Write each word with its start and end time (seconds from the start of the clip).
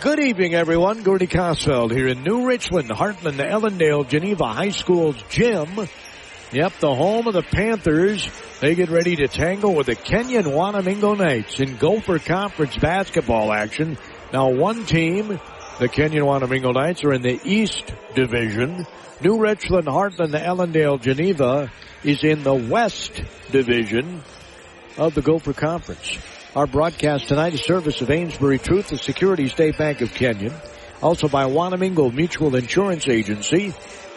Good 0.00 0.20
evening, 0.20 0.54
everyone. 0.54 1.02
Gordy 1.02 1.26
Kosfeld 1.26 1.90
here 1.90 2.08
in 2.08 2.22
New 2.22 2.46
Richland, 2.46 2.88
Hartland, 2.88 3.38
Ellendale, 3.38 4.08
Geneva 4.08 4.46
High 4.46 4.70
School's 4.70 5.20
gym. 5.28 5.68
Yep, 6.52 6.72
the 6.80 6.94
home 6.94 7.26
of 7.26 7.34
the 7.34 7.42
Panthers. 7.42 8.28
They 8.60 8.74
get 8.74 8.88
ready 8.88 9.16
to 9.16 9.28
tangle 9.28 9.74
with 9.74 9.86
the 9.86 9.94
Kenyon 9.94 10.44
Wanamingo 10.44 11.18
Knights 11.18 11.60
in 11.60 11.76
Gopher 11.76 12.18
Conference 12.18 12.76
basketball 12.76 13.52
action. 13.52 13.98
Now 14.32 14.50
one 14.50 14.86
team, 14.86 15.38
the 15.78 15.88
Kenyon 15.88 16.24
Wanamingo 16.24 16.72
Knights, 16.72 17.04
are 17.04 17.12
in 17.12 17.22
the 17.22 17.40
East 17.44 17.92
Division. 18.14 18.86
New 19.20 19.38
Richland, 19.38 19.86
Heartland, 19.86 20.32
Ellendale, 20.32 21.00
Geneva 21.00 21.70
is 22.02 22.24
in 22.24 22.42
the 22.42 22.54
West 22.54 23.22
Division 23.50 24.22
of 24.96 25.14
the 25.14 25.22
Gopher 25.22 25.52
Conference. 25.52 26.18
Our 26.56 26.68
broadcast 26.68 27.26
tonight 27.26 27.54
is 27.54 27.64
service 27.64 28.00
of 28.00 28.12
Amesbury 28.12 28.60
Truth, 28.60 28.90
the 28.90 28.96
Security 28.96 29.48
State 29.48 29.76
Bank 29.76 30.02
of 30.02 30.14
Kenyon. 30.14 30.54
Also 31.02 31.26
by 31.26 31.46
Wanamingo 31.46 32.14
Mutual 32.14 32.54
Insurance 32.54 33.08
Agency, 33.08 33.74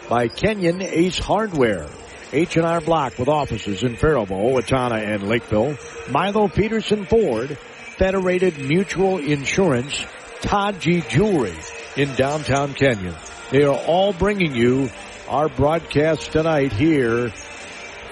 by 0.08 0.28
Kenyon 0.28 0.80
Ace 0.80 1.18
Hardware, 1.18 1.88
H&R 2.32 2.80
Block 2.80 3.18
with 3.18 3.26
offices 3.26 3.82
in 3.82 3.96
Faribault, 3.96 4.54
Owatonna, 4.54 5.02
and 5.02 5.28
Lakeville, 5.28 5.76
Milo 6.12 6.46
Peterson 6.46 7.06
Ford, 7.06 7.58
Federated 7.96 8.56
Mutual 8.56 9.18
Insurance, 9.18 10.06
Todd 10.40 10.78
Jewelry 10.78 11.58
in 11.96 12.14
downtown 12.14 12.72
Kenyon. 12.72 13.16
They 13.50 13.64
are 13.64 13.76
all 13.76 14.12
bringing 14.12 14.54
you 14.54 14.90
our 15.28 15.48
broadcast 15.48 16.30
tonight 16.30 16.72
here 16.72 17.30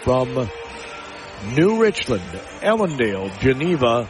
from 0.03 0.51
New 1.55 1.81
Richland, 1.81 2.25
Ellendale, 2.61 3.39
Geneva, 3.41 4.09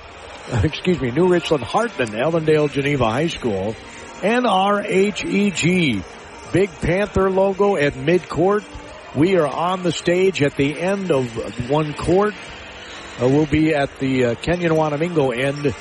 excuse 0.62 1.00
me, 1.00 1.10
New 1.10 1.28
Richland, 1.28 1.64
Hartland, 1.64 2.10
Ellendale, 2.10 2.70
Geneva 2.70 3.04
High 3.04 3.28
School, 3.28 3.74
NRHEG, 4.20 6.04
Big 6.52 6.70
Panther 6.80 7.30
logo 7.30 7.76
at 7.76 7.94
midcourt. 7.94 8.64
We 9.14 9.36
are 9.36 9.46
on 9.46 9.82
the 9.82 9.92
stage 9.92 10.42
at 10.42 10.56
the 10.56 10.78
end 10.80 11.10
of 11.10 11.68
one 11.68 11.94
court. 11.94 12.34
Uh, 13.20 13.28
we'll 13.28 13.46
be 13.46 13.74
at 13.74 13.98
the 13.98 14.26
uh, 14.26 14.34
Kenyon 14.36 14.72
Wanamingo 14.72 15.36
end 15.36 15.74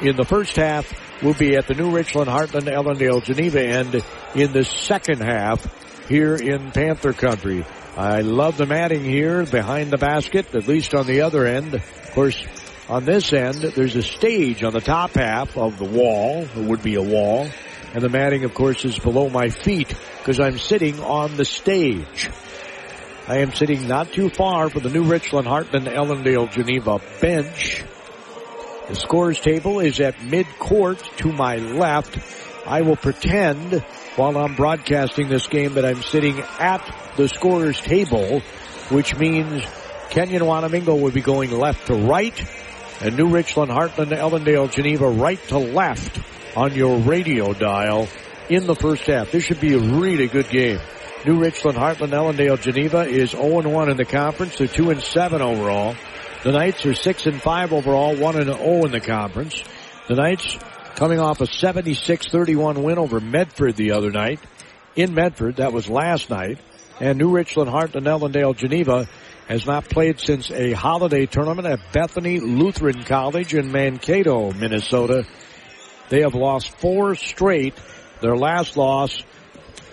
in 0.00 0.16
the 0.16 0.24
first 0.24 0.56
half. 0.56 0.90
We'll 1.22 1.34
be 1.34 1.56
at 1.56 1.66
the 1.66 1.74
New 1.74 1.90
Richland, 1.90 2.28
Hartland, 2.28 2.66
Ellendale, 2.66 3.22
Geneva 3.22 3.62
end 3.62 4.02
in 4.34 4.52
the 4.52 4.64
second 4.64 5.20
half 5.20 6.08
here 6.08 6.34
in 6.34 6.70
Panther 6.70 7.12
Country. 7.12 7.64
I 7.98 8.20
love 8.20 8.56
the 8.56 8.64
matting 8.64 9.02
here 9.02 9.44
behind 9.44 9.90
the 9.90 9.98
basket, 9.98 10.54
at 10.54 10.68
least 10.68 10.94
on 10.94 11.08
the 11.08 11.22
other 11.22 11.44
end. 11.44 11.74
Of 11.74 12.10
course, 12.12 12.40
on 12.88 13.04
this 13.04 13.32
end, 13.32 13.56
there's 13.56 13.96
a 13.96 14.04
stage 14.04 14.62
on 14.62 14.72
the 14.72 14.80
top 14.80 15.14
half 15.14 15.58
of 15.58 15.80
the 15.80 15.84
wall. 15.84 16.42
It 16.42 16.64
would 16.64 16.80
be 16.80 16.94
a 16.94 17.02
wall. 17.02 17.48
And 17.94 18.00
the 18.00 18.08
matting, 18.08 18.44
of 18.44 18.54
course, 18.54 18.84
is 18.84 18.96
below 19.00 19.28
my 19.30 19.48
feet 19.48 19.92
because 20.18 20.38
I'm 20.38 20.58
sitting 20.58 21.00
on 21.00 21.36
the 21.36 21.44
stage. 21.44 22.30
I 23.26 23.38
am 23.38 23.52
sitting 23.52 23.88
not 23.88 24.12
too 24.12 24.30
far 24.30 24.70
from 24.70 24.84
the 24.84 24.90
New 24.90 25.02
Richland, 25.02 25.48
Hartland 25.48 25.92
Ellendale, 25.92 26.52
Geneva 26.52 27.00
bench. 27.20 27.82
The 28.86 28.94
scores 28.94 29.40
table 29.40 29.80
is 29.80 29.98
at 29.98 30.22
mid-court 30.22 31.02
to 31.16 31.32
my 31.32 31.56
left. 31.56 32.16
I 32.64 32.82
will 32.82 32.96
pretend 32.96 33.84
while 34.18 34.36
I'm 34.36 34.56
broadcasting 34.56 35.28
this 35.28 35.46
game 35.46 35.74
that 35.74 35.84
I'm 35.84 36.02
sitting 36.02 36.40
at 36.58 36.84
the 37.16 37.28
scorer's 37.28 37.80
table, 37.80 38.40
which 38.88 39.16
means 39.16 39.62
Kenyon 40.10 40.42
Wanamingo 40.42 41.00
would 41.00 41.14
be 41.14 41.20
going 41.20 41.52
left 41.52 41.86
to 41.86 41.94
right, 41.94 42.34
and 43.00 43.16
New 43.16 43.28
Richland, 43.28 43.70
Hartland, 43.70 44.10
Ellendale, 44.10 44.68
Geneva 44.72 45.08
right 45.08 45.40
to 45.48 45.58
left 45.58 46.18
on 46.56 46.74
your 46.74 46.98
radio 46.98 47.52
dial 47.52 48.08
in 48.48 48.66
the 48.66 48.74
first 48.74 49.06
half. 49.06 49.30
This 49.30 49.44
should 49.44 49.60
be 49.60 49.74
a 49.74 49.78
really 49.78 50.26
good 50.26 50.48
game. 50.50 50.80
New 51.24 51.38
Richland, 51.38 51.78
Hartland, 51.78 52.10
Ellendale, 52.10 52.60
Geneva 52.60 53.02
is 53.02 53.32
0-1 53.32 53.88
in 53.88 53.96
the 53.96 54.04
conference. 54.04 54.58
They're 54.58 54.66
2 54.66 54.90
and 54.90 55.00
7 55.00 55.40
overall. 55.40 55.94
The 56.42 56.50
Knights 56.50 56.84
are 56.86 56.94
6 56.94 57.26
and 57.26 57.40
5 57.40 57.72
overall, 57.72 58.16
1 58.16 58.36
and 58.36 58.46
0 58.46 58.84
in 58.84 58.90
the 58.90 59.00
conference. 59.00 59.62
The 60.08 60.16
Knights 60.16 60.58
coming 60.98 61.20
off 61.20 61.40
a 61.40 61.44
76-31 61.44 62.82
win 62.82 62.98
over 62.98 63.20
Medford 63.20 63.76
the 63.76 63.92
other 63.92 64.10
night. 64.10 64.40
In 64.96 65.14
Medford, 65.14 65.58
that 65.58 65.72
was 65.72 65.88
last 65.88 66.28
night. 66.28 66.58
And 66.98 67.18
New 67.18 67.30
Richland, 67.30 67.70
Heartland, 67.70 68.02
Ellendale, 68.02 68.56
Geneva 68.56 69.08
has 69.46 69.64
not 69.64 69.88
played 69.88 70.18
since 70.18 70.50
a 70.50 70.72
holiday 70.72 71.26
tournament 71.26 71.68
at 71.68 71.92
Bethany 71.92 72.40
Lutheran 72.40 73.04
College 73.04 73.54
in 73.54 73.70
Mankato, 73.70 74.50
Minnesota. 74.50 75.24
They 76.08 76.22
have 76.22 76.34
lost 76.34 76.76
four 76.80 77.14
straight. 77.14 77.74
Their 78.20 78.36
last 78.36 78.76
loss 78.76 79.16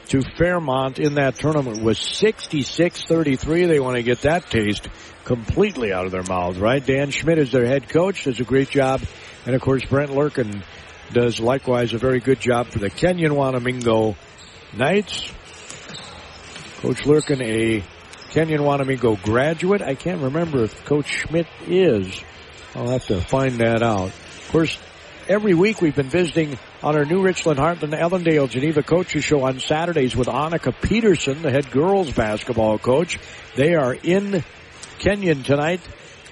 to 0.08 0.24
Fairmont 0.40 0.98
in 0.98 1.16
that 1.16 1.36
tournament 1.36 1.84
was 1.84 2.00
66-33. 2.00 3.68
They 3.68 3.80
want 3.80 3.98
to 3.98 4.04
get 4.04 4.22
that 4.22 4.50
taste 4.50 4.90
completely 5.24 5.94
out 5.94 6.08
of 6.08 6.12
their 6.12 6.24
mouths, 6.24 6.58
right? 6.58 6.84
Dan 6.84 7.12
Schmidt 7.12 7.38
is 7.38 7.52
their 7.52 7.68
head 7.68 7.90
coach, 7.90 8.24
does 8.24 8.40
a 8.40 8.44
great 8.44 8.72
job. 8.72 9.04
And 9.46 9.54
of 9.54 9.62
course, 9.62 9.86
Brent 9.86 10.10
Lurkin 10.10 10.64
does 11.14 11.40
likewise 11.40 11.94
a 11.94 11.98
very 11.98 12.20
good 12.20 12.40
job 12.40 12.68
for 12.68 12.80
the 12.80 12.90
Kenyon 12.90 13.34
Wanamingo 13.34 14.16
Knights. 14.76 15.32
Coach 16.82 17.04
Lurkin, 17.06 17.42
a 17.42 17.84
Kenyon 18.32 18.62
Wanamingo 18.62 19.22
graduate. 19.24 19.82
I 19.82 19.96
can't 19.96 20.22
remember 20.22 20.64
if 20.64 20.86
Coach 20.86 21.08
Schmidt 21.08 21.48
is. 21.68 22.22
I'll 22.76 22.90
have 22.90 23.06
to 23.08 23.22
find 23.22 23.60
that 23.60 23.82
out. 23.82 24.08
Of 24.08 24.50
course, 24.52 24.78
every 25.28 25.54
week 25.54 25.82
we've 25.82 25.96
been 25.96 26.10
visiting 26.10 26.60
on 26.84 26.96
our 26.96 27.06
New 27.06 27.22
Richland, 27.22 27.60
Hartland, 27.60 27.98
Ellendale, 27.98 28.50
Geneva 28.50 28.84
Coaches 28.84 29.24
Show 29.24 29.44
on 29.44 29.60
Saturdays 29.60 30.16
with 30.16 30.28
Annika 30.28 30.74
Peterson, 30.82 31.42
the 31.42 31.52
head 31.52 31.72
girls 31.72 32.12
basketball 32.12 32.78
coach. 32.78 33.18
They 33.56 33.76
are 33.76 33.94
in 33.94 34.44
Kenyon 35.00 35.44
tonight 35.44 35.82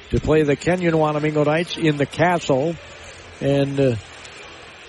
to 0.09 0.19
play 0.19 0.44
the 0.44 0.55
Kenyon 0.55 0.95
Wanamingo 0.95 1.45
Knights 1.45 1.78
in 1.78 1.97
the 1.97 2.05
castle. 2.05 2.75
And 3.41 3.79
uh, 3.79 3.95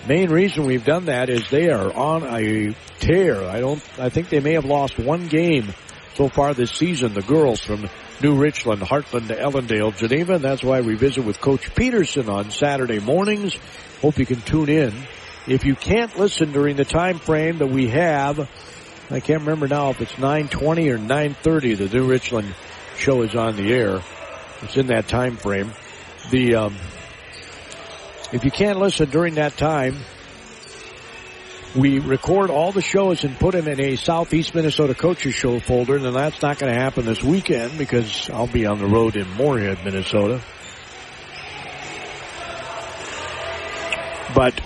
main 0.06 0.31
reason 0.31 0.66
we've 0.66 0.84
done 0.84 1.06
that 1.06 1.28
is 1.28 1.48
they 1.50 1.70
are 1.70 1.92
on 1.92 2.25
a 2.25 2.75
tear. 3.00 3.42
I 3.44 3.60
don't, 3.60 3.82
I 3.98 4.09
think 4.09 4.28
they 4.28 4.41
may 4.41 4.54
have 4.54 4.65
lost 4.65 4.98
one 4.98 5.28
game 5.28 5.72
so 6.15 6.28
far 6.28 6.54
this 6.54 6.70
season, 6.70 7.15
the 7.15 7.22
girls 7.22 7.60
from 7.60 7.88
New 8.22 8.37
Richland, 8.37 8.81
Hartland, 8.82 9.28
Ellendale, 9.28 9.97
Geneva, 9.97 10.34
and 10.34 10.44
that's 10.44 10.62
why 10.62 10.81
we 10.81 10.94
visit 10.94 11.25
with 11.25 11.41
Coach 11.41 11.75
Peterson 11.75 12.28
on 12.28 12.50
Saturday 12.50 13.00
mornings. 13.00 13.56
Hope 14.00 14.19
you 14.19 14.26
can 14.26 14.41
tune 14.41 14.69
in. 14.69 14.93
If 15.47 15.64
you 15.64 15.75
can't 15.75 16.16
listen 16.19 16.53
during 16.53 16.76
the 16.76 16.84
time 16.84 17.19
frame 17.19 17.59
that 17.59 17.66
we 17.66 17.88
have, 17.88 18.48
I 19.10 19.20
can't 19.20 19.41
remember 19.41 19.69
now 19.69 19.91
if 19.91 20.00
it's 20.00 20.16
920 20.19 20.88
or 20.91 20.98
930 20.98 21.75
the 21.75 21.88
New 21.88 22.06
Richland 22.06 22.54
show 22.97 23.22
is 23.22 23.34
on 23.34 23.56
the 23.56 23.72
air. 23.72 24.00
It's 24.62 24.76
in 24.76 24.87
that 24.87 25.09
time 25.09 25.37
frame. 25.37 25.72
The, 26.31 26.54
um, 26.54 26.76
if 28.34 28.44
you 28.44 28.50
can't 28.50 28.80
listen 28.80 29.08
during 29.10 29.36
that 29.36 29.56
time, 29.56 29.94
we 31.76 32.00
record 32.00 32.50
all 32.50 32.72
the 32.72 32.82
shows 32.82 33.22
and 33.22 33.38
put 33.38 33.52
them 33.52 33.68
in 33.68 33.78
a 33.78 33.94
Southeast 33.94 34.56
Minnesota 34.56 34.92
Coaches 34.92 35.34
Show 35.34 35.60
folder, 35.60 35.96
and 35.96 36.04
that's 36.16 36.42
not 36.42 36.58
going 36.58 36.74
to 36.74 36.78
happen 36.78 37.04
this 37.04 37.22
weekend 37.22 37.78
because 37.78 38.28
I'll 38.30 38.48
be 38.48 38.66
on 38.66 38.80
the 38.80 38.86
road 38.86 39.14
in 39.14 39.28
Moorhead, 39.36 39.84
Minnesota. 39.84 40.40
But 44.34 44.60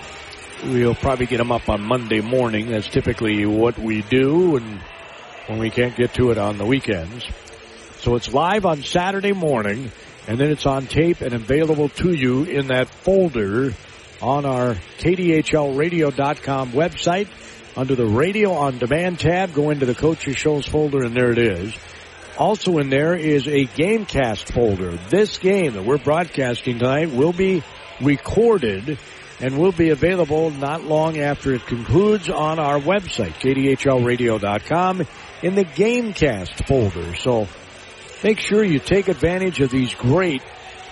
we'll 0.64 0.94
probably 0.94 1.26
get 1.26 1.36
them 1.36 1.52
up 1.52 1.68
on 1.68 1.82
Monday 1.82 2.22
morning. 2.22 2.70
That's 2.70 2.88
typically 2.88 3.44
what 3.44 3.78
we 3.78 4.00
do, 4.00 4.56
and 4.56 4.80
when 5.46 5.58
we 5.58 5.68
can't 5.68 5.94
get 5.94 6.14
to 6.14 6.30
it 6.30 6.38
on 6.38 6.56
the 6.56 6.64
weekends. 6.64 7.26
So 8.00 8.16
it's 8.16 8.32
live 8.32 8.64
on 8.64 8.82
Saturday 8.82 9.32
morning, 9.32 9.92
and 10.28 10.38
then 10.38 10.50
it's 10.50 10.66
on 10.66 10.86
tape 10.86 11.22
and 11.22 11.32
available 11.32 11.88
to 11.88 12.12
you 12.12 12.44
in 12.44 12.68
that 12.68 12.88
folder 12.88 13.72
on 14.20 14.44
our 14.44 14.74
KDHLradio.com 14.98 16.72
website. 16.72 17.28
Under 17.76 17.94
the 17.94 18.06
Radio 18.06 18.52
on 18.52 18.76
Demand 18.78 19.18
tab, 19.18 19.54
go 19.54 19.70
into 19.70 19.86
the 19.86 19.94
Coaches 19.94 20.36
Shows 20.36 20.66
folder, 20.66 21.02
and 21.02 21.16
there 21.16 21.32
it 21.32 21.38
is. 21.38 21.74
Also 22.36 22.76
in 22.78 22.90
there 22.90 23.14
is 23.14 23.46
a 23.46 23.64
Gamecast 23.64 24.52
folder. 24.52 24.98
This 25.08 25.38
game 25.38 25.72
that 25.72 25.84
we're 25.84 25.98
broadcasting 25.98 26.78
tonight 26.78 27.10
will 27.10 27.32
be 27.32 27.62
recorded 28.00 28.98
and 29.40 29.58
will 29.58 29.72
be 29.72 29.90
available 29.90 30.50
not 30.50 30.84
long 30.84 31.18
after 31.18 31.54
it 31.54 31.64
concludes 31.66 32.28
on 32.28 32.58
our 32.58 32.78
website, 32.78 33.32
KDHLradio.com, 33.40 35.06
in 35.42 35.54
the 35.54 35.64
Gamecast 35.64 36.66
folder. 36.66 37.14
So 37.16 37.48
make 38.22 38.40
sure 38.40 38.64
you 38.64 38.78
take 38.78 39.08
advantage 39.08 39.60
of 39.60 39.70
these 39.70 39.94
great, 39.94 40.42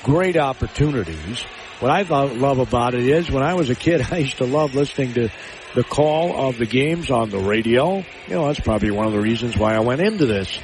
great 0.02 0.37
opportunities. 0.37 1.43
What 1.81 1.90
I 1.90 2.02
love 2.02 2.58
about 2.58 2.94
it 2.94 3.06
is 3.06 3.31
when 3.31 3.43
I 3.43 3.55
was 3.55 3.70
a 3.70 3.75
kid, 3.75 4.00
I 4.11 4.19
used 4.19 4.38
to 4.38 4.46
love 4.46 4.75
listening 4.75 5.14
to 5.14 5.28
the 5.75 5.84
call 5.84 6.49
of 6.49 6.56
the 6.56 6.67
games 6.67 7.11
on 7.11 7.31
the 7.31 7.38
radio. 7.38 7.96
You 7.96 8.34
know, 8.34 8.46
that's 8.46 8.61
probably 8.61 8.90
one 8.90 9.06
of 9.06 9.12
the 9.12 9.20
reasons 9.20 9.56
why 9.56 9.75
I 9.75 9.81
went 9.81 10.00
into 10.00 10.26
this. 10.26 10.58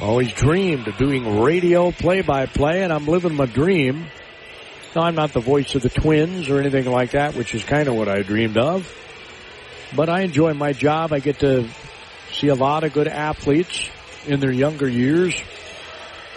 Always 0.00 0.32
dreamed 0.32 0.88
of 0.88 0.96
doing 0.96 1.40
radio 1.40 1.90
play 1.92 2.22
by 2.22 2.46
play 2.46 2.82
and 2.82 2.92
I'm 2.92 3.06
living 3.06 3.34
my 3.34 3.46
dream. 3.46 4.06
Now, 4.94 5.02
I'm 5.02 5.14
not 5.14 5.32
the 5.32 5.40
voice 5.40 5.74
of 5.74 5.82
the 5.82 5.88
Twins 5.88 6.50
or 6.50 6.58
anything 6.58 6.84
like 6.90 7.12
that, 7.12 7.34
which 7.34 7.54
is 7.54 7.64
kind 7.64 7.88
of 7.88 7.94
what 7.94 8.08
I 8.08 8.22
dreamed 8.22 8.58
of. 8.58 8.92
But 9.94 10.10
I 10.10 10.22
enjoy 10.22 10.52
my 10.52 10.72
job. 10.72 11.12
I 11.12 11.20
get 11.20 11.38
to 11.38 11.66
see 12.32 12.48
a 12.48 12.54
lot 12.54 12.84
of 12.84 12.92
good 12.92 13.08
athletes 13.08 13.88
in 14.26 14.40
their 14.40 14.52
younger 14.52 14.88
years, 14.88 15.34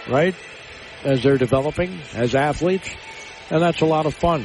right? 0.08 0.34
As 1.04 1.22
they're 1.22 1.38
developing 1.38 1.98
as 2.14 2.34
athletes. 2.34 2.88
And 3.50 3.62
that's 3.62 3.80
a 3.80 3.86
lot 3.86 4.06
of 4.06 4.14
fun. 4.14 4.44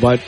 But 0.00 0.22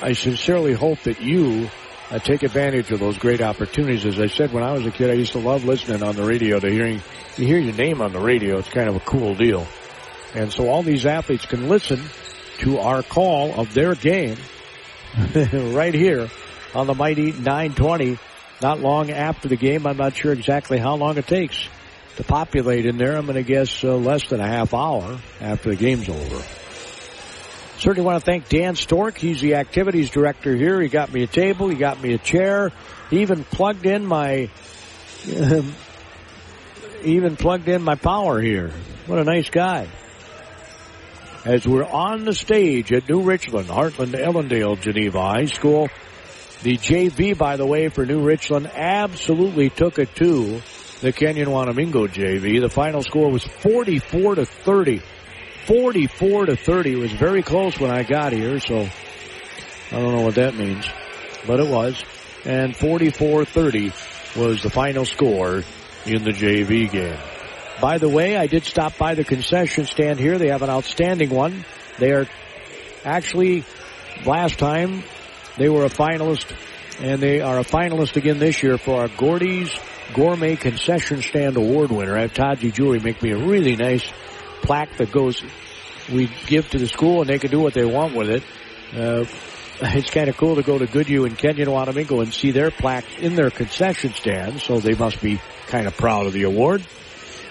I 0.00 0.12
sincerely 0.12 0.72
hope 0.72 1.00
that 1.02 1.20
you 1.20 1.70
uh, 2.10 2.18
take 2.18 2.42
advantage 2.42 2.90
of 2.90 3.00
those 3.00 3.18
great 3.18 3.40
opportunities. 3.40 4.06
As 4.06 4.20
I 4.20 4.26
said, 4.26 4.52
when 4.52 4.62
I 4.62 4.72
was 4.72 4.86
a 4.86 4.90
kid, 4.90 5.10
I 5.10 5.14
used 5.14 5.32
to 5.32 5.38
love 5.38 5.64
listening 5.64 6.02
on 6.02 6.16
the 6.16 6.24
radio 6.24 6.58
to 6.60 6.70
hearing, 6.70 7.02
you 7.36 7.46
hear 7.46 7.58
your 7.58 7.74
name 7.74 8.00
on 8.00 8.12
the 8.12 8.20
radio. 8.20 8.58
It's 8.58 8.68
kind 8.68 8.88
of 8.88 8.96
a 8.96 9.00
cool 9.00 9.34
deal. 9.34 9.66
And 10.34 10.52
so 10.52 10.68
all 10.68 10.82
these 10.82 11.06
athletes 11.06 11.46
can 11.46 11.68
listen 11.68 12.00
to 12.58 12.78
our 12.78 13.02
call 13.02 13.60
of 13.60 13.72
their 13.74 13.94
game 13.94 14.36
right 15.34 15.94
here 15.94 16.28
on 16.74 16.86
the 16.86 16.94
mighty 16.94 17.32
920 17.32 18.18
not 18.60 18.80
long 18.80 19.10
after 19.10 19.48
the 19.48 19.56
game. 19.56 19.86
I'm 19.86 19.96
not 19.96 20.16
sure 20.16 20.32
exactly 20.32 20.78
how 20.78 20.96
long 20.96 21.16
it 21.18 21.26
takes 21.26 21.68
to 22.16 22.24
populate 22.24 22.86
in 22.86 22.98
there. 22.98 23.16
I'm 23.16 23.26
going 23.26 23.36
to 23.36 23.42
guess 23.42 23.84
uh, 23.84 23.94
less 23.94 24.28
than 24.28 24.40
a 24.40 24.46
half 24.46 24.74
hour 24.74 25.20
after 25.40 25.70
the 25.70 25.76
game's 25.76 26.08
over. 26.08 26.42
Certainly 27.78 28.04
want 28.04 28.18
to 28.18 28.24
thank 28.24 28.48
Dan 28.48 28.74
Stork. 28.74 29.18
He's 29.18 29.40
the 29.40 29.54
activities 29.54 30.10
director 30.10 30.54
here. 30.56 30.80
He 30.80 30.88
got 30.88 31.12
me 31.12 31.22
a 31.22 31.28
table. 31.28 31.68
He 31.68 31.76
got 31.76 32.02
me 32.02 32.12
a 32.14 32.18
chair. 32.18 32.72
He 33.08 33.20
even 33.20 33.44
plugged 33.44 33.86
in 33.86 34.04
my, 34.04 34.50
even 37.04 37.36
plugged 37.36 37.68
in 37.68 37.82
my 37.82 37.94
power 37.94 38.40
here. 38.40 38.72
What 39.06 39.20
a 39.20 39.24
nice 39.24 39.48
guy. 39.48 39.88
As 41.44 41.66
we're 41.68 41.84
on 41.84 42.24
the 42.24 42.34
stage 42.34 42.92
at 42.92 43.08
New 43.08 43.22
Richland, 43.22 43.68
Hartland 43.68 44.12
Ellendale 44.12 44.78
Geneva 44.80 45.22
High 45.22 45.44
School, 45.44 45.88
the 46.62 46.76
JV, 46.76 47.36
by 47.38 47.56
the 47.56 47.66
way, 47.66 47.88
for 47.88 48.04
New 48.04 48.20
Richland 48.20 48.70
absolutely 48.74 49.70
took 49.70 49.98
it 49.98 50.14
to 50.16 50.60
the 51.00 51.12
Kenyon 51.12 51.48
Wanamingo 51.48 52.08
JV. 52.08 52.60
The 52.60 52.68
final 52.68 53.02
score 53.02 53.30
was 53.30 53.44
44 53.44 54.36
to 54.36 54.44
30. 54.44 55.00
44 55.66 56.46
to 56.46 56.56
30. 56.56 56.92
It 56.92 56.96
was 56.96 57.12
very 57.12 57.42
close 57.42 57.78
when 57.78 57.90
I 57.90 58.02
got 58.02 58.32
here, 58.32 58.58
so 58.58 58.88
I 59.90 60.00
don't 60.00 60.16
know 60.16 60.22
what 60.22 60.34
that 60.34 60.54
means, 60.54 60.86
but 61.46 61.60
it 61.60 61.68
was. 61.68 62.02
And 62.44 62.74
44-30 62.74 64.36
was 64.36 64.62
the 64.62 64.70
final 64.70 65.04
score 65.04 65.62
in 66.06 66.24
the 66.24 66.30
JV 66.30 66.90
game. 66.90 67.18
By 67.80 67.98
the 67.98 68.08
way, 68.08 68.36
I 68.36 68.46
did 68.46 68.64
stop 68.64 68.98
by 68.98 69.14
the 69.14 69.24
concession 69.24 69.86
stand 69.86 70.18
here. 70.18 70.38
They 70.38 70.48
have 70.48 70.62
an 70.62 70.70
outstanding 70.70 71.30
one. 71.30 71.64
They 71.98 72.12
are 72.12 72.26
actually 73.04 73.64
last 74.24 74.58
time 74.58 75.04
they 75.58 75.68
were 75.68 75.84
a 75.84 75.90
finalist 75.90 76.56
and 77.00 77.20
they 77.20 77.40
are 77.40 77.58
a 77.58 77.64
finalist 77.64 78.16
again 78.16 78.38
this 78.38 78.62
year 78.62 78.78
for 78.78 79.00
our 79.00 79.08
Gordy's 79.08 79.70
Gourmet 80.14 80.56
Concession 80.56 81.22
Stand 81.22 81.56
Award 81.56 81.90
winner. 81.90 82.16
I 82.16 82.22
have 82.22 82.34
Todgy 82.34 82.70
Jewelry 82.70 83.00
make 83.00 83.22
me 83.22 83.32
a 83.32 83.38
really 83.38 83.76
nice 83.76 84.10
plaque 84.62 84.96
that 84.96 85.12
goes, 85.12 85.42
we 86.10 86.30
give 86.46 86.68
to 86.70 86.78
the 86.78 86.88
school 86.88 87.20
and 87.20 87.30
they 87.30 87.38
can 87.38 87.50
do 87.50 87.60
what 87.60 87.74
they 87.74 87.84
want 87.84 88.14
with 88.14 88.30
it. 88.30 88.42
Uh, 88.96 89.24
it's 89.80 90.10
kind 90.10 90.28
of 90.28 90.36
cool 90.36 90.56
to 90.56 90.62
go 90.62 90.78
to 90.78 90.86
Goodhue 90.86 91.24
and 91.24 91.36
Kenyon 91.36 91.68
Wanamingo 91.68 92.22
and 92.22 92.32
see 92.32 92.50
their 92.50 92.70
plaques 92.70 93.16
in 93.18 93.34
their 93.34 93.50
concession 93.50 94.12
stand, 94.12 94.60
so 94.60 94.80
they 94.80 94.94
must 94.94 95.20
be 95.20 95.40
kind 95.66 95.86
of 95.86 95.96
proud 95.96 96.26
of 96.26 96.32
the 96.32 96.44
award. 96.44 96.84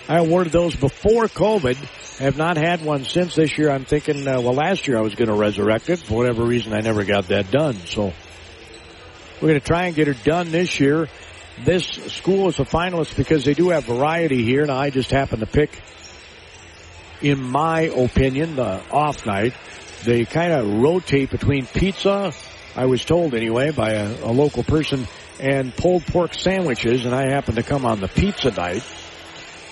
I 0.10 0.18
awarded 0.18 0.54
those 0.54 0.76
before 0.76 1.26
COVID. 1.26 1.76
Have 2.20 2.38
not 2.38 2.58
had 2.58 2.84
one 2.84 3.04
since 3.04 3.36
this 3.36 3.58
year. 3.58 3.70
I'm 3.70 3.86
thinking, 3.86 4.28
uh, 4.28 4.42
well, 4.42 4.54
last 4.54 4.88
year 4.88 4.98
I 4.98 5.02
was 5.02 5.16
going 5.16 5.30
to 5.30 5.36
resurrect 5.36 5.90
it. 5.90 6.00
For 6.00 6.16
whatever 6.16 6.44
reason, 6.44 6.74
I 6.74 6.82
never 6.82 7.04
got 7.04 7.28
that 7.28 7.52
done. 7.52 7.76
So 7.76 8.14
we're 9.42 9.50
going 9.50 9.60
to 9.60 9.66
try 9.66 9.86
and 9.86 9.96
get 9.96 10.08
it 10.08 10.24
done 10.24 10.52
this 10.52 10.80
year. 10.80 11.10
This 11.64 11.86
school 11.86 12.48
is 12.50 12.60
a 12.60 12.66
finalist 12.66 13.18
because 13.18 13.44
they 13.44 13.54
do 13.54 13.70
have 13.70 13.86
variety 13.86 14.44
here, 14.44 14.62
and 14.62 14.72
I 14.72 14.90
just 14.90 15.12
happen 15.12 15.40
to 15.40 15.48
pick 15.48 15.72
in 17.22 17.42
my 17.42 17.82
opinion, 17.82 18.56
the 18.56 18.82
off 18.92 19.26
night. 19.26 19.54
They 20.04 20.26
kind 20.26 20.54
of 20.54 20.82
rotate 20.82 21.32
between 21.32 21.66
pizza, 21.66 22.34
I 22.76 22.86
was 22.86 23.04
told 23.04 23.34
anyway, 23.34 23.72
by 23.72 23.94
a, 23.94 24.26
a, 24.26 24.32
local 24.32 24.64
person, 24.64 25.08
and 25.40 25.76
pulled 25.76 26.06
pork 26.06 26.34
sandwiches, 26.34 27.06
and 27.06 27.16
I 27.16 27.30
happen 27.30 27.56
to 27.56 27.64
come 27.64 27.86
on 27.86 28.00
the 28.00 28.08
pizza 28.08 28.52
night. 28.52 28.84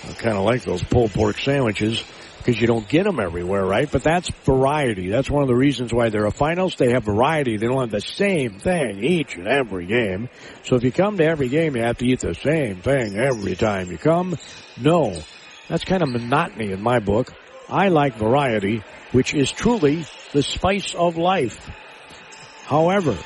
I 0.08 0.12
kind 0.12 0.36
of 0.36 0.44
like 0.44 0.62
those 0.62 0.82
pulled 0.82 1.12
pork 1.12 1.38
sandwiches 1.38 2.02
because 2.38 2.60
you 2.60 2.68
don't 2.68 2.88
get 2.88 3.04
them 3.04 3.18
everywhere, 3.18 3.64
right? 3.64 3.90
But 3.90 4.04
that's 4.04 4.30
variety. 4.44 5.08
That's 5.08 5.28
one 5.28 5.42
of 5.42 5.48
the 5.48 5.56
reasons 5.56 5.92
why 5.92 6.10
they're 6.10 6.26
a 6.26 6.30
finals. 6.30 6.76
They 6.76 6.92
have 6.92 7.02
variety. 7.02 7.56
They 7.56 7.66
don't 7.66 7.80
have 7.80 7.90
the 7.90 8.00
same 8.00 8.60
thing 8.60 9.02
each 9.02 9.34
and 9.34 9.48
every 9.48 9.86
game. 9.86 10.28
So 10.64 10.76
if 10.76 10.84
you 10.84 10.92
come 10.92 11.16
to 11.16 11.24
every 11.24 11.48
game, 11.48 11.74
you 11.74 11.82
have 11.82 11.98
to 11.98 12.06
eat 12.06 12.20
the 12.20 12.34
same 12.34 12.76
thing 12.76 13.18
every 13.18 13.56
time 13.56 13.90
you 13.90 13.98
come. 13.98 14.36
No, 14.80 15.20
that's 15.68 15.84
kind 15.84 16.04
of 16.04 16.10
monotony 16.10 16.70
in 16.70 16.80
my 16.80 17.00
book. 17.00 17.34
I 17.68 17.88
like 17.88 18.14
variety, 18.14 18.84
which 19.10 19.34
is 19.34 19.50
truly 19.50 20.04
the 20.32 20.44
spice 20.44 20.94
of 20.94 21.16
life. 21.16 21.68
However, 22.66 23.18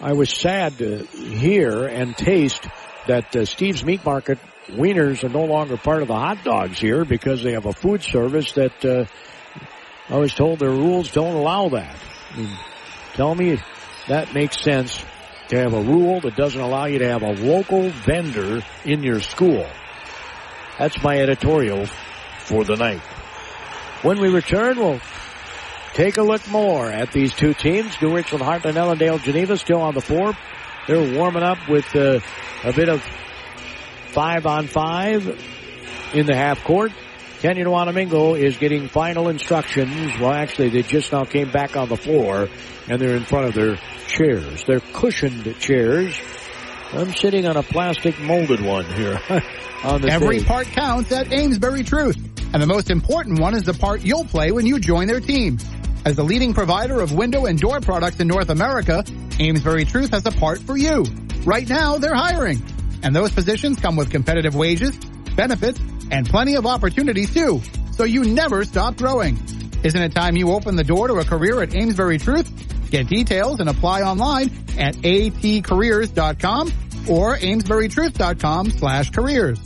I 0.00 0.12
was 0.12 0.30
sad 0.30 0.78
to 0.78 1.04
hear 1.04 1.86
and 1.86 2.16
taste 2.16 2.64
that 3.08 3.34
uh, 3.34 3.44
Steve's 3.44 3.84
Meat 3.84 4.04
Market 4.04 4.38
wieners 4.68 5.24
are 5.24 5.28
no 5.28 5.44
longer 5.44 5.76
part 5.76 6.02
of 6.02 6.08
the 6.08 6.14
hot 6.14 6.42
dogs 6.44 6.78
here 6.78 7.04
because 7.04 7.42
they 7.42 7.52
have 7.52 7.66
a 7.66 7.72
food 7.72 8.02
service 8.02 8.52
that 8.52 8.84
uh, 8.84 9.04
I 10.08 10.18
was 10.18 10.34
told 10.34 10.58
their 10.58 10.70
rules 10.70 11.10
don't 11.10 11.34
allow 11.34 11.68
that. 11.70 11.96
Tell 13.14 13.34
me 13.34 13.58
that 14.08 14.34
makes 14.34 14.60
sense 14.60 15.04
to 15.48 15.58
have 15.58 15.72
a 15.72 15.80
rule 15.80 16.20
that 16.20 16.36
doesn't 16.36 16.60
allow 16.60 16.86
you 16.86 16.98
to 16.98 17.08
have 17.08 17.22
a 17.22 17.32
local 17.32 17.90
vendor 17.90 18.62
in 18.84 19.02
your 19.02 19.20
school. 19.20 19.66
That's 20.78 21.02
my 21.02 21.18
editorial 21.18 21.86
for 22.40 22.64
the 22.64 22.76
night. 22.76 23.00
When 24.02 24.20
we 24.20 24.28
return, 24.28 24.78
we'll 24.78 25.00
take 25.94 26.18
a 26.18 26.22
look 26.22 26.46
more 26.48 26.90
at 26.90 27.12
these 27.12 27.32
two 27.32 27.54
teams. 27.54 28.00
New 28.02 28.14
Richland, 28.14 28.44
Hartland, 28.44 28.74
Ellendale, 28.74 29.22
Geneva 29.22 29.56
still 29.56 29.80
on 29.80 29.94
the 29.94 30.02
floor. 30.02 30.36
They're 30.86 31.16
warming 31.16 31.42
up 31.42 31.68
with 31.68 31.96
uh, 31.96 32.20
a 32.62 32.72
bit 32.72 32.88
of 32.88 33.02
five 34.16 34.46
on 34.46 34.66
five 34.66 35.28
in 36.14 36.24
the 36.24 36.34
half 36.34 36.64
court. 36.64 36.90
Kenyon 37.40 37.66
Wanamingo 37.68 38.34
is 38.34 38.56
getting 38.56 38.88
final 38.88 39.28
instructions. 39.28 40.18
Well, 40.18 40.32
actually, 40.32 40.70
they 40.70 40.80
just 40.80 41.12
now 41.12 41.24
came 41.24 41.50
back 41.52 41.76
on 41.76 41.90
the 41.90 41.98
floor 41.98 42.48
and 42.88 42.98
they're 42.98 43.14
in 43.14 43.24
front 43.24 43.48
of 43.48 43.54
their 43.54 43.76
chairs. 44.08 44.64
They're 44.66 44.80
cushioned 44.80 45.58
chairs. 45.60 46.18
I'm 46.94 47.12
sitting 47.14 47.46
on 47.46 47.58
a 47.58 47.62
plastic 47.62 48.18
molded 48.18 48.62
one 48.62 48.86
here 48.86 49.20
on 49.84 50.00
the 50.00 50.08
Every 50.10 50.38
stage. 50.38 50.48
part 50.48 50.66
counts 50.68 51.12
at 51.12 51.30
Amesbury 51.30 51.82
Truth. 51.82 52.16
And 52.54 52.62
the 52.62 52.66
most 52.66 52.88
important 52.88 53.38
one 53.38 53.54
is 53.54 53.64
the 53.64 53.74
part 53.74 54.00
you'll 54.00 54.24
play 54.24 54.50
when 54.50 54.64
you 54.64 54.78
join 54.78 55.08
their 55.08 55.20
team. 55.20 55.58
As 56.06 56.16
the 56.16 56.24
leading 56.24 56.54
provider 56.54 57.02
of 57.02 57.12
window 57.12 57.44
and 57.44 57.58
door 57.58 57.80
products 57.80 58.18
in 58.18 58.28
North 58.28 58.48
America, 58.48 59.04
Amesbury 59.38 59.84
Truth 59.84 60.12
has 60.12 60.24
a 60.24 60.30
part 60.30 60.60
for 60.60 60.74
you. 60.78 61.04
Right 61.44 61.68
now, 61.68 61.98
they're 61.98 62.14
hiring. 62.14 62.62
And 63.02 63.14
those 63.14 63.32
positions 63.32 63.78
come 63.78 63.96
with 63.96 64.10
competitive 64.10 64.54
wages, 64.54 64.96
benefits, 65.36 65.80
and 66.10 66.28
plenty 66.28 66.56
of 66.56 66.66
opportunities 66.66 67.32
too. 67.32 67.60
So 67.92 68.04
you 68.04 68.24
never 68.24 68.64
stop 68.64 68.96
growing. 68.96 69.38
Isn't 69.82 70.02
it 70.02 70.14
time 70.14 70.36
you 70.36 70.52
open 70.52 70.76
the 70.76 70.84
door 70.84 71.08
to 71.08 71.14
a 71.14 71.24
career 71.24 71.62
at 71.62 71.74
Amesbury 71.74 72.18
Truth? 72.18 72.90
Get 72.90 73.08
details 73.08 73.60
and 73.60 73.68
apply 73.68 74.02
online 74.02 74.50
at 74.78 74.94
atcareers.com 74.96 76.72
or 77.08 77.36
amesburytruth.com 77.36 78.70
slash 78.70 79.10
careers. 79.10 79.58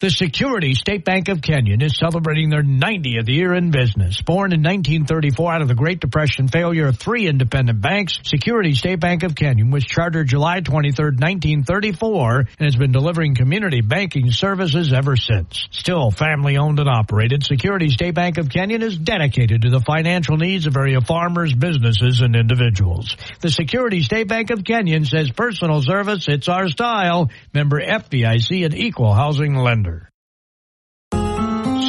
The 0.00 0.10
Security 0.10 0.74
State 0.74 1.04
Bank 1.04 1.28
of 1.28 1.42
Kenyon 1.42 1.82
is 1.82 1.96
celebrating 1.96 2.50
their 2.50 2.62
90th 2.62 3.26
year 3.26 3.52
in 3.52 3.72
business. 3.72 4.22
Born 4.22 4.52
in 4.52 4.62
1934 4.62 5.52
out 5.52 5.60
of 5.62 5.66
the 5.66 5.74
Great 5.74 5.98
Depression 5.98 6.46
failure 6.46 6.86
of 6.86 6.96
three 6.96 7.26
independent 7.26 7.80
banks, 7.80 8.20
Security 8.22 8.76
State 8.76 9.00
Bank 9.00 9.24
of 9.24 9.34
Kenyon 9.34 9.72
was 9.72 9.84
chartered 9.84 10.28
July 10.28 10.60
23, 10.60 11.04
1934, 11.18 12.38
and 12.38 12.48
has 12.60 12.76
been 12.76 12.92
delivering 12.92 13.34
community 13.34 13.80
banking 13.80 14.30
services 14.30 14.92
ever 14.92 15.16
since. 15.16 15.66
Still 15.72 16.12
family 16.12 16.58
owned 16.58 16.78
and 16.78 16.88
operated, 16.88 17.42
Security 17.42 17.88
State 17.88 18.14
Bank 18.14 18.38
of 18.38 18.50
Kenyon 18.50 18.82
is 18.84 18.96
dedicated 18.96 19.62
to 19.62 19.70
the 19.70 19.80
financial 19.80 20.36
needs 20.36 20.66
of 20.66 20.76
area 20.76 21.00
farmers, 21.00 21.52
businesses, 21.52 22.20
and 22.20 22.36
individuals. 22.36 23.16
The 23.40 23.50
Security 23.50 24.02
State 24.02 24.28
Bank 24.28 24.50
of 24.50 24.62
Kenyon 24.62 25.06
says 25.06 25.32
personal 25.32 25.82
service, 25.82 26.28
it's 26.28 26.48
our 26.48 26.68
style. 26.68 27.30
Member 27.52 27.80
FDIC 27.80 28.64
and 28.64 28.76
equal 28.76 29.12
housing 29.12 29.56
lender. 29.56 29.87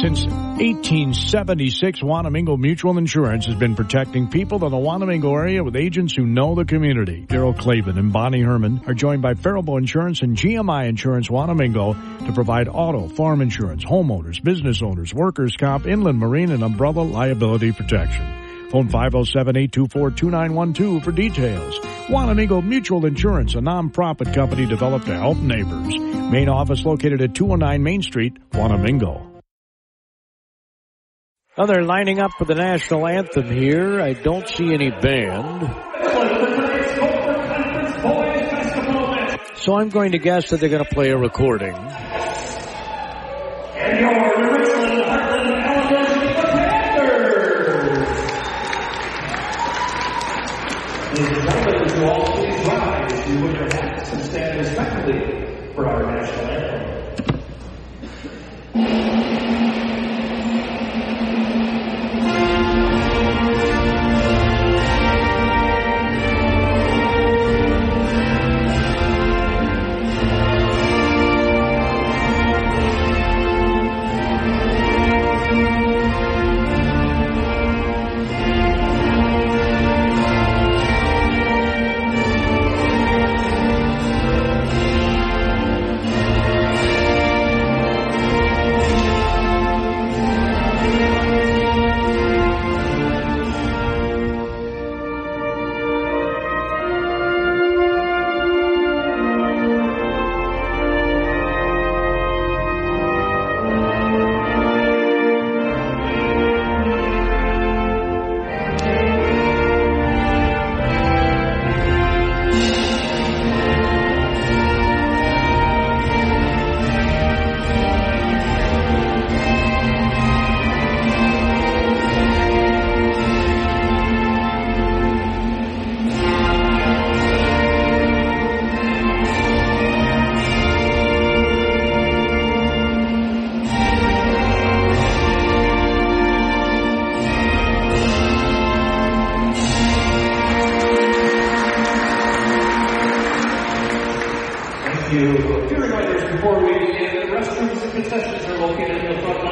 Since 0.00 0.24
1876, 0.24 2.00
Wanamingo 2.00 2.58
Mutual 2.58 2.96
Insurance 2.96 3.44
has 3.44 3.56
been 3.56 3.76
protecting 3.76 4.28
people 4.28 4.64
in 4.64 4.70
the 4.70 4.78
Wanamingo 4.78 5.38
area 5.38 5.62
with 5.62 5.76
agents 5.76 6.16
who 6.16 6.24
know 6.24 6.54
the 6.54 6.64
community. 6.64 7.26
Daryl 7.28 7.54
Clavin 7.54 7.98
and 7.98 8.10
Bonnie 8.10 8.40
Herman 8.40 8.80
are 8.86 8.94
joined 8.94 9.20
by 9.20 9.34
Faribault 9.34 9.76
Insurance 9.76 10.22
and 10.22 10.34
GMI 10.34 10.88
Insurance 10.88 11.28
Wanamingo 11.28 12.26
to 12.26 12.32
provide 12.32 12.68
auto, 12.68 13.08
farm 13.08 13.42
insurance, 13.42 13.84
homeowners, 13.84 14.42
business 14.42 14.80
owners, 14.80 15.12
workers' 15.12 15.58
comp, 15.58 15.86
inland 15.86 16.18
marine, 16.18 16.50
and 16.50 16.62
umbrella 16.62 17.02
liability 17.02 17.72
protection. 17.72 18.24
Phone 18.70 18.88
507-824-2912 18.88 21.04
for 21.04 21.12
details. 21.12 21.78
Wanamingo 22.08 22.64
Mutual 22.64 23.04
Insurance, 23.04 23.54
a 23.54 23.60
non-profit 23.60 24.32
company 24.32 24.64
developed 24.64 25.04
to 25.04 25.18
help 25.18 25.36
neighbors. 25.36 25.94
Main 26.32 26.48
office 26.48 26.86
located 26.86 27.20
at 27.20 27.34
209 27.34 27.82
Main 27.82 28.00
Street, 28.00 28.38
Wanamingo. 28.52 29.29
Well, 31.60 31.66
they're 31.66 31.84
lining 31.84 32.20
up 32.20 32.30
for 32.38 32.46
the 32.46 32.54
national 32.54 33.06
anthem 33.06 33.50
here. 33.50 34.00
I 34.00 34.14
don't 34.14 34.48
see 34.48 34.72
any 34.72 34.90
band. 34.90 35.60
So 39.58 39.76
I'm 39.76 39.90
going 39.90 40.12
to 40.12 40.18
guess 40.18 40.48
that 40.48 40.60
they're 40.60 40.70
going 40.70 40.82
to 40.82 40.88
play 40.88 41.10
a 41.10 41.18
recording. 41.18 41.76
And 43.76 44.00
your 51.60 51.79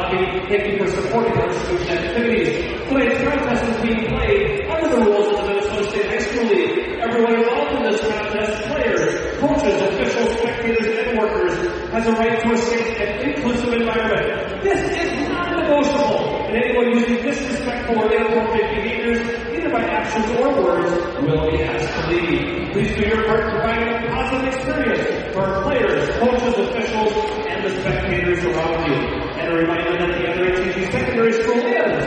Thank 0.08 0.72
you 0.72 0.78
for 0.78 0.90
supporting 0.90 1.32
our 1.36 1.52
student 1.52 1.90
activities. 1.90 2.64
Today's 2.88 3.20
contest 3.28 3.62
is 3.68 3.76
being 3.84 4.08
played 4.08 4.64
under 4.64 4.88
the 4.88 5.04
rules 5.04 5.28
of 5.28 5.44
the 5.44 5.52
Minnesota 5.52 5.90
State 5.90 6.06
High 6.08 6.18
School 6.24 6.44
League. 6.48 6.96
Everyone 6.96 7.34
involved 7.36 7.72
in 7.76 7.92
this 7.92 8.00
contest, 8.00 8.68
players, 8.72 9.36
coaches, 9.36 9.76
officials, 9.84 10.38
spectators, 10.38 10.96
and 10.96 11.18
workers, 11.18 11.52
has 11.92 12.06
a 12.08 12.12
right 12.12 12.40
to 12.40 12.52
a 12.52 12.56
safe 12.56 12.96
and 12.96 13.36
inclusive 13.36 13.74
environment. 13.74 14.62
This 14.62 14.80
is 14.96 15.28
non-negotiable, 15.28 16.46
and 16.48 16.56
anyone 16.56 16.88
using 16.88 17.16
disrespectful 17.22 17.98
or 17.98 18.10
inappropriate 18.10 18.80
behaviors, 18.80 19.20
either 19.52 19.68
by 19.68 19.84
actions 19.84 20.24
or 20.40 20.48
words, 20.56 21.20
will 21.20 21.50
be 21.50 21.62
asked 21.64 22.08
to 22.08 22.16
leave. 22.16 22.72
Please 22.72 22.96
do 22.96 23.02
your 23.12 23.26
part 23.26 23.44
in 23.44 23.50
providing 23.60 24.08
a 24.08 24.14
positive 24.16 24.54
experience 24.54 25.34
for 25.34 25.42
our 25.42 25.62
players, 25.64 26.08
coaches, 26.16 26.56
officials, 26.64 27.12
and 27.44 27.62
the 27.62 27.80
spectators 27.82 28.42
around 28.46 28.88
you. 28.88 29.27
And 29.48 29.56
a 29.56 29.60
reminder 29.62 29.96
that 29.96 30.12
the 30.20 30.28
other 30.30 30.44
ATG 30.44 30.92
Secondary 30.92 31.32
School 31.32 31.56
is 31.56 32.04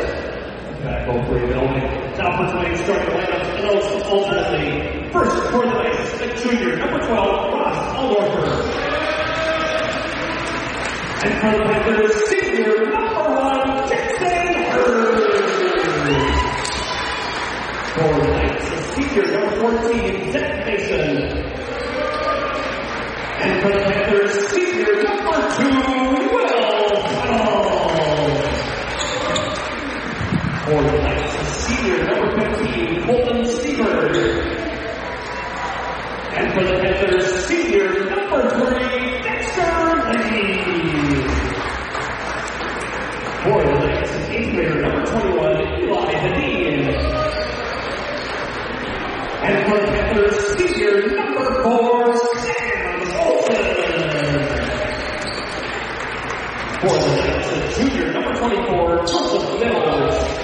over 1.09 1.39
building. 1.47 1.89
Now 2.15 2.37
for 2.37 2.45
tonight's 2.53 2.83
starting 2.83 3.15
lineups 3.17 3.49
and 3.57 3.65
also 3.65 3.97
ultimately, 4.13 5.09
first 5.09 5.41
for 5.49 5.65
the 5.65 5.73
Knights, 5.73 6.19
the 6.19 6.27
junior, 6.37 6.77
number 6.77 6.99
12, 6.99 7.09
Ross 7.09 7.97
Aldorfer. 7.97 8.45
And 11.23 11.33
for 11.41 11.51
the 11.57 11.63
Panthers, 11.65 12.13
senior, 12.29 12.91
number 12.91 13.25
one, 13.33 13.89
Jackson 13.89 14.53
Hurd. 14.69 15.17
For 17.95 18.09
the 18.21 18.27
Knights, 18.37 18.69
the 18.69 18.77
senior, 18.93 19.25
number 19.31 19.81
14, 19.81 20.31
Zach 20.31 20.65
Mason. 20.67 21.17
And 23.41 23.61
for 23.63 23.71
the 23.71 24.00
For 30.71 30.81
the 30.81 31.01
Knights, 31.01 31.67
senior, 31.67 32.05
number 32.05 32.55
15, 32.55 33.03
Colton 33.03 33.43
Steberg. 33.43 34.15
And 36.31 36.53
for 36.53 36.63
the 36.63 36.79
Panthers, 36.79 37.45
senior, 37.45 38.09
number 38.09 38.49
three, 38.51 39.21
Dexter 39.21 39.67
Lee. 40.07 41.27
For 43.43 43.59
the 43.65 43.73
Knights, 43.79 44.11
eighth 44.29 44.55
grader, 44.55 44.81
number 44.81 45.05
21, 45.07 45.61
Eli 45.83 46.13
Hadid. 46.13 46.87
And 49.43 49.69
for 49.69 49.77
the 49.77 49.91
Panthers, 49.91 50.57
senior, 50.57 51.15
number 51.17 51.63
four, 51.63 52.15
Sam 52.15 53.11
Olsen. 53.19 53.57
For 56.79 56.95
the 56.97 57.11
Knights, 57.17 57.77
junior, 57.77 58.13
number 58.13 58.33
24, 58.39 58.97
Joseph 58.99 59.59
Mills. 59.59 60.40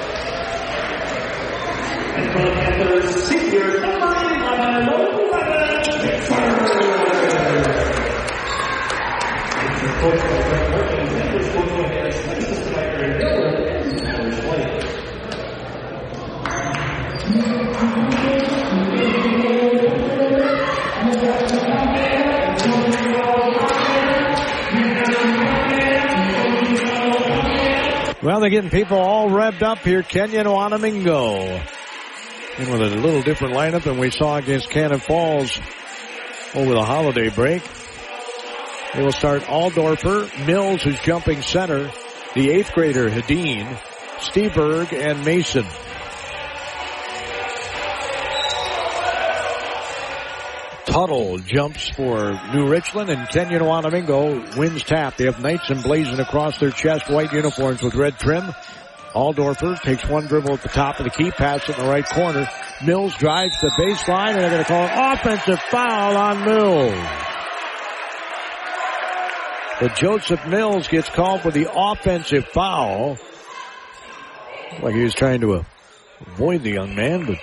Well, 28.22 28.42
they're 28.42 28.50
getting 28.50 28.70
people 28.70 28.98
all 28.98 29.30
revved 29.30 29.64
up 29.64 29.80
here. 29.80 30.04
Kenyon 30.04 30.46
Wanamingo. 30.46 31.60
And 32.60 32.72
with 32.72 32.82
a 32.82 32.96
little 32.98 33.24
different 33.24 33.56
lineup 33.56 33.84
than 33.84 33.98
we 33.98 34.12
saw 34.12 34.36
against 34.38 34.70
Cannon 34.70 35.00
Falls 35.00 35.60
over 36.54 36.74
the 36.74 36.84
holiday 36.84 37.30
break. 37.30 37.64
They 38.94 39.04
will 39.04 39.12
start 39.12 39.44
Aldorfer, 39.44 40.48
Mills 40.48 40.86
is 40.86 41.00
jumping 41.02 41.42
center, 41.42 41.92
the 42.34 42.52
eighth 42.52 42.72
grader 42.74 43.10
Hedin, 43.10 43.78
Steberg, 44.20 44.94
and 44.94 45.24
Mason. 45.26 45.66
Tuttle 50.86 51.38
jumps 51.40 51.90
for 51.90 52.40
New 52.54 52.68
Richland 52.70 53.10
and 53.10 53.28
Kenyon 53.30 53.62
Wanamingo 53.62 54.58
wins 54.58 54.84
tap. 54.84 55.18
They 55.18 55.26
have 55.26 55.40
knights 55.42 55.70
emblazoned 55.70 56.20
across 56.20 56.58
their 56.58 56.72
chest, 56.72 57.10
white 57.10 57.32
uniforms 57.34 57.84
with 57.84 57.94
red 57.94 58.18
trim. 58.18 58.52
Aldorfer 59.14 59.80
takes 59.82 60.08
one 60.08 60.28
dribble 60.28 60.54
at 60.54 60.62
the 60.62 60.70
top 60.70 61.00
of 61.00 61.04
the 61.04 61.12
key, 61.12 61.30
pass 61.30 61.68
it 61.70 61.78
in 61.78 61.86
the 61.86 61.92
right 61.92 62.06
corner. 62.06 62.50
Mills 62.84 63.14
drives 63.16 63.60
the 63.62 63.70
baseline 63.78 64.30
and 64.30 64.40
they're 64.40 64.50
going 64.50 64.64
to 64.64 64.68
call 64.68 64.84
an 64.84 65.18
offensive 65.18 65.60
foul 65.70 66.18
on 66.18 66.46
Mills. 66.46 67.37
But 69.80 69.96
Joseph 69.96 70.46
Mills 70.48 70.88
gets 70.88 71.08
called 71.10 71.42
for 71.42 71.52
the 71.52 71.72
offensive 71.72 72.46
foul. 72.48 73.18
Like 74.82 74.96
he 74.96 75.04
was 75.04 75.14
trying 75.14 75.42
to 75.42 75.66
avoid 76.22 76.64
the 76.64 76.72
young 76.72 76.96
man, 76.96 77.26
but 77.26 77.38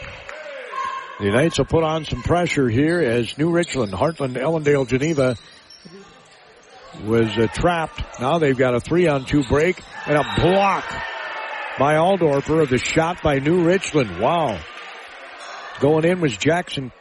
the 1.21 1.31
Knights 1.31 1.59
will 1.59 1.65
put 1.65 1.85
on 1.85 2.05
some 2.05 2.23
pressure 2.23 2.69
here 2.69 3.01
as 3.01 3.39
New 3.39 3.51
Richland, 3.51 3.93
Hartland, 3.93 4.35
Ellendale, 4.35 4.87
Geneva 4.87 5.37
was 7.05 7.37
uh, 7.39 7.47
trapped. 7.55 8.03
Now 8.21 8.39
they've 8.39 8.57
got 8.57 8.75
a 8.75 8.81
three 8.81 9.07
on 9.07 9.25
two 9.25 9.45
break 9.45 9.81
and 10.07 10.17
a 10.17 10.25
block 10.41 10.85
by 11.79 11.95
Aldorfer 11.95 12.63
of 12.63 12.69
the 12.69 12.79
shot 12.79 13.23
by 13.23 13.39
New 13.39 13.65
Richland. 13.65 14.21
Wow. 14.21 14.59
Going 15.81 16.05
in 16.05 16.21
was 16.21 16.37
Jackson 16.37 16.93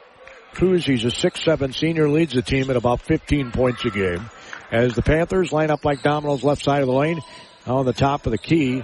Cruz. 0.54 0.86
He's 0.86 1.06
a 1.06 1.12
six-seven 1.12 1.74
senior, 1.74 2.10
leads 2.10 2.34
the 2.34 2.42
team 2.42 2.70
at 2.70 2.76
about 2.76 3.02
15 3.02 3.52
points 3.52 3.86
a 3.86 3.90
game. 3.90 4.30
As 4.74 4.96
the 4.96 5.04
Panthers 5.04 5.52
line 5.52 5.70
up 5.70 5.86
like 5.86 6.02
dominoes 6.02 6.44
left 6.44 6.64
side 6.64 6.82
of 6.82 6.88
the 6.88 6.94
lane 6.94 7.22
on 7.68 7.86
the 7.86 7.94
top 7.94 8.26
of 8.26 8.32
the 8.32 8.40
key 8.40 8.82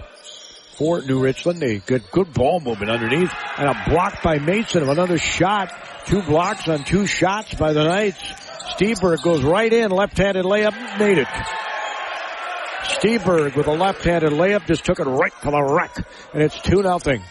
for 0.78 1.02
New 1.02 1.20
Richland. 1.20 1.64
A 1.64 1.80
good, 1.80 2.04
good 2.12 2.32
ball 2.32 2.60
movement 2.60 2.92
underneath 2.92 3.34
and 3.58 3.68
a 3.68 3.90
block 3.90 4.22
by 4.22 4.38
Mason 4.38 4.84
of 4.84 4.90
another 4.90 5.18
shot. 5.18 5.74
Two 6.06 6.22
blocks 6.22 6.68
on 6.68 6.84
two 6.84 7.08
shots 7.08 7.56
by 7.56 7.74
the 7.74 7.84
Knights. 7.84 8.22
Steberg 8.76 9.24
goes 9.24 9.42
right 9.44 9.74
in, 9.74 9.90
left-handed 9.90 10.46
layup, 10.46 11.00
made 11.00 11.18
it. 11.18 11.28
Steberg 12.84 13.56
with 13.56 13.66
a 13.66 13.74
left-handed 13.74 14.32
layup 14.32 14.68
just 14.68 14.86
took 14.86 15.00
it 15.00 15.06
right 15.06 15.34
to 15.42 15.50
the 15.50 15.64
rack, 15.64 15.96
and 16.34 16.44
it's 16.44 16.62
2 16.62 16.84
nothing. 16.84 17.24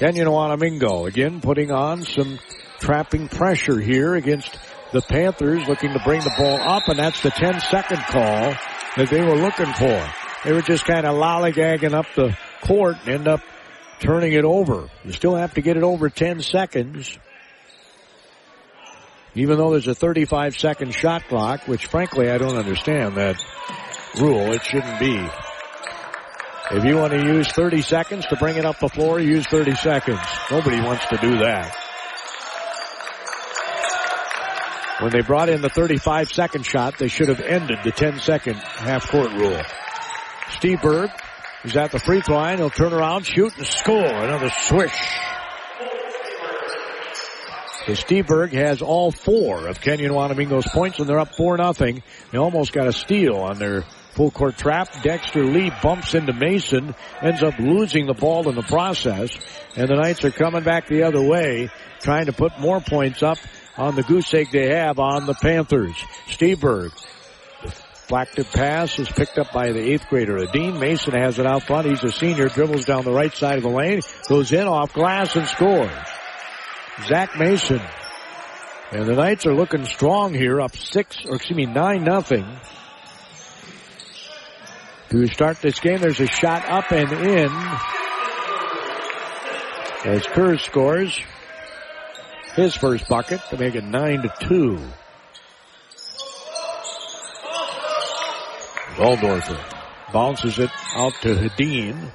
Kenyon 0.00 0.26
Wanamingo 0.26 1.06
again 1.06 1.40
putting 1.40 1.70
on 1.70 2.02
some 2.02 2.40
trapping 2.80 3.28
pressure 3.28 3.78
here 3.78 4.16
against 4.16 4.58
the 4.92 5.02
Panthers 5.02 5.66
looking 5.68 5.92
to 5.92 6.00
bring 6.04 6.20
the 6.20 6.32
ball 6.38 6.58
up 6.60 6.88
and 6.88 6.98
that's 6.98 7.20
the 7.22 7.30
10 7.30 7.60
second 7.60 7.98
call 7.98 8.54
that 8.96 9.08
they 9.10 9.22
were 9.22 9.36
looking 9.36 9.72
for. 9.72 10.08
They 10.44 10.52
were 10.52 10.62
just 10.62 10.84
kind 10.84 11.06
of 11.06 11.16
lollygagging 11.16 11.92
up 11.92 12.06
the 12.14 12.36
court 12.62 12.96
and 13.04 13.08
end 13.08 13.28
up 13.28 13.40
turning 14.00 14.32
it 14.32 14.44
over. 14.44 14.88
You 15.04 15.12
still 15.12 15.34
have 15.34 15.54
to 15.54 15.60
get 15.60 15.76
it 15.76 15.82
over 15.82 16.08
10 16.08 16.40
seconds. 16.40 17.18
Even 19.34 19.58
though 19.58 19.70
there's 19.70 19.88
a 19.88 19.94
35 19.94 20.56
second 20.56 20.94
shot 20.94 21.28
clock, 21.28 21.66
which 21.66 21.86
frankly 21.86 22.30
I 22.30 22.38
don't 22.38 22.56
understand 22.56 23.16
that 23.16 23.36
rule. 24.18 24.52
It 24.52 24.62
shouldn't 24.62 24.98
be. 24.98 25.28
If 26.68 26.84
you 26.84 26.96
want 26.96 27.12
to 27.12 27.22
use 27.22 27.48
30 27.48 27.82
seconds 27.82 28.26
to 28.26 28.36
bring 28.36 28.56
it 28.56 28.64
up 28.64 28.80
the 28.80 28.88
floor, 28.88 29.20
use 29.20 29.46
30 29.46 29.74
seconds. 29.76 30.20
Nobody 30.50 30.80
wants 30.80 31.06
to 31.08 31.16
do 31.18 31.38
that. 31.38 31.85
When 35.00 35.10
they 35.10 35.20
brought 35.20 35.50
in 35.50 35.60
the 35.60 35.68
35 35.68 36.30
second 36.30 36.64
shot, 36.64 36.96
they 36.98 37.08
should 37.08 37.28
have 37.28 37.40
ended 37.40 37.78
the 37.84 37.92
10 37.92 38.18
second 38.18 38.54
half 38.54 39.10
court 39.10 39.30
rule. 39.32 39.60
Steberg 40.48 41.10
is 41.64 41.76
at 41.76 41.92
the 41.92 41.98
free 41.98 42.22
throw 42.22 42.36
line. 42.36 42.58
He'll 42.58 42.70
turn 42.70 42.94
around, 42.94 43.26
shoot, 43.26 43.54
and 43.58 43.66
score. 43.66 44.06
Another 44.06 44.48
swish. 44.48 45.18
So 47.86 48.22
Berg 48.22 48.52
has 48.52 48.82
all 48.82 49.12
four 49.12 49.68
of 49.68 49.80
Kenyon 49.80 50.12
Wanamingo's 50.12 50.66
points, 50.72 50.98
and 50.98 51.08
they're 51.08 51.20
up 51.20 51.36
4 51.36 51.58
nothing. 51.58 52.02
They 52.32 52.38
almost 52.38 52.72
got 52.72 52.88
a 52.88 52.92
steal 52.92 53.36
on 53.36 53.58
their 53.58 53.84
full 54.10 54.32
court 54.32 54.56
trap. 54.56 54.88
Dexter 55.02 55.44
Lee 55.44 55.70
bumps 55.82 56.14
into 56.14 56.32
Mason, 56.32 56.96
ends 57.22 57.44
up 57.44 57.58
losing 57.60 58.06
the 58.06 58.14
ball 58.14 58.48
in 58.48 58.56
the 58.56 58.62
process, 58.62 59.38
and 59.76 59.88
the 59.88 59.94
Knights 59.94 60.24
are 60.24 60.32
coming 60.32 60.64
back 60.64 60.88
the 60.88 61.04
other 61.04 61.22
way, 61.22 61.70
trying 62.00 62.26
to 62.26 62.32
put 62.32 62.58
more 62.58 62.80
points 62.80 63.22
up 63.22 63.38
on 63.76 63.94
the 63.94 64.02
goose 64.02 64.32
egg 64.34 64.50
they 64.50 64.68
have 64.68 64.98
on 64.98 65.26
the 65.26 65.34
Panthers. 65.34 65.96
Steve 66.28 66.58
Steberg. 66.58 66.92
Deflected 68.06 68.46
pass 68.52 69.00
is 69.00 69.08
picked 69.08 69.36
up 69.36 69.52
by 69.52 69.72
the 69.72 69.80
eighth 69.80 70.06
grader. 70.08 70.38
Dean 70.52 70.78
Mason 70.78 71.12
has 71.12 71.40
it 71.40 71.46
out 71.46 71.64
front. 71.64 71.88
He's 71.88 72.04
a 72.04 72.12
senior. 72.12 72.48
Dribbles 72.48 72.84
down 72.84 73.02
the 73.02 73.12
right 73.12 73.34
side 73.34 73.56
of 73.56 73.64
the 73.64 73.68
lane. 73.68 74.00
Goes 74.28 74.52
in 74.52 74.68
off 74.68 74.92
glass 74.92 75.34
and 75.34 75.44
scores. 75.48 75.90
Zach 77.08 77.36
Mason. 77.36 77.80
And 78.92 79.06
the 79.06 79.14
Knights 79.14 79.44
are 79.44 79.54
looking 79.54 79.84
strong 79.86 80.32
here, 80.32 80.60
up 80.60 80.76
six, 80.76 81.26
or 81.26 81.34
excuse 81.34 81.56
me, 81.56 81.66
nine 81.66 82.04
nothing. 82.04 82.46
To 85.10 85.26
start 85.26 85.60
this 85.60 85.80
game, 85.80 85.98
there's 85.98 86.20
a 86.20 86.28
shot 86.28 86.64
up 86.68 86.92
and 86.92 87.10
in. 87.10 87.50
As 90.04 90.24
Kerr 90.26 90.56
scores 90.58 91.18
his 92.56 92.74
first 92.74 93.06
bucket 93.06 93.40
to 93.50 93.58
make 93.58 93.74
it 93.74 93.84
9 93.84 94.22
to 94.22 94.48
2. 94.48 94.78
Aldorfer 98.96 100.12
bounces 100.12 100.58
it 100.58 100.70
out 100.94 101.12
to 101.20 101.34
Hadeen. 101.34 102.10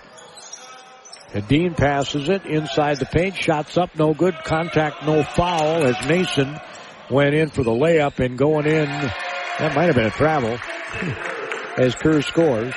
Hadeen 1.32 1.78
passes 1.78 2.28
it 2.28 2.46
inside 2.46 2.98
the 2.98 3.06
paint, 3.06 3.36
shots 3.36 3.78
up, 3.78 3.96
no 3.96 4.16
good, 4.16 4.36
contact, 4.44 5.06
no 5.06 5.24
foul 5.24 5.86
as 5.86 6.08
Mason 6.08 6.60
went 7.10 7.36
in 7.36 7.50
for 7.50 7.64
the 7.64 7.72
layup 7.72 8.20
and 8.20 8.38
going 8.38 8.66
in, 8.66 8.88
that 9.60 9.76
might 9.76 9.86
have 9.86 9.96
been 9.96 10.08
a 10.08 10.12
travel 10.12 10.58
as 11.78 11.94
Kerr 11.96 12.22
scores. 12.22 12.74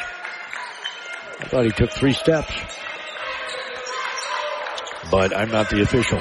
I 1.41 1.49
thought 1.49 1.65
he 1.65 1.73
took 1.73 1.91
three 1.91 2.13
steps, 2.13 2.53
but 5.11 5.35
I'm 5.35 5.51
not 5.51 5.71
the 5.71 5.83
official. 5.83 6.21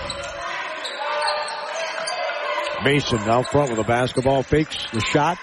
Mason 2.84 3.20
out 3.20 3.48
front 3.48 3.70
with 3.70 3.80
a 3.80 3.84
basketball, 3.84 4.44
fakes 4.44 4.76
the 4.92 5.00
shot. 5.00 5.38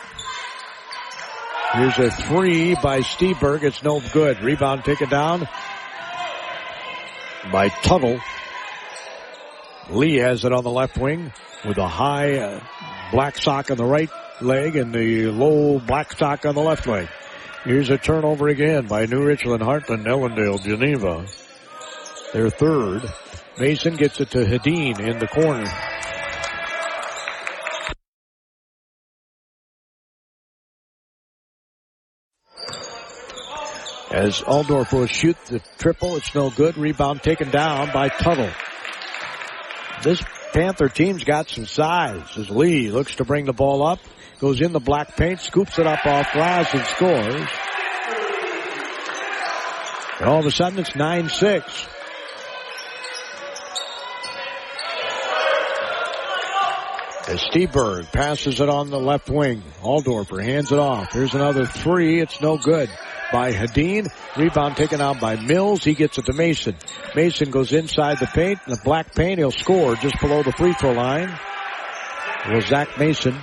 Here's 1.72 1.98
a 1.98 2.10
three 2.10 2.74
by 2.74 3.00
Steberg. 3.00 3.62
It's 3.62 3.82
no 3.82 4.02
good. 4.12 4.42
Rebound 4.42 4.84
taken 4.84 5.08
down 5.08 5.48
by 7.52 7.68
Tuttle. 7.68 8.20
Lee 9.90 10.16
has 10.16 10.44
it 10.44 10.52
on 10.52 10.64
the 10.64 10.70
left 10.70 10.98
wing 10.98 11.32
with 11.64 11.78
a 11.78 11.88
high 11.88 12.38
uh, 12.38 12.60
black 13.12 13.36
sock 13.36 13.70
on 13.70 13.76
the 13.76 13.84
right 13.84 14.10
leg 14.40 14.76
and 14.76 14.92
the 14.92 15.26
low 15.26 15.78
black 15.78 16.12
sock 16.12 16.44
on 16.44 16.54
the 16.54 16.60
left 16.60 16.86
leg. 16.86 17.08
Here's 17.64 17.90
a 17.90 17.98
turnover 17.98 18.48
again 18.48 18.86
by 18.86 19.06
New 19.06 19.24
Richland, 19.24 19.62
Hartland, 19.62 20.04
Ellendale, 20.06 20.62
Geneva. 20.62 21.26
Their 22.32 22.50
third. 22.50 23.02
Mason 23.58 23.96
gets 23.96 24.20
it 24.20 24.30
to 24.30 24.38
Hadeen 24.38 24.98
in 24.98 25.18
the 25.18 25.26
corner. 25.26 25.70
As 34.10 34.40
Aldorf 34.40 34.92
will 34.92 35.06
shoot 35.06 35.36
the 35.46 35.60
triple, 35.78 36.16
it's 36.16 36.34
no 36.34 36.50
good. 36.50 36.76
Rebound 36.76 37.22
taken 37.22 37.50
down 37.50 37.92
by 37.92 38.08
Tuttle. 38.08 38.50
This 40.02 40.20
Panther 40.52 40.88
team's 40.88 41.22
got 41.22 41.48
some 41.48 41.64
size 41.64 42.36
as 42.36 42.50
Lee 42.50 42.90
looks 42.90 43.14
to 43.16 43.24
bring 43.24 43.44
the 43.44 43.52
ball 43.52 43.84
up, 43.84 44.00
goes 44.40 44.60
in 44.60 44.72
the 44.72 44.80
black 44.80 45.16
paint, 45.16 45.38
scoops 45.38 45.78
it 45.78 45.86
up 45.86 46.04
off 46.04 46.32
glass 46.32 46.74
and 46.74 46.84
scores. 46.86 47.48
And 50.18 50.28
all 50.28 50.40
of 50.40 50.46
a 50.46 50.50
sudden 50.50 50.80
it's 50.80 50.90
9-6. 50.90 51.86
As 57.28 57.40
Steberg 57.42 58.10
passes 58.10 58.58
it 58.58 58.68
on 58.68 58.90
the 58.90 58.98
left 58.98 59.30
wing. 59.30 59.62
Aldorfer 59.82 60.42
hands 60.42 60.72
it 60.72 60.80
off. 60.80 61.12
Here's 61.12 61.32
another 61.32 61.64
three. 61.64 62.20
It's 62.20 62.40
no 62.40 62.58
good 62.58 62.90
by 63.32 63.52
Hadeen. 63.52 64.08
Rebound 64.36 64.76
taken 64.76 65.00
out 65.00 65.20
by 65.20 65.36
Mills. 65.36 65.84
He 65.84 65.94
gets 65.94 66.18
it 66.18 66.26
to 66.26 66.32
Mason. 66.32 66.76
Mason 67.14 67.50
goes 67.50 67.72
inside 67.72 68.18
the 68.18 68.26
paint, 68.26 68.58
the 68.66 68.80
black 68.84 69.14
paint. 69.14 69.38
He'll 69.38 69.50
score 69.50 69.94
just 69.96 70.20
below 70.20 70.42
the 70.42 70.52
free 70.52 70.72
throw 70.72 70.92
line. 70.92 71.38
Well, 72.48 72.60
Zach 72.62 72.98
Mason. 72.98 73.36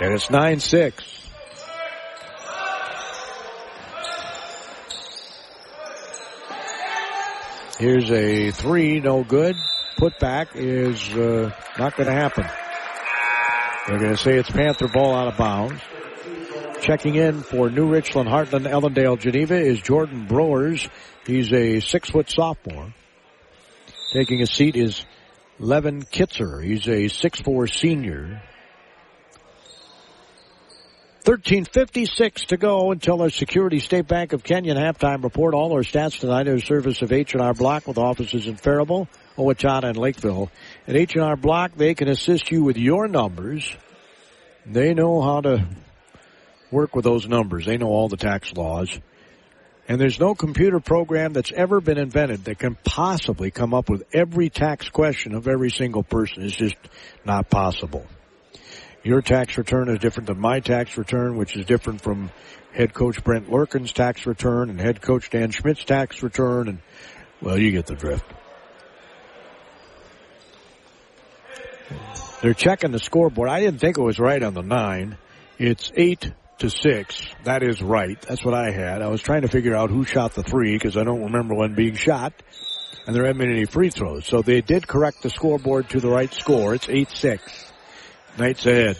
And 0.00 0.12
it's 0.12 0.26
9-6. 0.26 1.16
Here's 7.78 8.10
a 8.10 8.50
three, 8.52 9.00
no 9.00 9.22
good. 9.22 9.54
Putback 9.98 10.48
is 10.54 11.08
uh, 11.10 11.50
not 11.78 11.94
going 11.96 12.08
to 12.08 12.14
happen. 12.14 12.46
They're 13.86 13.98
going 13.98 14.16
to 14.16 14.16
say 14.16 14.36
it's 14.36 14.50
Panther 14.50 14.88
ball 14.88 15.14
out 15.14 15.28
of 15.28 15.36
bounds. 15.36 15.80
Checking 16.80 17.14
in 17.14 17.42
for 17.42 17.70
New 17.70 17.86
Richland, 17.86 18.28
Hartland, 18.28 18.68
Ellendale, 18.68 19.18
Geneva 19.18 19.54
is 19.54 19.80
Jordan 19.80 20.26
Browers. 20.26 20.88
He's 21.24 21.52
a 21.52 21.78
six 21.78 22.10
foot 22.10 22.28
sophomore. 22.28 22.92
Taking 24.12 24.42
a 24.42 24.46
seat 24.46 24.74
is 24.74 25.04
Levin 25.60 26.02
Kitzer. 26.02 26.64
He's 26.64 26.86
a 26.88 27.04
6'4 27.04 27.72
senior. 27.72 28.42
1356 31.24 32.46
to 32.46 32.56
go 32.56 32.92
until 32.92 33.22
our 33.22 33.30
Security 33.30 33.80
State 33.80 34.06
Bank 34.06 34.32
of 34.32 34.44
Kenyon 34.44 34.76
halftime 34.76 35.22
report. 35.24 35.54
All 35.54 35.72
our 35.72 35.82
stats 35.82 36.20
tonight 36.20 36.46
are 36.46 36.60
service 36.60 37.02
of 37.02 37.12
H&R 37.12 37.54
Block 37.54 37.86
with 37.86 37.98
offices 37.98 38.46
in 38.46 38.56
Faribault, 38.56 39.08
Owatonna, 39.36 39.84
and 39.84 39.96
Lakeville. 39.96 40.50
At 40.86 40.96
H&R 40.96 41.36
Block, 41.36 41.72
they 41.76 41.94
can 41.94 42.08
assist 42.08 42.50
you 42.50 42.64
with 42.64 42.76
your 42.76 43.08
numbers. 43.08 43.70
They 44.64 44.94
know 44.94 45.22
how 45.22 45.40
to 45.42 45.66
work 46.70 46.94
with 46.94 47.04
those 47.04 47.26
numbers. 47.26 47.66
They 47.66 47.76
know 47.76 47.88
all 47.88 48.08
the 48.08 48.16
tax 48.16 48.52
laws. 48.54 48.98
And 49.88 50.00
there's 50.00 50.18
no 50.18 50.34
computer 50.34 50.80
program 50.80 51.32
that's 51.32 51.52
ever 51.52 51.80
been 51.80 51.98
invented 51.98 52.44
that 52.46 52.58
can 52.58 52.76
possibly 52.82 53.52
come 53.52 53.72
up 53.72 53.88
with 53.88 54.02
every 54.12 54.50
tax 54.50 54.88
question 54.88 55.34
of 55.34 55.46
every 55.46 55.70
single 55.70 56.02
person. 56.02 56.42
It's 56.42 56.56
just 56.56 56.76
not 57.24 57.48
possible. 57.48 58.04
Your 59.04 59.22
tax 59.22 59.56
return 59.56 59.88
is 59.88 60.00
different 60.00 60.26
than 60.26 60.40
my 60.40 60.58
tax 60.58 60.98
return, 60.98 61.36
which 61.36 61.56
is 61.56 61.64
different 61.64 62.00
from 62.00 62.30
head 62.72 62.92
coach 62.92 63.22
Brent 63.22 63.48
Lurkin's 63.48 63.92
tax 63.92 64.26
return 64.26 64.68
and 64.68 64.80
head 64.80 65.00
coach 65.00 65.30
Dan 65.30 65.52
Schmidt's 65.52 65.84
tax 65.84 66.24
return. 66.24 66.68
And, 66.68 66.78
well, 67.40 67.56
you 67.56 67.70
get 67.70 67.86
the 67.86 67.94
drift. 67.94 68.24
They're 72.42 72.54
checking 72.54 72.92
the 72.92 72.98
scoreboard. 72.98 73.48
I 73.48 73.60
didn't 73.60 73.80
think 73.80 73.98
it 73.98 74.02
was 74.02 74.18
right 74.18 74.42
on 74.42 74.54
the 74.54 74.62
nine. 74.62 75.16
It's 75.58 75.90
eight 75.94 76.32
to 76.58 76.70
six. 76.70 77.20
That 77.44 77.62
is 77.62 77.82
right. 77.82 78.20
That's 78.22 78.44
what 78.44 78.54
I 78.54 78.70
had. 78.70 79.02
I 79.02 79.08
was 79.08 79.20
trying 79.22 79.42
to 79.42 79.48
figure 79.48 79.74
out 79.74 79.90
who 79.90 80.04
shot 80.04 80.34
the 80.34 80.42
three 80.42 80.74
because 80.74 80.96
I 80.96 81.04
don't 81.04 81.24
remember 81.24 81.54
one 81.54 81.74
being 81.74 81.94
shot. 81.94 82.32
And 83.06 83.14
there 83.14 83.24
haven't 83.24 83.38
been 83.38 83.52
any 83.52 83.66
free 83.66 83.90
throws. 83.90 84.26
So 84.26 84.42
they 84.42 84.60
did 84.60 84.86
correct 84.86 85.22
the 85.22 85.30
scoreboard 85.30 85.90
to 85.90 86.00
the 86.00 86.08
right 86.08 86.32
score. 86.32 86.74
It's 86.74 86.86
8-6. 86.86 87.38
Knights 88.38 88.66
ahead. 88.66 88.98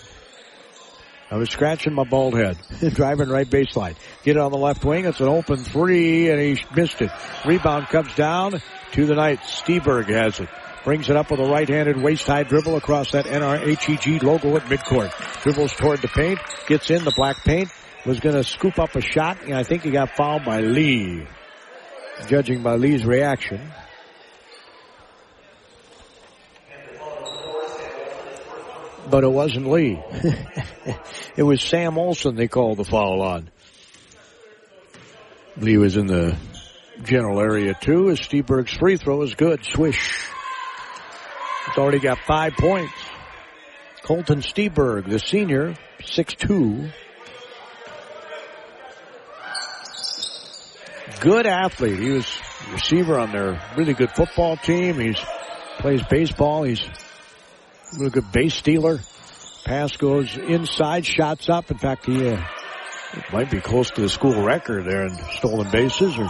I 1.28 1.36
was 1.36 1.50
scratching 1.50 1.92
my 1.92 2.04
bald 2.04 2.34
head, 2.34 2.56
driving 2.94 3.28
right 3.28 3.48
baseline. 3.48 3.96
Get 4.22 4.36
it 4.36 4.40
on 4.40 4.52
the 4.52 4.58
left 4.58 4.84
wing. 4.84 5.06
It's 5.06 5.20
an 5.20 5.26
open 5.26 5.56
three, 5.56 6.30
and 6.30 6.40
he 6.40 6.64
missed 6.74 7.02
it. 7.02 7.10
Rebound 7.44 7.88
comes 7.88 8.14
down 8.14 8.62
to 8.92 9.06
the 9.06 9.16
Knights. 9.16 9.60
Steberg 9.60 10.06
has 10.06 10.38
it. 10.38 10.48
Brings 10.86 11.10
it 11.10 11.16
up 11.16 11.32
with 11.32 11.40
a 11.40 11.44
right-handed 11.44 12.00
waist-high 12.00 12.44
dribble 12.44 12.76
across 12.76 13.10
that 13.10 13.24
NRHEG 13.24 14.22
logo 14.22 14.54
at 14.54 14.62
midcourt. 14.66 15.10
Dribbles 15.42 15.72
toward 15.72 16.00
the 16.00 16.06
paint, 16.06 16.38
gets 16.68 16.88
in 16.92 17.02
the 17.02 17.12
black 17.16 17.42
paint, 17.42 17.70
was 18.04 18.20
going 18.20 18.36
to 18.36 18.44
scoop 18.44 18.78
up 18.78 18.94
a 18.94 19.00
shot, 19.00 19.42
and 19.42 19.54
I 19.54 19.64
think 19.64 19.82
he 19.82 19.90
got 19.90 20.14
fouled 20.16 20.44
by 20.44 20.60
Lee. 20.60 21.26
Judging 22.28 22.62
by 22.62 22.76
Lee's 22.76 23.04
reaction. 23.04 23.60
but 29.10 29.24
it 29.24 29.32
wasn't 29.32 29.68
Lee. 29.68 30.00
it 31.36 31.42
was 31.42 31.62
Sam 31.62 31.98
Olson 31.98 32.36
they 32.36 32.46
called 32.46 32.78
the 32.78 32.84
foul 32.84 33.22
on. 33.22 33.50
Lee 35.56 35.78
was 35.78 35.96
in 35.96 36.06
the 36.06 36.36
general 37.02 37.40
area 37.40 37.74
too 37.74 38.10
as 38.10 38.20
Steberg's 38.20 38.72
free 38.72 38.96
throw 38.96 39.22
is 39.22 39.34
good. 39.34 39.64
Swish. 39.64 40.28
It's 41.68 41.78
already 41.78 41.98
got 41.98 42.18
five 42.26 42.54
points. 42.54 42.92
Colton 44.02 44.40
Steberg, 44.40 45.08
the 45.08 45.18
senior, 45.18 45.74
six-two. 46.04 46.90
Good 51.20 51.46
athlete. 51.46 51.98
He 51.98 52.10
was 52.10 52.38
receiver 52.72 53.18
on 53.18 53.32
their 53.32 53.60
really 53.76 53.94
good 53.94 54.10
football 54.12 54.56
team. 54.56 55.00
He's 55.00 55.18
plays 55.78 56.02
baseball. 56.08 56.62
He's 56.62 56.86
Real 57.98 58.10
good 58.10 58.30
base 58.32 58.54
stealer. 58.54 58.98
Pass 59.64 59.96
goes 59.96 60.36
inside, 60.36 61.06
shots 61.06 61.48
up. 61.48 61.70
In 61.70 61.78
fact, 61.78 62.06
he 62.06 62.28
uh, 62.28 62.42
might 63.32 63.50
be 63.50 63.60
close 63.60 63.90
to 63.92 64.00
the 64.00 64.08
school 64.08 64.42
record 64.42 64.84
there 64.84 65.06
in 65.06 65.16
stolen 65.38 65.70
bases. 65.70 66.18
Or 66.18 66.26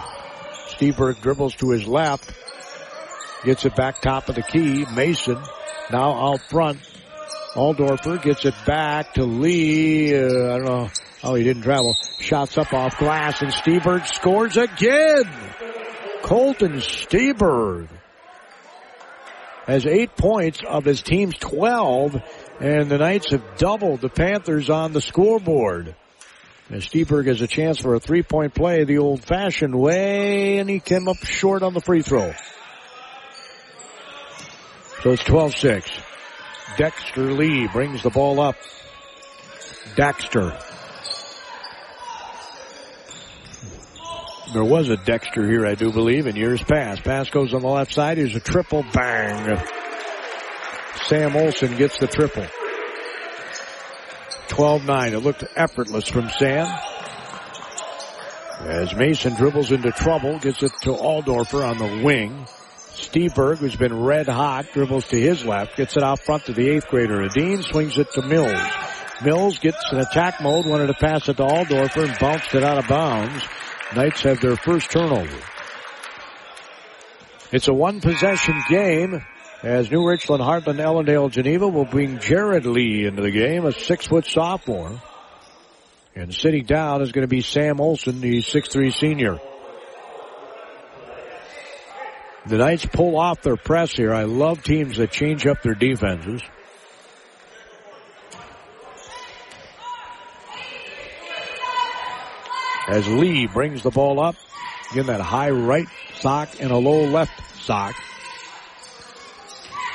Steberg 0.68 1.20
dribbles 1.22 1.54
to 1.56 1.70
his 1.70 1.86
left, 1.86 2.30
gets 3.46 3.64
it 3.64 3.76
back 3.76 4.02
top 4.02 4.28
of 4.28 4.34
the 4.34 4.42
key. 4.42 4.84
Mason 4.94 5.38
now 5.90 6.32
out 6.32 6.40
front. 6.40 6.80
Aldorfer 7.54 8.20
gets 8.20 8.44
it 8.44 8.54
back 8.66 9.14
to 9.14 9.24
Lee. 9.24 10.14
Uh, 10.14 10.26
I 10.26 10.58
don't 10.58 10.64
know. 10.64 10.90
Oh, 11.22 11.34
he 11.34 11.44
didn't 11.44 11.62
travel. 11.62 11.94
Shots 12.18 12.58
up 12.58 12.74
off 12.74 12.98
glass 12.98 13.40
and 13.40 13.52
Steberg 13.52 14.06
scores 14.06 14.56
again. 14.56 15.24
Colton 16.22 16.74
Steberg 16.78 17.88
has 19.66 19.86
eight 19.86 20.16
points 20.16 20.60
of 20.66 20.84
his 20.84 21.02
team's 21.02 21.36
12, 21.38 22.20
and 22.60 22.88
the 22.88 22.98
Knights 22.98 23.30
have 23.30 23.56
doubled 23.58 24.00
the 24.00 24.08
Panthers 24.08 24.70
on 24.70 24.92
the 24.92 25.00
scoreboard. 25.00 25.94
And 26.68 26.82
Steberg 26.82 27.26
has 27.26 27.42
a 27.42 27.46
chance 27.46 27.78
for 27.78 27.94
a 27.94 28.00
three-point 28.00 28.54
play 28.54 28.84
the 28.84 28.98
old-fashioned 28.98 29.74
way, 29.74 30.58
and 30.58 30.68
he 30.68 30.80
came 30.80 31.08
up 31.08 31.16
short 31.18 31.62
on 31.62 31.74
the 31.74 31.80
free 31.80 32.02
throw. 32.02 32.32
So 35.02 35.12
it's 35.12 35.22
12-6. 35.24 35.88
Dexter 36.78 37.32
Lee 37.32 37.68
brings 37.68 38.02
the 38.02 38.10
ball 38.10 38.40
up. 38.40 38.56
Dexter. 39.94 40.58
There 44.52 44.64
was 44.64 44.88
a 44.88 44.96
Dexter 44.96 45.46
here, 45.48 45.66
I 45.66 45.74
do 45.74 45.92
believe, 45.92 46.26
in 46.26 46.36
years 46.36 46.62
past. 46.62 47.02
Pass 47.04 47.30
goes 47.30 47.52
on 47.52 47.62
the 47.62 47.68
left 47.68 47.92
side. 47.92 48.18
Here's 48.18 48.34
a 48.34 48.40
triple 48.40 48.84
bang. 48.92 49.60
Sam 51.06 51.36
Olson 51.36 51.76
gets 51.76 51.98
the 51.98 52.06
triple. 52.06 52.46
12-9. 54.48 55.12
It 55.12 55.18
looked 55.20 55.44
effortless 55.56 56.08
from 56.08 56.30
Sam. 56.30 56.66
As 58.60 58.94
Mason 58.94 59.34
dribbles 59.34 59.70
into 59.70 59.92
trouble, 59.92 60.38
gets 60.38 60.62
it 60.62 60.72
to 60.82 60.90
Aldorfer 60.90 61.64
on 61.64 61.78
the 61.78 62.02
wing. 62.02 62.46
Steberg, 62.96 63.58
who's 63.58 63.76
been 63.76 64.02
red 64.02 64.28
hot, 64.28 64.66
dribbles 64.72 65.06
to 65.08 65.20
his 65.20 65.44
left, 65.44 65.76
gets 65.76 65.96
it 65.96 66.02
out 66.02 66.20
front 66.20 66.46
to 66.46 66.52
the 66.52 66.68
eighth 66.68 66.88
grader. 66.88 67.22
Adine 67.22 67.62
swings 67.62 67.98
it 67.98 68.10
to 68.12 68.22
Mills. 68.22 68.70
Mills 69.24 69.58
gets 69.58 69.92
an 69.92 70.00
attack 70.00 70.42
mode, 70.42 70.66
wanted 70.66 70.88
to 70.88 70.94
pass 70.94 71.28
it 71.28 71.36
to 71.38 71.42
Aldorfer 71.42 72.08
and 72.08 72.18
bounced 72.18 72.54
it 72.54 72.62
out 72.62 72.78
of 72.78 72.88
bounds. 72.88 73.44
Knights 73.94 74.22
have 74.22 74.40
their 74.40 74.56
first 74.56 74.90
turnover. 74.90 75.38
It's 77.52 77.68
a 77.68 77.72
one 77.72 78.00
possession 78.00 78.60
game 78.68 79.24
as 79.62 79.90
New 79.90 80.06
Richland, 80.06 80.42
Hartland, 80.42 80.78
Ellendale, 80.80 81.30
Geneva 81.30 81.66
will 81.68 81.84
bring 81.84 82.18
Jared 82.18 82.66
Lee 82.66 83.06
into 83.06 83.22
the 83.22 83.30
game, 83.30 83.64
a 83.64 83.72
six 83.72 84.06
foot 84.06 84.26
sophomore. 84.26 85.00
And 86.14 86.34
sitting 86.34 86.64
down 86.64 87.02
is 87.02 87.12
going 87.12 87.24
to 87.24 87.28
be 87.28 87.42
Sam 87.42 87.80
Olson, 87.80 88.20
the 88.20 88.40
six-three 88.42 88.90
senior. 88.90 89.38
The 92.48 92.58
Knights 92.58 92.86
pull 92.86 93.16
off 93.16 93.42
their 93.42 93.56
press 93.56 93.92
here. 93.92 94.14
I 94.14 94.24
love 94.24 94.62
teams 94.62 94.98
that 94.98 95.10
change 95.10 95.46
up 95.46 95.62
their 95.62 95.74
defenses. 95.74 96.42
as 102.88 103.08
Lee 103.08 103.46
brings 103.46 103.82
the 103.82 103.90
ball 103.90 104.20
up. 104.20 104.36
Again, 104.92 105.06
that 105.06 105.20
high 105.20 105.50
right 105.50 105.88
sock 106.20 106.48
and 106.60 106.70
a 106.70 106.76
low 106.76 107.04
left 107.06 107.32
sock. 107.62 107.94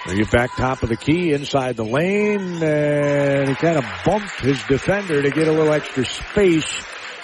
Bring 0.06 0.20
it 0.20 0.32
back 0.32 0.56
top 0.56 0.84
of 0.84 0.90
the 0.90 0.98
key 0.98 1.32
inside 1.32 1.78
the 1.78 1.86
lane 1.86 2.62
and 2.62 3.50
he 3.50 3.56
kind 3.56 3.78
of 3.78 3.86
bumped 4.06 4.42
his 4.42 4.62
defender 4.64 5.22
to 5.22 5.30
get 5.30 5.48
a 5.48 5.52
little 5.52 5.72
extra 5.72 6.04
space 6.04 6.84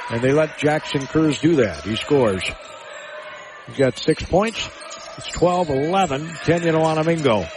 and 0.09 0.21
they 0.21 0.31
let 0.31 0.57
Jackson 0.57 1.05
Kurz 1.07 1.39
do 1.39 1.55
that. 1.55 1.83
He 1.83 1.95
scores. 1.95 2.43
He's 3.65 3.77
got 3.77 3.97
six 3.97 4.23
points. 4.23 4.69
It's 5.17 5.29
12-11, 5.29 6.41
Kenyon 6.41 6.75
Wanamingo. 6.75 7.49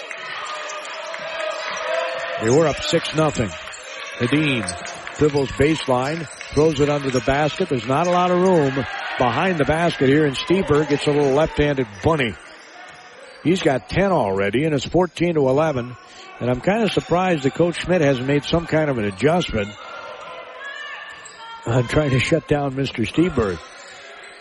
They 2.42 2.51
were 2.51 2.66
up 2.66 2.81
six 2.83 3.14
nothing. 3.14 3.51
Nadine 4.20 4.64
dribbles 5.18 5.51
baseline, 5.53 6.27
throws 6.55 6.81
it 6.81 6.88
under 6.88 7.11
the 7.11 7.20
basket. 7.20 7.68
There's 7.68 7.87
not 7.87 8.07
a 8.07 8.11
lot 8.11 8.31
of 8.31 8.40
room 8.40 8.75
behind 9.18 9.59
the 9.59 9.66
basket 9.66 10.09
here, 10.09 10.25
and 10.25 10.35
Steberg 10.35 10.88
gets 10.88 11.07
a 11.07 11.11
little 11.11 11.33
left-handed 11.33 11.87
bunny. 12.03 12.35
He's 13.44 13.62
got 13.62 13.90
10 13.90 14.11
already, 14.11 14.64
and 14.64 14.75
it's 14.75 14.87
14 14.87 15.35
to 15.35 15.40
11. 15.49 15.94
And 16.40 16.51
I'm 16.51 16.62
kind 16.62 16.83
of 16.83 16.92
surprised 16.92 17.42
that 17.42 17.55
Coach 17.55 17.83
Schmidt 17.83 18.01
hasn't 18.01 18.27
made 18.27 18.44
some 18.44 18.66
kind 18.66 18.88
of 18.88 18.96
an 18.96 19.05
adjustment 19.05 19.68
on 21.66 21.87
trying 21.88 22.11
to 22.11 22.18
shut 22.18 22.49
down 22.49 22.73
Mr. 22.73 23.07
Steberg. 23.07 23.59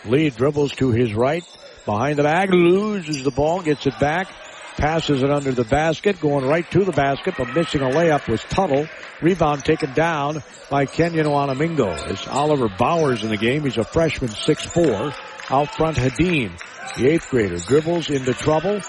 Lee 0.06 0.30
dribbles 0.30 0.72
to 0.76 0.90
his 0.90 1.12
right, 1.12 1.44
behind 1.84 2.18
the 2.18 2.22
bag, 2.22 2.52
loses 2.52 3.22
the 3.22 3.30
ball, 3.30 3.62
gets 3.62 3.86
it 3.86 3.98
back, 3.98 4.28
passes 4.76 5.22
it 5.22 5.30
under 5.30 5.52
the 5.52 5.64
basket, 5.64 6.20
going 6.20 6.46
right 6.46 6.68
to 6.70 6.84
the 6.84 6.92
basket, 6.92 7.34
but 7.36 7.54
missing 7.54 7.80
a 7.80 7.90
layup 7.90 8.28
was 8.28 8.42
Tuttle. 8.42 8.86
Rebound 9.20 9.64
taken 9.64 9.92
down 9.92 10.42
by 10.70 10.86
Kenyon 10.86 11.26
Wanamingo. 11.26 12.10
It's 12.10 12.26
Oliver 12.26 12.68
Bowers 12.68 13.22
in 13.22 13.28
the 13.28 13.36
game. 13.36 13.64
He's 13.64 13.76
a 13.76 13.84
freshman, 13.84 14.30
6'4". 14.30 15.14
Out 15.50 15.74
front, 15.74 15.96
Hadeen, 15.96 16.52
the 16.96 17.08
eighth 17.08 17.28
grader, 17.28 17.58
dribbles 17.58 18.08
into 18.08 18.32
trouble. 18.32 18.80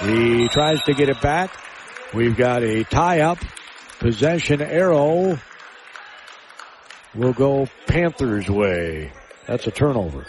He 0.00 0.48
tries 0.48 0.82
to 0.84 0.94
get 0.94 1.08
it 1.08 1.20
back. 1.20 1.50
We've 2.14 2.36
got 2.36 2.62
a 2.62 2.84
tie 2.84 3.20
up. 3.20 3.38
Possession 3.98 4.62
arrow 4.62 5.38
will 7.14 7.32
go 7.32 7.66
Panthers 7.86 8.48
way. 8.48 9.12
That's 9.46 9.66
a 9.66 9.70
turnover. 9.70 10.26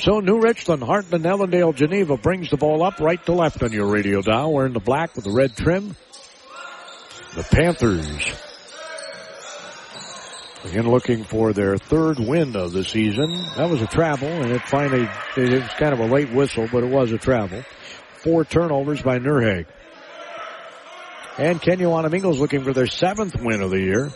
So 0.00 0.20
New 0.20 0.40
Richland, 0.40 0.82
Hartland, 0.82 1.24
Ellendale, 1.24 1.74
Geneva 1.74 2.16
brings 2.16 2.48
the 2.48 2.56
ball 2.56 2.82
up 2.82 3.00
right 3.00 3.22
to 3.26 3.32
left 3.32 3.62
on 3.62 3.70
your 3.70 3.86
radio 3.86 4.22
dial. 4.22 4.50
We're 4.50 4.64
in 4.64 4.72
the 4.72 4.80
black 4.80 5.14
with 5.14 5.26
the 5.26 5.30
red 5.30 5.54
trim. 5.54 5.94
The 7.34 7.42
Panthers 7.42 8.06
again 10.64 10.88
looking 10.88 11.22
for 11.24 11.52
their 11.52 11.76
third 11.76 12.18
win 12.18 12.56
of 12.56 12.72
the 12.72 12.82
season. 12.82 13.30
That 13.56 13.68
was 13.68 13.82
a 13.82 13.86
travel 13.86 14.28
and 14.28 14.52
it 14.52 14.62
finally, 14.62 15.06
it 15.36 15.62
was 15.62 15.70
kind 15.78 15.92
of 15.92 16.00
a 16.00 16.06
late 16.06 16.32
whistle, 16.32 16.66
but 16.72 16.82
it 16.82 16.90
was 16.90 17.12
a 17.12 17.18
travel. 17.18 17.62
Four 18.24 18.46
turnovers 18.46 19.02
by 19.02 19.18
NRHEG. 19.18 19.66
And 21.36 21.60
Kenyon 21.60 21.90
Wanamingo's 21.90 22.38
looking 22.38 22.64
for 22.64 22.72
their 22.72 22.86
seventh 22.86 23.36
win 23.38 23.60
of 23.60 23.70
the 23.70 23.80
year. 23.80 24.10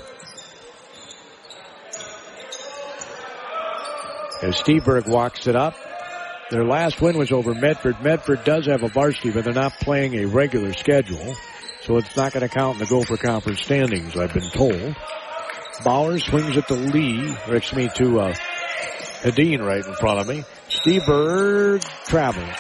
As 4.45 4.57
Steberg 4.57 5.09
walks 5.09 5.47
it 5.47 5.57
up. 5.57 5.75
Their 6.51 6.65
last 6.65 7.01
win 7.01 7.17
was 7.17 7.33
over 7.33 7.55
Medford. 7.55 8.03
Medford 8.03 8.45
does 8.45 8.67
have 8.67 8.83
a 8.83 8.89
varsity, 8.89 9.31
but 9.31 9.43
they're 9.43 9.55
not 9.55 9.73
playing 9.81 10.17
a 10.17 10.27
regular 10.27 10.75
schedule. 10.75 11.35
So 11.85 11.97
it's 11.97 12.15
not 12.15 12.35
going 12.35 12.47
to 12.47 12.55
count 12.55 12.75
in 12.75 12.81
the 12.81 12.87
Gopher 12.87 13.17
Conference 13.17 13.63
standings, 13.63 14.15
I've 14.19 14.35
been 14.35 14.51
told. 14.51 14.95
Bauer 15.83 16.19
swings 16.19 16.59
it 16.59 16.69
to 16.69 16.75
Lee, 16.75 17.35
or 17.49 17.55
me, 17.75 17.89
to 17.97 18.21
uh, 18.21 18.35
Hedin 19.23 19.67
right 19.67 19.85
in 19.85 19.95
front 19.95 20.21
of 20.21 20.29
me. 20.29 20.45
Steberg 20.69 21.83
travels. 22.05 22.55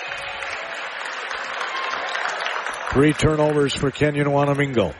Three 2.92 3.12
turnovers 3.12 3.74
for 3.74 3.90
Kenyon 3.90 4.28
Wanamingo. 4.28 4.94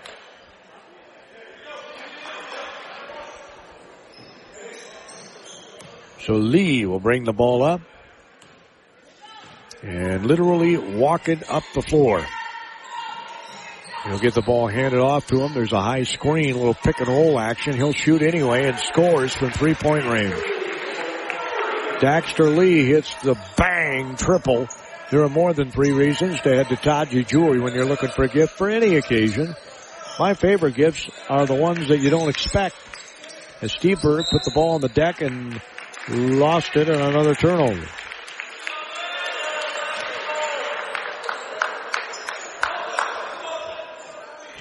So 6.25 6.35
Lee 6.37 6.87
will 6.87 7.01
bring 7.01 7.25
the 7.25 7.35
ball 7.35 7.63
up 7.63 7.83
and 9.83 10.25
literally 10.25 10.79
walk 10.79 11.29
it 11.29 11.51
up 11.51 11.65
the 11.75 11.83
floor. 11.83 12.25
He'll 14.05 14.19
get 14.19 14.33
the 14.33 14.43
ball 14.43 14.69
handed 14.69 15.01
off 15.01 15.27
to 15.29 15.41
him. 15.41 15.53
There's 15.53 15.73
a 15.73 15.81
high 15.81 16.05
screen, 16.05 16.55
a 16.55 16.57
little 16.57 16.75
pick 16.75 16.99
and 17.01 17.09
roll 17.09 17.39
action. 17.39 17.75
He'll 17.75 17.93
shoot 17.93 18.23
anyway 18.23 18.65
and 18.67 18.79
scores 18.79 19.35
from 19.35 19.51
three 19.51 19.75
point 19.75 20.07
range. 20.07 20.43
Dexter 22.01 22.49
Lee 22.49 22.87
hits 22.87 23.15
the 23.23 23.37
bang 23.59 24.17
triple. 24.17 24.67
There 25.11 25.23
are 25.25 25.29
more 25.29 25.53
than 25.53 25.71
three 25.71 25.93
reasons 25.93 26.41
to 26.41 26.55
head 26.55 26.69
to 26.71 26.77
Taji 26.77 27.25
Jewelry 27.25 27.61
when 27.61 27.75
you're 27.75 27.85
looking 27.85 28.11
for 28.11 28.25
a 28.25 28.29
gift 28.29 28.57
for 28.57 28.71
any 28.71 28.97
occasion. 28.97 29.55
My 30.19 30.33
favorite 30.33 30.75
gifts 30.75 31.09
are 31.29 31.45
the 31.45 31.55
ones 31.55 31.89
that 31.89 31.99
you 31.99 32.09
don't 32.09 32.31
expect. 32.31 32.77
As 33.61 33.73
Steberg 33.75 34.25
put 34.31 34.43
the 34.45 34.53
ball 34.55 34.75
on 34.75 34.81
the 34.81 34.89
deck 34.89 35.21
and 35.21 35.61
lost 36.09 36.77
it 36.77 36.88
on 36.90 37.01
another 37.01 37.35
turnover. 37.35 37.87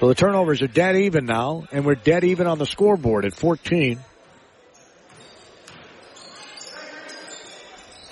So 0.00 0.08
the 0.08 0.14
turnovers 0.14 0.60
are 0.60 0.66
dead 0.68 0.96
even 0.96 1.24
now, 1.24 1.66
and 1.72 1.86
we're 1.86 1.94
dead 1.94 2.24
even 2.24 2.46
on 2.46 2.58
the 2.58 2.66
scoreboard 2.66 3.24
at 3.24 3.34
14. 3.34 4.00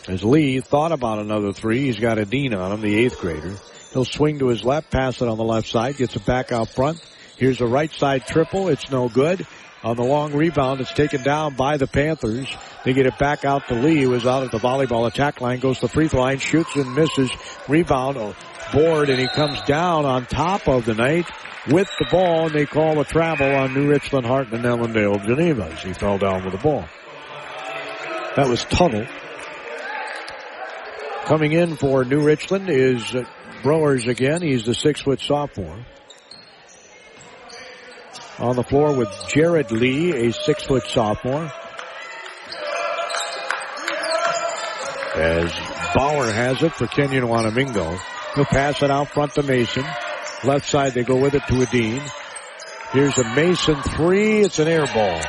As 0.09 0.25
Lee 0.25 0.61
thought 0.61 0.92
about 0.92 1.18
another 1.18 1.53
three, 1.53 1.85
he's 1.85 1.99
got 1.99 2.18
a 2.18 2.25
Dean 2.25 2.55
on 2.55 2.73
him, 2.73 2.81
the 2.81 2.97
eighth 2.97 3.18
grader. 3.18 3.55
He'll 3.92 4.05
swing 4.05 4.38
to 4.38 4.49
his 4.49 4.64
left, 4.64 4.90
pass 4.90 5.21
it 5.21 5.29
on 5.29 5.37
the 5.37 5.45
left 5.45 5.68
side, 5.68 5.97
gets 5.97 6.16
it 6.16 6.25
back 6.25 6.51
out 6.51 6.71
front. 6.71 6.99
Here's 7.37 7.61
a 7.61 7.66
right 7.66 7.90
side 7.90 8.27
triple. 8.27 8.68
It's 8.68 8.90
no 8.90 9.09
good. 9.09 9.47
On 9.85 9.97
the 9.97 10.05
long 10.05 10.33
rebound, 10.33 10.81
it's 10.81 10.92
taken 10.92 11.23
down 11.23 11.55
by 11.55 11.77
the 11.77 11.88
Panthers. 11.88 12.49
They 12.85 12.92
get 12.92 13.07
it 13.07 13.18
back 13.18 13.45
out 13.45 13.66
to 13.68 13.75
Lee, 13.75 14.03
who 14.03 14.14
is 14.14 14.27
out 14.27 14.45
at 14.45 14.53
the 14.53 14.59
volleyball 14.59 15.09
attack 15.09 15.40
line, 15.40 15.59
goes 15.59 15.77
to 15.81 15.87
the 15.87 15.92
free 15.92 16.07
throw 16.07 16.21
line, 16.21 16.38
shoots 16.38 16.77
and 16.77 16.95
misses. 16.95 17.31
Rebound, 17.68 18.16
oh, 18.16 18.37
board, 18.73 19.11
and 19.11 19.18
he 19.18 19.27
comes 19.27 19.61
down 19.62 20.05
on 20.05 20.27
top 20.27 20.68
of 20.68 20.85
the 20.85 20.95
Knight 20.95 21.27
with 21.68 21.88
the 21.99 22.07
ball, 22.11 22.47
and 22.47 22.55
they 22.55 22.66
call 22.66 23.01
a 23.01 23.05
travel 23.05 23.55
on 23.55 23.75
New 23.75 23.88
Richland, 23.88 24.25
Hartland, 24.25 24.62
Ellendale, 24.62 25.25
Geneva 25.25 25.64
as 25.64 25.83
he 25.83 25.92
fell 25.92 26.18
down 26.18 26.45
with 26.45 26.53
the 26.53 26.59
ball. 26.59 26.85
That 28.37 28.49
was 28.49 28.64
Tuttle. 28.64 29.07
Coming 31.25 31.53
in 31.53 31.77
for 31.77 32.05
New 32.05 32.21
Richland 32.21 32.68
is 32.71 33.03
Browers 33.62 34.07
again. 34.09 34.42
He's 34.42 34.64
the 34.64 34.75
six 34.75 35.03
foot 35.03 35.21
sophomore. 35.21 35.85
On 38.38 38.57
the 38.57 38.62
floor 38.62 38.97
with 38.97 39.09
Jared 39.29 39.71
Lee, 39.71 40.29
a 40.29 40.33
six 40.33 40.64
foot 40.64 40.85
sophomore. 40.85 41.53
As 45.14 45.53
Bauer 45.95 46.33
has 46.33 46.62
it 46.62 46.73
for 46.73 46.87
Kenyon 46.87 47.25
Wanamingo. 47.25 47.99
He'll 48.35 48.45
pass 48.47 48.83
it 48.83 48.90
out 48.90 49.09
front 49.09 49.35
to 49.35 49.42
Mason. 49.42 49.85
Left 50.45 50.66
side, 50.66 50.95
they 50.95 51.05
go 51.05 51.16
with 51.16 51.35
it 51.35 51.42
to 51.49 51.66
Dean. 51.66 52.03
Here's 52.92 53.16
a 53.18 53.25
Mason 53.35 53.77
three. 53.83 54.40
It's 54.40 54.59
an 54.59 54.68
air 54.68 54.87
ball. 54.87 55.21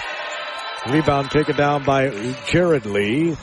Rebound 0.90 1.32
taken 1.32 1.56
down 1.56 1.84
by 1.84 2.10
Jared 2.48 2.86
Lee. 2.86 3.36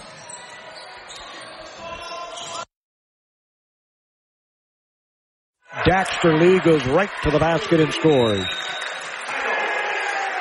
Dexter 5.84 6.36
Lee 6.36 6.60
goes 6.60 6.84
right 6.86 7.10
to 7.22 7.30
the 7.30 7.38
basket 7.38 7.80
and 7.80 7.92
scores. 7.92 8.46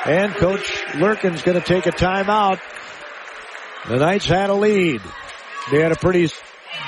And 0.06 0.34
Coach 0.34 0.94
Lurkin's 0.96 1.42
going 1.42 1.60
to 1.60 1.66
take 1.66 1.86
a 1.86 1.92
timeout. 1.92 2.60
The 3.88 3.96
Knights 3.96 4.26
had 4.26 4.50
a 4.50 4.54
lead. 4.54 5.02
They 5.70 5.80
had 5.80 5.92
a 5.92 5.96
pretty 5.96 6.28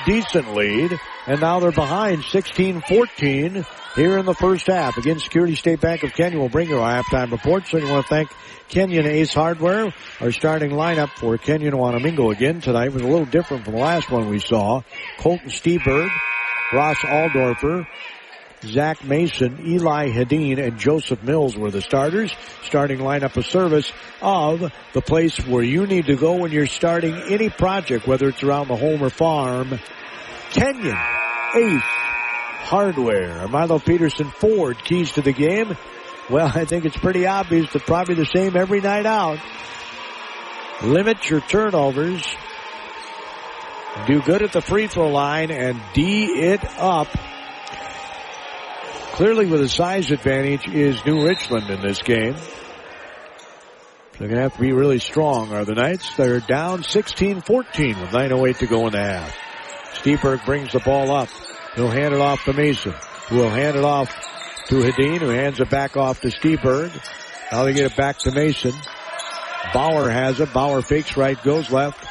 decent 0.05 0.55
lead, 0.55 0.99
and 1.27 1.39
now 1.39 1.59
they're 1.59 1.71
behind 1.71 2.23
16-14 2.23 3.65
here 3.95 4.17
in 4.17 4.25
the 4.25 4.33
first 4.33 4.67
half. 4.67 4.97
Again, 4.97 5.19
Security 5.19 5.55
State 5.55 5.79
Bank 5.79 6.03
of 6.03 6.13
Kenyon 6.13 6.41
will 6.41 6.49
bring 6.49 6.69
you 6.69 6.77
a 6.77 6.81
halftime 6.81 7.31
report. 7.31 7.67
So 7.67 7.77
you 7.77 7.87
want 7.87 8.05
to 8.05 8.09
thank 8.09 8.29
Kenyon 8.69 9.05
Ace 9.05 9.33
Hardware. 9.33 9.93
Our 10.19 10.31
starting 10.31 10.71
lineup 10.71 11.09
for 11.09 11.37
Kenyon 11.37 11.73
Wanamingo 11.73 12.31
again 12.33 12.61
tonight 12.61 12.91
was 12.93 13.03
a 13.03 13.07
little 13.07 13.25
different 13.25 13.65
from 13.65 13.75
the 13.75 13.79
last 13.79 14.09
one 14.09 14.29
we 14.29 14.39
saw. 14.39 14.81
Colton 15.19 15.49
Steberg, 15.49 16.09
Ross 16.73 16.97
Aldorfer, 16.97 17.85
Zach 18.65 19.03
Mason, 19.03 19.59
Eli 19.65 20.09
Hedin, 20.09 20.57
and 20.57 20.79
Joseph 20.79 21.21
Mills 21.23 21.57
were 21.57 21.71
the 21.71 21.81
starters. 21.81 22.33
Starting 22.63 22.99
lineup 22.99 23.35
of 23.37 23.45
service 23.45 23.91
of 24.21 24.71
the 24.93 25.01
place 25.01 25.37
where 25.45 25.63
you 25.63 25.85
need 25.85 26.05
to 26.05 26.15
go 26.15 26.37
when 26.37 26.51
you're 26.51 26.65
starting 26.65 27.15
any 27.29 27.49
project, 27.49 28.07
whether 28.07 28.29
it's 28.29 28.43
around 28.43 28.67
the 28.67 28.75
home 28.75 29.03
or 29.03 29.09
farm. 29.09 29.79
Kenyon 30.51 30.97
Ace 31.55 31.81
Hardware. 31.83 33.47
Milo 33.47 33.79
Peterson 33.79 34.29
Ford 34.29 34.77
keys 34.83 35.11
to 35.13 35.21
the 35.21 35.33
game. 35.33 35.75
Well, 36.29 36.51
I 36.53 36.65
think 36.65 36.85
it's 36.85 36.97
pretty 36.97 37.27
obvious 37.27 37.71
that 37.73 37.85
probably 37.85 38.15
the 38.15 38.25
same 38.25 38.55
every 38.55 38.79
night 38.79 39.05
out. 39.05 39.39
Limit 40.81 41.29
your 41.29 41.41
turnovers. 41.41 42.23
Do 44.07 44.21
good 44.21 44.41
at 44.41 44.53
the 44.53 44.61
free 44.61 44.87
throw 44.87 45.09
line 45.09 45.51
and 45.51 45.79
D 45.93 46.25
it 46.25 46.63
up. 46.79 47.07
Clearly 49.13 49.45
with 49.45 49.61
a 49.61 49.69
size 49.69 50.09
advantage 50.09 50.67
is 50.67 51.05
New 51.05 51.23
Richland 51.23 51.69
in 51.69 51.81
this 51.81 52.01
game. 52.01 52.35
They're 54.17 54.27
going 54.27 54.37
to 54.37 54.41
have 54.41 54.55
to 54.55 54.59
be 54.59 54.71
really 54.71 54.97
strong, 54.97 55.53
are 55.53 55.63
the 55.65 55.75
Knights. 55.75 56.15
They're 56.15 56.39
down 56.39 56.81
16-14 56.81 57.45
with 58.01 58.09
9.08 58.09 58.57
to 58.57 58.65
go 58.65 58.87
in 58.87 58.93
the 58.93 59.03
half. 59.03 59.37
Steberg 59.93 60.43
brings 60.45 60.71
the 60.71 60.79
ball 60.79 61.11
up. 61.11 61.29
He'll 61.75 61.91
hand 61.91 62.15
it 62.15 62.21
off 62.21 62.43
to 62.45 62.53
Mason, 62.53 62.95
who 63.29 63.35
will 63.37 63.51
hand 63.51 63.77
it 63.77 63.83
off 63.83 64.09
to 64.69 64.75
Hedin, 64.77 65.19
who 65.19 65.29
hands 65.29 65.59
it 65.59 65.69
back 65.69 65.95
off 65.95 66.21
to 66.21 66.29
Steberg. 66.29 66.91
Now 67.51 67.65
they 67.65 67.73
get 67.73 67.91
it 67.91 67.95
back 67.95 68.17
to 68.19 68.31
Mason. 68.31 68.73
Bauer 69.75 70.09
has 70.09 70.39
it. 70.39 70.51
Bauer 70.53 70.81
fakes 70.81 71.15
right, 71.15 71.39
goes 71.43 71.69
left. 71.69 72.02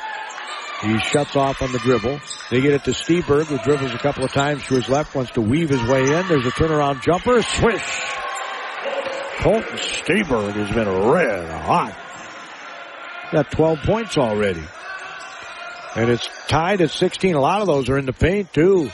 He 0.83 0.99
shuts 0.99 1.37
off 1.37 1.63
on 1.63 1.71
the 1.71 1.79
dribble. 1.79 2.21
They 2.51 2.61
get 2.61 2.73
it 2.73 2.85
to 2.85 2.91
Steberg, 2.91 3.47
who 3.47 3.59
dribbles 3.59 3.95
a 3.95 3.99
couple 3.99 4.25
of 4.25 4.33
times 4.33 4.65
to 4.65 4.75
his 4.75 4.89
left, 4.89 5.15
wants 5.15 5.31
to 5.33 5.41
weave 5.41 5.69
his 5.69 5.83
way 5.89 6.03
in. 6.03 6.29
There's 6.29 6.45
a 6.45 6.51
turnaround 6.51 7.03
jumper, 7.03 7.41
swish. 7.41 8.03
Colton 9.39 9.77
Steberg 9.77 10.53
has 10.53 10.75
been 10.75 10.89
red 10.89 11.49
hot. 11.51 11.97
Got 13.33 13.51
12 13.53 13.79
points 13.83 14.19
already. 14.19 14.63
And 15.95 16.11
it's 16.11 16.29
tied 16.49 16.81
at 16.81 16.91
16. 16.91 17.35
A 17.35 17.41
lot 17.41 17.61
of 17.61 17.67
those 17.69 17.89
are 17.89 17.99
in 17.99 18.07
the 18.07 18.13
paint 18.13 18.53
too. 18.53 18.91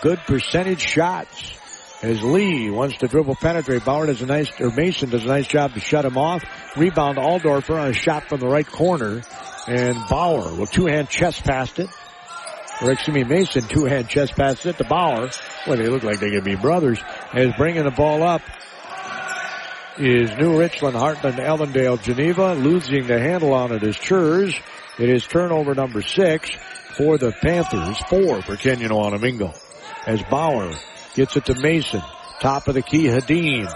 Good 0.00 0.20
percentage 0.20 0.80
shots. 0.80 1.58
As 2.02 2.22
Lee 2.22 2.68
wants 2.70 2.98
to 2.98 3.08
dribble 3.08 3.36
penetrate, 3.36 3.84
Bauer 3.84 4.06
does 4.06 4.22
a 4.22 4.26
nice, 4.26 4.48
or 4.60 4.70
Mason 4.72 5.10
does 5.10 5.24
a 5.24 5.28
nice 5.28 5.46
job 5.46 5.74
to 5.74 5.80
shut 5.80 6.04
him 6.04 6.18
off. 6.18 6.42
Rebound 6.76 7.16
Aldorfer 7.16 7.80
on 7.80 7.88
a 7.88 7.92
shot 7.92 8.28
from 8.28 8.40
the 8.40 8.48
right 8.48 8.66
corner. 8.66 9.22
And 9.66 9.96
Bauer 10.08 10.54
will 10.54 10.66
two-hand 10.66 11.08
chest 11.08 11.44
past 11.44 11.78
it. 11.78 11.88
Or 12.80 12.90
excuse 12.90 13.14
me, 13.14 13.24
Mason 13.24 13.62
two-hand 13.62 14.08
chest 14.08 14.34
passes 14.34 14.66
it 14.66 14.78
to 14.78 14.84
Bauer. 14.84 15.30
Well, 15.66 15.76
they 15.76 15.88
look 15.88 16.02
like 16.02 16.18
they 16.18 16.30
could 16.30 16.44
be 16.44 16.56
brothers. 16.56 16.98
As 17.32 17.54
bringing 17.56 17.84
the 17.84 17.90
ball 17.92 18.22
up 18.22 18.42
is 19.98 20.36
New 20.36 20.58
Richland, 20.58 20.96
Hartland, 20.96 21.36
Ellendale, 21.36 22.02
Geneva. 22.02 22.54
Losing 22.54 23.06
the 23.06 23.20
handle 23.20 23.52
on 23.52 23.72
it 23.72 23.82
is 23.82 23.96
Churs. 23.96 24.54
It 24.98 25.08
is 25.08 25.26
turnover 25.26 25.74
number 25.74 26.02
six 26.02 26.50
for 26.96 27.18
the 27.18 27.32
Panthers. 27.32 27.98
Four 28.08 28.42
for 28.42 28.56
Kenyon 28.56 28.90
Wanamingo. 28.90 29.56
As 30.06 30.22
Bauer 30.24 30.72
gets 31.14 31.36
it 31.36 31.44
to 31.46 31.54
Mason. 31.60 32.02
Top 32.40 32.66
of 32.66 32.74
the 32.74 32.82
key, 32.82 33.04
Hadeen. 33.04 33.72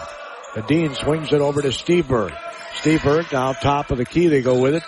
Hadeen 0.54 0.96
swings 0.96 1.32
it 1.32 1.40
over 1.40 1.62
to 1.62 1.68
Steberg. 1.68 2.36
Steberg 2.80 3.32
now 3.32 3.52
top 3.52 3.90
of 3.90 3.98
the 3.98 4.04
key. 4.04 4.26
They 4.26 4.42
go 4.42 4.60
with 4.60 4.74
it. 4.74 4.82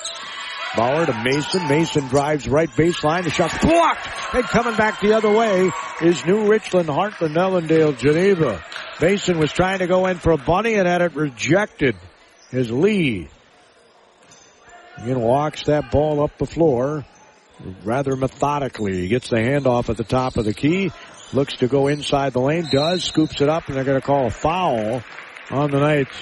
Bauer 0.78 1.06
to 1.06 1.24
Mason. 1.24 1.66
Mason 1.66 2.06
drives 2.06 2.46
right 2.46 2.70
baseline. 2.70 3.24
The 3.24 3.30
shot 3.30 3.50
blocked. 3.60 4.06
And 4.32 4.44
coming 4.44 4.76
back 4.76 5.00
the 5.00 5.14
other 5.14 5.28
way 5.28 5.72
is 6.00 6.24
New 6.24 6.46
Richland, 6.46 6.88
Hartland, 6.88 7.34
Ellendale, 7.34 7.98
Geneva. 7.98 8.64
Mason 9.00 9.40
was 9.40 9.50
trying 9.50 9.80
to 9.80 9.88
go 9.88 10.06
in 10.06 10.18
for 10.18 10.30
a 10.30 10.36
bunny 10.36 10.74
and 10.74 10.86
had 10.86 11.02
it 11.02 11.16
rejected. 11.16 11.96
His 12.50 12.70
lead. 12.70 13.28
Again, 14.98 15.20
walks 15.20 15.64
that 15.64 15.90
ball 15.90 16.22
up 16.22 16.38
the 16.38 16.46
floor 16.46 17.04
rather 17.82 18.14
methodically. 18.14 19.00
He 19.00 19.08
gets 19.08 19.30
the 19.30 19.38
handoff 19.38 19.88
at 19.88 19.96
the 19.96 20.04
top 20.04 20.36
of 20.36 20.44
the 20.44 20.54
key. 20.54 20.92
Looks 21.32 21.56
to 21.56 21.66
go 21.66 21.88
inside 21.88 22.34
the 22.34 22.40
lane. 22.40 22.68
Does. 22.70 23.02
Scoops 23.02 23.40
it 23.40 23.48
up 23.48 23.66
and 23.66 23.76
they're 23.76 23.82
going 23.82 24.00
to 24.00 24.06
call 24.06 24.26
a 24.26 24.30
foul 24.30 25.02
on 25.50 25.72
the 25.72 25.80
Knights. 25.80 26.14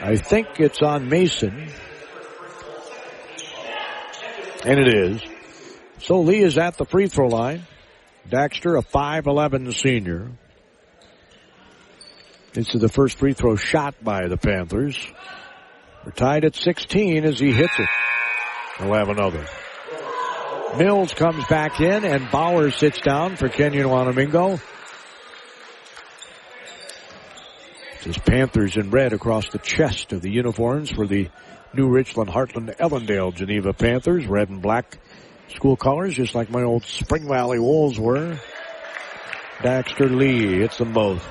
I 0.00 0.16
think 0.16 0.60
it's 0.60 0.80
on 0.80 1.08
Mason. 1.08 1.70
And 4.64 4.78
it 4.78 4.94
is. 4.94 5.22
So 5.98 6.20
Lee 6.20 6.42
is 6.42 6.56
at 6.56 6.76
the 6.76 6.84
free 6.84 7.08
throw 7.08 7.28
line. 7.28 7.66
Dexter, 8.28 8.76
a 8.76 8.82
5'11 8.82 9.72
senior. 9.74 10.30
This 12.52 12.74
is 12.74 12.80
the 12.80 12.88
first 12.88 13.18
free 13.18 13.32
throw 13.32 13.56
shot 13.56 13.94
by 14.02 14.28
the 14.28 14.36
Panthers. 14.36 14.98
We're 16.04 16.12
tied 16.12 16.44
at 16.44 16.54
16 16.54 17.24
as 17.24 17.38
he 17.38 17.52
hits 17.52 17.78
it. 17.78 17.88
We'll 18.80 18.94
have 18.94 19.08
another. 19.08 19.44
Mills 20.76 21.12
comes 21.14 21.44
back 21.46 21.80
in 21.80 22.04
and 22.04 22.30
Bauer 22.30 22.70
sits 22.70 23.00
down 23.00 23.36
for 23.36 23.48
Kenyon 23.48 23.86
Wanamingo. 23.86 24.60
Says 28.08 28.16
Panthers 28.16 28.78
in 28.78 28.90
red 28.90 29.12
across 29.12 29.50
the 29.50 29.58
chest 29.58 30.14
of 30.14 30.22
the 30.22 30.30
uniforms 30.30 30.90
for 30.90 31.06
the 31.06 31.28
New 31.74 31.90
Richland, 31.90 32.30
Hartland, 32.30 32.74
Ellendale, 32.78 33.34
Geneva 33.34 33.74
Panthers. 33.74 34.26
Red 34.26 34.48
and 34.48 34.62
black 34.62 34.96
school 35.48 35.76
colors, 35.76 36.14
just 36.14 36.34
like 36.34 36.48
my 36.48 36.62
old 36.62 36.84
Spring 36.84 37.28
Valley 37.28 37.58
Wolves 37.58 38.00
were. 38.00 38.40
Dexter 39.62 40.08
Lee 40.08 40.58
hits 40.58 40.78
them 40.78 40.94
both. 40.94 41.22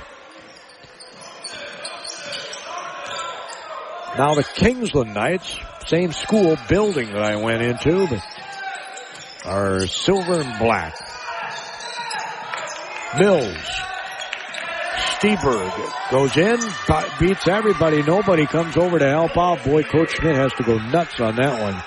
Now 4.15 4.35
the 4.35 4.43
Kingsland 4.43 5.15
Knights, 5.15 5.57
same 5.87 6.11
school 6.11 6.57
building 6.69 7.11
that 7.11 7.23
I 7.23 7.37
went 7.37 7.63
into, 7.63 8.05
but 8.07 8.23
are 9.45 9.87
silver 9.87 10.41
and 10.41 10.59
black. 10.59 10.95
Mills. 13.17 13.81
Steberg 15.19 16.11
goes 16.11 16.37
in, 16.37 16.59
beats 17.19 17.47
everybody. 17.47 18.03
Nobody 18.03 18.45
comes 18.45 18.77
over 18.77 18.99
to 18.99 19.09
help 19.09 19.35
out. 19.35 19.63
Boy, 19.63 19.81
Coach 19.81 20.11
Schmidt 20.11 20.35
has 20.35 20.53
to 20.53 20.63
go 20.63 20.77
nuts 20.77 21.19
on 21.19 21.37
that 21.37 21.59
one. 21.59 21.83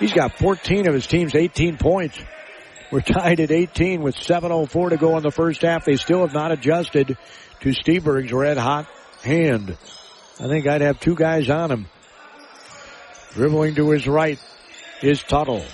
He's 0.00 0.12
got 0.12 0.36
14 0.38 0.88
of 0.88 0.94
his 0.94 1.06
team's 1.06 1.36
18 1.36 1.76
points. 1.76 2.18
We're 2.90 3.00
tied 3.00 3.38
at 3.38 3.52
18 3.52 4.02
with 4.02 4.16
7.04 4.16 4.90
to 4.90 4.96
go 4.96 5.16
in 5.18 5.22
the 5.22 5.30
first 5.30 5.62
half. 5.62 5.84
They 5.84 5.94
still 5.94 6.22
have 6.22 6.34
not 6.34 6.50
adjusted 6.50 7.16
to 7.60 7.68
Steberg's 7.68 8.32
red 8.32 8.58
hot 8.58 8.88
hand. 9.22 9.76
I 10.40 10.48
think 10.48 10.66
I'd 10.66 10.80
have 10.80 10.98
two 10.98 11.14
guys 11.14 11.48
on 11.48 11.70
him. 11.70 11.86
Dribbling 13.34 13.76
to 13.76 13.90
his 13.90 14.08
right 14.08 14.40
is 15.00 15.22
Tuttle. 15.22 15.64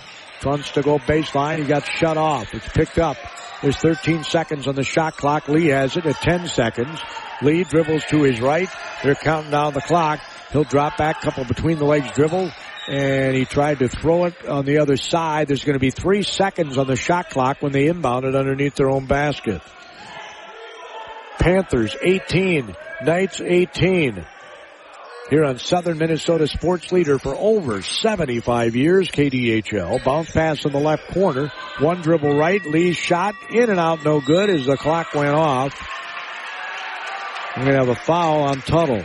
Fronts 0.40 0.72
to 0.72 0.82
go 0.82 0.98
baseline. 0.98 1.60
He 1.60 1.64
got 1.64 1.86
shut 1.86 2.18
off. 2.18 2.52
It's 2.52 2.68
picked 2.68 2.98
up. 2.98 3.16
There's 3.62 3.76
13 3.76 4.24
seconds 4.24 4.66
on 4.68 4.74
the 4.74 4.84
shot 4.84 5.16
clock. 5.16 5.48
Lee 5.48 5.66
has 5.66 5.96
it 5.96 6.06
at 6.06 6.16
10 6.16 6.48
seconds. 6.48 7.00
Lee 7.42 7.64
dribbles 7.64 8.04
to 8.10 8.22
his 8.22 8.40
right. 8.40 8.68
They're 9.02 9.14
counting 9.14 9.50
down 9.50 9.72
the 9.72 9.80
clock. 9.80 10.20
He'll 10.52 10.64
drop 10.64 10.96
back, 10.96 11.20
couple 11.20 11.44
between 11.44 11.78
the 11.78 11.84
legs 11.84 12.10
dribble, 12.12 12.50
and 12.88 13.34
he 13.34 13.44
tried 13.44 13.78
to 13.80 13.88
throw 13.88 14.26
it 14.26 14.46
on 14.46 14.64
the 14.64 14.78
other 14.78 14.96
side. 14.96 15.48
There's 15.48 15.64
going 15.64 15.74
to 15.74 15.80
be 15.80 15.90
three 15.90 16.22
seconds 16.22 16.78
on 16.78 16.86
the 16.86 16.96
shot 16.96 17.30
clock 17.30 17.58
when 17.60 17.72
they 17.72 17.88
inbound 17.88 18.24
it 18.24 18.34
underneath 18.34 18.74
their 18.74 18.90
own 18.90 19.06
basket. 19.06 19.62
Panthers 21.38 21.96
18, 22.02 22.74
Knights 23.02 23.40
18 23.40 24.24
here 25.28 25.44
on 25.44 25.58
Southern 25.58 25.98
Minnesota 25.98 26.46
Sports 26.46 26.92
Leader 26.92 27.18
for 27.18 27.34
over 27.34 27.82
75 27.82 28.76
years, 28.76 29.10
KDHL. 29.10 30.04
Bounce 30.04 30.30
pass 30.30 30.64
in 30.64 30.72
the 30.72 30.78
left 30.78 31.08
corner. 31.08 31.50
One 31.80 32.00
dribble 32.02 32.38
right. 32.38 32.64
Lee's 32.64 32.96
shot 32.96 33.34
in 33.50 33.68
and 33.68 33.80
out 33.80 34.04
no 34.04 34.20
good 34.20 34.50
as 34.50 34.66
the 34.66 34.76
clock 34.76 35.14
went 35.14 35.34
off. 35.34 35.74
We're 37.56 37.64
going 37.64 37.78
to 37.78 37.84
have 37.86 37.88
a 37.88 38.00
foul 38.00 38.42
on 38.42 38.60
Tuttle. 38.60 39.04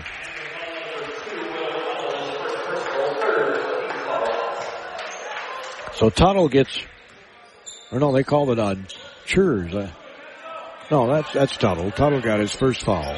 So 5.96 6.10
Tuttle 6.10 6.50
gets, 6.50 6.80
or 7.92 8.00
no, 8.00 8.12
they 8.12 8.24
called 8.24 8.50
it 8.50 8.60
on 8.60 8.88
Churs. 9.26 9.74
Uh, 9.74 9.92
no, 10.90 11.08
that's, 11.08 11.32
that's 11.32 11.58
Tuttle. 11.58 11.92
Tuttle 11.92 12.22
got 12.22 12.40
his 12.40 12.54
first 12.54 12.84
foul. 12.84 13.18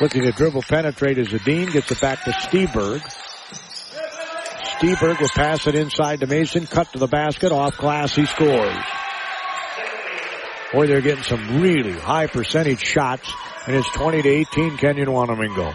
Looking 0.00 0.22
to 0.22 0.32
dribble 0.32 0.62
penetrate 0.62 1.18
as 1.18 1.32
Adine 1.32 1.70
gets 1.70 1.90
it 1.90 2.00
back 2.00 2.22
to 2.24 2.30
Steberg. 2.30 3.00
Steberg 4.78 5.20
will 5.20 5.28
pass 5.30 5.66
it 5.66 5.74
inside 5.74 6.20
to 6.20 6.26
Mason, 6.28 6.66
cut 6.66 6.92
to 6.92 6.98
the 6.98 7.08
basket, 7.08 7.50
off 7.50 7.76
glass, 7.78 8.14
he 8.14 8.24
scores. 8.26 8.76
Boy, 10.72 10.86
they're 10.86 11.00
getting 11.00 11.24
some 11.24 11.60
really 11.60 11.94
high 11.94 12.28
percentage 12.28 12.84
shots, 12.84 13.32
and 13.66 13.74
it's 13.74 13.90
20 13.90 14.22
to 14.22 14.28
18 14.28 14.76
Kenyon 14.76 15.08
Wanamingo. 15.08 15.74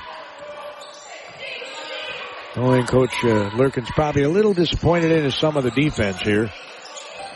Only 2.56 2.84
Coach 2.84 3.14
uh, 3.24 3.50
Lurkin's 3.56 3.90
probably 3.90 4.24
a 4.24 4.30
little 4.30 4.54
disappointed 4.54 5.12
in 5.12 5.32
some 5.32 5.58
of 5.58 5.64
the 5.64 5.72
defense 5.72 6.22
here. 6.22 6.52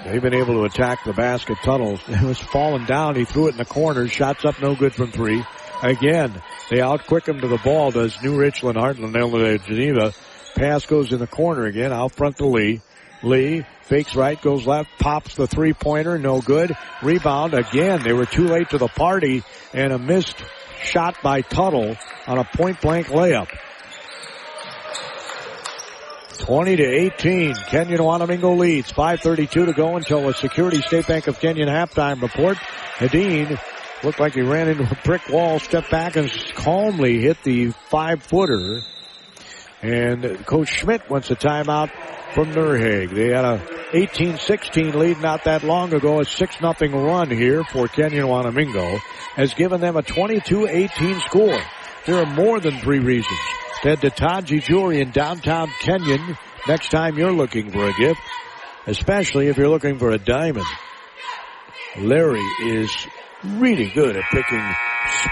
They've 0.06 0.22
been 0.22 0.36
able 0.36 0.54
to 0.54 0.64
attack 0.66 1.04
the 1.04 1.14
basket. 1.14 1.58
Tuttle 1.64 2.00
it 2.08 2.22
was 2.22 2.40
falling 2.40 2.86
down. 2.86 3.16
He 3.16 3.26
threw 3.26 3.48
it 3.48 3.52
in 3.52 3.58
the 3.58 3.66
corner. 3.66 4.08
Shots 4.08 4.46
up 4.46 4.62
no 4.62 4.76
good 4.76 4.94
from 4.94 5.12
three. 5.12 5.44
Again, 5.82 6.42
they 6.70 6.82
outquick 6.82 7.28
him 7.28 7.40
to 7.42 7.48
the 7.48 7.58
ball, 7.58 7.92
does 7.92 8.22
New 8.24 8.36
Richland, 8.36 8.78
Hartland, 8.78 9.14
Ellendale, 9.14 9.64
Geneva. 9.64 10.14
Pass 10.56 10.86
goes 10.86 11.12
in 11.12 11.20
the 11.20 11.28
corner 11.28 11.66
again, 11.66 11.94
out 11.94 12.14
front 12.14 12.38
to 12.38 12.48
Lee. 12.48 12.82
Lee 13.24 13.64
fakes 13.84 14.16
right, 14.16 14.42
goes 14.42 14.66
left, 14.66 14.90
pops 15.00 15.36
the 15.36 15.48
three 15.48 15.74
pointer, 15.74 16.18
no 16.18 16.42
good. 16.42 16.76
Rebound 17.02 17.54
again. 17.54 18.04
They 18.04 18.14
were 18.14 18.26
too 18.26 18.48
late 18.48 18.70
to 18.72 18.78
the 18.78 18.88
party 18.88 19.44
and 19.74 19.94
a 19.94 20.00
missed 20.00 20.38
shot 20.82 21.16
by 21.24 21.42
Tuttle 21.42 21.96
on 22.26 22.38
a 22.38 22.44
point 22.44 22.82
blank 22.82 23.08
layup. 23.08 23.50
20 26.40 26.76
to 26.76 26.84
18. 26.84 27.56
Kenyon 27.68 28.00
Wanamingo 28.00 28.58
leads. 28.58 28.92
5.32 28.92 29.50
to 29.50 29.74
go 29.74 29.98
until 29.98 30.30
a 30.30 30.34
Security 30.34 30.82
State 30.82 31.08
Bank 31.08 31.28
of 31.28 31.40
Kenyon 31.40 31.68
halftime 31.68 32.22
report. 32.22 32.58
Hadeen 32.98 33.60
Looked 34.04 34.20
like 34.20 34.34
he 34.34 34.42
ran 34.42 34.68
into 34.70 34.84
a 34.84 35.00
brick 35.04 35.28
wall, 35.30 35.60
stepped 35.60 35.90
back 35.90 36.16
and 36.16 36.32
calmly 36.54 37.20
hit 37.20 37.44
the 37.44 37.72
five 37.90 38.22
footer. 38.22 38.82
And 39.82 40.46
Coach 40.46 40.70
Schmidt 40.70 41.10
wants 41.10 41.32
a 41.32 41.36
timeout 41.36 41.90
from 42.34 42.52
NRHEG. 42.52 43.12
They 43.14 43.30
had 43.30 43.46
a 43.46 43.58
18-16 43.94 44.94
lead 44.94 45.20
not 45.20 45.46
that 45.46 45.64
long 45.64 45.94
ago. 45.94 46.20
A 46.20 46.26
6 46.26 46.62
nothing 46.62 46.92
run 46.92 47.32
here 47.32 47.64
for 47.64 47.88
Kenyon 47.88 48.28
Wanamingo 48.28 49.00
has 49.36 49.54
given 49.54 49.82
them 49.82 49.96
a 49.96 50.04
22-18 50.04 51.22
score. 51.22 51.60
There 52.06 52.18
are 52.18 52.26
more 52.26 52.60
than 52.60 52.80
three 52.80 53.00
reasons. 53.00 53.40
Head 53.82 54.02
to 54.02 54.10
Taji 54.10 54.60
Jewelry 54.60 55.02
in 55.02 55.12
downtown 55.12 55.70
Kenyon 55.82 56.38
next 56.68 56.90
time 56.90 57.18
you're 57.18 57.32
looking 57.32 57.72
for 57.72 57.88
a 57.88 57.94
gift, 57.94 58.22
especially 58.86 59.48
if 59.48 59.58
you're 59.58 59.70
looking 59.70 59.98
for 59.98 60.12
a 60.12 60.18
diamond. 60.18 60.66
Larry 61.98 62.44
is 62.62 62.92
really 63.60 63.90
good 63.90 64.16
at 64.16 64.24
picking 64.32 64.64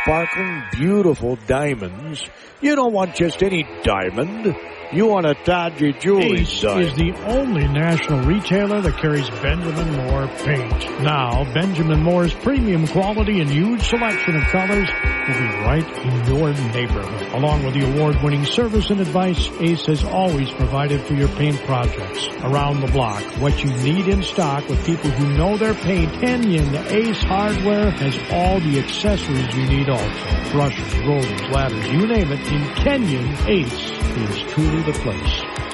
sparkling, 0.03 0.63
beautiful 0.71 1.37
diamonds. 1.47 2.23
You 2.61 2.75
don't 2.75 2.93
want 2.93 3.15
just 3.15 3.43
any 3.43 3.63
diamond. 3.83 4.55
You 4.93 5.07
want 5.07 5.25
a 5.25 5.33
Todgy 5.33 5.93
Jewelry 5.93 6.41
Ace 6.41 6.61
diamond. 6.61 6.87
is 6.87 6.93
the 6.95 7.11
only 7.25 7.67
national 7.67 8.21
retailer 8.21 8.81
that 8.81 8.97
carries 8.97 9.29
Benjamin 9.29 9.91
Moore 9.97 10.27
paint. 10.27 11.01
Now, 11.01 11.43
Benjamin 11.53 12.03
Moore's 12.03 12.33
premium 12.33 12.87
quality 12.87 13.41
and 13.41 13.49
huge 13.49 13.81
selection 13.81 14.35
of 14.35 14.43
colors 14.43 14.87
will 15.27 15.39
be 15.39 15.55
right 15.65 15.97
in 15.97 16.35
your 16.35 16.53
neighborhood. 16.73 17.33
Along 17.33 17.63
with 17.63 17.73
the 17.73 17.81
award-winning 17.81 18.45
service 18.45 18.89
and 18.91 19.01
advice 19.01 19.49
Ace 19.59 19.85
has 19.87 20.03
always 20.03 20.51
provided 20.51 21.01
for 21.01 21.13
your 21.13 21.29
paint 21.29 21.59
projects. 21.63 22.27
Around 22.43 22.81
the 22.81 22.91
block, 22.91 23.23
what 23.41 23.63
you 23.63 23.71
need 23.77 24.07
in 24.07 24.21
stock 24.21 24.69
with 24.69 24.85
people 24.85 25.09
who 25.09 25.35
know 25.35 25.57
their 25.57 25.73
paint, 25.73 26.13
Kenyon 26.21 26.75
Ace 26.75 27.23
Hardware 27.23 27.89
has 27.89 28.17
all 28.31 28.59
the 28.59 28.79
accessories 28.79 29.55
you 29.55 29.65
need 29.67 29.89
also. 29.89 30.51
Brushes, 30.51 30.99
rollers, 30.99 31.41
ladders, 31.51 31.87
you 31.91 32.07
name 32.07 32.31
it, 32.31 32.47
in 32.47 32.75
Kenyon, 32.75 33.49
Ace 33.49 33.91
is 34.15 34.41
truly 34.53 34.74
the 34.83 34.93
place. 34.93 35.65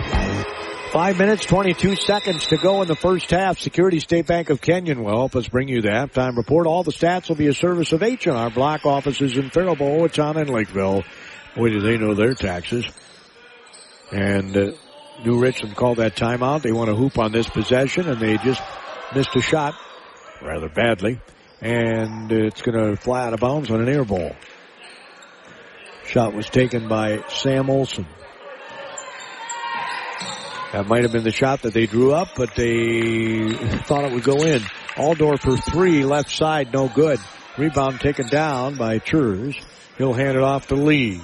Five 0.91 1.17
minutes, 1.17 1.45
22 1.45 1.95
seconds 1.95 2.47
to 2.47 2.57
go 2.57 2.81
in 2.81 2.89
the 2.89 2.97
first 2.97 3.31
half. 3.31 3.57
Security 3.57 4.01
State 4.01 4.27
Bank 4.27 4.49
of 4.49 4.59
Kenyon 4.59 5.01
will 5.01 5.15
help 5.15 5.37
us 5.37 5.47
bring 5.47 5.69
you 5.69 5.81
the 5.81 5.87
halftime 5.87 6.35
report. 6.35 6.67
All 6.67 6.83
the 6.83 6.91
stats 6.91 7.29
will 7.29 7.37
be 7.37 7.47
a 7.47 7.53
service 7.53 7.93
of 7.93 8.03
H&R 8.03 8.49
Block 8.49 8.85
offices 8.85 9.37
in 9.37 9.49
Faribault, 9.49 10.01
Owatonna, 10.01 10.41
and 10.41 10.49
Lakeville. 10.49 11.03
Boy, 11.55 11.69
do 11.69 11.79
they 11.79 11.97
know 11.97 12.13
their 12.13 12.33
taxes. 12.33 12.85
And 14.11 14.57
uh, 14.57 14.71
New 15.23 15.39
Richland 15.39 15.77
called 15.77 15.99
that 15.99 16.17
timeout. 16.17 16.61
They 16.61 16.73
want 16.73 16.89
to 16.89 16.95
hoop 16.95 17.17
on 17.17 17.31
this 17.31 17.49
possession, 17.49 18.09
and 18.09 18.19
they 18.19 18.37
just 18.39 18.61
missed 19.15 19.33
a 19.35 19.41
shot 19.41 19.75
rather 20.41 20.67
badly. 20.67 21.21
And 21.61 22.29
it's 22.31 22.61
going 22.61 22.77
to 22.77 22.97
fly 22.97 23.27
out 23.27 23.33
of 23.33 23.39
bounds 23.39 23.71
on 23.71 23.79
an 23.79 23.87
air 23.87 24.03
ball. 24.03 24.35
Shot 26.05 26.33
was 26.33 26.49
taken 26.49 26.89
by 26.89 27.23
Sam 27.29 27.69
Olson. 27.69 28.07
That 30.73 30.87
might 30.87 31.03
have 31.03 31.11
been 31.11 31.23
the 31.25 31.31
shot 31.31 31.63
that 31.63 31.73
they 31.73 31.85
drew 31.85 32.13
up, 32.13 32.29
but 32.35 32.55
they 32.55 33.51
thought 33.85 34.05
it 34.05 34.13
would 34.13 34.23
go 34.23 34.43
in. 34.43 34.61
Aldor 34.95 35.37
for 35.37 35.57
three, 35.57 36.05
left 36.05 36.31
side, 36.31 36.71
no 36.71 36.87
good. 36.87 37.19
Rebound 37.57 37.99
taken 37.99 38.27
down 38.27 38.75
by 38.75 38.99
Churs. 38.99 39.55
He'll 39.97 40.13
hand 40.13 40.37
it 40.37 40.43
off 40.43 40.67
to 40.67 40.75
Lee. 40.75 41.21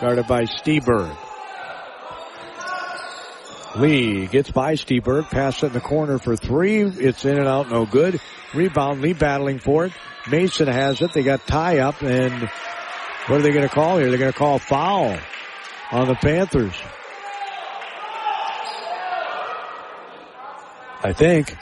Guarded 0.00 0.26
by 0.26 0.44
Steberg. 0.44 1.16
Lee 3.76 4.26
gets 4.26 4.50
by 4.50 4.74
Steberg, 4.74 5.30
pass 5.30 5.62
it 5.62 5.68
in 5.68 5.72
the 5.72 5.80
corner 5.80 6.18
for 6.18 6.36
three. 6.36 6.82
It's 6.82 7.24
in 7.24 7.38
and 7.38 7.48
out, 7.48 7.70
no 7.70 7.86
good. 7.86 8.20
Rebound, 8.54 9.00
Lee 9.00 9.14
battling 9.14 9.58
for 9.58 9.86
it. 9.86 9.92
Mason 10.30 10.68
has 10.68 11.00
it. 11.00 11.12
They 11.12 11.22
got 11.22 11.46
tie 11.46 11.78
up 11.78 12.02
and 12.02 12.50
what 13.26 13.40
are 13.40 13.42
they 13.42 13.52
going 13.52 13.66
to 13.66 13.74
call 13.74 13.98
here? 13.98 14.10
They're 14.10 14.18
going 14.18 14.32
to 14.32 14.38
call 14.38 14.58
foul 14.58 15.18
on 15.90 16.08
the 16.08 16.14
Panthers. 16.14 16.74
I 21.04 21.12
think. 21.12 21.54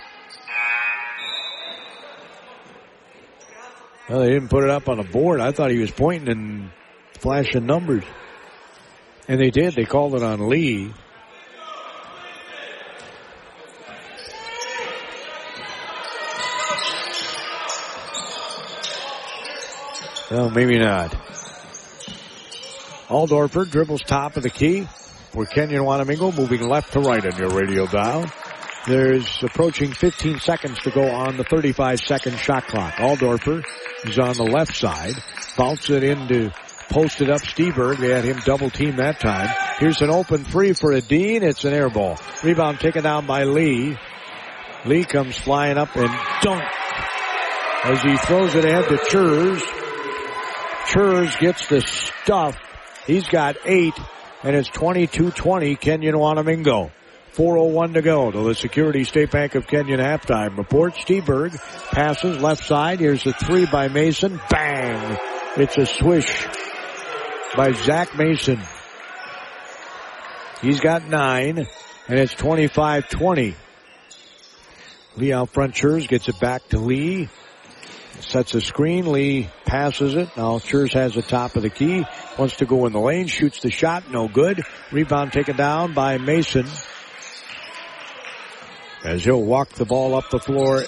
Well, 4.09 4.21
they 4.21 4.31
didn't 4.31 4.51
put 4.51 4.63
it 4.63 4.71
up 4.71 4.89
on 4.89 4.99
the 4.99 5.03
board. 5.03 5.41
I 5.41 5.51
thought 5.51 5.73
he 5.73 5.79
was 5.79 5.91
pointing 5.91 6.29
and 6.29 6.71
flashing 7.19 7.67
numbers. 7.67 8.05
And 9.27 9.41
they 9.41 9.51
did. 9.51 9.75
They 9.75 9.85
called 9.85 10.15
it 10.15 10.23
on 10.23 10.49
Lee. 10.49 10.93
Well, 20.31 20.51
maybe 20.51 20.79
not. 20.79 21.11
Aldorfer 23.09 23.69
dribbles 23.69 24.03
top 24.03 24.37
of 24.37 24.45
the 24.45 24.51
key 24.51 24.87
for 25.33 25.47
Kenyon 25.47 25.83
Wanamingo, 25.83 26.35
moving 26.37 26.69
left 26.69 26.93
to 26.93 27.01
right 27.01 27.25
on 27.27 27.37
your 27.37 27.51
radio 27.51 27.87
dial. 27.87 28.31
There's 28.87 29.43
approaching 29.45 29.93
15 29.93 30.41
seconds 30.41 30.79
to 30.81 30.91
go 30.91 31.09
on 31.09 31.37
the 31.37 31.45
35 31.45 32.01
second 32.01 32.37
shot 32.37 32.67
clock. 32.67 32.95
Aldorfer 32.95 33.65
is 34.05 34.19
on 34.19 34.37
the 34.37 34.43
left 34.43 34.77
side. 34.77 35.15
Bounce 35.57 35.89
it 35.89 36.03
into 36.03 36.53
posted 36.91 37.31
up 37.31 37.43
Steberg. 37.43 37.99
They 37.99 38.11
had 38.13 38.25
him 38.25 38.41
double 38.45 38.71
team 38.71 38.97
that 38.97 39.21
time. 39.21 39.49
Here's 39.79 40.03
an 40.03 40.11
open 40.11 40.45
three 40.45 40.73
for 40.73 40.93
Adine. 40.93 41.45
It's 41.45 41.65
an 41.65 41.73
air 41.73 41.91
ball. 41.91 42.19
Rebound 42.43 42.81
taken 42.81 43.05
down 43.05 43.25
by 43.25 43.45
Lee. 43.45 43.97
Lee 44.85 45.05
comes 45.05 45.39
flying 45.39 45.79
up 45.79 45.95
and 45.95 46.11
dunk 46.43 46.65
as 47.85 48.03
he 48.03 48.17
throws 48.17 48.55
it 48.57 48.65
ahead 48.65 48.89
to 48.89 48.99
Churs. 49.11 49.63
Churs 50.89 51.37
gets 51.37 51.69
the 51.69 51.83
stuff. 51.83 52.57
He's 53.07 53.29
got 53.29 53.57
eight 53.65 53.95
and 54.43 54.57
it's 54.57 54.69
22-20 54.71 55.79
Kenyon 55.79 56.17
Wanamingo. 56.17 56.91
4.01 57.35 57.95
to 57.95 58.03
go 58.03 58.31
to 58.31 58.41
the 58.45 58.55
Security 58.55 59.05
State 59.05 59.31
Bank 59.31 59.55
of 59.55 59.67
Kenyon 59.67 60.01
halftime 60.01 60.59
report. 60.59 60.95
Steberg 60.95 61.59
passes 61.91 62.43
left 62.43 62.63
side. 62.63 63.01
Here's 63.01 63.27
a 63.27 63.33
three 63.33 63.65
by 63.65 63.89
Mason. 63.89 64.39
Bang! 64.51 65.19
It's 65.57 65.79
a 65.79 65.87
swish 65.87 66.47
by 67.57 67.73
Zach 67.73 68.15
Mason. 68.19 68.61
He's 70.61 70.81
got 70.81 71.09
nine 71.09 71.67
and 72.07 72.19
it's 72.19 72.35
25-20. 72.35 73.55
Lee 75.17 75.33
out 75.33 75.49
front 75.51 75.75
gets 75.75 76.29
it 76.29 76.39
back 76.39 76.69
to 76.69 76.79
Lee. 76.79 77.31
Sets 78.21 78.55
a 78.55 78.61
screen. 78.61 79.11
Lee 79.11 79.49
passes 79.65 80.15
it. 80.17 80.29
Now 80.37 80.59
Churs 80.59 80.93
has 80.93 81.15
the 81.15 81.23
top 81.23 81.57
of 81.57 81.63
the 81.63 81.71
key. 81.71 82.05
Wants 82.39 82.57
to 82.57 82.67
go 82.67 82.85
in 82.85 82.93
the 82.93 83.01
lane. 83.01 83.27
Shoots 83.27 83.61
the 83.61 83.71
shot. 83.71 84.11
No 84.11 84.29
good. 84.29 84.63
Rebound 84.93 85.33
taken 85.33 85.57
down 85.57 85.95
by 85.95 86.19
Mason 86.19 86.67
as 89.05 89.25
he'll 89.25 89.43
walk 89.43 89.71
the 89.71 89.85
ball 89.85 90.15
up 90.15 90.31
the 90.31 90.39
floor, 90.39 90.85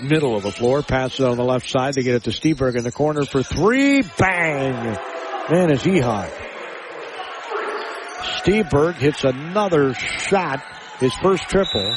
middle 0.00 0.36
of 0.36 0.42
the 0.42 0.52
floor, 0.52 0.82
pass 0.82 1.18
it 1.18 1.26
on 1.26 1.36
the 1.36 1.44
left 1.44 1.68
side 1.68 1.94
to 1.94 2.02
get 2.02 2.14
it 2.14 2.24
to 2.24 2.30
Steberg 2.30 2.76
in 2.76 2.84
the 2.84 2.92
corner 2.92 3.24
for 3.24 3.42
three. 3.42 4.02
Bang! 4.18 4.96
Man, 5.50 5.70
is 5.70 5.82
he 5.82 5.98
hot. 5.98 6.30
Steberg 8.42 8.94
hits 8.94 9.24
another 9.24 9.94
shot, 9.94 10.62
his 10.98 11.14
first 11.14 11.48
triple. 11.48 11.96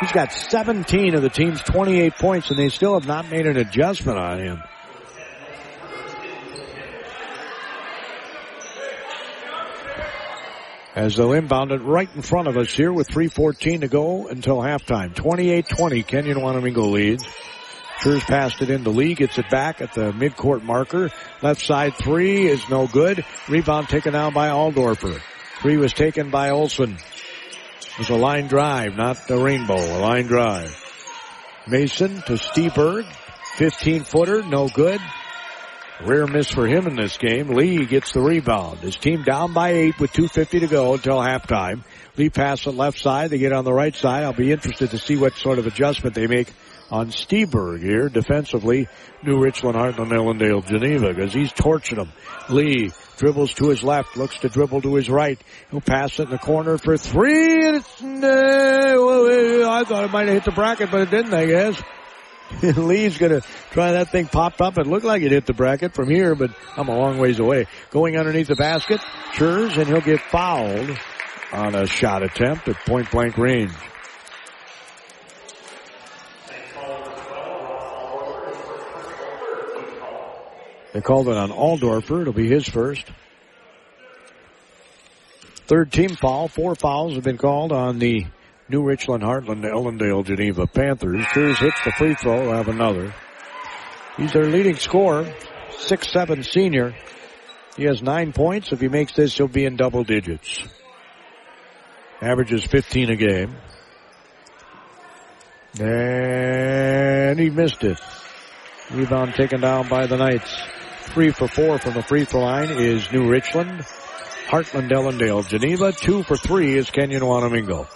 He's 0.00 0.12
got 0.12 0.32
17 0.32 1.14
of 1.14 1.22
the 1.22 1.30
team's 1.30 1.62
28 1.62 2.16
points 2.16 2.50
and 2.50 2.58
they 2.58 2.68
still 2.68 2.94
have 2.94 3.06
not 3.06 3.30
made 3.30 3.46
an 3.46 3.56
adjustment 3.56 4.18
on 4.18 4.38
him. 4.38 4.62
As 10.96 11.14
they'll 11.14 11.34
inbound 11.34 11.70
it 11.72 11.82
right 11.82 12.08
in 12.16 12.22
front 12.22 12.48
of 12.48 12.56
us 12.56 12.72
here 12.72 12.90
with 12.90 13.06
3.14 13.08 13.82
to 13.82 13.88
go 13.88 14.28
until 14.28 14.56
halftime. 14.56 15.14
28-20, 15.14 16.06
Kenyon 16.06 16.38
Wanamingo 16.38 16.90
leads. 16.90 17.24
Churs 18.00 18.24
passed 18.24 18.62
it 18.62 18.70
into 18.70 18.90
Lee, 18.90 19.14
gets 19.14 19.38
it 19.38 19.48
back 19.50 19.80
at 19.80 19.92
the 19.92 20.12
midcourt 20.12 20.62
marker. 20.62 21.10
Left 21.42 21.60
side 21.60 21.94
three 21.94 22.46
is 22.46 22.68
no 22.68 22.86
good. 22.86 23.24
Rebound 23.48 23.88
taken 23.88 24.14
down 24.14 24.32
by 24.32 24.48
Aldorfer. 24.48 25.20
Three 25.60 25.76
was 25.76 25.92
taken 25.92 26.30
by 26.30 26.50
Olson. 26.50 26.92
It 26.92 27.98
was 27.98 28.10
a 28.10 28.16
line 28.16 28.48
drive, 28.48 28.96
not 28.96 29.28
the 29.28 29.38
rainbow, 29.38 29.76
a 29.76 30.00
line 30.00 30.26
drive. 30.26 30.74
Mason 31.66 32.16
to 32.22 32.34
Steberg. 32.34 33.06
15 33.56 34.04
footer, 34.04 34.42
no 34.42 34.68
good. 34.68 35.00
Rare 36.04 36.26
miss 36.26 36.50
for 36.50 36.66
him 36.66 36.86
in 36.86 36.96
this 36.96 37.16
game. 37.16 37.48
Lee 37.48 37.86
gets 37.86 38.12
the 38.12 38.20
rebound. 38.20 38.80
His 38.80 38.96
team 38.96 39.22
down 39.22 39.54
by 39.54 39.70
eight 39.70 39.98
with 39.98 40.12
2.50 40.12 40.60
to 40.60 40.66
go 40.66 40.94
until 40.94 41.16
halftime. 41.16 41.84
Lee 42.16 42.28
pass 42.28 42.66
on 42.66 42.76
left 42.76 42.98
side. 42.98 43.30
They 43.30 43.38
get 43.38 43.52
on 43.52 43.64
the 43.64 43.72
right 43.72 43.94
side. 43.94 44.22
I'll 44.24 44.34
be 44.34 44.52
interested 44.52 44.90
to 44.90 44.98
see 44.98 45.16
what 45.16 45.34
sort 45.36 45.58
of 45.58 45.66
adjustment 45.66 46.14
they 46.14 46.26
make 46.26 46.52
on 46.90 47.08
Steberg 47.08 47.82
here 47.82 48.08
defensively. 48.08 48.88
New 49.22 49.40
Richland, 49.40 49.76
Hartland, 49.76 50.12
Ellendale, 50.12 50.64
Geneva 50.66 51.14
because 51.14 51.32
he's 51.32 51.52
torching 51.52 51.98
them. 51.98 52.12
Lee 52.50 52.92
dribbles 53.16 53.54
to 53.54 53.70
his 53.70 53.82
left, 53.82 54.16
looks 54.16 54.38
to 54.40 54.48
dribble 54.48 54.82
to 54.82 54.94
his 54.96 55.08
right. 55.08 55.40
He'll 55.70 55.80
pass 55.80 56.18
it 56.18 56.24
in 56.24 56.30
the 56.30 56.38
corner 56.38 56.76
for 56.78 56.96
three. 56.96 57.66
And 57.66 57.76
it's, 57.76 58.02
uh, 58.02 59.68
I 59.68 59.84
thought 59.84 60.04
it 60.04 60.10
might 60.10 60.26
have 60.26 60.34
hit 60.34 60.44
the 60.44 60.52
bracket, 60.52 60.90
but 60.90 61.00
it 61.00 61.10
didn't, 61.10 61.34
I 61.34 61.46
guess. 61.46 61.82
Lee's 62.62 63.18
gonna 63.18 63.40
try 63.70 63.92
that 63.92 64.10
thing 64.10 64.26
popped 64.26 64.60
up. 64.60 64.78
It 64.78 64.86
looked 64.86 65.04
like 65.04 65.22
it 65.22 65.32
hit 65.32 65.46
the 65.46 65.52
bracket 65.52 65.94
from 65.94 66.08
here, 66.08 66.34
but 66.34 66.50
I'm 66.76 66.88
a 66.88 66.96
long 66.96 67.18
ways 67.18 67.38
away. 67.38 67.66
Going 67.90 68.16
underneath 68.16 68.48
the 68.48 68.56
basket, 68.56 69.00
Churs, 69.34 69.76
and 69.76 69.86
he'll 69.86 70.00
get 70.00 70.20
fouled 70.20 70.96
on 71.52 71.74
a 71.74 71.86
shot 71.86 72.22
attempt 72.22 72.68
at 72.68 72.76
point 72.86 73.10
blank 73.10 73.36
range. 73.36 73.72
They 80.92 81.02
called 81.02 81.28
it 81.28 81.36
on 81.36 81.50
Aldorfer. 81.50 82.22
It'll 82.22 82.32
be 82.32 82.48
his 82.48 82.66
first. 82.66 83.04
Third 85.66 85.92
team 85.92 86.10
foul. 86.10 86.48
Four 86.48 86.74
fouls 86.74 87.16
have 87.16 87.24
been 87.24 87.36
called 87.36 87.72
on 87.72 87.98
the 87.98 88.24
New 88.68 88.82
Richland, 88.82 89.22
Hartland, 89.22 89.64
Ellendale, 89.64 90.24
Geneva 90.24 90.66
Panthers. 90.66 91.24
Churs 91.32 91.58
hits 91.58 91.84
the 91.84 91.92
free 91.92 92.14
throw. 92.14 92.52
Have 92.52 92.68
another. 92.68 93.14
He's 94.16 94.32
their 94.32 94.46
leading 94.46 94.76
scorer, 94.76 95.32
six 95.78 96.10
seven 96.10 96.42
senior. 96.42 96.94
He 97.76 97.84
has 97.84 98.02
nine 98.02 98.32
points. 98.32 98.72
If 98.72 98.80
he 98.80 98.88
makes 98.88 99.12
this, 99.12 99.36
he'll 99.36 99.46
be 99.46 99.66
in 99.66 99.76
double 99.76 100.02
digits. 100.02 100.66
Averages 102.20 102.66
15 102.66 103.10
a 103.10 103.16
game. 103.16 103.56
And 105.78 107.38
he 107.38 107.50
missed 107.50 107.84
it. 107.84 108.00
Rebound 108.90 109.34
taken 109.34 109.60
down 109.60 109.88
by 109.88 110.06
the 110.06 110.16
Knights. 110.16 110.62
Three 111.02 111.30
for 111.30 111.46
four 111.46 111.78
from 111.78 111.94
the 111.94 112.02
free 112.02 112.24
throw 112.24 112.40
line 112.40 112.70
is 112.70 113.12
New 113.12 113.28
Richland. 113.28 113.84
Hartland 114.46 114.90
Ellendale. 114.90 115.46
Geneva, 115.46 115.92
two 115.92 116.22
for 116.22 116.36
three 116.36 116.76
is 116.76 116.90
Kenyon 116.90 117.22
Wanamingo. 117.22 117.86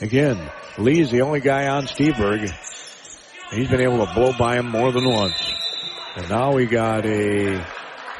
Again, 0.00 0.50
Lee's 0.78 1.10
the 1.10 1.20
only 1.20 1.40
guy 1.40 1.68
on 1.68 1.84
Steberg. 1.84 2.50
He's 3.52 3.68
been 3.68 3.82
able 3.82 4.06
to 4.06 4.14
blow 4.14 4.32
by 4.32 4.56
him 4.56 4.70
more 4.70 4.90
than 4.92 5.06
once. 5.06 5.52
And 6.16 6.28
now 6.30 6.54
we 6.54 6.64
got 6.64 7.04
a 7.04 7.62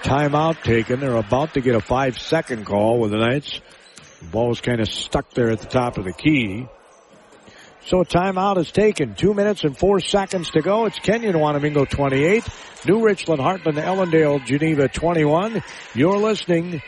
timeout 0.02 0.62
taken. 0.62 1.00
They're 1.00 1.16
about 1.16 1.54
to 1.54 1.62
get 1.62 1.74
a 1.74 1.80
five 1.80 2.18
second 2.18 2.66
call 2.66 3.00
with 3.00 3.12
the 3.12 3.16
Knights. 3.16 3.60
The 4.20 4.26
ball 4.26 4.48
was 4.48 4.60
kind 4.60 4.80
of 4.80 4.88
stuck 4.88 5.30
there 5.30 5.50
at 5.50 5.60
the 5.60 5.66
top 5.66 5.96
of 5.96 6.04
the 6.04 6.12
key. 6.12 6.68
So 7.86 8.04
timeout 8.04 8.58
is 8.58 8.70
taken. 8.70 9.14
Two 9.14 9.32
minutes 9.32 9.64
and 9.64 9.76
four 9.76 10.00
seconds 10.00 10.50
to 10.50 10.60
go. 10.60 10.84
It's 10.84 10.98
Kenyon 10.98 11.36
Wanamingo 11.36 11.88
28. 11.88 12.46
New 12.86 13.02
Richland, 13.02 13.40
Hartland, 13.40 13.82
Ellendale, 13.82 14.44
Geneva 14.44 14.88
21. 14.88 15.62
You're 15.94 16.18
listening 16.18 16.82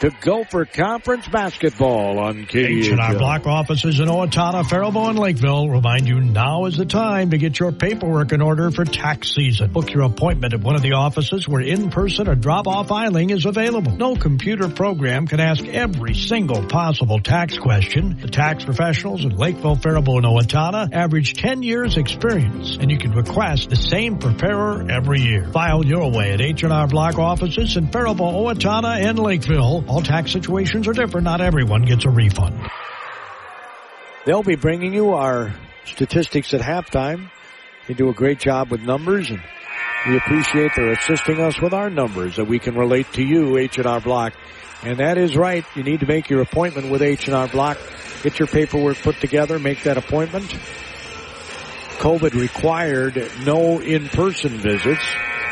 to 0.00 0.10
Gopher 0.20 0.66
Conference 0.66 1.26
basketball 1.28 2.18
on 2.18 2.40
H&R 2.40 2.62
KDHL. 2.62 3.18
Block 3.18 3.46
offices 3.46 3.98
in 3.98 4.08
Owatonna, 4.08 4.68
Faribault, 4.68 5.08
and 5.08 5.18
Lakeville 5.18 5.70
remind 5.70 6.06
you 6.06 6.20
now 6.20 6.66
is 6.66 6.76
the 6.76 6.84
time 6.84 7.30
to 7.30 7.38
get 7.38 7.58
your 7.58 7.72
paperwork 7.72 8.32
in 8.32 8.42
order 8.42 8.70
for 8.70 8.84
tax 8.84 9.34
season. 9.34 9.72
Book 9.72 9.90
your 9.90 10.02
appointment 10.02 10.52
at 10.52 10.60
one 10.60 10.74
of 10.74 10.82
the 10.82 10.92
offices 10.92 11.48
where 11.48 11.62
in-person 11.62 12.28
or 12.28 12.34
drop-off 12.34 12.88
filing 12.88 13.30
is 13.30 13.46
available. 13.46 13.92
No 13.96 14.16
computer 14.16 14.68
program 14.68 15.26
can 15.26 15.40
ask 15.40 15.64
every 15.64 16.12
single 16.14 16.66
possible 16.66 17.18
tax 17.20 17.56
question. 17.56 18.18
The 18.20 18.28
tax 18.28 18.64
professionals 18.64 19.24
in 19.24 19.34
Lakeville, 19.34 19.76
Faribault, 19.76 20.18
and 20.18 20.26
Owatonna 20.26 20.92
average 20.92 21.34
10 21.34 21.62
years 21.62 21.96
experience, 21.96 22.76
and 22.76 22.90
you 22.90 22.98
can 22.98 23.12
request 23.12 23.70
the 23.70 23.76
same 23.76 24.18
preparer 24.18 24.90
every 24.90 25.22
year. 25.22 25.48
File 25.52 25.86
your 25.86 26.10
way 26.12 26.32
at 26.32 26.42
H&R 26.42 26.86
Block 26.86 27.18
offices 27.18 27.78
in 27.78 27.88
Faribault, 27.88 28.34
Owatonna, 28.34 29.02
and 29.02 29.18
Lakeville. 29.18 29.85
All 29.88 30.02
tax 30.02 30.32
situations 30.32 30.88
are 30.88 30.92
different. 30.92 31.24
Not 31.24 31.40
everyone 31.40 31.82
gets 31.82 32.04
a 32.04 32.10
refund. 32.10 32.60
They'll 34.24 34.42
be 34.42 34.56
bringing 34.56 34.92
you 34.92 35.14
our 35.14 35.54
statistics 35.84 36.52
at 36.54 36.60
halftime. 36.60 37.30
They 37.86 37.94
do 37.94 38.08
a 38.08 38.14
great 38.14 38.40
job 38.40 38.70
with 38.70 38.80
numbers 38.80 39.30
and 39.30 39.40
we 40.08 40.16
appreciate 40.16 40.72
their 40.74 40.90
assisting 40.90 41.40
us 41.40 41.60
with 41.60 41.72
our 41.72 41.90
numbers 41.90 42.36
that 42.36 42.46
we 42.46 42.58
can 42.58 42.76
relate 42.76 43.12
to 43.12 43.22
you, 43.22 43.58
H&R 43.58 44.00
Block. 44.00 44.34
And 44.82 44.98
that 44.98 45.18
is 45.18 45.36
right. 45.36 45.64
You 45.74 45.84
need 45.84 46.00
to 46.00 46.06
make 46.06 46.28
your 46.30 46.42
appointment 46.42 46.90
with 46.90 47.02
H&R 47.02 47.48
Block. 47.48 47.78
Get 48.22 48.38
your 48.38 48.48
paperwork 48.48 48.98
put 48.98 49.20
together, 49.20 49.58
make 49.58 49.84
that 49.84 49.98
appointment. 49.98 50.48
COVID 51.98 52.34
required 52.34 53.30
no 53.44 53.80
in-person 53.80 54.58
visits. 54.58 55.02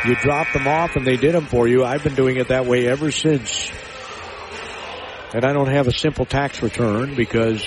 You 0.05 0.17
drop 0.17 0.53
them 0.53 0.67
off 0.67 0.97
and 0.97 1.07
they 1.07 1.17
did 1.17 1.35
them 1.35 1.47
for 1.47 1.67
you. 1.67 1.85
I've 1.85 2.05
been 2.05 2.15
doing 2.15 2.37
it 2.37 2.49
that 2.49 2.67
way 2.67 2.87
ever 2.87 3.11
since. 3.11 3.71
And 5.35 5.45
I 5.45 5.53
don't 5.53 5.67
have 5.67 5.89
a 5.89 5.93
simple 5.93 6.25
tax 6.25 6.63
return 6.63 7.17
because 7.17 7.61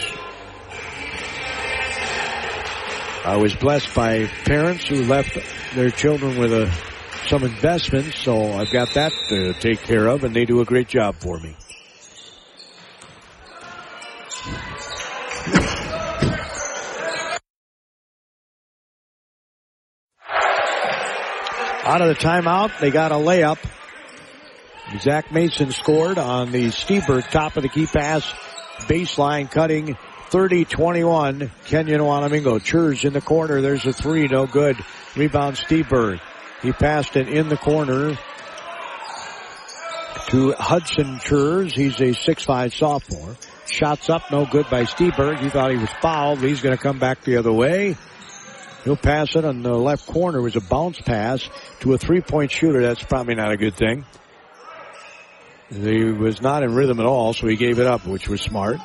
I 3.25 3.35
was 3.35 3.53
blessed 3.55 3.93
by 3.93 4.25
parents 4.45 4.87
who 4.87 5.03
left 5.03 5.37
their 5.75 5.89
children 5.89 6.39
with 6.39 6.53
a, 6.53 6.71
some 7.27 7.43
investments, 7.43 8.19
so 8.19 8.53
I've 8.53 8.71
got 8.71 8.93
that 8.93 9.11
to 9.27 9.51
take 9.55 9.81
care 9.81 10.07
of, 10.07 10.23
and 10.23 10.33
they 10.33 10.45
do 10.45 10.61
a 10.61 10.65
great 10.65 10.87
job 10.87 11.15
for 11.15 11.37
me. 11.39 11.57
Out 21.83 22.01
of 22.01 22.07
the 22.07 22.15
timeout, 22.15 22.79
they 22.79 22.91
got 22.91 23.11
a 23.11 23.15
layup. 23.15 23.57
Zach 24.99 25.31
Mason 25.31 25.71
scored 25.71 26.17
on 26.17 26.51
the 26.51 26.67
Steberg 26.67 27.29
top 27.29 27.57
of 27.57 27.63
the 27.63 27.69
key 27.69 27.85
pass, 27.85 28.23
baseline 28.87 29.51
cutting 29.51 29.97
30-21. 30.29 31.49
Kenyon 31.65 32.01
Wanamingo. 32.01 32.61
Churs 32.63 33.05
in 33.05 33.13
the 33.13 33.21
corner. 33.21 33.61
There's 33.61 33.85
a 33.85 33.93
three. 33.93 34.27
No 34.27 34.45
good. 34.45 34.77
Rebound 35.15 35.57
Steberg. 35.57 36.19
He 36.61 36.71
passed 36.71 37.15
it 37.15 37.27
in 37.29 37.49
the 37.49 37.57
corner 37.57 38.17
to 40.29 40.51
Hudson 40.53 41.19
Churs. 41.19 41.73
He's 41.73 41.99
a 41.99 42.13
6'5 42.13 42.73
sophomore. 42.73 43.35
Shots 43.69 44.09
up. 44.09 44.31
No 44.31 44.45
good 44.45 44.69
by 44.69 44.83
Steberg. 44.83 45.39
He 45.39 45.49
thought 45.49 45.71
he 45.71 45.77
was 45.77 45.89
fouled. 46.01 46.39
He's 46.39 46.61
going 46.61 46.75
to 46.75 46.81
come 46.81 46.99
back 46.99 47.23
the 47.23 47.37
other 47.37 47.53
way. 47.53 47.95
He'll 48.83 48.97
pass 48.97 49.35
it 49.35 49.43
on 49.43 49.63
the 49.63 49.73
left 49.73 50.07
corner. 50.07 50.39
It 50.39 50.43
was 50.43 50.55
a 50.55 50.61
bounce 50.61 50.99
pass 51.01 51.47
to 51.81 51.93
a 51.93 51.97
three-point 51.97 52.51
shooter. 52.51 52.81
That's 52.81 53.03
probably 53.03 53.35
not 53.35 53.51
a 53.51 53.57
good 53.57 53.75
thing. 53.75 54.05
He 55.69 56.05
was 56.05 56.41
not 56.41 56.63
in 56.63 56.73
rhythm 56.73 56.99
at 56.99 57.05
all, 57.05 57.33
so 57.33 57.47
he 57.47 57.57
gave 57.57 57.79
it 57.79 57.87
up, 57.87 58.05
which 58.05 58.29
was 58.29 58.41
smart. 58.41 58.77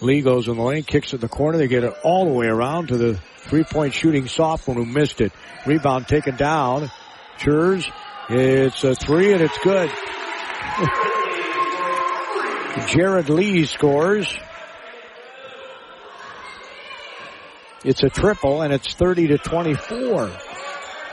Lee 0.00 0.20
goes 0.20 0.48
in 0.48 0.56
the 0.56 0.62
lane, 0.62 0.82
kicks 0.84 1.12
it 1.12 1.16
in 1.16 1.20
the 1.20 1.28
corner. 1.28 1.58
They 1.58 1.68
get 1.68 1.84
it 1.84 1.94
all 2.04 2.24
the 2.24 2.32
way 2.32 2.46
around 2.46 2.88
to 2.88 2.96
the 2.96 3.20
three-point 3.38 3.94
shooting 3.94 4.26
sophomore 4.26 4.76
who 4.76 4.84
missed 4.84 5.20
it. 5.20 5.32
Rebound 5.66 6.08
taken 6.08 6.36
down. 6.36 6.90
Churs. 7.38 7.88
It's 8.28 8.84
a 8.84 8.94
three 8.94 9.32
and 9.32 9.42
it's 9.42 9.58
good. 9.58 9.90
Jared 12.88 13.28
Lee 13.28 13.66
scores. 13.66 14.32
It's 17.84 18.02
a 18.04 18.08
triple 18.08 18.62
and 18.62 18.72
it's 18.72 18.94
30 18.94 19.28
to 19.28 19.38
24. 19.38 20.30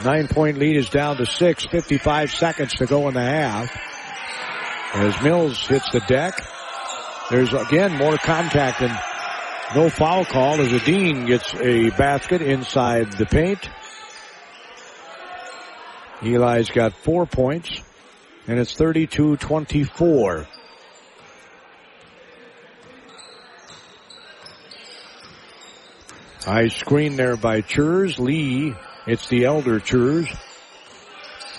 Nine 0.03 0.27
point 0.27 0.59
lead 0.59 0.77
is 0.77 0.89
down 0.89 1.17
to 1.17 1.25
six. 1.25 1.65
55 1.65 2.31
seconds 2.31 2.75
to 2.75 2.85
go 2.85 3.07
in 3.07 3.15
the 3.15 3.21
half. 3.21 3.69
As 4.93 5.21
Mills 5.21 5.67
hits 5.67 5.91
the 5.91 5.99
deck, 6.01 6.33
there's 7.29 7.53
again 7.53 7.95
more 7.95 8.17
contact 8.17 8.81
and 8.81 8.97
no 9.75 9.87
foul 9.87 10.25
call 10.25 10.59
as 10.59 10.83
Dean 10.83 11.27
gets 11.27 11.53
a 11.53 11.91
basket 11.91 12.41
inside 12.41 13.11
the 13.13 13.27
paint. 13.27 13.69
Eli's 16.23 16.69
got 16.71 16.93
four 16.93 17.27
points 17.27 17.83
and 18.47 18.57
it's 18.57 18.73
32-24. 18.73 20.47
High 26.45 26.67
screen 26.69 27.15
there 27.15 27.37
by 27.37 27.61
Churs. 27.61 28.17
Lee, 28.17 28.73
it's 29.05 29.27
the 29.27 29.45
elder 29.45 29.79
Churs. 29.79 30.27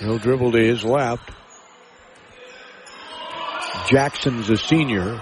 He'll 0.00 0.18
dribble 0.18 0.50
to 0.50 0.58
his 0.58 0.84
left. 0.84 1.30
Jackson's 3.90 4.48
a 4.48 4.56
senior. 4.56 5.20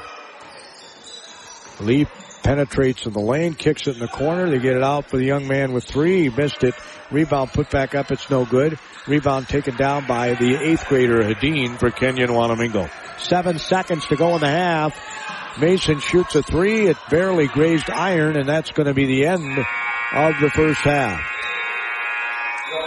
Lee 1.81 2.07
penetrates 2.43 3.07
in 3.07 3.15
the 3.15 3.21
lane, 3.21 3.55
kicks 3.55 3.87
it 3.87 3.95
in 3.95 4.01
the 4.01 4.09
corner. 4.09 4.51
They 4.51 4.59
get 4.59 4.77
it 4.77 4.83
out 4.83 5.09
for 5.09 5.17
the 5.17 5.25
young 5.25 5.49
man 5.49 5.73
with 5.73 5.85
three. 5.85 6.25
He 6.25 6.29
missed 6.29 6.63
it. 6.65 6.75
Rebound 7.11 7.51
put 7.53 7.71
back 7.71 7.95
up. 7.95 8.11
It's 8.11 8.29
no 8.29 8.45
good. 8.45 8.79
Rebound 9.07 9.49
taken 9.49 9.75
down 9.77 10.07
by 10.07 10.35
the 10.35 10.57
eighth 10.63 10.87
grader 10.87 11.23
Hadeen 11.23 11.79
for 11.79 11.91
Kenyon 11.91 12.29
Wanamingo. 12.29 12.91
Seven 13.19 13.59
seconds 13.59 14.07
to 14.09 14.17
go 14.17 14.35
in 14.35 14.43
the 14.43 14.51
half. 14.51 14.95
Mason 15.59 15.99
shoots 16.01 16.35
a 16.35 16.43
three. 16.43 16.89
It 16.89 16.99
barely 17.09 17.47
grazed 17.47 17.89
iron, 17.91 18.37
and 18.37 18.47
that's 18.47 18.71
going 18.73 18.87
to 18.87 18.95
be 18.95 19.07
the 19.07 19.27
end 19.27 19.59
of 20.13 20.35
the 20.43 20.51
first 20.51 20.81
half. 20.81 21.21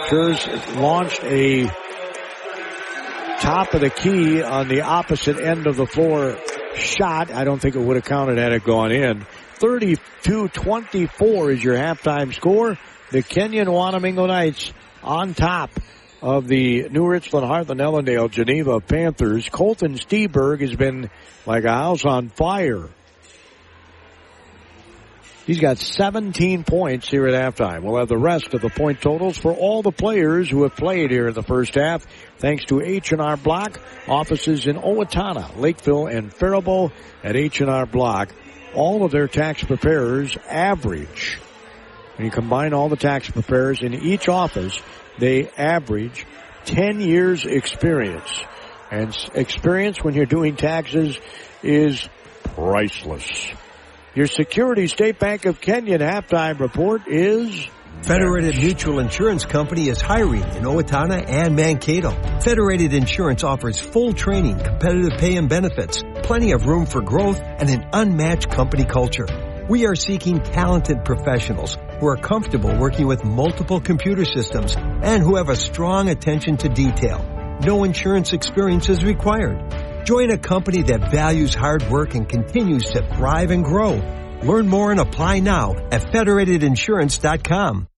Churs 0.08 0.46
launched 0.76 1.24
a 1.24 1.68
top 3.42 3.74
of 3.74 3.80
the 3.80 3.90
key 3.90 4.40
on 4.40 4.68
the 4.68 4.82
opposite 4.82 5.36
end 5.40 5.66
of 5.66 5.74
the 5.74 5.84
floor 5.84 6.38
shot. 6.76 7.32
I 7.32 7.42
don't 7.42 7.60
think 7.60 7.74
it 7.74 7.80
would 7.80 7.96
have 7.96 8.04
counted 8.04 8.38
had 8.38 8.52
it 8.52 8.62
gone 8.62 8.92
in. 8.92 9.26
32-24 9.58 11.52
is 11.52 11.64
your 11.64 11.74
halftime 11.74 12.32
score. 12.32 12.78
The 13.10 13.22
Kenyon 13.22 13.66
Wanamingo 13.66 14.28
Knights 14.28 14.72
on 15.02 15.34
top 15.34 15.70
of 16.22 16.46
the 16.46 16.88
New 16.90 17.04
Richland, 17.04 17.44
Hartland, 17.44 17.80
Ellendale, 17.80 18.30
Geneva 18.30 18.78
Panthers. 18.78 19.48
Colton 19.48 19.94
Steberg 19.94 20.60
has 20.60 20.76
been 20.76 21.10
like 21.44 21.64
a 21.64 21.72
house 21.72 22.04
on 22.04 22.28
fire. 22.28 22.88
He's 25.44 25.58
got 25.58 25.78
17 25.78 26.62
points 26.62 27.10
here 27.10 27.26
at 27.26 27.34
halftime. 27.34 27.82
We'll 27.82 27.98
have 27.98 28.08
the 28.08 28.16
rest 28.16 28.54
of 28.54 28.60
the 28.60 28.68
point 28.68 29.00
totals 29.00 29.36
for 29.36 29.52
all 29.52 29.82
the 29.82 29.90
players 29.90 30.48
who 30.48 30.62
have 30.62 30.76
played 30.76 31.10
here 31.10 31.26
in 31.26 31.34
the 31.34 31.42
first 31.42 31.74
half. 31.74 32.06
Thanks 32.38 32.64
to 32.66 32.80
H&R 32.80 33.36
Block, 33.36 33.80
offices 34.06 34.68
in 34.68 34.76
Owatonna, 34.76 35.56
Lakeville, 35.56 36.06
and 36.06 36.32
Faribault 36.32 36.92
at 37.24 37.34
H&R 37.34 37.86
Block. 37.86 38.32
All 38.74 39.04
of 39.04 39.10
their 39.10 39.26
tax 39.26 39.64
preparers 39.64 40.36
average 40.48 41.38
When 42.16 42.26
you 42.26 42.30
combine 42.30 42.72
all 42.72 42.88
the 42.88 42.96
tax 42.96 43.28
preparers 43.28 43.82
in 43.82 43.94
each 43.94 44.28
office, 44.28 44.80
they 45.18 45.48
average 45.58 46.24
10 46.66 47.00
years 47.00 47.44
experience. 47.44 48.30
And 48.92 49.16
experience 49.34 50.04
when 50.04 50.14
you're 50.14 50.24
doing 50.26 50.54
taxes 50.54 51.18
is 51.64 52.08
priceless. 52.44 53.52
Your 54.14 54.26
Security 54.26 54.88
State 54.88 55.18
Bank 55.18 55.46
of 55.46 55.58
Kenyon 55.58 56.02
halftime 56.02 56.60
report 56.60 57.08
is 57.08 57.66
Federated 58.02 58.56
Mutual 58.58 58.98
Insurance 58.98 59.46
Company 59.46 59.88
is 59.88 60.02
hiring 60.02 60.42
in 60.42 60.64
Owatonna 60.64 61.24
and 61.26 61.56
Mankato. 61.56 62.10
Federated 62.42 62.92
Insurance 62.92 63.42
offers 63.42 63.80
full 63.80 64.12
training, 64.12 64.58
competitive 64.58 65.18
pay 65.18 65.36
and 65.36 65.48
benefits, 65.48 66.02
plenty 66.24 66.52
of 66.52 66.66
room 66.66 66.84
for 66.84 67.00
growth, 67.00 67.40
and 67.40 67.70
an 67.70 67.88
unmatched 67.94 68.50
company 68.50 68.84
culture. 68.84 69.26
We 69.70 69.86
are 69.86 69.94
seeking 69.94 70.42
talented 70.42 71.06
professionals 71.06 71.78
who 71.98 72.06
are 72.06 72.18
comfortable 72.18 72.76
working 72.76 73.06
with 73.06 73.24
multiple 73.24 73.80
computer 73.80 74.26
systems 74.26 74.76
and 74.76 75.22
who 75.22 75.36
have 75.36 75.48
a 75.48 75.56
strong 75.56 76.10
attention 76.10 76.58
to 76.58 76.68
detail. 76.68 77.24
No 77.62 77.84
insurance 77.84 78.34
experience 78.34 78.90
is 78.90 79.02
required. 79.02 79.72
Join 80.04 80.30
a 80.30 80.38
company 80.38 80.82
that 80.84 81.10
values 81.10 81.54
hard 81.54 81.82
work 81.88 82.14
and 82.14 82.28
continues 82.28 82.84
to 82.90 83.06
thrive 83.14 83.50
and 83.50 83.64
grow. 83.64 84.00
Learn 84.42 84.68
more 84.68 84.90
and 84.90 85.00
apply 85.00 85.40
now 85.40 85.76
at 85.90 86.02
federatedinsurance.com. 86.12 87.88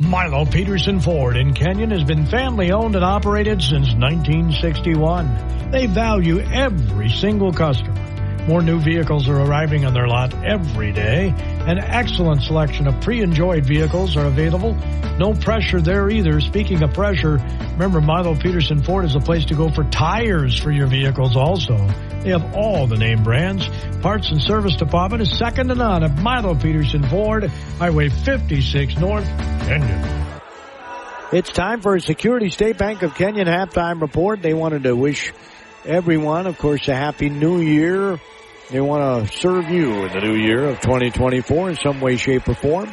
Milo 0.00 0.44
Peterson 0.44 0.98
Ford 0.98 1.36
in 1.36 1.54
Kenyon 1.54 1.92
has 1.92 2.02
been 2.02 2.26
family 2.26 2.72
owned 2.72 2.96
and 2.96 3.04
operated 3.04 3.62
since 3.62 3.94
1961. 3.94 5.70
They 5.70 5.86
value 5.86 6.40
every 6.40 7.10
single 7.10 7.52
customer. 7.52 8.13
More 8.46 8.60
new 8.60 8.78
vehicles 8.78 9.26
are 9.28 9.40
arriving 9.40 9.86
on 9.86 9.94
their 9.94 10.06
lot 10.06 10.34
every 10.44 10.92
day. 10.92 11.32
An 11.66 11.78
excellent 11.78 12.42
selection 12.42 12.86
of 12.86 13.00
pre-enjoyed 13.00 13.64
vehicles 13.64 14.18
are 14.18 14.26
available. 14.26 14.74
No 15.18 15.32
pressure 15.32 15.80
there 15.80 16.10
either. 16.10 16.40
Speaking 16.40 16.82
of 16.82 16.92
pressure, 16.92 17.38
remember 17.72 18.02
Milo 18.02 18.34
Peterson 18.34 18.82
Ford 18.82 19.06
is 19.06 19.14
a 19.14 19.20
place 19.20 19.46
to 19.46 19.54
go 19.54 19.70
for 19.70 19.84
tires 19.84 20.58
for 20.58 20.70
your 20.70 20.88
vehicles 20.88 21.36
also. 21.36 21.76
They 22.20 22.30
have 22.30 22.54
all 22.54 22.86
the 22.86 22.98
name 22.98 23.22
brands. 23.22 23.66
Parts 24.02 24.30
and 24.30 24.42
service 24.42 24.76
department 24.76 25.22
is 25.22 25.38
second 25.38 25.68
to 25.68 25.74
none 25.74 26.04
at 26.04 26.18
Milo 26.18 26.54
Peterson 26.54 27.02
Ford, 27.08 27.44
Highway 27.78 28.10
56 28.10 28.98
North, 28.98 29.24
Kenyon. 29.24 30.24
It's 31.32 31.50
time 31.50 31.80
for 31.80 31.96
a 31.96 32.00
Security 32.00 32.50
State 32.50 32.76
Bank 32.76 33.02
of 33.02 33.14
Kenyon 33.14 33.46
halftime 33.46 34.02
report. 34.02 34.42
They 34.42 34.52
wanted 34.54 34.84
to 34.84 34.94
wish 34.94 35.32
everyone, 35.84 36.46
of 36.46 36.58
course, 36.58 36.88
a 36.88 36.94
happy 36.94 37.28
new 37.28 37.60
year. 37.60 38.18
They 38.70 38.80
want 38.80 39.26
to 39.26 39.36
serve 39.38 39.68
you 39.68 40.04
in 40.04 40.12
the 40.12 40.20
new 40.20 40.34
year 40.34 40.64
of 40.64 40.80
2024 40.80 41.70
in 41.70 41.76
some 41.76 42.00
way, 42.00 42.16
shape, 42.16 42.48
or 42.48 42.54
form. 42.54 42.90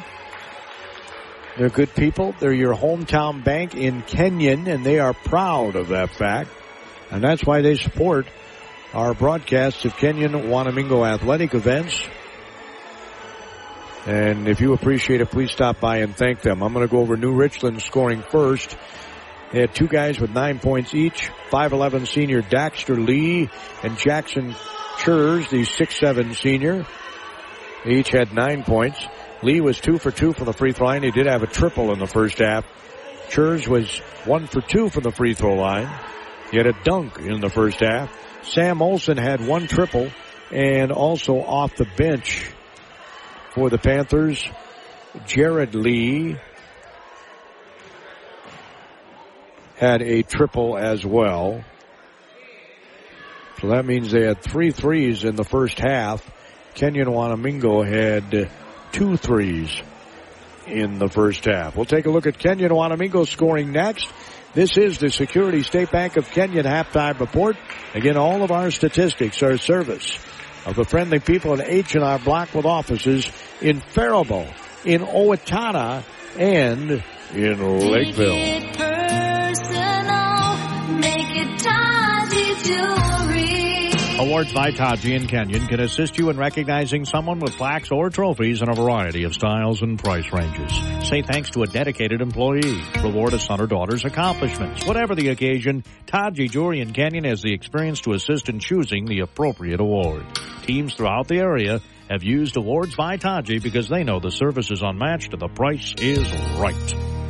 They're 1.57 1.69
good 1.69 1.93
people. 1.95 2.35
They're 2.39 2.53
your 2.53 2.75
hometown 2.75 3.43
bank 3.43 3.75
in 3.75 4.01
Kenyon, 4.01 4.67
and 4.67 4.85
they 4.85 4.99
are 4.99 5.13
proud 5.13 5.75
of 5.75 5.89
that 5.89 6.11
fact. 6.11 6.49
And 7.09 7.23
that's 7.23 7.43
why 7.43 7.61
they 7.61 7.75
support 7.75 8.27
our 8.93 9.13
broadcasts 9.13 9.85
of 9.85 9.95
Kenyon 9.95 10.31
Wanamingo 10.31 11.07
athletic 11.07 11.53
events. 11.53 12.01
And 14.05 14.47
if 14.47 14.59
you 14.59 14.73
appreciate 14.73 15.21
it, 15.21 15.29
please 15.29 15.51
stop 15.51 15.79
by 15.79 15.97
and 15.97 16.15
thank 16.15 16.41
them. 16.41 16.63
I'm 16.63 16.73
going 16.73 16.87
to 16.87 16.91
go 16.91 16.99
over 16.99 17.15
New 17.15 17.33
Richland 17.33 17.81
scoring 17.81 18.23
first. 18.23 18.75
They 19.51 19.59
had 19.59 19.75
two 19.75 19.87
guys 19.87 20.19
with 20.19 20.31
nine 20.31 20.59
points 20.59 20.93
each. 20.93 21.29
5'11 21.51 22.07
senior 22.07 22.41
Dexter 22.41 22.95
Lee 22.95 23.49
and 23.83 23.97
Jackson 23.97 24.55
Churs, 24.99 25.49
the 25.49 25.65
6'7 25.65 26.35
senior. 26.35 26.85
Each 27.85 28.09
had 28.09 28.33
nine 28.33 28.63
points. 28.63 29.05
Lee 29.43 29.59
was 29.59 29.79
two 29.79 29.97
for 29.97 30.11
two 30.11 30.33
from 30.33 30.45
the 30.45 30.53
free 30.53 30.71
throw 30.71 30.87
line. 30.87 31.03
He 31.03 31.11
did 31.11 31.25
have 31.25 31.43
a 31.43 31.47
triple 31.47 31.91
in 31.91 31.99
the 31.99 32.07
first 32.07 32.37
half. 32.37 32.65
Churs 33.29 33.67
was 33.67 33.99
one 34.25 34.47
for 34.47 34.61
two 34.61 34.89
from 34.89 35.03
the 35.03 35.11
free 35.11 35.33
throw 35.33 35.55
line. 35.55 35.89
He 36.51 36.57
had 36.57 36.67
a 36.67 36.83
dunk 36.83 37.17
in 37.17 37.41
the 37.41 37.49
first 37.49 37.79
half. 37.79 38.15
Sam 38.43 38.81
Olson 38.81 39.17
had 39.17 39.45
one 39.45 39.67
triple 39.67 40.11
and 40.51 40.91
also 40.91 41.37
off 41.37 41.75
the 41.75 41.87
bench 41.97 42.49
for 43.53 43.69
the 43.69 43.77
Panthers. 43.77 44.45
Jared 45.25 45.75
Lee 45.75 46.37
had 49.81 50.03
a 50.03 50.21
triple 50.21 50.77
as 50.77 51.03
well. 51.03 51.63
So 53.59 53.69
that 53.69 53.83
means 53.83 54.11
they 54.11 54.27
had 54.27 54.39
three 54.43 54.69
threes 54.69 55.23
in 55.23 55.35
the 55.35 55.43
first 55.43 55.79
half. 55.79 56.23
Kenyon 56.75 57.07
Wanamingo 57.07 57.83
had 57.83 58.51
two 58.91 59.17
threes 59.17 59.71
in 60.67 60.99
the 60.99 61.09
first 61.09 61.45
half. 61.45 61.75
We'll 61.75 61.85
take 61.85 62.05
a 62.05 62.11
look 62.11 62.27
at 62.27 62.37
Kenyon 62.37 62.71
Wanamingo 62.71 63.27
scoring 63.27 63.71
next. 63.71 64.07
This 64.53 64.77
is 64.77 64.99
the 64.99 65.09
Security 65.09 65.63
State 65.63 65.89
Bank 65.89 66.15
of 66.15 66.29
Kenyon 66.29 66.65
halftime 66.65 67.19
report. 67.19 67.57
Again, 67.95 68.17
all 68.17 68.43
of 68.43 68.51
our 68.51 68.69
statistics 68.69 69.41
are 69.41 69.57
service 69.57 70.15
of 70.67 70.75
the 70.75 70.83
friendly 70.83 71.19
people 71.19 71.59
at 71.59 71.67
H&R 71.67 72.19
Block 72.19 72.53
with 72.53 72.65
offices 72.65 73.27
in 73.61 73.79
Faribault, 73.79 74.53
in 74.85 75.01
Owatonna, 75.01 76.03
and 76.37 77.03
in 77.33 77.79
Lakeville. 77.79 79.30
Awards 84.21 84.53
by 84.53 84.69
Taji 84.69 85.15
and 85.15 85.27
Kenyon 85.27 85.65
can 85.65 85.79
assist 85.79 86.19
you 86.19 86.29
in 86.29 86.37
recognizing 86.37 87.05
someone 87.05 87.39
with 87.39 87.57
plaques 87.57 87.89
or 87.91 88.11
trophies 88.11 88.61
in 88.61 88.69
a 88.69 88.75
variety 88.75 89.23
of 89.23 89.33
styles 89.33 89.81
and 89.81 89.97
price 89.97 90.31
ranges. 90.31 90.71
Say 91.09 91.23
thanks 91.23 91.49
to 91.51 91.63
a 91.63 91.67
dedicated 91.67 92.21
employee. 92.21 92.83
Reward 93.03 93.33
a 93.33 93.39
son 93.39 93.59
or 93.59 93.65
daughter's 93.65 94.05
accomplishments. 94.05 94.85
Whatever 94.85 95.15
the 95.15 95.29
occasion, 95.29 95.83
Taji 96.05 96.49
Jewelry 96.49 96.81
and 96.81 96.93
Kenyon 96.93 97.23
has 97.23 97.41
the 97.41 97.51
experience 97.51 98.01
to 98.01 98.13
assist 98.13 98.47
in 98.47 98.59
choosing 98.59 99.05
the 99.05 99.21
appropriate 99.21 99.79
award. 99.79 100.23
Teams 100.61 100.93
throughout 100.93 101.27
the 101.27 101.39
area 101.39 101.81
have 102.07 102.23
used 102.23 102.57
Awards 102.57 102.95
by 102.95 103.17
Taji 103.17 103.57
because 103.57 103.89
they 103.89 104.03
know 104.03 104.19
the 104.19 104.29
service 104.29 104.69
is 104.69 104.83
unmatched 104.83 105.33
and 105.33 105.41
the 105.41 105.47
price 105.47 105.95
is 105.97 106.31
right. 106.59 107.20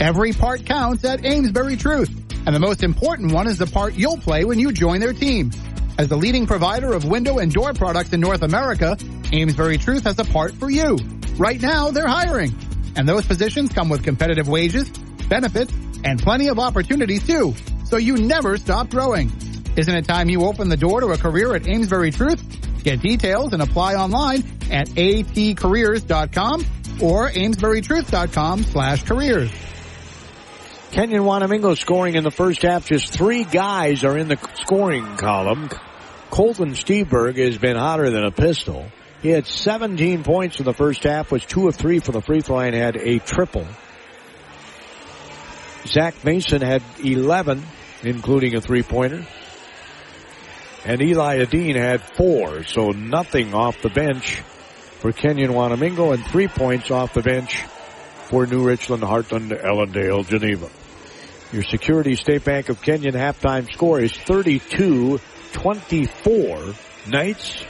Every 0.00 0.32
part 0.32 0.66
counts 0.66 1.04
at 1.04 1.24
Amesbury 1.24 1.76
Truth. 1.76 2.10
And 2.46 2.54
the 2.54 2.60
most 2.60 2.82
important 2.82 3.32
one 3.32 3.46
is 3.46 3.58
the 3.58 3.66
part 3.66 3.94
you'll 3.94 4.18
play 4.18 4.44
when 4.44 4.58
you 4.58 4.72
join 4.72 5.00
their 5.00 5.12
team. 5.12 5.50
As 5.96 6.08
the 6.08 6.16
leading 6.16 6.46
provider 6.46 6.92
of 6.92 7.04
window 7.04 7.38
and 7.38 7.52
door 7.52 7.72
products 7.72 8.12
in 8.12 8.20
North 8.20 8.42
America, 8.42 8.96
Amesbury 9.32 9.78
Truth 9.78 10.04
has 10.04 10.18
a 10.18 10.24
part 10.24 10.54
for 10.54 10.68
you. 10.68 10.98
Right 11.36 11.60
now, 11.60 11.90
they're 11.90 12.08
hiring. 12.08 12.54
And 12.96 13.08
those 13.08 13.24
positions 13.24 13.72
come 13.72 13.88
with 13.88 14.02
competitive 14.02 14.48
wages, 14.48 14.88
benefits, 15.28 15.72
and 16.04 16.20
plenty 16.20 16.48
of 16.48 16.58
opportunities 16.58 17.26
too. 17.26 17.54
So 17.84 17.96
you 17.96 18.16
never 18.16 18.56
stop 18.56 18.90
growing. 18.90 19.32
Isn't 19.76 19.94
it 19.94 20.06
time 20.06 20.28
you 20.28 20.44
open 20.44 20.68
the 20.68 20.76
door 20.76 21.00
to 21.00 21.08
a 21.08 21.16
career 21.16 21.54
at 21.54 21.66
Amesbury 21.66 22.10
Truth? 22.10 22.82
Get 22.82 23.00
details 23.00 23.52
and 23.52 23.62
apply 23.62 23.94
online 23.94 24.44
at 24.70 24.88
atcareers.com 24.88 26.60
or 27.00 27.30
amesburytruth.com 27.30 28.64
slash 28.64 29.02
careers. 29.04 29.50
Kenyon 30.94 31.24
Wanamingo 31.24 31.76
scoring 31.76 32.14
in 32.14 32.22
the 32.22 32.30
first 32.30 32.62
half. 32.62 32.86
Just 32.86 33.12
three 33.12 33.42
guys 33.42 34.04
are 34.04 34.16
in 34.16 34.28
the 34.28 34.38
scoring 34.62 35.16
column. 35.16 35.68
Colton 36.30 36.74
Steberg 36.74 37.36
has 37.36 37.58
been 37.58 37.76
hotter 37.76 38.10
than 38.10 38.22
a 38.22 38.30
pistol. 38.30 38.86
He 39.20 39.30
had 39.30 39.44
17 39.44 40.22
points 40.22 40.60
in 40.60 40.64
the 40.64 40.72
first 40.72 41.02
half, 41.02 41.32
was 41.32 41.44
two 41.44 41.66
of 41.66 41.74
three 41.74 41.98
from 41.98 42.12
the 42.12 42.20
free 42.20 42.42
throw 42.42 42.56
line, 42.56 42.74
had 42.74 42.94
a 42.94 43.18
triple. 43.18 43.66
Zach 45.84 46.24
Mason 46.24 46.62
had 46.62 46.80
11, 47.02 47.64
including 48.04 48.54
a 48.54 48.60
three 48.60 48.84
pointer. 48.84 49.26
And 50.84 51.02
Eli 51.02 51.38
Adine 51.38 51.74
had 51.74 52.02
four, 52.16 52.62
so 52.62 52.90
nothing 52.90 53.52
off 53.52 53.82
the 53.82 53.90
bench 53.90 54.42
for 55.00 55.10
Kenyon 55.10 55.54
Wanamingo 55.54 56.14
and 56.14 56.24
three 56.24 56.46
points 56.46 56.92
off 56.92 57.14
the 57.14 57.22
bench 57.22 57.64
for 58.28 58.46
New 58.46 58.64
Richland, 58.64 59.02
Hartland, 59.02 59.60
Ellendale, 59.60 60.24
Geneva. 60.28 60.70
Your 61.54 61.62
Security 61.62 62.16
State 62.16 62.44
Bank 62.44 62.68
of 62.68 62.82
Kenyon 62.82 63.14
halftime 63.14 63.72
score 63.72 64.00
is 64.00 64.10
32-24. 64.10 67.08
Knights. 67.08 67.64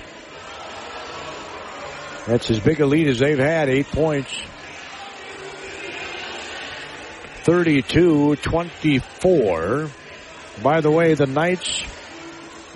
That's 2.26 2.50
as 2.50 2.60
big 2.60 2.80
a 2.80 2.86
lead 2.86 3.08
as 3.08 3.18
they've 3.18 3.38
had, 3.38 3.68
eight 3.68 3.88
points. 3.88 4.32
32-24. 7.42 9.90
By 10.62 10.80
the 10.80 10.90
way, 10.90 11.12
the 11.12 11.26
Knights 11.26 11.84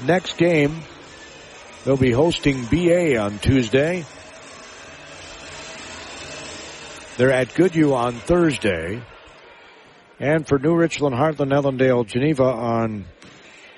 next 0.04 0.36
game, 0.36 0.82
they'll 1.86 1.96
be 1.96 2.12
hosting 2.12 2.66
BA 2.66 3.16
on 3.16 3.38
Tuesday. 3.38 4.04
They're 7.16 7.32
at 7.32 7.54
Goodhue 7.54 7.94
on 7.94 8.12
Thursday. 8.12 9.00
And 10.20 10.46
for 10.46 10.58
New 10.58 10.74
Richland, 10.74 11.14
Heartland, 11.14 11.52
Ellendale, 11.52 12.04
Geneva 12.04 12.44
on 12.44 13.04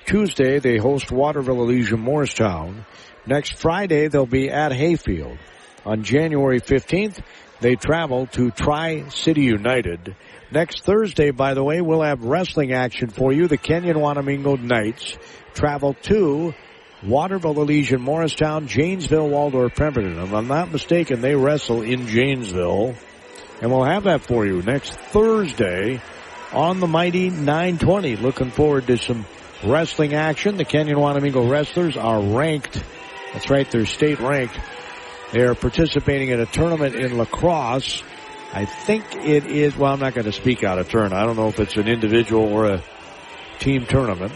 Tuesday, 0.05 0.57
they 0.57 0.77
host 0.77 1.11
Waterville, 1.11 1.61
Elysian, 1.61 1.99
Morristown. 1.99 2.85
Next 3.27 3.59
Friday, 3.59 4.07
they'll 4.07 4.25
be 4.25 4.49
at 4.49 4.71
Hayfield. 4.71 5.37
On 5.85 6.03
January 6.03 6.59
15th, 6.59 7.21
they 7.59 7.75
travel 7.75 8.25
to 8.27 8.49
Tri-City 8.49 9.43
United. 9.43 10.15
Next 10.51 10.83
Thursday, 10.83 11.29
by 11.29 11.53
the 11.53 11.63
way, 11.63 11.81
we'll 11.81 12.01
have 12.01 12.23
wrestling 12.23 12.73
action 12.73 13.09
for 13.09 13.31
you. 13.31 13.47
The 13.47 13.57
Kenyon 13.57 13.97
Wanamingo 13.97 14.59
Knights 14.59 15.17
travel 15.53 15.93
to 16.03 16.55
Waterville, 17.03 17.61
Elysian, 17.61 18.01
Morristown, 18.01 18.67
Janesville, 18.67 19.29
Waldorf, 19.29 19.75
Pemberton. 19.75 20.17
If 20.17 20.33
I'm 20.33 20.47
not 20.47 20.71
mistaken, 20.71 21.21
they 21.21 21.35
wrestle 21.35 21.83
in 21.83 22.07
Janesville. 22.07 22.95
And 23.61 23.71
we'll 23.71 23.83
have 23.83 24.05
that 24.05 24.21
for 24.21 24.45
you 24.45 24.63
next 24.63 24.93
Thursday 24.93 26.01
on 26.53 26.79
the 26.79 26.87
mighty 26.87 27.29
920. 27.29 28.17
Looking 28.17 28.51
forward 28.51 28.87
to 28.87 28.97
some 28.97 29.25
wrestling 29.63 30.13
action. 30.13 30.57
The 30.57 30.65
Kenyon 30.65 30.97
Wanamingo 30.97 31.49
wrestlers 31.49 31.97
are 31.97 32.21
ranked. 32.21 32.83
That's 33.33 33.49
right, 33.49 33.69
they're 33.69 33.85
state 33.85 34.19
ranked. 34.19 34.59
They 35.31 35.41
are 35.41 35.55
participating 35.55 36.29
in 36.29 36.39
a 36.39 36.45
tournament 36.45 36.95
in 36.95 37.17
La 37.17 37.25
Crosse. 37.25 38.03
I 38.53 38.65
think 38.65 39.15
it 39.15 39.45
is, 39.45 39.77
well, 39.77 39.93
I'm 39.93 39.99
not 39.99 40.13
going 40.13 40.25
to 40.25 40.33
speak 40.33 40.63
out 40.63 40.77
of 40.77 40.89
turn. 40.89 41.13
I 41.13 41.23
don't 41.23 41.37
know 41.37 41.47
if 41.47 41.59
it's 41.59 41.77
an 41.77 41.87
individual 41.87 42.51
or 42.51 42.65
a 42.65 42.83
team 43.59 43.85
tournament, 43.85 44.33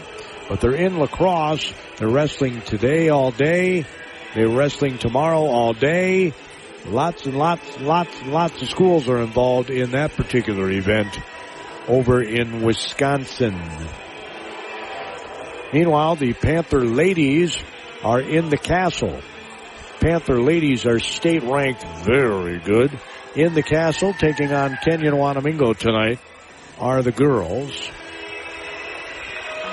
but 0.48 0.60
they're 0.62 0.74
in 0.74 0.98
La 0.98 1.06
Crosse. 1.06 1.74
They're 1.98 2.08
wrestling 2.08 2.62
today 2.62 3.10
all 3.10 3.30
day. 3.30 3.84
They're 4.34 4.48
wrestling 4.48 4.96
tomorrow 4.96 5.40
all 5.40 5.74
day. 5.74 6.32
Lots 6.86 7.26
and 7.26 7.36
lots, 7.36 7.80
lots, 7.80 8.22
lots 8.22 8.62
of 8.62 8.68
schools 8.70 9.08
are 9.08 9.18
involved 9.18 9.70
in 9.70 9.90
that 9.90 10.12
particular 10.12 10.70
event 10.70 11.18
over 11.88 12.22
in 12.22 12.62
Wisconsin. 12.62 13.60
Meanwhile, 15.72 16.16
the 16.16 16.32
Panther 16.32 16.84
ladies 16.84 17.56
are 18.02 18.20
in 18.20 18.50
the 18.50 18.56
castle. 18.56 19.20
Panther 20.00 20.40
ladies 20.40 20.86
are 20.86 20.98
state 20.98 21.42
ranked 21.42 21.84
very 22.04 22.58
good. 22.58 22.98
In 23.34 23.54
the 23.54 23.62
castle, 23.62 24.14
taking 24.14 24.52
on 24.52 24.78
Kenyon 24.84 25.14
Wanamingo 25.14 25.76
tonight, 25.76 26.18
are 26.78 27.02
the 27.02 27.12
girls. 27.12 27.90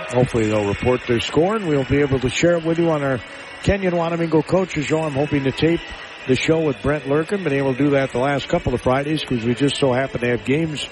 Hopefully 0.10 0.48
they'll 0.48 0.68
report 0.68 1.02
their 1.08 1.20
score 1.20 1.56
and 1.56 1.68
we'll 1.68 1.86
be 1.86 2.02
able 2.02 2.20
to 2.20 2.30
share 2.30 2.58
it 2.58 2.66
with 2.66 2.78
you 2.78 2.90
on 2.92 3.04
our 3.04 3.20
Kenyon 3.64 3.94
Wanamingo 3.94 4.46
coaches 4.46 4.86
show. 4.86 5.02
I'm 5.02 5.14
hoping 5.14 5.44
to 5.44 5.52
tape 5.52 5.82
the 6.28 6.36
show 6.36 6.62
with 6.62 6.82
Brent 6.82 7.06
Lurkin. 7.06 7.44
Been 7.44 7.54
able 7.54 7.74
to 7.74 7.84
do 7.84 7.90
that 7.92 8.12
the 8.12 8.20
last 8.20 8.48
couple 8.48 8.74
of 8.74 8.82
Fridays 8.82 9.22
because 9.22 9.44
we 9.44 9.56
just 9.56 9.78
so 9.78 9.92
happen 9.92 10.22
to 10.22 10.28
have 10.28 10.46
games 10.46 10.88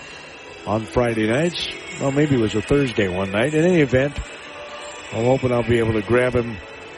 on 0.66 0.86
Friday 0.86 1.28
nights. 1.28 1.68
Well, 1.99 2.12
maybe 2.12 2.36
it 2.36 2.39
was 2.39 2.55
a 2.55 2.62
Thursday 2.62 3.07
one 3.07 3.32
night. 3.32 3.53
In 3.53 3.66
any 3.66 3.82
event, 3.82 4.18
I'm 5.14 5.26
hoping 5.26 5.51
I'll 5.51 5.68
be 5.68 5.80
able 5.80 5.93
to 5.93 6.01
grab 6.01 6.36
him 6.36 6.57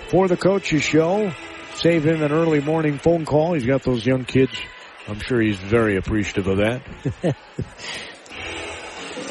for 0.09 0.27
the 0.27 0.37
coaches 0.37 0.83
show. 0.83 1.31
Save 1.75 2.05
him 2.05 2.21
an 2.21 2.31
early 2.31 2.61
morning 2.61 2.99
phone 2.99 3.25
call. 3.25 3.53
He's 3.53 3.65
got 3.65 3.83
those 3.83 4.05
young 4.05 4.25
kids. 4.25 4.53
I'm 5.07 5.19
sure 5.19 5.41
he's 5.41 5.57
very 5.57 5.97
appreciative 5.97 6.47
of 6.47 6.57
that. 6.57 6.81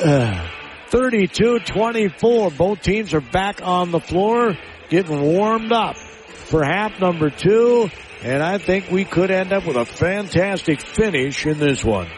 uh, 0.05 0.49
32-24. 0.91 2.57
Both 2.57 2.83
teams 2.83 3.15
are 3.15 3.21
back 3.21 3.61
on 3.63 3.91
the 3.91 4.01
floor, 4.01 4.57
getting 4.91 5.23
warmed 5.23 5.73
up 5.73 5.97
for 5.97 6.63
half 6.63 7.01
number 7.01 7.31
two. 7.31 7.89
And 8.23 8.43
I 8.43 8.59
think 8.59 8.91
we 8.91 9.05
could 9.05 9.31
end 9.31 9.53
up 9.53 9.67
with 9.67 9.77
a 9.77 9.87
fantastic 9.87 10.81
finish 10.81 11.47
in 11.47 11.59
this 11.59 11.83
one. 11.85 12.09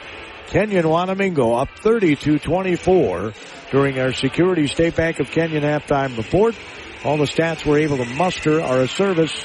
Kenyon 0.49 0.85
Wanamingo 0.85 1.61
up 1.61 1.69
32-24 1.81 3.35
during 3.71 3.99
our 3.99 4.13
Security 4.13 4.67
State 4.67 4.97
Bank 4.97 5.21
of 5.21 5.31
Kenyon 5.31 5.63
halftime 5.63 6.17
report. 6.17 6.55
All 7.05 7.17
the 7.17 7.25
stats 7.25 7.67
we're 7.67 7.81
able 7.81 7.99
to 7.99 8.05
muster 8.05 8.61
are 8.61 8.81
a 8.81 8.89
service 8.89 9.45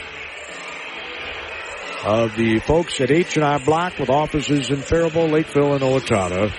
of 2.05 2.35
the 2.35 2.59
folks 2.59 3.01
at 3.01 3.11
H&R 3.11 3.59
Block 3.59 3.99
with 3.99 4.09
offices 4.09 4.69
in 4.69 4.77
Faribault, 4.77 5.31
Lakeville, 5.31 5.73
and 5.73 5.81
Owatonna. 5.81 6.53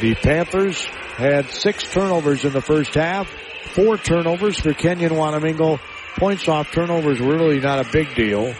The 0.00 0.14
Panthers 0.14 0.84
had 1.16 1.50
six 1.50 1.90
turnovers 1.90 2.44
in 2.44 2.52
the 2.52 2.60
first 2.60 2.94
half, 2.94 3.30
four 3.74 3.96
turnovers 3.96 4.58
for 4.58 4.72
Kenyon 4.72 5.12
Wanamingo. 5.12 5.78
Points 6.16 6.48
off 6.48 6.72
turnovers 6.72 7.20
really 7.20 7.60
not 7.60 7.86
a 7.86 7.90
big 7.92 8.14
deal. 8.14 8.54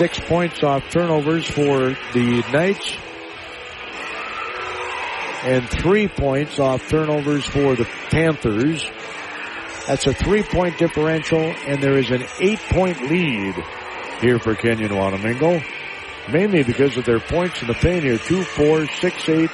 Six 0.00 0.18
points 0.18 0.62
off 0.62 0.88
turnovers 0.88 1.46
for 1.46 1.90
the 2.14 2.42
Knights. 2.50 2.96
And 5.42 5.68
three 5.68 6.08
points 6.08 6.58
off 6.58 6.88
turnovers 6.88 7.44
for 7.44 7.76
the 7.76 7.84
Panthers. 8.08 8.82
That's 9.86 10.06
a 10.06 10.14
three 10.14 10.42
point 10.42 10.78
differential 10.78 11.40
and 11.42 11.82
there 11.82 11.98
is 11.98 12.10
an 12.10 12.24
eight 12.40 12.60
point 12.70 13.10
lead 13.10 13.54
here 14.22 14.38
for 14.38 14.54
Kenyon 14.54 14.92
Wanamingo. 14.92 15.62
Mainly 16.32 16.62
because 16.62 16.96
of 16.96 17.04
their 17.04 17.20
points 17.20 17.60
in 17.60 17.68
the 17.68 17.74
paint 17.74 18.02
here. 18.02 18.16
Two, 18.16 18.42
four, 18.42 18.86
six, 18.86 19.28
eight, 19.28 19.50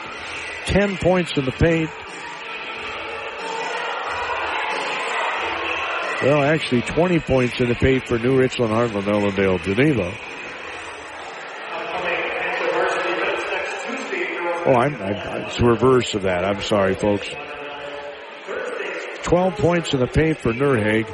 ten 0.67 0.97
points 0.97 1.37
in 1.37 1.45
the 1.45 1.51
paint. 1.51 1.91
Well, 6.23 6.41
actually 6.41 6.83
20 6.83 7.19
points 7.19 7.61
in 7.61 7.69
the 7.69 7.75
paint 7.75 8.07
for 8.07 8.17
New 8.21 8.39
Richland, 8.39 8.73
Hartland, 8.73 9.07
Ellendale, 9.07 9.61
Geneva. 9.65 10.17
Oh, 14.67 14.75
I'm, 14.75 14.97
I'm, 14.97 15.45
it's 15.45 15.61
reverse 15.61 16.15
of 16.15 16.23
that. 16.23 16.45
I'm 16.45 16.61
sorry, 16.61 16.95
folks. 16.95 17.29
12 19.23 19.57
points 19.57 19.95
in 19.95 20.01
the 20.01 20.09
paint 20.09 20.39
for 20.39 20.53
NRHEG. 20.53 21.07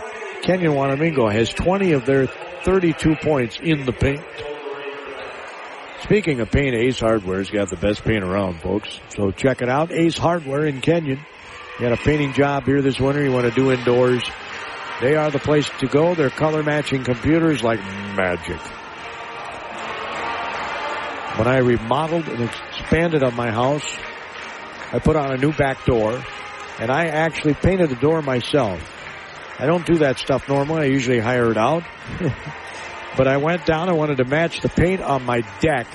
Kenyon 0.43 0.73
Wanamingo 0.73 1.31
has 1.31 1.53
20 1.53 1.93
of 1.93 2.07
their 2.07 2.27
32 2.27 3.17
points 3.17 3.59
in 3.63 3.85
the 3.85 3.93
paint. 3.93 4.25
Speaking 6.03 6.41
of 6.41 6.51
paint, 6.51 6.75
Ace 6.75 6.99
Hardware's 6.99 7.51
got 7.51 7.69
the 7.69 7.77
best 7.77 8.03
paint 8.05 8.25
around, 8.25 8.61
folks. 8.61 8.99
So 9.11 9.31
check 9.31 9.61
it 9.61 9.69
out. 9.69 9.93
Ace 9.93 10.17
Hardware 10.17 10.67
in 10.67 10.81
Kenyon. 10.81 11.21
You 11.79 11.89
got 11.89 11.93
a 11.93 12.03
painting 12.03 12.33
job 12.33 12.65
here 12.65 12.81
this 12.81 12.99
winter 12.99 13.23
you 13.23 13.33
want 13.33 13.45
to 13.45 13.51
do 13.51 13.71
indoors. 13.71 14.23
They 15.01 15.15
are 15.15 15.31
the 15.31 15.39
place 15.39 15.69
to 15.81 15.87
go. 15.87 16.15
Their 16.15 16.31
color 16.31 16.63
matching 16.63 17.05
computers 17.05 17.63
like 17.63 17.81
magic. 17.81 18.61
When 21.37 21.49
I 21.49 21.59
remodeled 21.59 22.29
and 22.29 22.43
expanded 22.43 23.23
on 23.23 23.35
my 23.35 23.51
house, 23.51 23.97
I 24.93 24.99
put 24.99 25.17
on 25.17 25.33
a 25.33 25.39
new 25.39 25.53
back 25.53 25.85
door 25.87 26.23
and 26.79 26.91
I 26.91 27.07
actually 27.07 27.55
painted 27.55 27.89
the 27.89 27.97
door 27.97 28.21
myself. 28.21 28.81
I 29.59 29.67
don't 29.67 29.87
do 29.87 29.99
that 29.99 30.19
stuff 30.19 30.49
normally. 30.49 30.83
I 30.83 30.85
usually 30.87 31.21
hire 31.21 31.51
it 31.51 31.57
out. 31.57 31.85
but 33.17 33.29
I 33.29 33.39
went 33.39 33.65
down. 33.65 33.89
I 33.89 33.93
wanted 33.93 34.19
to 34.19 34.25
match 34.25 34.61
the 34.61 34.69
paint 34.69 35.01
on 35.01 35.25
my 35.25 35.43
deck. 35.61 35.87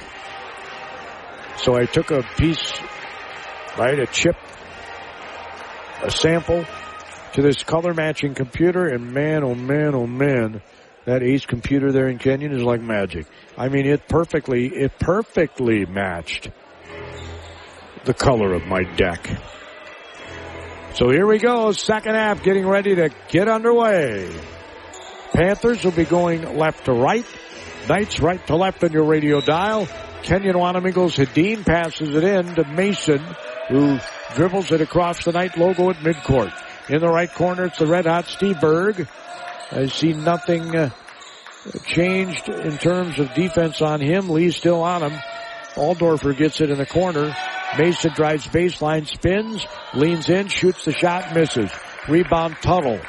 So 1.57 1.75
I 1.75 1.85
took 1.85 2.11
a 2.11 2.23
piece, 2.38 2.71
right, 3.77 3.99
a 3.99 4.07
chip, 4.07 4.35
a 6.03 6.11
sample 6.11 6.65
to 7.33 7.41
this 7.41 7.63
color 7.63 7.93
matching 7.93 8.33
computer 8.35 8.88
and 8.88 9.13
man, 9.13 9.43
oh 9.43 9.55
man, 9.55 9.95
oh 9.95 10.07
man, 10.07 10.61
that 11.08 11.24
Ace 11.24 11.45
computer 11.45 11.93
there 11.93 12.10
in 12.10 12.20
Kenyon 12.20 12.51
is 12.51 12.62
like 12.62 12.82
magic. 12.82 13.28
I 13.58 13.70
mean, 13.70 13.86
it 13.88 14.10
perfectly, 14.10 14.68
it 14.68 14.99
perfectly 14.99 15.86
matched 15.86 16.49
the 18.03 18.14
color 18.14 18.53
of 18.53 18.68
my 18.68 18.84
deck. 18.84 19.26
So 20.95 21.10
here 21.10 21.26
we 21.26 21.39
go, 21.39 21.72
second 21.72 22.16
half 22.16 22.43
getting 22.43 22.68
ready 22.68 22.95
to 22.95 23.10
get 23.30 23.47
underway. 23.47 24.30
Panthers 25.34 25.86
will 25.86 25.93
be 25.93 26.03
going 26.03 26.58
left 26.58 26.86
to 26.86 26.91
right. 26.91 27.26
Knights 27.88 28.20
right 28.20 28.45
to 28.47 28.58
left 28.58 28.84
on 28.84 28.91
your 28.91 29.05
radio 29.05 29.39
dial. 29.39 29.88
Kenyon 30.24 30.55
Wanamingo's 30.55 31.16
Hadeen 31.16 31.66
passes 31.66 32.14
it 32.14 32.24
in 32.26 32.53
to 32.55 32.66
Mason, 32.66 33.22
who 33.70 33.97
dribbles 34.36 34.74
it 34.74 34.82
across 34.82 35.24
the 35.24 35.32
Knight 35.32 35.58
logo 35.58 35.89
at 35.89 35.95
midcourt. 35.97 36.51
In 36.89 36.99
the 36.99 37.08
right 37.08 37.34
corner, 37.34 37.66
it's 37.66 37.80
the 37.80 37.88
red 37.88 38.05
hot 38.05 38.26
Steberg. 38.26 39.08
I 39.72 39.88
see 39.88 40.13
nothing 40.13 40.76
uh, 40.76 40.89
changed 41.86 42.49
in 42.49 42.78
terms 42.78 43.20
of 43.20 43.34
defense 43.34 43.82
on 43.82 44.01
him. 44.01 44.30
Lee's 44.30 44.55
still 44.55 44.82
on 44.82 45.03
him. 45.03 45.20
Aldorfer 45.76 46.36
gets 46.36 46.61
it 46.61 46.70
in 46.70 46.78
the 46.78 46.86
corner. 46.86 47.36
Mason 47.78 48.13
drives 48.13 48.47
baseline, 48.47 49.07
spins, 49.07 49.65
leans 49.93 50.30
in, 50.30 50.47
shoots 50.47 50.86
the 50.86 50.93
shot, 50.93 51.34
misses. 51.34 51.70
Rebound 52.07 52.55
Tuttle. 52.61 53.01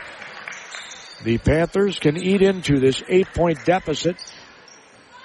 The 1.23 1.39
Panthers 1.39 1.99
can 1.99 2.17
eat 2.17 2.43
into 2.43 2.81
this 2.81 3.03
eight 3.09 3.29
point 3.35 3.65
deficit 3.65 4.17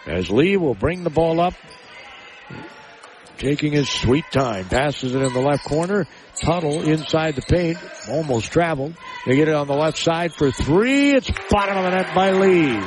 as 0.06 0.30
Lee 0.30 0.58
will 0.58 0.76
bring 0.76 1.04
the 1.04 1.10
ball 1.10 1.40
up, 1.40 1.54
taking 3.38 3.74
his 3.74 3.90
sweet 3.90 4.26
time, 4.32 4.66
passes 4.66 5.16
it 5.16 5.22
in 5.22 5.34
the 5.34 5.42
left 5.42 5.66
corner. 5.66 6.08
Tuttle 6.36 6.82
inside 6.82 7.36
the 7.36 7.42
paint, 7.42 7.78
almost 8.10 8.52
traveled. 8.52 8.96
They 9.26 9.36
get 9.36 9.48
it 9.48 9.54
on 9.54 9.68
the 9.68 9.76
left 9.76 9.98
side 9.98 10.34
for 10.34 10.52
three. 10.52 11.12
It's 11.12 11.30
bottom 11.50 11.78
of 11.78 11.84
the 11.84 11.92
net 11.92 12.16
by 12.16 12.32
Lee. 12.32 12.80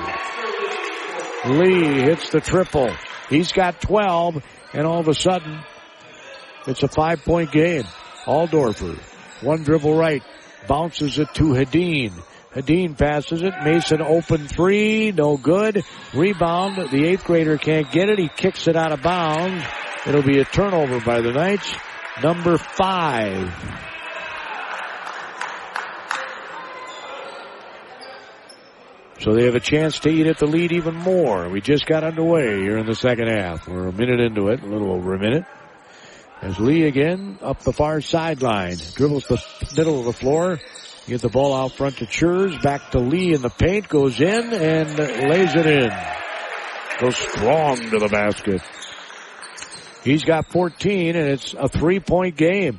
Lee 1.47 2.03
hits 2.03 2.31
the 2.31 2.41
triple. 2.41 2.93
He's 3.31 3.53
got 3.53 3.81
12 3.81 4.43
and 4.73 4.87
all 4.87 5.01
of 5.01 5.09
a 5.09 5.15
sudden 5.15 5.61
it's 6.67 6.83
a 6.83 6.89
five 6.89 7.25
point 7.25 7.53
game. 7.53 7.85
Aldorfer, 8.25 8.99
one 9.43 9.63
dribble 9.63 9.97
right, 9.97 10.23
bounces 10.67 11.19
it 11.19 11.33
to 11.35 11.45
Hadeen. 11.45 12.13
Hadeen 12.53 12.97
passes 12.97 13.43
it. 13.43 13.53
Mason 13.65 14.01
open 14.01 14.49
three. 14.49 15.13
No 15.13 15.37
good. 15.37 15.85
Rebound. 16.15 16.91
The 16.91 17.05
eighth 17.07 17.25
grader 17.25 17.59
can't 17.59 17.91
get 17.93 18.09
it. 18.09 18.19
He 18.19 18.29
kicks 18.35 18.67
it 18.67 18.77
out 18.77 18.93
of 18.93 19.03
bounds. 19.03 19.63
It'll 20.07 20.23
be 20.23 20.39
a 20.39 20.45
turnover 20.45 21.01
by 21.01 21.21
the 21.21 21.33
Knights. 21.33 21.75
Number 22.23 22.57
five. 22.59 23.53
So 29.19 29.35
they 29.35 29.47
have 29.47 29.57
a 29.57 29.61
chance 29.61 29.99
to 30.01 30.09
eat 30.09 30.29
at 30.29 30.39
the 30.39 30.47
lead 30.47 30.71
even 30.71 30.95
more. 30.95 31.49
We 31.49 31.61
just 31.61 31.87
got 31.87 32.05
underway 32.05 32.61
here 32.61 32.79
in 32.79 32.87
the 32.87 32.95
second 32.95 33.27
half. 33.27 33.67
We're 33.67 33.89
a 33.89 33.93
minute 33.93 34.21
into 34.21 34.49
it, 34.49 34.63
a 34.63 34.67
little 34.67 34.93
over 34.93 35.15
a 35.15 35.19
minute. 35.19 35.45
As 36.41 36.61
Lee 36.61 36.85
again 36.85 37.39
up 37.43 37.61
the 37.61 37.73
far 37.73 38.01
sideline, 38.01 38.77
dribbles 38.95 39.27
the 39.27 39.43
middle 39.77 39.99
of 39.99 40.05
the 40.05 40.13
floor, 40.13 40.61
get 41.09 41.23
the 41.23 41.29
ball 41.29 41.53
out 41.53 41.73
front 41.73 41.97
to 41.97 42.07
Churs, 42.07 42.57
back 42.59 42.93
to 42.93 43.01
Lee 43.01 43.35
in 43.35 43.43
the 43.43 43.51
paint, 43.51 43.89
goes 43.89 44.21
in 44.21 44.53
and 44.53 44.99
lays 44.99 45.55
it 45.57 45.67
in. 45.67 45.91
Goes 47.01 47.17
strong 47.17 47.91
to 47.91 47.99
the 47.99 48.09
basket. 48.09 48.63
He's 50.07 50.23
got 50.23 50.47
14 50.53 51.17
and 51.17 51.29
it's 51.29 51.53
a 51.53 51.69
three 51.69 51.99
point 51.99 52.37
game. 52.37 52.79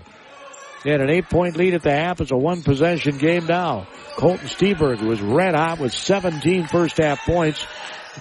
Had 0.85 1.01
an 1.01 1.09
eight 1.09 1.29
point 1.29 1.57
lead 1.57 1.73
at 1.73 1.83
the 1.83 1.91
half. 1.91 2.21
It's 2.21 2.31
a 2.31 2.37
one 2.37 2.63
possession 2.63 3.17
game 3.17 3.47
now. 3.47 3.85
Colton 4.15 4.47
Steberg 4.47 5.05
was 5.05 5.19
red 5.19 5.53
hot 5.53 5.77
with 5.77 5.91
17 5.91 6.67
first 6.67 6.95
half 6.95 7.19
points. 7.25 7.65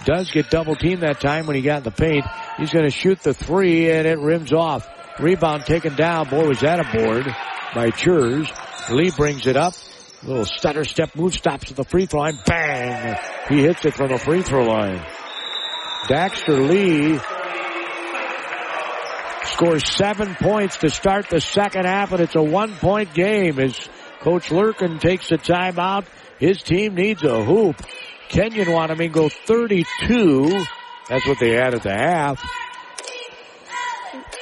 Does 0.03 0.29
get 0.29 0.49
double 0.49 0.75
teamed 0.75 1.03
that 1.03 1.21
time 1.21 1.47
when 1.47 1.55
he 1.55 1.61
got 1.61 1.77
in 1.77 1.83
the 1.83 1.91
paint. 1.91 2.25
He's 2.57 2.71
going 2.71 2.83
to 2.83 2.91
shoot 2.91 3.21
the 3.21 3.33
three 3.33 3.89
and 3.89 4.05
it 4.05 4.19
rims 4.19 4.51
off. 4.51 4.85
Rebound 5.19 5.65
taken 5.65 5.95
down. 5.95 6.27
Boy, 6.27 6.45
was 6.45 6.59
that 6.59 6.81
a 6.81 6.97
board 6.97 7.33
by 7.73 7.91
Churs. 7.91 8.51
Lee 8.91 9.11
brings 9.11 9.47
it 9.47 9.55
up. 9.55 9.73
Little 10.21 10.43
stutter 10.43 10.83
step 10.83 11.15
move 11.15 11.33
stops 11.33 11.71
at 11.71 11.77
the 11.77 11.85
free 11.85 12.07
throw 12.07 12.19
line. 12.19 12.37
Bang! 12.45 13.17
He 13.47 13.61
hits 13.61 13.85
it 13.85 13.93
from 13.93 14.09
the 14.09 14.17
free 14.17 14.41
throw 14.41 14.65
line. 14.65 15.01
Dexter 16.09 16.59
Lee 16.59 17.19
scores 19.57 19.91
seven 19.97 20.35
points 20.35 20.77
to 20.77 20.87
start 20.87 21.27
the 21.31 21.41
second 21.41 21.85
half 21.85 22.11
and 22.11 22.21
it's 22.21 22.35
a 22.35 22.43
one 22.43 22.75
point 22.75 23.11
game 23.15 23.57
as 23.59 23.75
Coach 24.19 24.49
Lurkin 24.49 24.99
takes 24.99 25.29
the 25.29 25.39
timeout. 25.39 26.05
His 26.37 26.61
team 26.61 26.93
needs 26.93 27.23
a 27.23 27.43
hoop. 27.43 27.81
Kenyon 28.29 28.67
Wanamingo 28.67 29.31
32. 29.31 30.63
That's 31.09 31.27
what 31.27 31.39
they 31.39 31.53
had 31.53 31.73
at 31.73 31.81
the 31.81 31.91
half. 31.91 32.39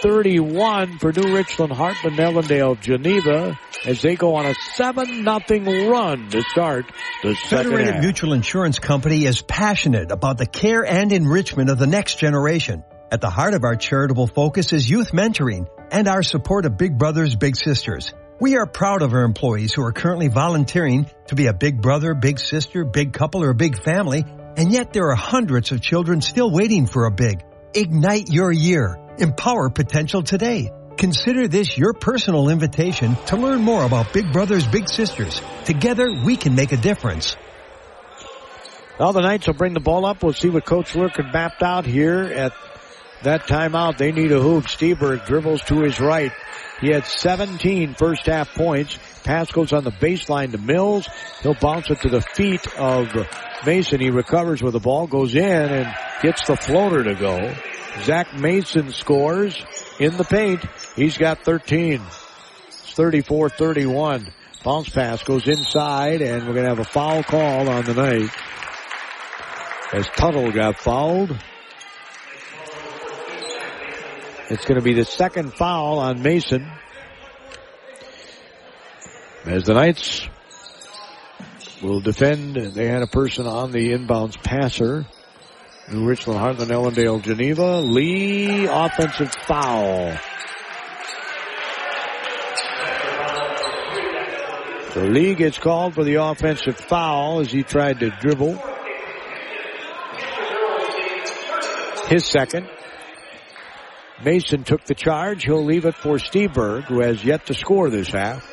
31 0.01 0.99
for 0.99 1.13
New 1.13 1.33
Richland 1.33 1.71
Hartland 1.71 2.17
Ellendale 2.17 2.77
Geneva 2.81 3.57
as 3.85 4.01
they 4.01 4.17
go 4.17 4.35
on 4.35 4.45
a 4.45 4.53
7 4.73 5.23
nothing 5.23 5.63
run 5.87 6.29
to 6.31 6.41
start 6.41 6.91
the 7.23 7.35
second 7.35 7.69
Federated 7.69 7.93
half. 7.93 8.03
Mutual 8.03 8.33
Insurance 8.33 8.79
Company 8.79 9.23
is 9.23 9.41
passionate 9.41 10.11
about 10.11 10.37
the 10.37 10.45
care 10.45 10.85
and 10.85 11.13
enrichment 11.13 11.69
of 11.69 11.79
the 11.79 11.87
next 11.87 12.19
generation. 12.19 12.83
At 13.11 13.21
the 13.21 13.29
heart 13.29 13.53
of 13.53 13.63
our 13.63 13.75
charitable 13.75 14.25
focus 14.25 14.73
is 14.73 14.89
youth 14.89 15.11
mentoring 15.11 15.67
and 15.91 16.07
our 16.07 16.23
support 16.23 16.65
of 16.65 16.75
Big 16.75 16.97
Brothers 16.97 17.35
Big 17.35 17.55
Sisters. 17.55 18.11
We 18.39 18.57
are 18.57 18.65
proud 18.65 19.03
of 19.03 19.13
our 19.13 19.23
employees 19.23 19.73
who 19.73 19.83
are 19.83 19.91
currently 19.91 20.27
volunteering 20.27 21.09
to 21.27 21.35
be 21.35 21.45
a 21.45 21.53
big 21.53 21.81
brother, 21.81 22.15
big 22.15 22.39
sister, 22.39 22.83
big 22.83 23.13
couple, 23.13 23.43
or 23.43 23.53
big 23.53 23.79
family, 23.81 24.25
and 24.57 24.71
yet 24.71 24.91
there 24.91 25.11
are 25.11 25.15
hundreds 25.15 25.71
of 25.71 25.81
children 25.81 26.19
still 26.19 26.49
waiting 26.49 26.87
for 26.87 27.05
a 27.05 27.11
big. 27.11 27.43
Ignite 27.75 28.29
your 28.29 28.51
year. 28.51 28.97
Empower 29.19 29.69
potential 29.69 30.23
today. 30.23 30.71
Consider 30.97 31.47
this 31.47 31.77
your 31.77 31.93
personal 31.93 32.49
invitation 32.49 33.15
to 33.27 33.37
learn 33.37 33.61
more 33.61 33.83
about 33.83 34.13
Big 34.13 34.33
Brothers 34.33 34.65
Big 34.65 34.89
Sisters. 34.89 35.39
Together 35.65 36.07
we 36.25 36.37
can 36.37 36.55
make 36.55 36.71
a 36.71 36.77
difference. 36.77 37.37
Now 38.99 39.11
the 39.11 39.21
Knights 39.21 39.45
will 39.45 39.53
bring 39.53 39.73
the 39.73 39.79
ball 39.79 40.05
up. 40.05 40.23
We'll 40.23 40.33
see 40.33 40.49
what 40.49 40.65
Coach 40.65 40.93
Lurkin 40.93 41.31
mapped 41.31 41.61
out 41.61 41.85
here 41.85 42.23
at 42.23 42.53
that 43.25 43.47
timeout. 43.47 43.97
They 43.97 44.11
need 44.11 44.31
a 44.31 44.39
hoop. 44.39 44.65
Steberg 44.65 45.25
dribbles 45.25 45.61
to 45.63 45.81
his 45.81 45.99
right. 45.99 46.31
He 46.81 46.89
had 46.89 47.05
17 47.05 47.95
first 47.95 48.25
half 48.25 48.53
points. 48.53 48.97
Pass 49.23 49.51
goes 49.51 49.73
on 49.73 49.83
the 49.83 49.91
baseline 49.91 50.51
to 50.51 50.57
Mills. 50.57 51.07
He'll 51.41 51.53
bounce 51.53 51.89
it 51.89 52.01
to 52.01 52.09
the 52.09 52.21
feet 52.21 52.65
of 52.77 53.07
Mason. 53.65 53.99
He 53.99 54.09
recovers 54.09 54.61
with 54.61 54.73
the 54.73 54.79
ball, 54.79 55.07
goes 55.07 55.35
in 55.35 55.43
and 55.43 55.95
gets 56.21 56.47
the 56.47 56.55
floater 56.55 57.03
to 57.03 57.15
go. 57.15 57.53
Zach 58.03 58.33
Mason 58.37 58.91
scores 58.91 59.55
in 59.99 60.17
the 60.17 60.23
paint. 60.25 60.63
He's 60.95 61.17
got 61.17 61.43
13. 61.43 62.01
It's 62.67 62.93
34-31. 62.93 64.31
Bounce 64.63 64.89
pass 64.89 65.23
goes 65.23 65.47
inside 65.47 66.21
and 66.21 66.47
we're 66.47 66.53
going 66.53 66.65
to 66.65 66.69
have 66.69 66.79
a 66.79 66.83
foul 66.83 67.23
call 67.23 67.69
on 67.69 67.85
the 67.85 67.93
night. 67.93 68.29
As 69.93 70.07
Tuttle 70.09 70.51
got 70.51 70.77
fouled. 70.77 71.37
It's 74.47 74.63
going 74.65 74.79
to 74.79 74.83
be 74.83 74.93
the 74.93 75.05
second 75.05 75.53
foul 75.53 75.97
on 75.97 76.21
Mason. 76.21 76.69
As 79.43 79.63
the 79.63 79.73
Knights 79.73 80.27
will 81.81 81.99
defend, 81.99 82.55
they 82.55 82.87
had 82.87 83.01
a 83.01 83.07
person 83.07 83.47
on 83.47 83.71
the 83.71 83.93
inbounds 83.93 84.41
passer. 84.43 85.07
New 85.91 86.05
Richland, 86.05 86.39
Hartland, 86.39 86.69
Ellendale, 86.69 87.23
Geneva. 87.23 87.79
Lee, 87.81 88.67
offensive 88.67 89.31
foul. 89.33 90.15
So 94.91 95.01
Lee 95.01 95.33
gets 95.33 95.57
called 95.57 95.95
for 95.95 96.03
the 96.03 96.15
offensive 96.15 96.77
foul 96.77 97.39
as 97.39 97.51
he 97.51 97.63
tried 97.63 97.99
to 98.01 98.11
dribble. 98.11 98.61
His 102.07 102.25
second. 102.25 102.69
Mason 104.23 104.63
took 104.63 104.83
the 104.85 104.95
charge. 104.95 105.43
He'll 105.43 105.63
leave 105.63 105.85
it 105.85 105.95
for 105.95 106.17
Steberg, 106.17 106.83
who 106.85 107.01
has 107.01 107.23
yet 107.23 107.47
to 107.47 107.53
score 107.53 107.89
this 107.89 108.09
half. 108.09 108.43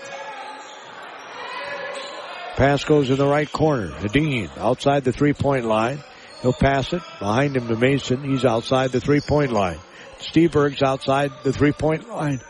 Pass 2.57 2.85
goes 2.85 3.11
in 3.11 3.17
the 3.17 3.27
right 3.27 3.51
corner. 3.51 3.89
Hadeen 3.89 4.51
outside 4.59 5.05
the 5.05 5.13
three-point 5.13 5.65
line. 5.65 6.03
He'll 6.43 6.53
pass 6.53 6.93
it 6.93 7.03
behind 7.19 7.57
him 7.57 7.69
to 7.69 7.77
Mason. 7.77 8.23
He's 8.23 8.45
outside 8.45 8.91
the 8.91 9.01
three-point 9.01 9.53
line. 9.53 9.79
Steberg's 10.19 10.83
outside 10.83 11.31
the 11.45 11.53
three-point 11.53 12.09
line. 12.09 12.41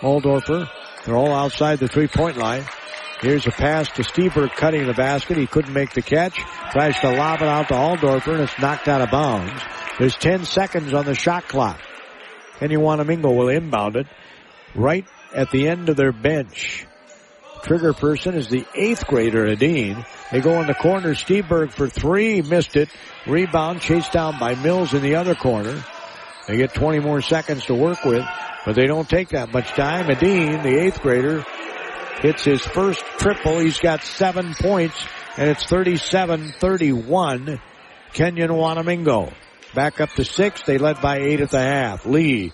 Aldorfer, 0.00 0.68
they're 1.04 1.16
all 1.16 1.32
outside 1.32 1.78
the 1.78 1.88
three-point 1.88 2.36
line. 2.36 2.64
Here's 3.20 3.46
a 3.46 3.50
pass 3.50 3.88
to 3.92 4.02
Steberg 4.02 4.54
cutting 4.54 4.86
the 4.86 4.94
basket. 4.94 5.36
He 5.36 5.46
couldn't 5.46 5.72
make 5.72 5.92
the 5.92 6.02
catch. 6.02 6.38
Tries 6.72 6.98
to 7.00 7.10
lob 7.10 7.42
it 7.42 7.48
out 7.48 7.68
to 7.68 7.74
Aldorfer 7.74 8.34
and 8.34 8.42
it's 8.42 8.58
knocked 8.58 8.88
out 8.88 9.00
of 9.00 9.10
bounds. 9.10 9.60
There's 9.98 10.16
10 10.16 10.44
seconds 10.44 10.94
on 10.94 11.04
the 11.04 11.14
shot 11.14 11.48
clock. 11.48 11.80
Kenyon 12.58 12.82
Wanamingo 12.82 13.34
will 13.34 13.48
inbound 13.48 13.96
it 13.96 14.06
right 14.74 15.06
at 15.34 15.50
the 15.50 15.68
end 15.68 15.88
of 15.88 15.96
their 15.96 16.12
bench. 16.12 16.86
Trigger 17.62 17.92
person 17.92 18.34
is 18.34 18.48
the 18.48 18.64
eighth 18.74 19.06
grader, 19.06 19.44
Adine. 19.44 20.04
They 20.30 20.40
go 20.40 20.60
in 20.60 20.66
the 20.66 20.74
corner. 20.74 21.14
Steberg 21.14 21.72
for 21.72 21.88
three. 21.88 22.42
Missed 22.42 22.76
it. 22.76 22.88
Rebound 23.26 23.80
chased 23.80 24.12
down 24.12 24.38
by 24.38 24.54
Mills 24.54 24.94
in 24.94 25.02
the 25.02 25.16
other 25.16 25.34
corner. 25.34 25.84
They 26.46 26.56
get 26.56 26.72
20 26.72 27.00
more 27.00 27.20
seconds 27.20 27.66
to 27.66 27.74
work 27.74 28.04
with, 28.04 28.24
but 28.64 28.74
they 28.74 28.86
don't 28.86 29.08
take 29.08 29.30
that 29.30 29.52
much 29.52 29.68
time. 29.70 30.08
Adine, 30.08 30.62
the 30.62 30.80
eighth 30.80 31.02
grader, 31.02 31.44
hits 32.20 32.44
his 32.44 32.62
first 32.62 33.00
triple. 33.18 33.58
He's 33.58 33.78
got 33.78 34.02
seven 34.02 34.54
points 34.54 34.96
and 35.36 35.50
it's 35.50 35.64
37-31. 35.64 37.60
Kenyon 38.12 38.50
Wanamingo. 38.50 39.32
Back 39.74 40.00
up 40.00 40.10
to 40.14 40.24
six. 40.24 40.62
They 40.62 40.78
led 40.78 41.00
by 41.00 41.18
eight 41.18 41.40
at 41.40 41.50
the 41.50 41.60
half. 41.60 42.06
Lee 42.06 42.52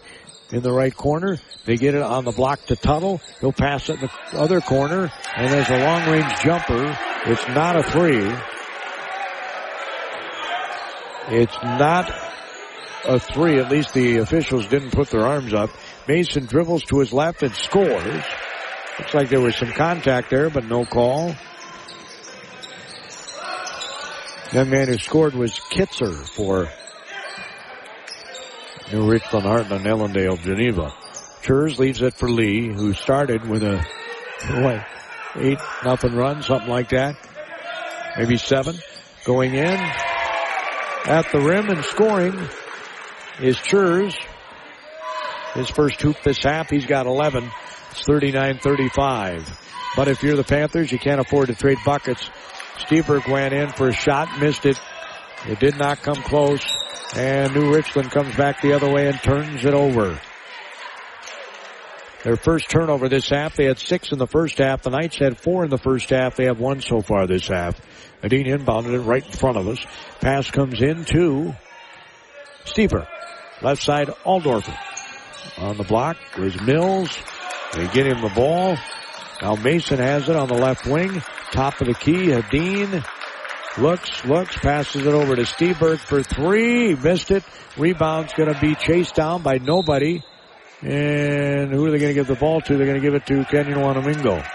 in 0.50 0.62
the 0.62 0.72
right 0.72 0.94
corner. 0.94 1.38
They 1.64 1.76
get 1.76 1.94
it 1.94 2.02
on 2.02 2.24
the 2.24 2.32
block 2.32 2.64
to 2.66 2.76
Tuttle. 2.76 3.20
He'll 3.40 3.52
pass 3.52 3.88
it 3.88 4.00
in 4.00 4.08
the 4.32 4.38
other 4.38 4.60
corner 4.60 5.10
and 5.36 5.52
there's 5.52 5.70
a 5.70 5.84
long 5.84 6.08
range 6.10 6.32
jumper. 6.42 6.98
It's 7.26 7.48
not 7.48 7.76
a 7.76 7.82
three. 7.82 8.30
It's 11.28 11.56
not 11.62 12.10
a 13.04 13.18
three. 13.18 13.58
At 13.58 13.70
least 13.70 13.94
the 13.94 14.18
officials 14.18 14.66
didn't 14.66 14.90
put 14.90 15.10
their 15.10 15.26
arms 15.26 15.54
up. 15.54 15.70
Mason 16.06 16.44
dribbles 16.44 16.84
to 16.84 17.00
his 17.00 17.12
left 17.12 17.42
and 17.42 17.54
scores. 17.54 18.22
Looks 18.98 19.14
like 19.14 19.28
there 19.28 19.40
was 19.40 19.56
some 19.56 19.72
contact 19.72 20.30
there, 20.30 20.50
but 20.50 20.66
no 20.66 20.84
call. 20.84 21.34
That 24.52 24.68
man 24.68 24.86
who 24.86 24.98
scored 24.98 25.34
was 25.34 25.54
Kitzer 25.54 26.28
for 26.28 26.68
New 28.93 29.09
Richland, 29.11 29.47
Hartland, 29.47 29.85
Ellendale, 29.85 30.41
Geneva. 30.43 30.93
Churs 31.43 31.78
leaves 31.78 32.03
it 32.03 32.14
for 32.14 32.28
Lee, 32.28 32.68
who 32.68 32.93
started 32.93 33.49
with 33.49 33.62
a 33.62 33.85
what 34.51 34.87
eight 35.37 35.59
nothing 35.85 36.14
run, 36.14 36.43
something 36.43 36.68
like 36.68 36.91
that, 36.91 37.16
maybe 38.16 38.37
seven. 38.37 38.76
Going 39.24 39.55
in 39.55 39.78
at 41.07 41.26
the 41.32 41.41
rim 41.41 41.70
and 41.70 41.82
scoring 41.85 42.39
is 43.41 43.57
Churs. 43.57 44.14
His 45.55 45.70
first 45.70 46.01
hoop 46.03 46.16
this 46.22 46.43
half, 46.43 46.68
he's 46.68 46.85
got 46.85 47.07
11. 47.07 47.51
It's 47.93 48.03
39-35. 48.03 49.49
But 49.97 50.09
if 50.09 50.22
you're 50.22 50.37
the 50.37 50.45
Panthers, 50.45 50.91
you 50.91 50.99
can't 50.99 51.20
afford 51.20 51.49
to 51.49 51.55
trade 51.55 51.78
buckets. 51.87 52.28
Steberg 52.78 53.30
went 53.30 53.55
in 53.55 53.70
for 53.70 53.89
a 53.89 53.93
shot, 53.93 54.41
missed 54.41 54.66
it. 54.66 54.78
It 55.47 55.61
did 55.61 55.78
not 55.78 56.03
come 56.03 56.16
close. 56.16 56.84
And 57.16 57.55
New 57.55 57.74
Richland 57.74 58.11
comes 58.11 58.34
back 58.36 58.61
the 58.61 58.72
other 58.72 58.90
way 58.90 59.07
and 59.09 59.18
turns 59.20 59.64
it 59.64 59.74
over. 59.74 60.20
Their 62.24 62.36
first 62.36 62.70
turnover 62.70 63.09
this 63.09 63.28
half. 63.28 63.55
They 63.55 63.66
had 63.66 63.78
six 63.78 64.11
in 64.11 64.18
the 64.18 64.26
first 64.26 64.59
half. 64.59 64.82
The 64.82 64.90
Knights 64.90 65.18
had 65.18 65.36
four 65.38 65.64
in 65.64 65.70
the 65.70 65.78
first 65.78 66.09
half. 66.09 66.36
They 66.36 66.47
have 66.47 66.59
one 66.59 66.80
so 66.80 67.03
far 67.03 67.26
this 67.26 67.49
half. 67.49 67.78
Adine 68.22 68.47
inbounded 68.47 68.95
it 68.95 69.01
right 69.01 69.24
in 69.24 69.32
front 69.32 69.59
of 69.59 69.68
us. 69.68 69.84
Pass 70.20 70.51
comes 70.51 70.80
in 70.80 71.05
to 71.05 71.55
Steberg. 72.64 73.07
Left 73.61 73.82
side, 73.82 74.09
Aldorfer. 74.24 74.76
On 75.59 75.76
the 75.76 75.84
block 75.84 76.16
was 76.38 76.59
Mills. 76.62 77.14
They 77.74 77.86
get 77.88 78.07
him 78.07 78.22
the 78.22 78.32
ball. 78.34 78.78
Now 79.42 79.57
Mason 79.57 79.99
has 79.99 80.28
it 80.28 80.36
on 80.36 80.49
the 80.49 80.55
left 80.55 80.86
wing. 80.86 81.22
Top 81.53 81.80
of 81.82 81.86
the 81.86 81.95
key, 81.95 82.28
Hadeen. 82.28 83.05
Looks, 83.77 84.25
looks, 84.25 84.57
passes 84.59 85.05
it 85.05 85.12
over 85.12 85.35
to 85.35 85.43
Steberg 85.43 85.99
for 85.99 86.22
three. 86.22 86.95
Missed 86.95 87.33
it. 87.33 87.43
Rebound's 87.77 88.33
gonna 88.33 88.59
be 88.61 88.77
chased 88.77 89.16
down 89.16 89.43
by 89.43 89.59
nobody. 89.59 90.22
And 90.81 91.72
who 91.72 91.85
are 91.85 91.91
they 91.91 91.99
gonna 91.99 92.14
give 92.14 92.29
the 92.29 92.37
ball 92.37 92.61
to? 92.61 92.77
They're 92.77 92.87
gonna 92.87 93.01
give 93.01 93.14
it 93.14 93.27
to 93.27 93.45
Kenyon 93.45 93.81
Wanamingo. 93.81 94.47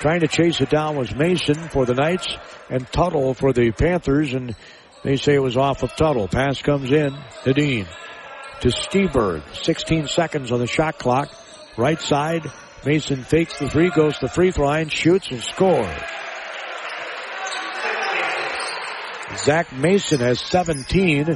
Trying 0.00 0.20
to 0.20 0.28
chase 0.28 0.60
it 0.60 0.68
down 0.68 0.96
was 0.96 1.14
Mason 1.14 1.54
for 1.68 1.86
the 1.86 1.94
Knights 1.94 2.26
and 2.68 2.90
Tuttle 2.90 3.34
for 3.34 3.52
the 3.52 3.70
Panthers 3.70 4.34
and 4.34 4.56
they 5.04 5.16
say 5.16 5.34
it 5.34 5.42
was 5.42 5.56
off 5.56 5.84
of 5.84 5.94
Tuttle. 5.94 6.26
Pass 6.26 6.60
comes 6.60 6.90
in 6.90 7.16
to 7.44 7.52
Dean. 7.52 7.86
To 8.62 8.68
Steberg. 8.68 9.42
16 9.54 10.08
seconds 10.08 10.50
on 10.50 10.58
the 10.58 10.66
shot 10.66 10.98
clock. 10.98 11.32
Right 11.76 12.00
side. 12.00 12.50
Mason 12.84 13.22
fakes 13.22 13.60
the 13.60 13.68
three, 13.68 13.90
goes 13.90 14.14
to 14.18 14.26
the 14.26 14.32
free 14.32 14.50
throw 14.50 14.66
line, 14.66 14.88
shoots 14.88 15.30
and 15.30 15.42
scores. 15.42 15.88
Zach 19.36 19.72
Mason 19.72 20.20
has 20.20 20.40
17, 20.40 21.34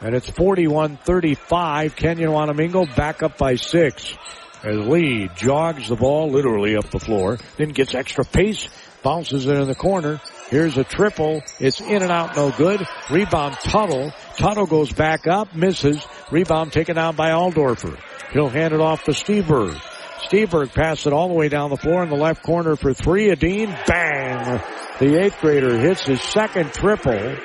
and 0.00 0.14
it's 0.14 0.30
41-35. 0.30 1.96
Kenyon 1.96 2.30
Wanamingo 2.30 2.94
back 2.96 3.22
up 3.22 3.36
by 3.36 3.56
six. 3.56 4.16
As 4.62 4.76
Lee 4.76 5.28
jogs 5.36 5.88
the 5.88 5.96
ball 5.96 6.30
literally 6.30 6.76
up 6.76 6.90
the 6.90 6.98
floor, 6.98 7.38
then 7.56 7.68
gets 7.68 7.94
extra 7.94 8.24
pace, 8.24 8.68
bounces 9.02 9.46
it 9.46 9.56
in 9.56 9.68
the 9.68 9.74
corner. 9.74 10.20
Here's 10.50 10.76
a 10.78 10.84
triple. 10.84 11.42
It's 11.60 11.80
in 11.80 12.02
and 12.02 12.10
out, 12.10 12.34
no 12.34 12.50
good. 12.50 12.86
Rebound 13.10 13.54
Tuttle. 13.54 14.12
Tuttle 14.36 14.66
goes 14.66 14.92
back 14.92 15.26
up, 15.26 15.54
misses. 15.54 16.04
Rebound 16.32 16.72
taken 16.72 16.96
down 16.96 17.14
by 17.14 17.30
Aldorfer. 17.30 17.98
He'll 18.32 18.48
hand 18.48 18.74
it 18.74 18.80
off 18.80 19.04
to 19.04 19.12
Steberg. 19.12 19.80
Steberg 20.24 20.74
passed 20.74 21.06
it 21.06 21.12
all 21.12 21.28
the 21.28 21.34
way 21.34 21.48
down 21.48 21.70
the 21.70 21.76
floor 21.76 22.02
in 22.02 22.10
the 22.10 22.16
left 22.16 22.42
corner 22.42 22.76
for 22.76 22.92
three. 22.92 23.30
Adine, 23.30 23.76
bang! 23.86 24.60
The 24.98 25.20
eighth 25.22 25.40
grader 25.40 25.78
hits 25.78 26.06
his 26.06 26.20
second 26.20 26.72
triple. 26.72 27.36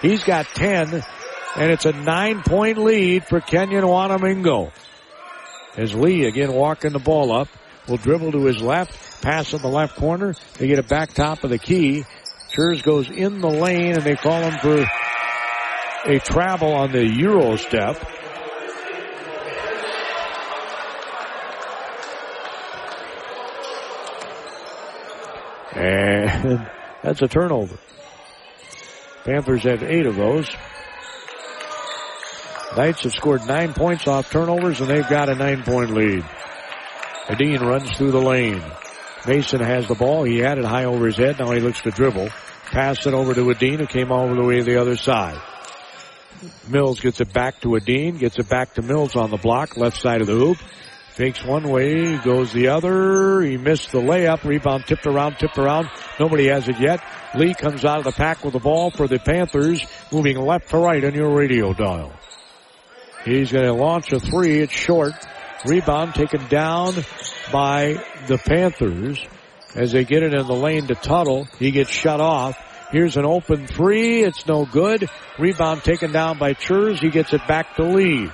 He's 0.00 0.24
got 0.24 0.46
10, 0.46 1.02
and 1.56 1.70
it's 1.70 1.84
a 1.84 1.92
nine 1.92 2.42
point 2.42 2.78
lead 2.78 3.26
for 3.26 3.40
Kenyon 3.40 3.84
Wanamingo. 3.84 4.72
As 5.76 5.94
Lee 5.94 6.24
again 6.24 6.52
walking 6.52 6.92
the 6.92 6.98
ball 6.98 7.32
up, 7.32 7.48
will 7.86 7.96
dribble 7.96 8.32
to 8.32 8.44
his 8.46 8.60
left, 8.62 9.22
pass 9.22 9.52
in 9.52 9.62
the 9.62 9.68
left 9.68 9.96
corner. 9.96 10.34
They 10.58 10.68
get 10.68 10.78
it 10.78 10.88
back 10.88 11.12
top 11.12 11.44
of 11.44 11.50
the 11.50 11.58
key. 11.58 12.04
Schurz 12.50 12.82
goes 12.82 13.10
in 13.10 13.40
the 13.40 13.50
lane, 13.50 13.94
and 13.94 14.02
they 14.02 14.16
call 14.16 14.42
him 14.42 14.58
for 14.58 14.86
a 16.06 16.18
travel 16.20 16.72
on 16.72 16.92
the 16.92 17.06
Euro 17.06 17.56
step. 17.56 17.96
And 26.28 26.70
that's 27.02 27.22
a 27.22 27.28
turnover. 27.28 27.78
Panthers 29.24 29.62
have 29.64 29.82
eight 29.82 30.06
of 30.06 30.16
those. 30.16 30.48
Knights 32.76 33.02
have 33.04 33.12
scored 33.12 33.46
nine 33.46 33.72
points 33.72 34.06
off 34.06 34.30
turnovers 34.30 34.80
and 34.80 34.90
they've 34.90 35.08
got 35.08 35.28
a 35.28 35.34
nine 35.34 35.62
point 35.62 35.90
lead. 35.90 36.24
Adine 37.28 37.60
runs 37.60 37.96
through 37.96 38.10
the 38.10 38.20
lane. 38.20 38.62
Mason 39.26 39.60
has 39.60 39.88
the 39.88 39.94
ball. 39.94 40.24
He 40.24 40.38
had 40.38 40.58
it 40.58 40.64
high 40.64 40.84
over 40.84 41.06
his 41.06 41.16
head. 41.16 41.38
Now 41.38 41.50
he 41.52 41.60
looks 41.60 41.80
to 41.82 41.90
dribble. 41.90 42.28
Pass 42.66 43.06
it 43.06 43.14
over 43.14 43.34
to 43.34 43.50
Adine 43.50 43.80
who 43.80 43.86
came 43.86 44.12
all 44.12 44.32
the 44.34 44.44
way 44.44 44.58
to 44.58 44.64
the 44.64 44.80
other 44.80 44.96
side. 44.96 45.40
Mills 46.68 47.00
gets 47.00 47.20
it 47.20 47.32
back 47.32 47.60
to 47.62 47.74
Adine, 47.74 48.18
gets 48.18 48.38
it 48.38 48.48
back 48.48 48.74
to 48.74 48.82
Mills 48.82 49.16
on 49.16 49.30
the 49.30 49.36
block, 49.36 49.76
left 49.76 50.00
side 50.00 50.20
of 50.20 50.26
the 50.26 50.34
hoop. 50.34 50.58
Fakes 51.18 51.44
one 51.44 51.68
way, 51.68 52.16
goes 52.18 52.52
the 52.52 52.68
other. 52.68 53.40
He 53.40 53.56
missed 53.56 53.90
the 53.90 53.98
layup. 53.98 54.44
Rebound 54.44 54.86
tipped 54.86 55.04
around, 55.04 55.34
tipped 55.36 55.58
around. 55.58 55.90
Nobody 56.20 56.46
has 56.46 56.68
it 56.68 56.78
yet. 56.78 57.00
Lee 57.34 57.54
comes 57.54 57.84
out 57.84 57.98
of 57.98 58.04
the 58.04 58.12
pack 58.12 58.44
with 58.44 58.52
the 58.52 58.60
ball 58.60 58.92
for 58.92 59.08
the 59.08 59.18
Panthers, 59.18 59.84
moving 60.12 60.38
left 60.38 60.70
to 60.70 60.78
right 60.78 61.04
on 61.04 61.14
your 61.14 61.34
radio 61.34 61.72
dial. 61.74 62.12
He's 63.24 63.50
going 63.50 63.64
to 63.64 63.72
launch 63.72 64.12
a 64.12 64.20
three. 64.20 64.60
It's 64.60 64.72
short. 64.72 65.12
Rebound 65.66 66.14
taken 66.14 66.46
down 66.46 66.94
by 67.50 68.00
the 68.28 68.38
Panthers 68.38 69.20
as 69.74 69.90
they 69.90 70.04
get 70.04 70.22
it 70.22 70.32
in 70.32 70.46
the 70.46 70.54
lane 70.54 70.86
to 70.86 70.94
Tuttle. 70.94 71.48
He 71.58 71.72
gets 71.72 71.90
shut 71.90 72.20
off. 72.20 72.56
Here's 72.92 73.16
an 73.16 73.26
open 73.26 73.66
three. 73.66 74.22
It's 74.22 74.46
no 74.46 74.66
good. 74.66 75.10
Rebound 75.36 75.82
taken 75.82 76.12
down 76.12 76.38
by 76.38 76.52
Schurz. 76.52 77.00
He 77.00 77.10
gets 77.10 77.32
it 77.32 77.44
back 77.48 77.74
to 77.74 77.82
Lee. 77.82 78.30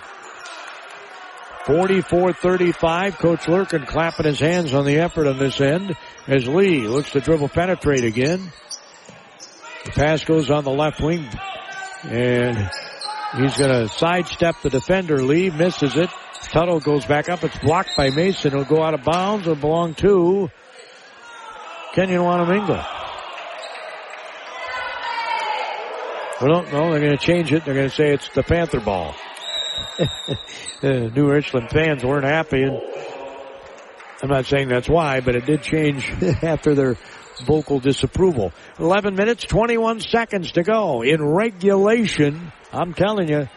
44-35. 1.65 3.19
Coach 3.19 3.47
Lurkin 3.47 3.87
clapping 3.87 4.27
his 4.27 4.39
hands 4.39 4.75
on 4.75 4.85
the 4.85 4.99
effort 4.99 5.27
on 5.27 5.39
this 5.39 5.61
end 5.61 5.97
as 6.27 6.47
Lee 6.47 6.87
looks 6.87 7.13
to 7.13 7.21
dribble 7.21 7.49
penetrate 7.49 8.05
again. 8.05 8.53
The 9.87 9.93
pass 9.93 10.25
goes 10.25 10.51
on 10.51 10.65
the 10.65 10.71
left 10.71 11.01
wing 11.01 11.27
and 12.05 12.57
he's 13.37 13.57
going 13.57 13.71
to 13.71 13.89
sidestep 13.89 14.61
the 14.63 14.71
defender. 14.71 15.23
Lee 15.23 15.51
misses 15.51 15.97
it. 15.97 16.11
Tuttle 16.43 16.81
goes 16.81 17.07
back 17.07 17.31
up. 17.31 17.43
It's 17.43 17.59
blocked 17.59 17.97
by 17.97 18.11
Mason. 18.11 18.53
It'll 18.53 18.65
go 18.65 18.83
out 18.83 18.95
of 18.95 19.03
bounds 19.03 19.49
or 19.49 19.57
belong 19.57 19.95
to 19.95 20.51
Kenyon 21.95 22.21
Wanamingo. 22.21 22.87
We 26.43 26.49
don't 26.49 26.73
know. 26.73 26.91
They're 26.91 27.01
going 27.01 27.17
to 27.17 27.17
change 27.17 27.53
it. 27.53 27.65
They're 27.65 27.75
going 27.75 27.89
to 27.89 27.95
say 27.95 28.13
it's 28.13 28.29
the 28.31 28.43
Panther 28.43 28.81
ball. 28.81 29.15
The 30.81 31.07
uh, 31.11 31.15
New 31.15 31.31
Richland 31.31 31.71
fans 31.71 32.05
weren't 32.05 32.25
happy. 32.25 32.63
And 32.63 32.81
I'm 34.23 34.29
not 34.29 34.47
saying 34.47 34.69
that's 34.69 34.89
why, 34.89 35.21
but 35.21 35.35
it 35.37 35.47
did 35.47 35.63
change 35.63 36.11
after 36.43 36.75
their 36.75 36.97
vocal 37.45 37.81
disapproval. 37.81 38.53
11 38.79 39.15
minutes, 39.15 39.45
21 39.45 40.01
seconds 40.01 40.53
to 40.53 40.63
go 40.63 41.03
in 41.03 41.25
regulation. 41.25 42.53
I'm 42.73 42.95
telling 42.95 43.29
you, 43.29 43.49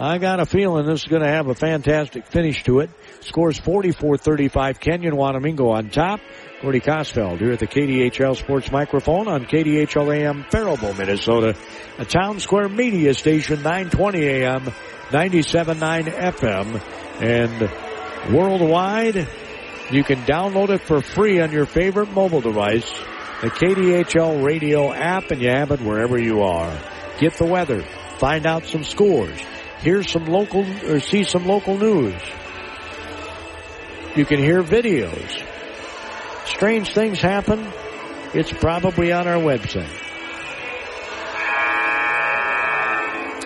I 0.00 0.18
got 0.18 0.38
a 0.38 0.46
feeling 0.46 0.86
this 0.86 1.02
is 1.02 1.08
going 1.08 1.22
to 1.22 1.28
have 1.28 1.48
a 1.48 1.54
fantastic 1.56 2.26
finish 2.28 2.62
to 2.64 2.78
it. 2.80 2.90
Scores 3.20 3.58
44-35. 3.58 4.78
Kenyon 4.78 5.14
Wanamingo 5.14 5.72
on 5.72 5.90
top. 5.90 6.20
Gordy 6.62 6.80
Kosfeld 6.80 7.38
here 7.38 7.52
at 7.52 7.58
the 7.58 7.66
KDHL 7.66 8.36
Sports 8.36 8.70
Microphone 8.70 9.26
on 9.26 9.46
KDHL 9.46 10.16
AM 10.16 10.44
Faribault, 10.50 10.98
Minnesota. 10.98 11.56
A 11.98 12.04
Townsquare 12.04 12.72
Media 12.72 13.12
station, 13.12 13.62
920 13.62 14.24
AM, 14.24 14.72
97.9 15.10 16.04
FM, 16.12 16.82
and 17.22 18.34
worldwide. 18.34 19.26
You 19.90 20.04
can 20.04 20.18
download 20.24 20.68
it 20.68 20.82
for 20.82 21.00
free 21.00 21.40
on 21.40 21.50
your 21.50 21.64
favorite 21.64 22.12
mobile 22.12 22.42
device, 22.42 22.90
the 23.40 23.48
KDHL 23.48 24.44
radio 24.44 24.92
app, 24.92 25.30
and 25.30 25.40
you 25.40 25.48
have 25.48 25.70
it 25.70 25.80
wherever 25.80 26.18
you 26.20 26.42
are. 26.42 26.76
Get 27.18 27.34
the 27.34 27.46
weather, 27.46 27.82
find 28.18 28.44
out 28.44 28.66
some 28.66 28.84
scores, 28.84 29.40
hear 29.80 30.02
some 30.02 30.26
local, 30.26 30.66
or 30.86 31.00
see 31.00 31.24
some 31.24 31.46
local 31.46 31.78
news. 31.78 32.20
You 34.14 34.26
can 34.26 34.40
hear 34.40 34.62
videos. 34.62 35.42
Strange 36.44 36.92
things 36.92 37.18
happen. 37.20 37.66
It's 38.34 38.52
probably 38.52 39.12
on 39.12 39.26
our 39.26 39.38
website. 39.40 40.07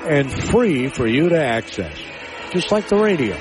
And 0.04 0.32
free 0.50 0.88
for 0.88 1.06
you 1.06 1.28
to 1.28 1.42
access. 1.42 1.96
Just 2.52 2.70
like 2.72 2.88
the 2.88 2.96
radio. 2.96 3.36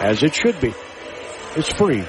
As 0.00 0.22
it 0.22 0.34
should 0.34 0.60
be. 0.60 0.74
It's 1.56 1.72
free. 1.72 2.04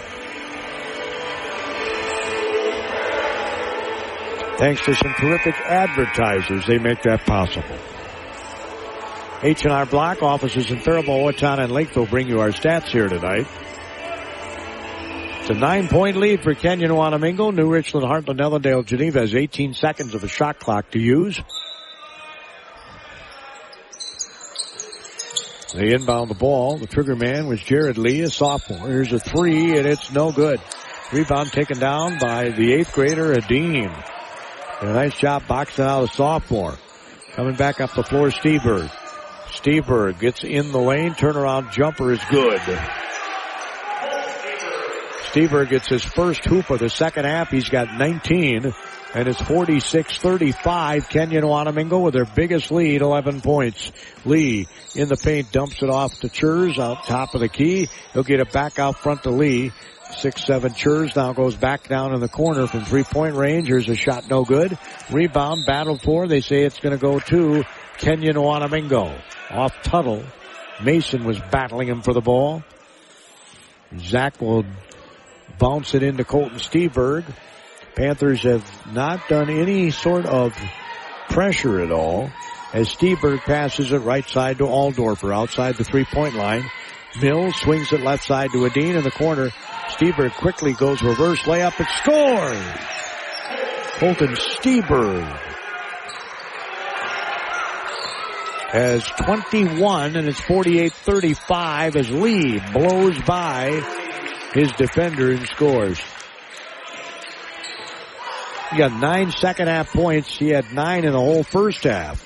Thanks 4.58 4.84
to 4.86 4.96
some 4.96 5.14
terrific 5.14 5.56
advertisers, 5.56 6.66
they 6.66 6.80
make 6.80 7.04
that 7.04 7.26
possible. 7.26 7.78
H&R 9.44 9.86
Block 9.86 10.24
offices 10.24 10.72
in 10.72 10.80
Faribault, 10.80 11.36
Owatonna, 11.36 11.66
and 11.66 11.72
Lakeville 11.72 12.08
bring 12.08 12.28
you 12.28 12.40
our 12.40 12.50
stats 12.50 12.88
here 12.88 13.08
tonight. 13.08 13.46
It's 15.42 15.52
a 15.52 15.54
nine 15.54 15.88
point 15.88 16.18
lead 16.18 16.42
for 16.42 16.56
Kenyon 16.56 16.92
Wanamingo. 16.92 17.54
New 17.54 17.70
Richland, 17.70 18.06
Hartland, 18.06 18.40
Ellendale, 18.40 18.84
Geneva 18.84 19.20
has 19.20 19.34
18 19.34 19.76
seconds 19.76 20.14
of 20.16 20.24
a 20.24 20.28
shot 20.28 20.60
clock 20.60 20.92
to 20.92 21.00
use. 21.00 21.40
They 25.74 25.94
inbound 25.94 26.30
the 26.30 26.36
ball. 26.36 26.78
The 26.78 26.88
trigger 26.88 27.16
man 27.16 27.48
was 27.48 27.62
Jared 27.62 27.98
Lee, 27.98 28.22
a 28.22 28.30
sophomore. 28.30 28.88
Here's 28.88 29.12
a 29.12 29.20
three, 29.20 29.78
and 29.78 29.86
it's 29.86 30.12
no 30.12 30.32
good. 30.32 30.62
Rebound 31.12 31.52
taken 31.52 31.80
down 31.80 32.20
by 32.20 32.50
the 32.50 32.74
eighth 32.74 32.94
grader, 32.94 33.34
Adine. 33.34 33.94
A 34.82 34.86
nice 34.86 35.18
job 35.18 35.48
boxing 35.48 35.86
out 35.86 36.04
a 36.04 36.08
sophomore. 36.14 36.78
Coming 37.34 37.56
back 37.56 37.82
up 37.82 37.94
the 37.94 38.04
floor, 38.04 38.30
Steberg. 38.30 38.90
Steberg 39.50 40.20
gets 40.20 40.44
in 40.44 40.72
the 40.72 40.80
lane. 40.80 41.14
Turnaround 41.14 41.72
jumper 41.72 42.12
is 42.12 42.22
good. 42.30 42.62
Steberg 45.32 45.70
gets 45.70 45.88
his 45.88 46.04
first 46.04 46.44
hoop 46.46 46.70
of 46.70 46.80
the 46.80 46.90
second 46.90 47.26
half. 47.26 47.50
He's 47.50 47.70
got 47.70 47.94
19 47.94 48.74
and 49.14 49.28
it's 49.28 49.42
46-35. 49.42 51.10
Kenyon 51.10 51.44
Wanamingo 51.44 52.04
with 52.04 52.14
their 52.14 52.26
biggest 52.26 52.72
lead, 52.72 53.02
11 53.02 53.42
points. 53.42 53.92
Lee 54.26 54.68
in 54.96 55.08
the 55.08 55.18
paint 55.18 55.52
dumps 55.52 55.82
it 55.82 55.90
off 55.90 56.20
to 56.20 56.30
Schurz 56.30 56.78
out 56.78 57.06
top 57.06 57.34
of 57.34 57.42
the 57.42 57.50
key. 57.50 57.88
He'll 58.14 58.24
get 58.24 58.40
it 58.40 58.52
back 58.52 58.80
out 58.80 59.00
front 59.00 59.24
to 59.24 59.30
Lee. 59.30 59.72
Six, 60.16 60.46
seven 60.46 60.74
Schurz 60.74 61.16
now 61.16 61.34
goes 61.34 61.56
back 61.56 61.88
down 61.88 62.14
in 62.14 62.22
the 62.22 62.30
corner 62.30 62.66
from 62.68 62.86
three 62.86 63.04
point 63.04 63.36
range. 63.36 63.68
Here's 63.68 63.90
a 63.90 63.96
shot 63.96 64.30
no 64.30 64.44
good. 64.44 64.78
Rebound 65.12 65.66
battle 65.66 65.98
for. 65.98 66.28
They 66.28 66.42
say 66.42 66.64
it's 66.64 66.80
going 66.80 66.98
to 66.98 67.02
go 67.02 67.20
to 67.20 67.64
Kenyon 67.98 68.36
Wanamingo. 68.36 69.22
Off 69.52 69.74
Tuttle. 69.84 70.24
Mason 70.82 71.24
was 71.24 71.40
battling 71.52 71.88
him 71.88 72.02
for 72.02 72.14
the 72.14 72.22
ball. 72.22 72.64
Zach 73.98 74.40
will 74.40 74.66
bounce 75.60 75.94
it 75.94 76.04
into 76.04 76.24
Colton 76.24 76.60
Steberg. 76.60 77.26
Panthers 77.98 78.44
have 78.44 78.94
not 78.94 79.28
done 79.28 79.50
any 79.50 79.90
sort 79.90 80.28
of 80.28 80.56
pressure 81.30 81.82
at 81.82 81.92
all 81.92 82.30
as 82.72 82.94
Steberg 82.94 83.40
passes 83.40 83.92
it 83.92 83.98
right 84.00 84.28
side 84.30 84.60
to 84.60 84.66
Aldorfer 84.66 85.34
outside 85.34 85.76
the 85.78 85.84
three 85.84 86.06
point 86.06 86.36
line. 86.36 86.64
Mills 87.20 87.56
swings 87.56 87.92
it 87.92 88.02
left 88.02 88.24
side 88.24 88.52
to 88.52 88.66
Adine 88.66 88.98
in 88.98 89.04
the 89.04 89.10
corner. 89.10 89.50
Steberg 89.90 90.32
quickly 90.36 90.74
goes 90.74 91.02
reverse 91.02 91.40
layup 91.40 91.80
and 91.80 91.88
scores. 91.88 92.64
Colton 93.98 94.36
Steberg 94.36 95.40
has 98.70 99.04
21 99.26 100.16
and 100.16 100.28
it's 100.28 100.42
48-35 100.42 101.96
as 101.96 102.12
Lee 102.12 102.60
blows 102.74 103.20
by 103.24 103.82
his 104.54 104.72
defender 104.74 105.32
and 105.32 105.48
scores. 105.48 106.00
He 108.72 108.78
got 108.78 108.92
nine 108.92 109.32
second 109.32 109.68
half 109.68 109.94
points. 109.94 110.38
He 110.38 110.50
had 110.50 110.74
nine 110.74 111.06
in 111.06 111.14
the 111.14 111.20
whole 111.20 111.44
first 111.44 111.84
half. 111.84 112.24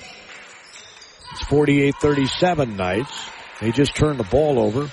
It's 1.32 1.44
48-37 1.44 2.76
Knights. 2.76 3.30
They 3.60 3.70
just 3.70 3.94
turned 3.94 4.18
the 4.18 4.24
ball 4.24 4.58
over. 4.58 4.90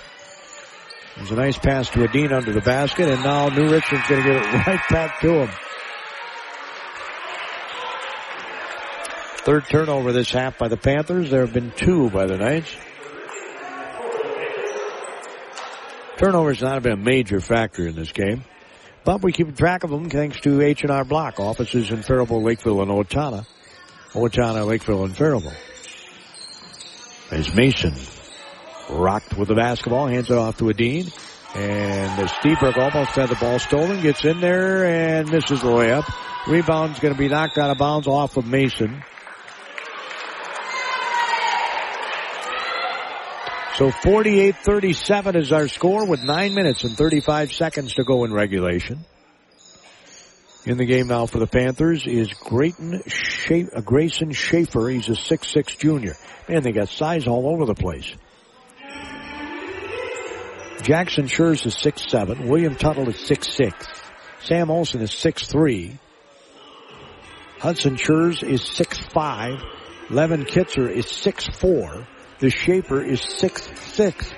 There's 1.17 1.31
a 1.31 1.35
nice 1.35 1.57
pass 1.57 1.89
to 1.91 2.03
Adine 2.03 2.31
under 2.31 2.53
the 2.53 2.61
basket, 2.61 3.09
and 3.09 3.23
now 3.23 3.49
New 3.49 3.69
Richland's 3.69 4.07
going 4.07 4.23
to 4.23 4.29
get 4.29 4.45
it 4.45 4.53
right 4.67 4.89
back 4.89 5.19
to 5.21 5.41
him. 5.41 5.49
Third 9.39 9.65
turnover 9.69 10.13
this 10.13 10.31
half 10.31 10.57
by 10.57 10.67
the 10.67 10.77
Panthers. 10.77 11.29
There 11.29 11.41
have 11.41 11.53
been 11.53 11.71
two 11.71 12.09
by 12.09 12.25
the 12.27 12.37
Knights. 12.37 12.73
Turnovers 16.17 16.61
not 16.61 16.83
been 16.83 16.91
a 16.91 16.97
major 16.97 17.39
factor 17.39 17.87
in 17.87 17.95
this 17.95 18.11
game. 18.11 18.43
But 19.03 19.23
we 19.23 19.31
keep 19.31 19.55
track 19.55 19.83
of 19.83 19.89
them 19.89 20.09
thanks 20.09 20.39
to 20.41 20.61
H&R 20.61 21.03
Block, 21.05 21.39
offices 21.39 21.89
in 21.89 22.01
Faribault, 22.03 22.43
Lakeville, 22.43 22.81
and 22.81 22.91
Owatonna. 22.91 23.45
Owatonna, 24.11 24.67
Lakeville, 24.67 25.05
and 25.05 25.15
Faribault. 25.15 25.55
As 27.31 27.53
Mason 27.53 27.93
rocked 28.89 29.37
with 29.37 29.47
the 29.47 29.55
basketball, 29.55 30.07
hands 30.07 30.29
it 30.29 30.37
off 30.37 30.57
to 30.57 30.69
Adine. 30.69 31.11
And 31.55 32.29
Steberg 32.29 32.77
almost 32.77 33.11
had 33.11 33.29
the 33.29 33.35
ball 33.35 33.57
stolen, 33.59 34.01
gets 34.01 34.23
in 34.25 34.39
there 34.39 34.85
and 34.85 35.31
misses 35.31 35.61
the 35.61 35.67
layup. 35.67 36.05
Rebound's 36.47 36.99
going 36.99 37.13
to 37.13 37.17
be 37.17 37.27
knocked 37.27 37.57
out 37.57 37.69
of 37.69 37.77
bounds 37.77 38.07
off 38.07 38.37
of 38.37 38.45
Mason. 38.45 39.03
So 43.79 43.91
48-37 43.91 45.37
is 45.37 45.53
our 45.53 45.69
score 45.69 46.05
with 46.05 46.21
9 46.21 46.53
minutes 46.53 46.83
and 46.83 46.97
35 46.97 47.53
seconds 47.53 47.93
to 47.93 48.03
go 48.03 48.25
in 48.25 48.33
regulation. 48.33 49.05
In 50.65 50.75
the 50.75 50.83
game 50.83 51.07
now 51.07 51.27
for 51.27 51.39
the 51.39 51.47
Panthers 51.47 52.05
is 52.05 52.27
Grayton 52.33 53.01
uh, 53.01 53.79
Grayson 53.79 54.33
Schaefer. 54.33 54.89
He's 54.89 55.07
a 55.07 55.15
six-six 55.15 55.77
junior. 55.77 56.17
Man, 56.49 56.61
they 56.61 56.73
got 56.73 56.89
size 56.89 57.25
all 57.25 57.47
over 57.47 57.65
the 57.65 57.73
place. 57.73 58.13
Jackson 60.81 61.27
Schurz 61.27 61.65
is 61.65 61.75
six-seven. 61.75 62.49
William 62.49 62.75
Tuttle 62.75 63.07
is 63.07 63.17
six-six. 63.17 63.87
Sam 64.41 64.71
Olson 64.71 64.99
is 64.99 65.13
six-three. 65.13 65.97
Hudson 67.59 67.95
Schurz 67.95 68.43
is 68.43 68.61
six-five. 68.61 69.63
Levin 70.09 70.43
Kitzer 70.43 70.89
is 70.89 71.05
6'4. 71.05 72.05
The 72.39 72.49
Shaper 72.49 73.01
is 73.01 73.21
six 73.21 73.69
six. 73.93 74.31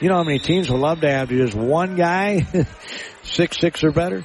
You 0.00 0.08
know 0.08 0.16
how 0.16 0.24
many 0.24 0.40
teams 0.40 0.68
would 0.68 0.80
love 0.80 1.00
to 1.00 1.10
have 1.10 1.28
just 1.28 1.54
one 1.54 1.94
guy 1.94 2.46
six 3.22 3.58
six 3.58 3.84
or 3.84 3.92
better? 3.92 4.24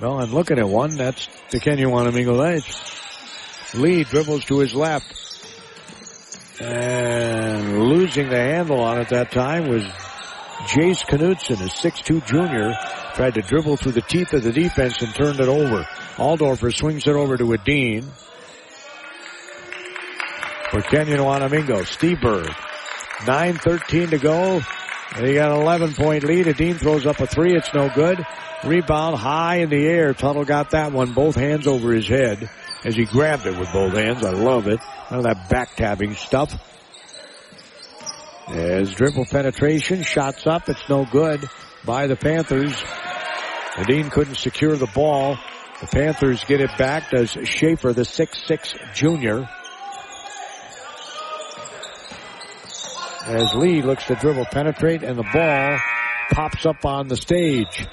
Well, 0.00 0.20
I'm 0.20 0.32
looking 0.32 0.58
at 0.58 0.68
one. 0.68 0.96
That's 0.96 1.28
the 1.50 1.60
Kenyon 1.60 1.90
Wanamingo 1.90 2.36
Knights. 2.36 3.74
Lee 3.74 4.02
dribbles 4.02 4.44
to 4.46 4.58
his 4.58 4.74
left. 4.74 5.18
And 6.60 7.84
losing 7.84 8.28
the 8.28 8.36
handle 8.36 8.80
on 8.80 9.00
it 9.00 9.08
that 9.10 9.30
time 9.30 9.68
was 9.68 9.84
Jace 10.66 11.04
Knudsen, 11.08 11.56
a 11.56 11.68
6'2 11.68 12.26
junior, 12.26 12.74
tried 13.14 13.34
to 13.34 13.42
dribble 13.42 13.76
through 13.76 13.92
the 13.92 14.02
teeth 14.02 14.32
of 14.32 14.42
the 14.42 14.52
defense 14.52 15.00
and 15.00 15.14
turned 15.14 15.40
it 15.40 15.48
over. 15.48 15.84
Aldorfer 16.16 16.74
swings 16.74 17.06
it 17.06 17.14
over 17.14 17.36
to 17.36 17.52
Adine 17.52 18.04
for 20.72 20.80
Kenyon 20.80 21.18
Wanamingo. 21.18 21.82
Steberg. 21.82 22.48
9.13 23.26 24.10
to 24.10 24.18
go. 24.18 24.60
They 25.20 25.34
got 25.34 25.52
an 25.52 25.60
11 25.60 25.92
point 25.92 26.24
lead. 26.24 26.46
Adine 26.46 26.78
throws 26.78 27.04
up 27.04 27.20
a 27.20 27.26
three. 27.26 27.54
It's 27.54 27.72
no 27.74 27.90
good. 27.94 28.24
Rebound 28.64 29.16
high 29.16 29.56
in 29.56 29.68
the 29.68 29.86
air. 29.86 30.14
Tuttle 30.14 30.46
got 30.46 30.70
that 30.70 30.92
one. 30.92 31.12
Both 31.12 31.34
hands 31.34 31.66
over 31.66 31.92
his 31.92 32.08
head 32.08 32.48
as 32.84 32.96
he 32.96 33.04
grabbed 33.04 33.44
it 33.44 33.58
with 33.58 33.70
both 33.70 33.92
hands. 33.92 34.24
I 34.24 34.30
love 34.30 34.66
it. 34.66 34.80
None 35.10 35.18
of 35.18 35.24
that 35.24 35.50
back 35.50 35.76
tabbing 35.76 36.14
stuff. 36.14 36.54
As 38.48 38.94
dribble 38.94 39.26
penetration, 39.26 40.02
shots 40.04 40.46
up. 40.46 40.70
It's 40.70 40.88
no 40.88 41.04
good 41.04 41.44
by 41.84 42.06
the 42.06 42.16
Panthers. 42.16 42.82
Adine 43.76 44.08
couldn't 44.08 44.36
secure 44.36 44.76
the 44.76 44.90
ball. 44.94 45.36
The 45.82 45.86
Panthers 45.88 46.44
get 46.44 46.62
it 46.62 46.70
back. 46.78 47.10
Does 47.10 47.36
Schaefer, 47.44 47.92
the 47.92 48.06
six-six 48.06 48.74
junior. 48.94 49.46
As 53.26 53.54
Lee 53.54 53.82
looks 53.82 54.04
to 54.06 54.14
dribble 54.14 54.46
penetrate 54.46 55.02
and 55.02 55.18
the 55.18 55.28
ball 55.32 55.78
pops 56.32 56.66
up 56.66 56.84
on 56.84 57.08
the 57.08 57.16
stage. 57.16 57.86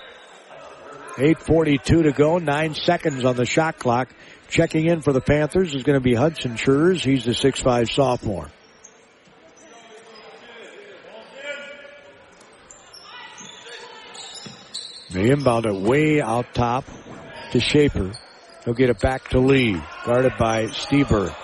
8.42 1.15 1.83
to 1.83 2.11
go, 2.11 2.37
nine 2.37 2.73
seconds 2.73 3.25
on 3.25 3.35
the 3.35 3.45
shot 3.45 3.77
clock. 3.77 4.09
Checking 4.47 4.87
in 4.87 5.01
for 5.01 5.13
the 5.13 5.21
Panthers 5.21 5.75
is 5.75 5.83
going 5.83 5.97
to 5.97 6.03
be 6.03 6.15
Hudson 6.15 6.55
Schurz. 6.55 7.03
He's 7.03 7.25
the 7.25 7.33
six-five 7.33 7.89
sophomore. 7.91 8.49
They 15.11 15.29
inbound 15.29 15.65
it 15.65 15.75
way 15.75 16.21
out 16.21 16.53
top 16.53 16.85
to 17.51 17.59
Schaefer. 17.59 18.11
He'll 18.63 18.73
get 18.73 18.89
it 18.89 18.99
back 18.99 19.29
to 19.29 19.39
Lee, 19.39 19.81
guarded 20.05 20.33
by 20.37 20.65
Steber. 20.65 21.35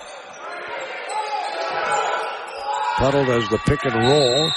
Tuttle 2.96 3.26
does 3.26 3.48
the 3.50 3.58
pick 3.58 3.84
and 3.84 3.94
roll. 3.94 4.50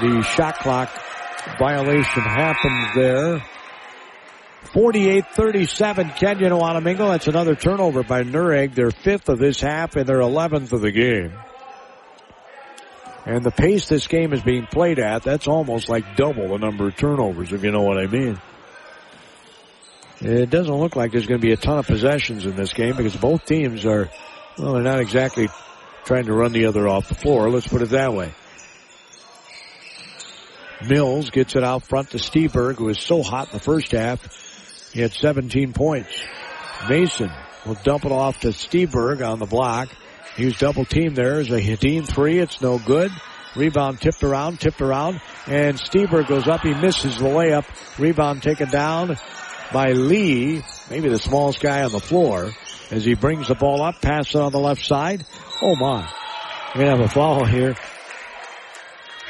The 0.00 0.22
shot 0.22 0.58
clock 0.60 0.90
violation 1.58 2.22
happens 2.22 2.94
there. 2.94 3.44
48-37 4.72 6.16
Kenyon 6.16 6.52
Wanamingo. 6.52 7.10
That's 7.10 7.28
another 7.28 7.54
turnover 7.54 8.02
by 8.02 8.22
NRHEG. 8.22 8.74
Their 8.74 8.90
fifth 8.90 9.28
of 9.28 9.38
this 9.38 9.60
half 9.60 9.96
and 9.96 10.06
their 10.06 10.20
11th 10.20 10.72
of 10.72 10.80
the 10.80 10.90
game. 10.90 11.32
And 13.26 13.44
the 13.44 13.50
pace 13.50 13.88
this 13.88 14.06
game 14.06 14.32
is 14.32 14.42
being 14.42 14.66
played 14.66 14.98
at, 14.98 15.22
that's 15.22 15.46
almost 15.46 15.88
like 15.88 16.16
double 16.16 16.48
the 16.48 16.58
number 16.58 16.88
of 16.88 16.96
turnovers, 16.96 17.52
if 17.52 17.62
you 17.62 17.70
know 17.70 17.82
what 17.82 17.98
I 17.98 18.06
mean. 18.06 18.40
It 20.20 20.50
doesn't 20.50 20.74
look 20.74 20.96
like 20.96 21.12
there's 21.12 21.26
going 21.26 21.40
to 21.40 21.46
be 21.46 21.52
a 21.52 21.56
ton 21.56 21.78
of 21.78 21.86
possessions 21.86 22.46
in 22.46 22.56
this 22.56 22.72
game 22.72 22.96
because 22.96 23.14
both 23.16 23.44
teams 23.44 23.84
are, 23.84 24.08
well, 24.58 24.74
they're 24.74 24.82
not 24.82 25.00
exactly 25.00 25.48
trying 26.04 26.26
to 26.26 26.34
run 26.34 26.52
the 26.52 26.66
other 26.66 26.88
off 26.88 27.08
the 27.08 27.14
floor. 27.14 27.50
Let's 27.50 27.68
put 27.68 27.82
it 27.82 27.90
that 27.90 28.12
way. 28.12 28.34
Mills 30.88 31.30
gets 31.30 31.54
it 31.54 31.62
out 31.62 31.84
front 31.84 32.10
to 32.10 32.18
Steberg, 32.18 32.76
who 32.76 32.86
was 32.86 32.98
so 32.98 33.22
hot 33.22 33.48
in 33.48 33.58
the 33.58 33.62
first 33.62 33.92
half. 33.92 34.90
He 34.92 35.00
had 35.00 35.12
17 35.12 35.72
points. 35.72 36.10
Mason 36.88 37.30
will 37.64 37.78
dump 37.84 38.04
it 38.04 38.12
off 38.12 38.40
to 38.40 38.48
Steberg 38.48 39.26
on 39.26 39.38
the 39.38 39.46
block. 39.46 39.88
He 40.36 40.46
was 40.46 40.56
double 40.56 40.84
teamed 40.84 41.16
there 41.16 41.34
as 41.34 41.50
a 41.50 41.60
Hadine 41.60 42.06
three. 42.06 42.38
It's 42.38 42.60
no 42.60 42.78
good. 42.78 43.12
Rebound 43.54 44.00
tipped 44.00 44.22
around, 44.22 44.60
tipped 44.60 44.80
around, 44.80 45.20
and 45.46 45.76
Steber 45.78 46.26
goes 46.26 46.48
up. 46.48 46.62
He 46.62 46.72
misses 46.72 47.18
the 47.18 47.24
layup. 47.24 47.66
Rebound 47.98 48.42
taken 48.42 48.70
down 48.70 49.18
by 49.72 49.92
Lee, 49.92 50.62
maybe 50.90 51.08
the 51.10 51.18
smallest 51.18 51.60
guy 51.60 51.82
on 51.82 51.92
the 51.92 52.00
floor, 52.00 52.50
as 52.92 53.04
he 53.04 53.14
brings 53.14 53.48
the 53.48 53.54
ball 53.54 53.82
up, 53.82 54.02
pass 54.02 54.34
it 54.34 54.40
on 54.40 54.52
the 54.52 54.60
left 54.60 54.84
side. 54.84 55.24
Oh 55.62 55.74
my. 55.74 56.08
We're 56.74 56.84
to 56.84 56.90
have 56.90 57.00
a 57.00 57.08
foul 57.08 57.44
here. 57.46 57.74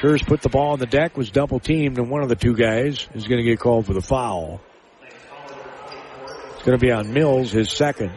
Schurz 0.01 0.23
put 0.23 0.43
the 0.43 0.49
ball 0.49 0.73
on 0.73 0.81
the 0.81 0.87
deck, 0.87 1.17
was 1.17 1.31
double 1.31 1.61
teamed, 1.61 1.97
and 1.99 2.11
one 2.11 2.23
of 2.23 2.29
the 2.29 2.35
two 2.35 2.57
guys 2.57 3.07
is 3.15 3.25
to 3.39 3.43
get 3.45 3.61
called 3.61 3.87
for 3.87 3.95
the 3.95 4.03
foul. 4.03 4.61
It's 6.55 6.65
to 6.79 6.79
be 6.79 6.91
on 6.91 7.13
Mills, 7.13 7.53
his 7.53 7.71
second. 7.71 8.13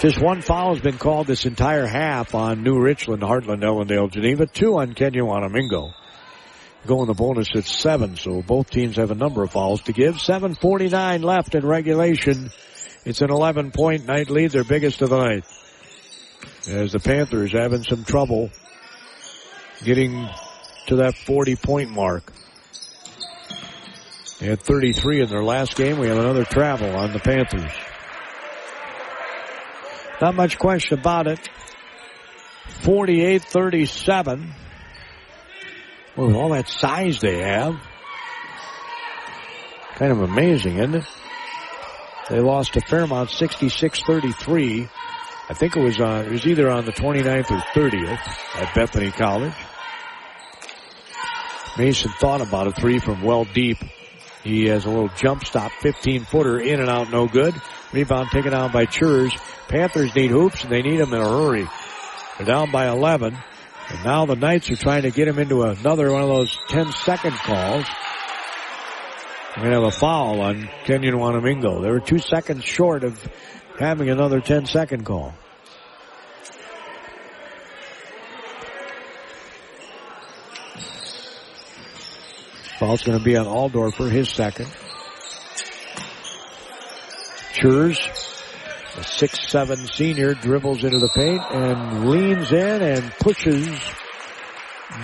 Just 0.00 0.20
one 0.20 0.42
foul 0.42 0.74
has 0.74 0.82
been 0.82 0.98
called 0.98 1.26
this 1.26 1.44
entire 1.46 1.86
half 1.86 2.34
on 2.34 2.62
New 2.62 2.78
Richland, 2.78 3.22
Hartland, 3.22 3.62
Ellendale, 3.62 4.10
Geneva. 4.10 4.46
Two 4.46 4.78
on 4.78 4.94
Kenyon 4.94 5.26
Wanamingo. 5.26 5.92
Going 6.86 7.06
the 7.06 7.14
bonus 7.14 7.48
at 7.54 7.64
seven, 7.64 8.16
so 8.16 8.40
both 8.42 8.70
teams 8.70 8.96
have 8.96 9.10
a 9.10 9.14
number 9.14 9.42
of 9.42 9.52
fouls 9.52 9.82
to 9.82 9.92
give. 9.92 10.16
7.49 10.16 11.22
left 11.22 11.54
in 11.54 11.66
regulation. 11.66 12.50
It's 13.04 13.20
an 13.20 13.30
11 13.30 13.70
point 13.70 14.06
night 14.06 14.30
lead, 14.30 14.52
their 14.52 14.64
biggest 14.64 15.02
of 15.02 15.10
the 15.10 15.18
night. 15.18 15.44
As 16.68 16.92
the 16.92 17.00
Panthers 17.00 17.52
having 17.52 17.82
some 17.82 18.04
trouble 18.04 18.50
getting 19.84 20.28
to 20.86 20.96
that 20.96 21.16
40 21.16 21.56
point 21.56 21.90
mark. 21.90 22.32
They 24.38 24.46
had 24.46 24.60
33 24.60 25.22
in 25.22 25.28
their 25.28 25.42
last 25.42 25.76
game. 25.76 25.98
We 25.98 26.08
have 26.08 26.16
another 26.16 26.44
travel 26.44 26.96
on 26.96 27.12
the 27.12 27.18
Panthers. 27.18 27.72
Not 30.20 30.34
much 30.34 30.58
question 30.58 30.98
about 30.98 31.26
it. 31.26 31.38
48-37. 32.82 34.50
With 36.16 36.34
all 36.34 36.50
that 36.50 36.68
size 36.68 37.20
they 37.20 37.38
have. 37.38 37.80
Kind 39.94 40.12
of 40.12 40.22
amazing, 40.22 40.76
isn't 40.78 40.96
it? 40.96 41.04
They 42.28 42.40
lost 42.40 42.74
to 42.74 42.80
Fairmont 42.80 43.30
66-33. 43.30 44.88
I 45.48 45.54
think 45.54 45.76
it 45.76 45.82
was 45.82 46.00
on, 46.00 46.26
it 46.26 46.30
was 46.30 46.46
either 46.46 46.70
on 46.70 46.84
the 46.84 46.92
29th 46.92 47.50
or 47.50 47.58
30th 47.74 48.28
at 48.54 48.74
Bethany 48.74 49.10
College. 49.10 49.52
Mason 51.76 52.10
thought 52.20 52.40
about 52.40 52.66
a 52.66 52.72
three 52.72 52.98
from 52.98 53.22
well 53.22 53.44
deep. 53.44 53.78
He 54.42 54.66
has 54.66 54.84
a 54.84 54.88
little 54.88 55.10
jump 55.16 55.44
stop, 55.44 55.72
15 55.80 56.24
footer, 56.24 56.58
in 56.60 56.80
and 56.80 56.88
out, 56.88 57.10
no 57.10 57.26
good. 57.26 57.54
Rebound 57.92 58.28
taken 58.30 58.52
down 58.52 58.72
by 58.72 58.86
Schurz. 58.86 59.32
Panthers 59.68 60.14
need 60.14 60.30
hoops 60.30 60.62
and 60.62 60.72
they 60.72 60.82
need 60.82 60.98
them 60.98 61.12
in 61.12 61.20
a 61.20 61.28
hurry. 61.28 61.68
They're 62.38 62.46
down 62.46 62.70
by 62.70 62.88
11. 62.88 63.36
And 63.90 64.04
now 64.04 64.24
the 64.24 64.36
Knights 64.36 64.70
are 64.70 64.76
trying 64.76 65.02
to 65.02 65.10
get 65.10 65.26
him 65.26 65.38
into 65.38 65.62
another 65.62 66.12
one 66.12 66.22
of 66.22 66.28
those 66.28 66.56
10 66.68 66.92
second 66.92 67.32
calls. 67.32 67.84
To 69.54 69.60
have 69.60 69.82
a 69.82 69.90
foul 69.90 70.40
on 70.40 70.70
Kenyon 70.84 71.16
Wanamingo. 71.16 71.82
They 71.82 71.90
were 71.90 71.98
two 71.98 72.20
seconds 72.20 72.64
short 72.64 73.02
of 73.02 73.20
having 73.80 74.08
another 74.08 74.40
10 74.40 74.66
second 74.66 75.04
call. 75.04 75.34
Foul's 82.78 83.02
going 83.02 83.18
to 83.18 83.24
be 83.24 83.36
on 83.36 83.44
Aldorfer, 83.44 84.08
his 84.08 84.30
second. 84.30 84.68
Schurz, 87.52 87.98
the 88.96 89.02
six-seven 89.02 89.86
senior, 89.86 90.34
dribbles 90.34 90.84
into 90.84 90.98
the 90.98 91.10
paint 91.14 91.42
and 91.50 92.10
leans 92.10 92.52
in 92.52 92.82
and 92.82 93.10
pushes 93.20 93.68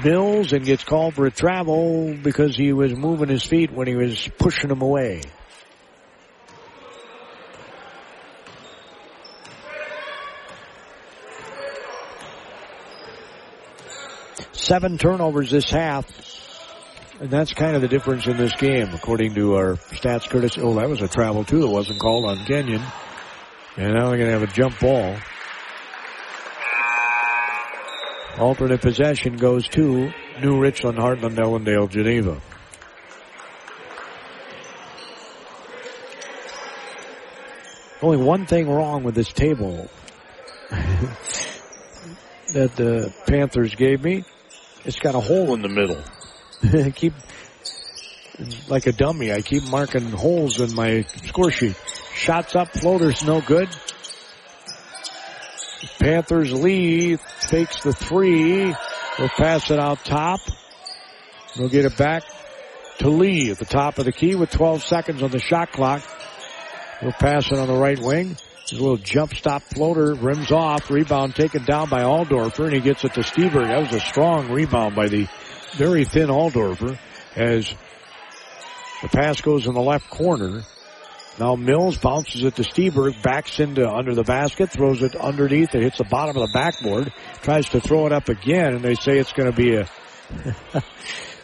Mills 0.04 0.52
and 0.52 0.64
gets 0.64 0.84
called 0.84 1.14
for 1.14 1.26
a 1.26 1.30
travel 1.30 2.14
because 2.14 2.56
he 2.56 2.72
was 2.72 2.94
moving 2.94 3.28
his 3.28 3.44
feet 3.44 3.72
when 3.72 3.86
he 3.86 3.94
was 3.94 4.28
pushing 4.38 4.70
him 4.70 4.82
away. 4.82 5.22
Seven 14.52 14.98
turnovers 14.98 15.50
this 15.50 15.70
half. 15.70 16.06
And 17.20 17.30
that's 17.30 17.54
kind 17.54 17.74
of 17.74 17.80
the 17.80 17.88
difference 17.88 18.26
in 18.26 18.36
this 18.36 18.52
game, 18.56 18.88
according 18.92 19.34
to 19.36 19.54
our 19.54 19.76
stats 19.76 20.28
Curtis. 20.28 20.58
Oh, 20.58 20.74
that 20.74 20.90
was 20.90 21.00
a 21.00 21.08
travel 21.08 21.44
too 21.44 21.62
It 21.62 21.70
wasn't 21.70 21.98
called 21.98 22.26
on 22.26 22.44
Kenyon. 22.44 22.82
And 23.76 23.92
now 23.92 24.08
they're 24.08 24.16
going 24.16 24.30
to 24.30 24.38
have 24.38 24.42
a 24.42 24.46
jump 24.46 24.80
ball. 24.80 25.16
Alternate 28.38 28.80
possession 28.80 29.36
goes 29.36 29.68
to 29.68 30.12
New 30.40 30.58
Richland, 30.58 30.98
Hartland, 30.98 31.36
Ellendale, 31.36 31.88
Geneva. 31.88 32.40
Only 38.02 38.18
one 38.18 38.46
thing 38.46 38.68
wrong 38.68 39.04
with 39.04 39.14
this 39.14 39.32
table 39.32 39.88
that 40.70 41.16
the 42.76 43.14
Panthers 43.26 43.74
gave 43.74 44.02
me. 44.02 44.24
It's 44.84 44.98
got 44.98 45.14
a 45.14 45.20
hole 45.20 45.54
in 45.54 45.62
the 45.62 45.68
middle. 45.68 46.02
I 46.62 46.90
keep, 46.94 47.14
like 48.68 48.86
a 48.86 48.92
dummy, 48.92 49.32
I 49.32 49.42
keep 49.42 49.64
marking 49.64 50.10
holes 50.10 50.60
in 50.60 50.74
my 50.74 51.02
score 51.24 51.50
sheet. 51.50 51.76
Shots 52.16 52.56
up, 52.56 52.72
floaters 52.72 53.22
no 53.24 53.42
good. 53.42 53.68
Panthers 56.00 56.50
lead, 56.50 57.20
fakes 57.20 57.82
the 57.82 57.92
three. 57.92 58.74
They'll 59.18 59.28
pass 59.28 59.70
it 59.70 59.78
out 59.78 60.02
top. 60.04 60.40
They'll 61.54 61.68
get 61.68 61.84
it 61.84 61.96
back 61.98 62.22
to 62.98 63.10
Lee 63.10 63.50
at 63.50 63.58
the 63.58 63.66
top 63.66 63.98
of 63.98 64.06
the 64.06 64.12
key 64.12 64.34
with 64.34 64.50
12 64.50 64.82
seconds 64.82 65.22
on 65.22 65.30
the 65.30 65.38
shot 65.38 65.72
clock. 65.72 66.02
They'll 67.02 67.12
pass 67.12 67.52
it 67.52 67.58
on 67.58 67.68
the 67.68 67.76
right 67.76 67.98
wing. 67.98 68.36
A 68.72 68.74
little 68.74 68.96
jump 68.96 69.34
stop 69.34 69.62
floater, 69.62 70.14
rims 70.14 70.50
off, 70.50 70.90
rebound 70.90 71.36
taken 71.36 71.64
down 71.64 71.90
by 71.90 72.00
Aldorfer, 72.00 72.64
and 72.64 72.72
he 72.72 72.80
gets 72.80 73.04
it 73.04 73.12
to 73.14 73.20
Steberg. 73.20 73.68
That 73.68 73.80
was 73.80 73.92
a 73.92 74.00
strong 74.00 74.50
rebound 74.50 74.96
by 74.96 75.08
the 75.08 75.28
very 75.74 76.04
thin 76.04 76.28
Aldorfer 76.28 76.98
as 77.36 77.72
the 79.02 79.08
pass 79.08 79.40
goes 79.42 79.66
in 79.66 79.74
the 79.74 79.82
left 79.82 80.08
corner. 80.08 80.62
Now 81.38 81.54
Mills 81.54 81.98
bounces 81.98 82.44
it 82.44 82.56
to 82.56 82.62
Steberg, 82.62 83.22
backs 83.22 83.60
into 83.60 83.88
under 83.88 84.14
the 84.14 84.22
basket, 84.22 84.70
throws 84.70 85.02
it 85.02 85.14
underneath, 85.14 85.74
it 85.74 85.82
hits 85.82 85.98
the 85.98 86.04
bottom 86.04 86.36
of 86.36 86.48
the 86.48 86.52
backboard, 86.52 87.12
tries 87.42 87.68
to 87.70 87.80
throw 87.80 88.06
it 88.06 88.12
up 88.12 88.30
again, 88.30 88.74
and 88.74 88.82
they 88.82 88.94
say 88.94 89.18
it's 89.18 89.34
going 89.34 89.50
to 89.50 89.56
be 89.56 89.74
a 89.74 89.88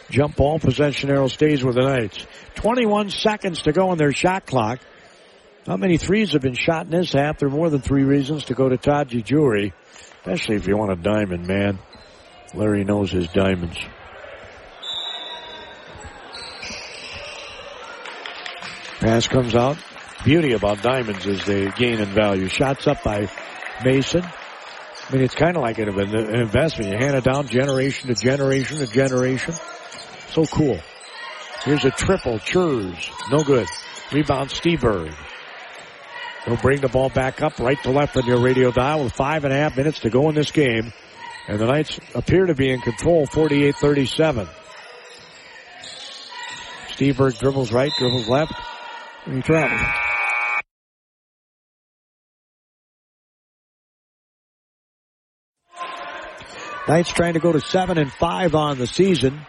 jump 0.09 0.35
ball. 0.35 0.57
Possession 0.57 1.11
arrow 1.11 1.27
stays 1.27 1.63
with 1.63 1.75
the 1.75 1.81
Knights. 1.81 2.25
21 2.55 3.11
seconds 3.11 3.61
to 3.63 3.71
go 3.71 3.89
on 3.89 3.97
their 3.99 4.11
shot 4.11 4.47
clock. 4.47 4.79
How 5.67 5.77
many 5.77 5.97
threes 5.97 6.33
have 6.33 6.41
been 6.41 6.55
shot 6.55 6.85
in 6.85 6.91
this 6.91 7.13
half. 7.13 7.37
There 7.37 7.47
are 7.47 7.51
more 7.51 7.69
than 7.69 7.81
three 7.81 8.03
reasons 8.03 8.45
to 8.45 8.55
go 8.55 8.67
to 8.67 8.77
Taji 8.77 9.21
Jewelry, 9.21 9.73
especially 10.17 10.55
if 10.55 10.67
you 10.67 10.75
want 10.75 10.91
a 10.91 10.95
diamond, 10.95 11.47
man. 11.47 11.77
Larry 12.55 12.83
knows 12.83 13.11
his 13.11 13.27
diamonds. 13.27 13.77
Pass 19.03 19.27
comes 19.27 19.53
out. 19.53 19.77
Beauty 20.23 20.53
about 20.53 20.81
diamonds 20.81 21.25
is 21.25 21.43
they 21.45 21.69
gain 21.71 21.99
in 21.99 22.05
value. 22.05 22.47
Shots 22.47 22.87
up 22.87 23.03
by 23.03 23.29
Mason. 23.83 24.23
I 24.23 25.13
mean, 25.13 25.23
it's 25.23 25.35
kind 25.35 25.57
of 25.57 25.61
like 25.61 25.77
an 25.77 25.89
investment. 25.89 26.89
You 26.89 26.97
hand 26.97 27.13
it 27.13 27.25
down 27.25 27.47
generation 27.47 28.07
to 28.07 28.15
generation 28.15 28.77
to 28.77 28.87
generation. 28.87 29.55
So 30.29 30.45
cool. 30.45 30.79
Here's 31.65 31.83
a 31.83 31.91
triple. 31.91 32.37
Schurz. 32.37 33.09
No 33.29 33.43
good. 33.43 33.67
Rebound 34.13 34.51
Steberg. 34.51 35.13
They'll 36.45 36.55
bring 36.55 36.79
the 36.79 36.87
ball 36.87 37.09
back 37.09 37.41
up 37.41 37.59
right 37.59 37.83
to 37.83 37.91
left 37.91 38.15
on 38.15 38.25
your 38.25 38.39
radio 38.39 38.71
dial 38.71 39.03
with 39.03 39.11
five 39.11 39.43
and 39.43 39.53
a 39.53 39.57
half 39.57 39.75
minutes 39.75 39.99
to 39.99 40.09
go 40.09 40.29
in 40.29 40.35
this 40.35 40.51
game. 40.51 40.93
And 41.49 41.59
the 41.59 41.65
Knights 41.65 41.99
appear 42.15 42.45
to 42.45 42.55
be 42.55 42.71
in 42.71 42.79
control 42.79 43.27
48-37. 43.27 44.47
Steberg 46.87 47.37
dribbles 47.37 47.73
right, 47.73 47.91
dribbles 47.97 48.29
left, 48.29 48.53
and 49.25 49.35
he 49.35 49.41
travels. 49.41 49.81
Knights 56.87 57.13
trying 57.13 57.33
to 57.33 57.39
go 57.39 57.53
to 57.53 57.61
seven 57.61 57.97
and 57.97 58.11
five 58.11 58.55
on 58.55 58.77
the 58.77 58.87
season. 58.87 59.45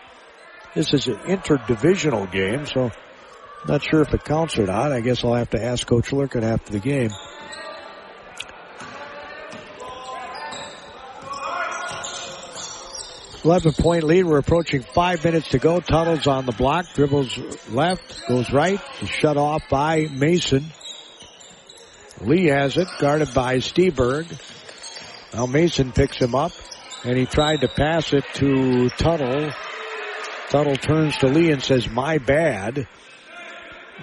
This 0.74 0.94
is 0.94 1.08
an 1.08 1.16
interdivisional 1.16 2.30
game, 2.30 2.66
so 2.66 2.92
not 3.66 3.82
sure 3.82 4.02
if 4.02 4.14
it 4.14 4.24
counts 4.24 4.58
or 4.58 4.66
not. 4.66 4.92
I 4.92 5.00
guess 5.00 5.24
I'll 5.24 5.34
have 5.34 5.50
to 5.50 5.62
ask 5.62 5.86
Coach 5.86 6.10
Lurkin 6.10 6.44
after 6.44 6.72
the 6.72 6.78
game. 6.78 7.10
Eleven 13.44 13.72
point 13.72 14.04
lead. 14.04 14.24
We're 14.24 14.38
approaching 14.38 14.82
five 14.82 15.22
minutes 15.22 15.50
to 15.50 15.58
go. 15.58 15.80
Tuttle's 15.80 16.26
on 16.26 16.46
the 16.46 16.52
block. 16.52 16.86
Dribbles 16.94 17.38
left. 17.68 18.26
Goes 18.26 18.50
right. 18.50 18.80
Shut 19.04 19.36
off 19.36 19.68
by 19.68 20.08
Mason. 20.10 20.64
Lee 22.22 22.46
has 22.46 22.78
it. 22.78 22.88
Guarded 22.98 23.34
by 23.34 23.56
Steberg. 23.58 24.26
Now 25.34 25.44
Mason 25.44 25.92
picks 25.92 26.16
him 26.16 26.34
up 26.34 26.52
and 27.04 27.18
he 27.18 27.26
tried 27.26 27.60
to 27.60 27.68
pass 27.68 28.14
it 28.14 28.24
to 28.34 28.88
Tuttle. 28.90 29.50
Tuttle 30.48 30.76
turns 30.76 31.16
to 31.18 31.26
Lee 31.26 31.50
and 31.50 31.62
says, 31.62 31.88
my 31.90 32.18
bad. 32.18 32.88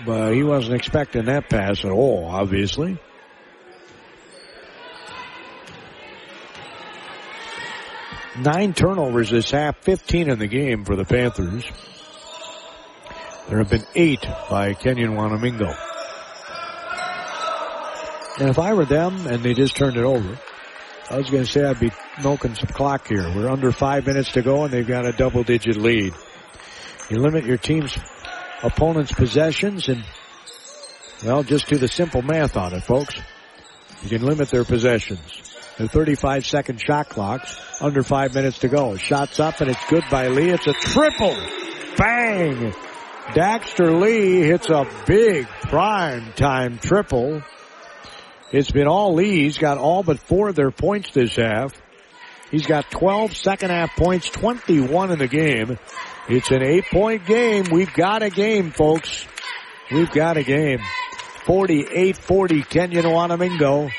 But 0.05 0.33
he 0.33 0.43
wasn't 0.43 0.75
expecting 0.75 1.25
that 1.25 1.49
pass 1.49 1.83
at 1.83 1.91
all, 1.91 2.25
obviously. 2.25 2.99
Nine 8.37 8.73
turnovers 8.73 9.29
this 9.29 9.51
half, 9.51 9.77
15 9.79 10.29
in 10.29 10.39
the 10.39 10.47
game 10.47 10.85
for 10.85 10.95
the 10.95 11.03
Panthers. 11.03 11.65
There 13.49 13.57
have 13.57 13.69
been 13.69 13.85
eight 13.93 14.25
by 14.49 14.73
Kenyon 14.73 15.11
Wanamingo. 15.11 15.75
And 18.39 18.49
if 18.49 18.57
I 18.57 18.73
were 18.73 18.85
them 18.85 19.27
and 19.27 19.43
they 19.43 19.53
just 19.53 19.75
turned 19.75 19.97
it 19.97 20.05
over, 20.05 20.39
I 21.09 21.17
was 21.17 21.29
going 21.29 21.43
to 21.43 21.51
say 21.51 21.65
I'd 21.65 21.81
be 21.81 21.91
milking 22.23 22.55
some 22.55 22.69
clock 22.69 23.07
here. 23.07 23.23
We're 23.35 23.49
under 23.49 23.73
five 23.73 24.07
minutes 24.07 24.31
to 24.33 24.41
go 24.41 24.63
and 24.63 24.73
they've 24.73 24.87
got 24.87 25.05
a 25.05 25.11
double 25.11 25.43
digit 25.43 25.75
lead. 25.75 26.13
You 27.09 27.17
limit 27.17 27.43
your 27.43 27.57
team's 27.57 27.97
opponent's 28.63 29.11
possessions 29.11 29.89
and, 29.89 30.05
well, 31.25 31.43
just 31.43 31.67
do 31.67 31.77
the 31.77 31.89
simple 31.89 32.21
math 32.21 32.55
on 32.55 32.73
it, 32.73 32.83
folks. 32.83 33.19
You 34.03 34.09
can 34.09 34.25
limit 34.25 34.49
their 34.49 34.63
possessions. 34.63 35.50
The 35.81 35.87
35 35.87 36.45
second 36.45 36.79
shot 36.79 37.09
clocks, 37.09 37.59
under 37.81 38.03
five 38.03 38.35
minutes 38.35 38.59
to 38.59 38.67
go. 38.67 38.97
Shots 38.97 39.39
up 39.39 39.61
and 39.61 39.71
it's 39.71 39.83
good 39.89 40.03
by 40.11 40.27
Lee. 40.27 40.51
It's 40.51 40.67
a 40.67 40.73
triple. 40.73 41.35
Bang! 41.97 42.71
Dexter 43.33 43.91
Lee 43.91 44.43
hits 44.43 44.69
a 44.69 44.87
big 45.07 45.47
prime 45.47 46.33
time 46.33 46.77
triple. 46.77 47.41
It's 48.51 48.69
been 48.69 48.85
all 48.85 49.15
Lee. 49.15 49.41
He's 49.41 49.57
got 49.57 49.79
all 49.79 50.03
but 50.03 50.19
four 50.19 50.49
of 50.49 50.55
their 50.55 50.69
points 50.69 51.09
this 51.15 51.35
half. 51.35 51.73
He's 52.51 52.67
got 52.67 52.91
12 52.91 53.35
second 53.35 53.71
half 53.71 53.95
points, 53.95 54.29
21 54.29 55.09
in 55.09 55.17
the 55.17 55.27
game. 55.27 55.79
It's 56.29 56.51
an 56.51 56.61
eight 56.61 56.85
point 56.91 57.25
game. 57.25 57.65
We've 57.71 57.91
got 57.91 58.21
a 58.21 58.29
game, 58.29 58.69
folks. 58.69 59.25
We've 59.91 60.11
got 60.11 60.37
a 60.37 60.43
game. 60.43 60.81
48-40 61.45 62.69
Kenyon 62.69 63.05
Wanamingo. 63.05 63.89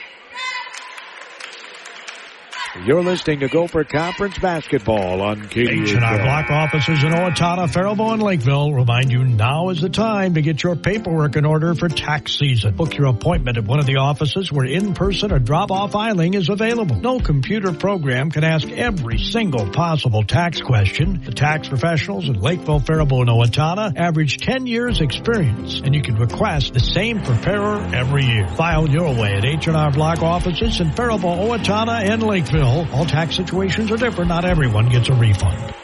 You're 2.80 3.02
listening 3.02 3.40
to 3.40 3.48
Gopher 3.48 3.84
Conference 3.84 4.38
Basketball 4.38 5.20
on 5.20 5.42
KDHL. 5.42 5.82
H&R 5.82 6.18
Block 6.22 6.50
offices 6.50 7.04
in 7.04 7.10
Owatonna, 7.12 7.70
Faribault, 7.70 8.14
and 8.14 8.22
Lakeville 8.22 8.72
remind 8.72 9.12
you 9.12 9.24
now 9.24 9.68
is 9.68 9.82
the 9.82 9.90
time 9.90 10.32
to 10.34 10.40
get 10.40 10.62
your 10.62 10.74
paperwork 10.74 11.36
in 11.36 11.44
order 11.44 11.74
for 11.74 11.90
tax 11.90 12.38
season. 12.38 12.74
Book 12.74 12.96
your 12.96 13.08
appointment 13.08 13.58
at 13.58 13.64
one 13.64 13.78
of 13.78 13.84
the 13.84 13.96
offices 13.96 14.50
where 14.50 14.64
in-person 14.64 15.32
or 15.32 15.38
drop-off 15.38 15.92
filing 15.92 16.32
is 16.32 16.48
available. 16.48 16.96
No 16.96 17.20
computer 17.20 17.74
program 17.74 18.30
can 18.30 18.42
ask 18.42 18.66
every 18.70 19.18
single 19.18 19.70
possible 19.70 20.22
tax 20.22 20.62
question. 20.62 21.20
The 21.26 21.32
tax 21.32 21.68
professionals 21.68 22.26
in 22.26 22.40
Lakeville, 22.40 22.80
Faribault, 22.80 23.28
and 23.28 23.30
Owatonna 23.30 23.98
average 23.98 24.38
10 24.38 24.66
years 24.66 25.02
experience, 25.02 25.80
and 25.84 25.94
you 25.94 26.00
can 26.00 26.16
request 26.16 26.72
the 26.72 26.80
same 26.80 27.20
preparer 27.20 27.82
every 27.94 28.24
year. 28.24 28.48
File 28.56 28.88
your 28.88 29.14
way 29.14 29.34
at 29.34 29.44
H&R 29.44 29.90
Block 29.90 30.22
offices 30.22 30.80
in 30.80 30.90
Faribault, 30.92 31.38
Owatonna, 31.38 32.10
and 32.10 32.22
Lakeville. 32.22 32.61
All 32.62 33.06
tax 33.06 33.36
situations 33.36 33.90
are 33.90 33.96
different. 33.96 34.28
Not 34.28 34.44
everyone 34.44 34.88
gets 34.88 35.08
a 35.08 35.14
refund. 35.14 35.74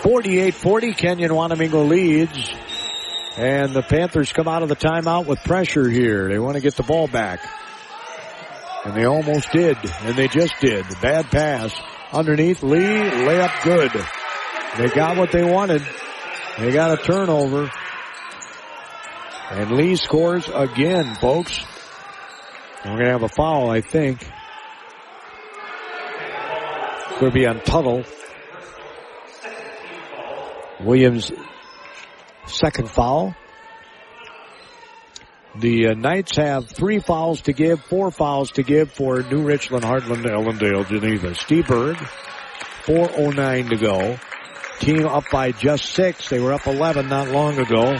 48-40, 0.00 0.96
Kenyon 0.96 1.30
Wanamingo 1.30 1.88
leads. 1.88 2.50
And 3.36 3.74
the 3.74 3.82
Panthers 3.82 4.32
come 4.32 4.48
out 4.48 4.62
of 4.62 4.68
the 4.68 4.76
timeout 4.76 5.26
with 5.26 5.42
pressure 5.44 5.88
here. 5.90 6.28
They 6.28 6.38
want 6.38 6.54
to 6.56 6.62
get 6.62 6.74
the 6.74 6.82
ball 6.82 7.06
back. 7.06 7.40
And 8.84 8.94
they 8.94 9.04
almost 9.04 9.50
did. 9.50 9.76
And 10.02 10.16
they 10.16 10.28
just 10.28 10.54
did. 10.60 10.86
Bad 11.02 11.26
pass. 11.26 11.74
Underneath 12.12 12.62
Lee, 12.62 12.78
layup 12.78 13.62
good. 13.64 13.90
They 14.78 14.94
got 14.94 15.16
what 15.16 15.32
they 15.32 15.42
wanted. 15.42 15.82
They 16.58 16.70
got 16.70 16.98
a 16.98 17.02
turnover. 17.02 17.70
And 19.50 19.72
Lee 19.72 19.96
scores 19.96 20.48
again, 20.48 21.16
folks. 21.16 21.58
And 22.84 22.92
we're 22.92 23.00
going 23.00 23.06
to 23.06 23.12
have 23.12 23.22
a 23.22 23.28
foul, 23.28 23.68
I 23.68 23.80
think. 23.80 24.26
Be 27.20 27.46
on 27.46 27.60
Tuttle. 27.60 28.04
Williams 30.80 31.32
second 32.46 32.90
foul. 32.90 33.34
The 35.58 35.88
uh, 35.88 35.94
Knights 35.94 36.36
have 36.36 36.68
three 36.68 37.00
fouls 37.00 37.40
to 37.42 37.54
give, 37.54 37.80
four 37.80 38.10
fouls 38.10 38.52
to 38.52 38.62
give 38.62 38.92
for 38.92 39.22
New 39.22 39.42
Richland, 39.42 39.82
Hartland, 39.82 40.24
Ellendale, 40.24 40.86
Geneva. 40.86 41.30
Steberg, 41.30 41.96
4.09 42.84 43.70
to 43.70 43.76
go. 43.76 44.18
Team 44.78 45.06
up 45.06 45.24
by 45.32 45.52
just 45.52 45.86
six. 45.86 46.28
They 46.28 46.38
were 46.38 46.52
up 46.52 46.66
11 46.66 47.08
not 47.08 47.28
long 47.28 47.58
ago. 47.58 47.96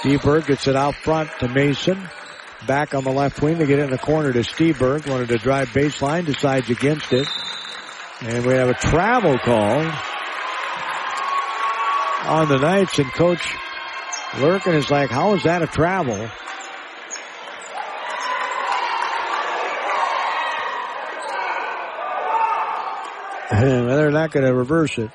Steberg 0.00 0.46
gets 0.46 0.68
it 0.68 0.76
out 0.76 0.94
front 0.94 1.28
to 1.40 1.48
Mason. 1.48 2.08
Back 2.68 2.94
on 2.94 3.02
the 3.02 3.10
left 3.10 3.42
wing. 3.42 3.58
They 3.58 3.66
get 3.66 3.80
in 3.80 3.90
the 3.90 3.98
corner 3.98 4.32
to 4.32 4.40
Steberg. 4.40 5.08
Wanted 5.08 5.28
to 5.30 5.38
drive 5.38 5.70
baseline. 5.70 6.24
Decides 6.24 6.70
against 6.70 7.12
it. 7.12 7.26
And 8.20 8.44
we 8.44 8.54
have 8.54 8.68
a 8.68 8.74
travel 8.74 9.38
call 9.38 9.80
on 12.24 12.48
the 12.48 12.58
Knights 12.58 12.98
and 12.98 13.12
Coach 13.12 13.46
Lurkin 14.32 14.74
is 14.74 14.90
like, 14.90 15.08
how 15.08 15.34
is 15.34 15.44
that 15.44 15.62
a 15.62 15.66
travel? 15.66 16.28
And 23.50 23.88
they're 23.88 24.10
not 24.10 24.30
going 24.30 24.44
to 24.44 24.54
reverse 24.54 24.98
it. 24.98 25.10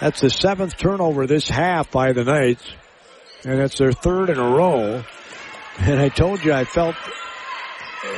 That's 0.00 0.20
the 0.20 0.30
seventh 0.30 0.76
turnover 0.76 1.28
this 1.28 1.48
half 1.48 1.92
by 1.92 2.12
the 2.12 2.24
Knights. 2.24 2.64
And 3.44 3.60
it's 3.60 3.78
their 3.78 3.92
third 3.92 4.30
in 4.30 4.38
a 4.38 4.50
row. 4.50 5.04
And 5.78 5.98
I 5.98 6.08
told 6.08 6.44
you 6.44 6.52
I 6.52 6.64
felt 6.64 6.94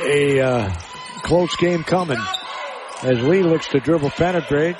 a 0.01 0.41
uh, 0.41 0.73
close 1.23 1.55
game 1.55 1.83
coming 1.83 2.19
as 3.01 3.19
Lee 3.21 3.43
looks 3.43 3.67
to 3.69 3.79
dribble 3.79 4.11
penetrate. 4.11 4.75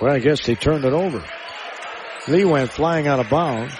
Well, 0.00 0.14
I 0.14 0.18
guess 0.18 0.44
they 0.44 0.54
turned 0.54 0.84
it 0.84 0.92
over. 0.92 1.24
Lee 2.28 2.44
went 2.44 2.70
flying 2.70 3.06
out 3.06 3.18
of 3.18 3.30
bounds. 3.30 3.74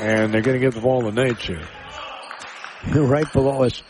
And 0.00 0.32
they're 0.32 0.42
going 0.42 0.58
to 0.58 0.60
give 0.60 0.74
the 0.74 0.80
ball 0.80 1.02
to 1.02 1.12
Knights 1.12 1.46
here. 1.46 1.66
right 2.94 3.30
below 3.32 3.64
us. 3.64 3.82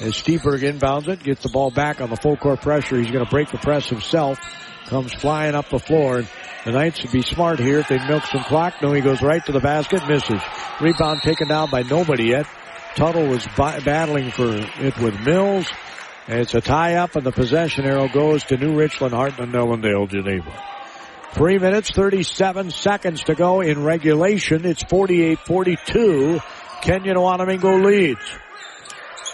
As 0.00 0.12
Steberg 0.12 0.60
inbounds 0.60 1.08
it, 1.08 1.22
gets 1.22 1.42
the 1.42 1.48
ball 1.48 1.70
back 1.70 2.00
on 2.00 2.10
the 2.10 2.16
full 2.16 2.36
court 2.36 2.60
pressure. 2.60 2.96
He's 2.98 3.10
going 3.10 3.24
to 3.24 3.30
break 3.30 3.50
the 3.50 3.58
press 3.58 3.88
himself. 3.88 4.38
Comes 4.86 5.12
flying 5.14 5.54
up 5.54 5.68
the 5.68 5.78
floor. 5.78 6.22
The 6.64 6.72
Knights 6.72 7.02
would 7.02 7.12
be 7.12 7.22
smart 7.22 7.58
here 7.58 7.78
if 7.80 7.88
they 7.88 7.98
milk 8.06 8.24
some 8.24 8.42
clock. 8.44 8.74
No, 8.82 8.92
he 8.92 9.00
goes 9.00 9.22
right 9.22 9.44
to 9.46 9.52
the 9.52 9.60
basket, 9.60 10.06
misses. 10.08 10.40
Rebound 10.80 11.22
taken 11.22 11.48
down 11.48 11.70
by 11.70 11.82
nobody 11.82 12.28
yet. 12.28 12.46
Tuttle 12.94 13.26
was 13.26 13.46
battling 13.56 14.30
for 14.30 14.48
it 14.48 14.98
with 14.98 15.20
Mills. 15.20 15.68
And 16.28 16.40
it's 16.40 16.54
a 16.54 16.60
tie 16.60 16.94
up 16.94 17.14
and 17.14 17.24
the 17.24 17.32
possession 17.32 17.84
arrow 17.84 18.08
goes 18.08 18.44
to 18.44 18.56
New 18.56 18.74
Richland, 18.76 19.14
Hartland, 19.14 19.52
Ellendale, 19.52 20.08
Geneva. 20.08 20.52
Three 21.32 21.58
minutes, 21.58 21.90
37 21.90 22.70
seconds 22.70 23.24
to 23.24 23.34
go 23.34 23.60
in 23.60 23.84
regulation. 23.84 24.64
It's 24.64 24.82
48-42. 24.84 26.42
Kenyon 26.82 27.16
Wanamingo 27.16 27.84
leads. 27.84 28.38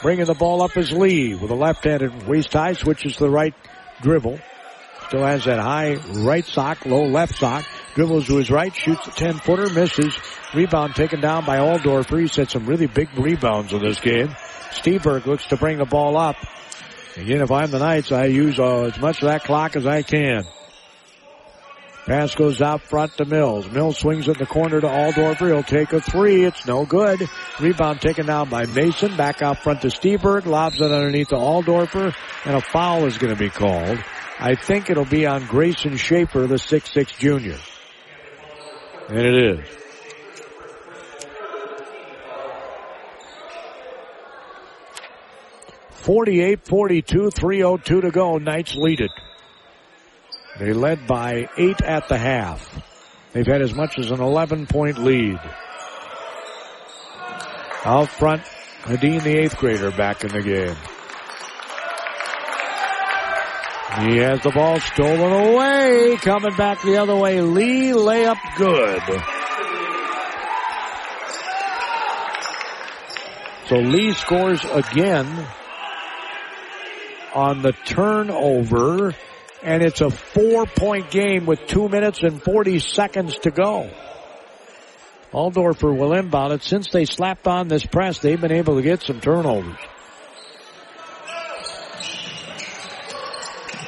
Bringing 0.02 0.24
the 0.24 0.34
ball 0.34 0.62
up 0.62 0.76
is 0.76 0.90
Lee 0.90 1.36
with 1.36 1.50
a 1.52 1.54
left-handed 1.54 2.26
waist 2.26 2.52
high, 2.52 2.72
switches 2.72 3.14
to 3.14 3.20
the 3.20 3.30
right 3.30 3.54
dribble. 4.00 4.38
Still 5.06 5.24
has 5.24 5.44
that 5.44 5.60
high 5.60 5.94
right 6.24 6.44
sock, 6.44 6.84
low 6.84 7.04
left 7.06 7.36
sock. 7.36 7.64
Dribbles 7.94 8.26
to 8.26 8.36
his 8.36 8.50
right, 8.50 8.74
shoots 8.74 9.06
a 9.06 9.10
10 9.12 9.34
footer, 9.38 9.68
misses. 9.70 10.18
Rebound 10.54 10.96
taken 10.96 11.20
down 11.20 11.44
by 11.44 11.58
Aldorfer. 11.58 12.20
He's 12.20 12.34
had 12.34 12.50
some 12.50 12.66
really 12.66 12.86
big 12.86 13.16
rebounds 13.16 13.72
in 13.72 13.80
this 13.80 14.00
game. 14.00 14.28
Steberg 14.70 15.26
looks 15.26 15.46
to 15.46 15.56
bring 15.56 15.78
the 15.78 15.84
ball 15.84 16.16
up. 16.16 16.36
Again, 17.16 17.40
if 17.42 17.50
I'm 17.50 17.70
the 17.70 17.78
Knights, 17.78 18.10
I 18.10 18.24
use 18.24 18.58
uh, 18.58 18.84
as 18.84 18.98
much 18.98 19.22
of 19.22 19.28
that 19.28 19.44
clock 19.44 19.76
as 19.76 19.86
I 19.86 20.02
can. 20.02 20.46
Pass 22.06 22.34
goes 22.34 22.60
out 22.60 22.82
front 22.82 23.16
to 23.18 23.24
Mills. 23.24 23.70
Mills 23.70 23.98
swings 23.98 24.26
in 24.26 24.34
the 24.34 24.46
corner 24.46 24.80
to 24.80 24.86
Aldorfer. 24.86 25.46
He'll 25.52 25.62
take 25.62 25.92
a 25.92 26.00
three. 26.00 26.44
It's 26.44 26.66
no 26.66 26.84
good. 26.84 27.28
Rebound 27.60 28.00
taken 28.00 28.26
down 28.26 28.48
by 28.48 28.66
Mason. 28.66 29.16
Back 29.16 29.40
out 29.40 29.62
front 29.62 29.82
to 29.82 29.88
Steberg. 29.88 30.46
Lobs 30.46 30.80
it 30.80 30.90
underneath 30.90 31.28
to 31.28 31.36
Aldorfer. 31.36 32.12
And 32.44 32.56
a 32.56 32.60
foul 32.60 33.06
is 33.06 33.18
going 33.18 33.32
to 33.32 33.38
be 33.38 33.50
called. 33.50 34.02
I 34.40 34.56
think 34.56 34.90
it'll 34.90 35.04
be 35.04 35.26
on 35.26 35.46
Grayson 35.46 35.96
Schaefer, 35.96 36.48
the 36.48 36.58
six-six 36.58 37.12
junior. 37.12 37.58
And 39.08 39.18
it 39.18 39.60
is. 39.60 39.68
48-42, 46.02 47.04
3.02 47.30 48.02
to 48.02 48.10
go. 48.10 48.38
Knights 48.38 48.74
lead 48.74 49.00
it. 49.00 49.12
They 50.58 50.72
led 50.72 51.06
by 51.06 51.48
eight 51.56 51.80
at 51.82 52.08
the 52.08 52.18
half. 52.18 52.68
They've 53.32 53.46
had 53.46 53.62
as 53.62 53.74
much 53.74 53.98
as 53.98 54.10
an 54.10 54.20
11 54.20 54.66
point 54.66 54.98
lead. 54.98 55.40
Out 57.84 58.08
front, 58.08 58.42
Hadeen, 58.82 59.22
the 59.22 59.38
eighth 59.38 59.56
grader, 59.56 59.90
back 59.90 60.24
in 60.24 60.30
the 60.30 60.42
game. 60.42 60.76
He 64.00 64.16
has 64.18 64.40
the 64.42 64.50
ball 64.50 64.80
stolen 64.80 65.32
away. 65.32 66.16
Coming 66.20 66.56
back 66.56 66.80
the 66.82 66.96
other 66.96 67.16
way. 67.16 67.40
Lee 67.42 67.90
layup 67.90 68.38
good. 68.56 69.02
So 73.68 73.76
Lee 73.76 74.12
scores 74.12 74.64
again 74.64 75.46
on 77.34 77.62
the 77.62 77.72
turnover 77.72 79.14
and 79.62 79.82
it's 79.82 80.00
a 80.00 80.10
four 80.10 80.66
point 80.66 81.10
game 81.10 81.46
with 81.46 81.66
two 81.66 81.88
minutes 81.88 82.22
and 82.22 82.42
40 82.42 82.78
seconds 82.80 83.38
to 83.38 83.50
go. 83.50 83.90
Aldorfer 85.32 85.96
will 85.96 86.12
inbound 86.12 86.52
it. 86.52 86.62
Since 86.62 86.90
they 86.90 87.04
slapped 87.06 87.46
on 87.46 87.68
this 87.68 87.86
press, 87.86 88.18
they've 88.18 88.40
been 88.40 88.52
able 88.52 88.76
to 88.76 88.82
get 88.82 89.02
some 89.02 89.20
turnovers. 89.20 89.78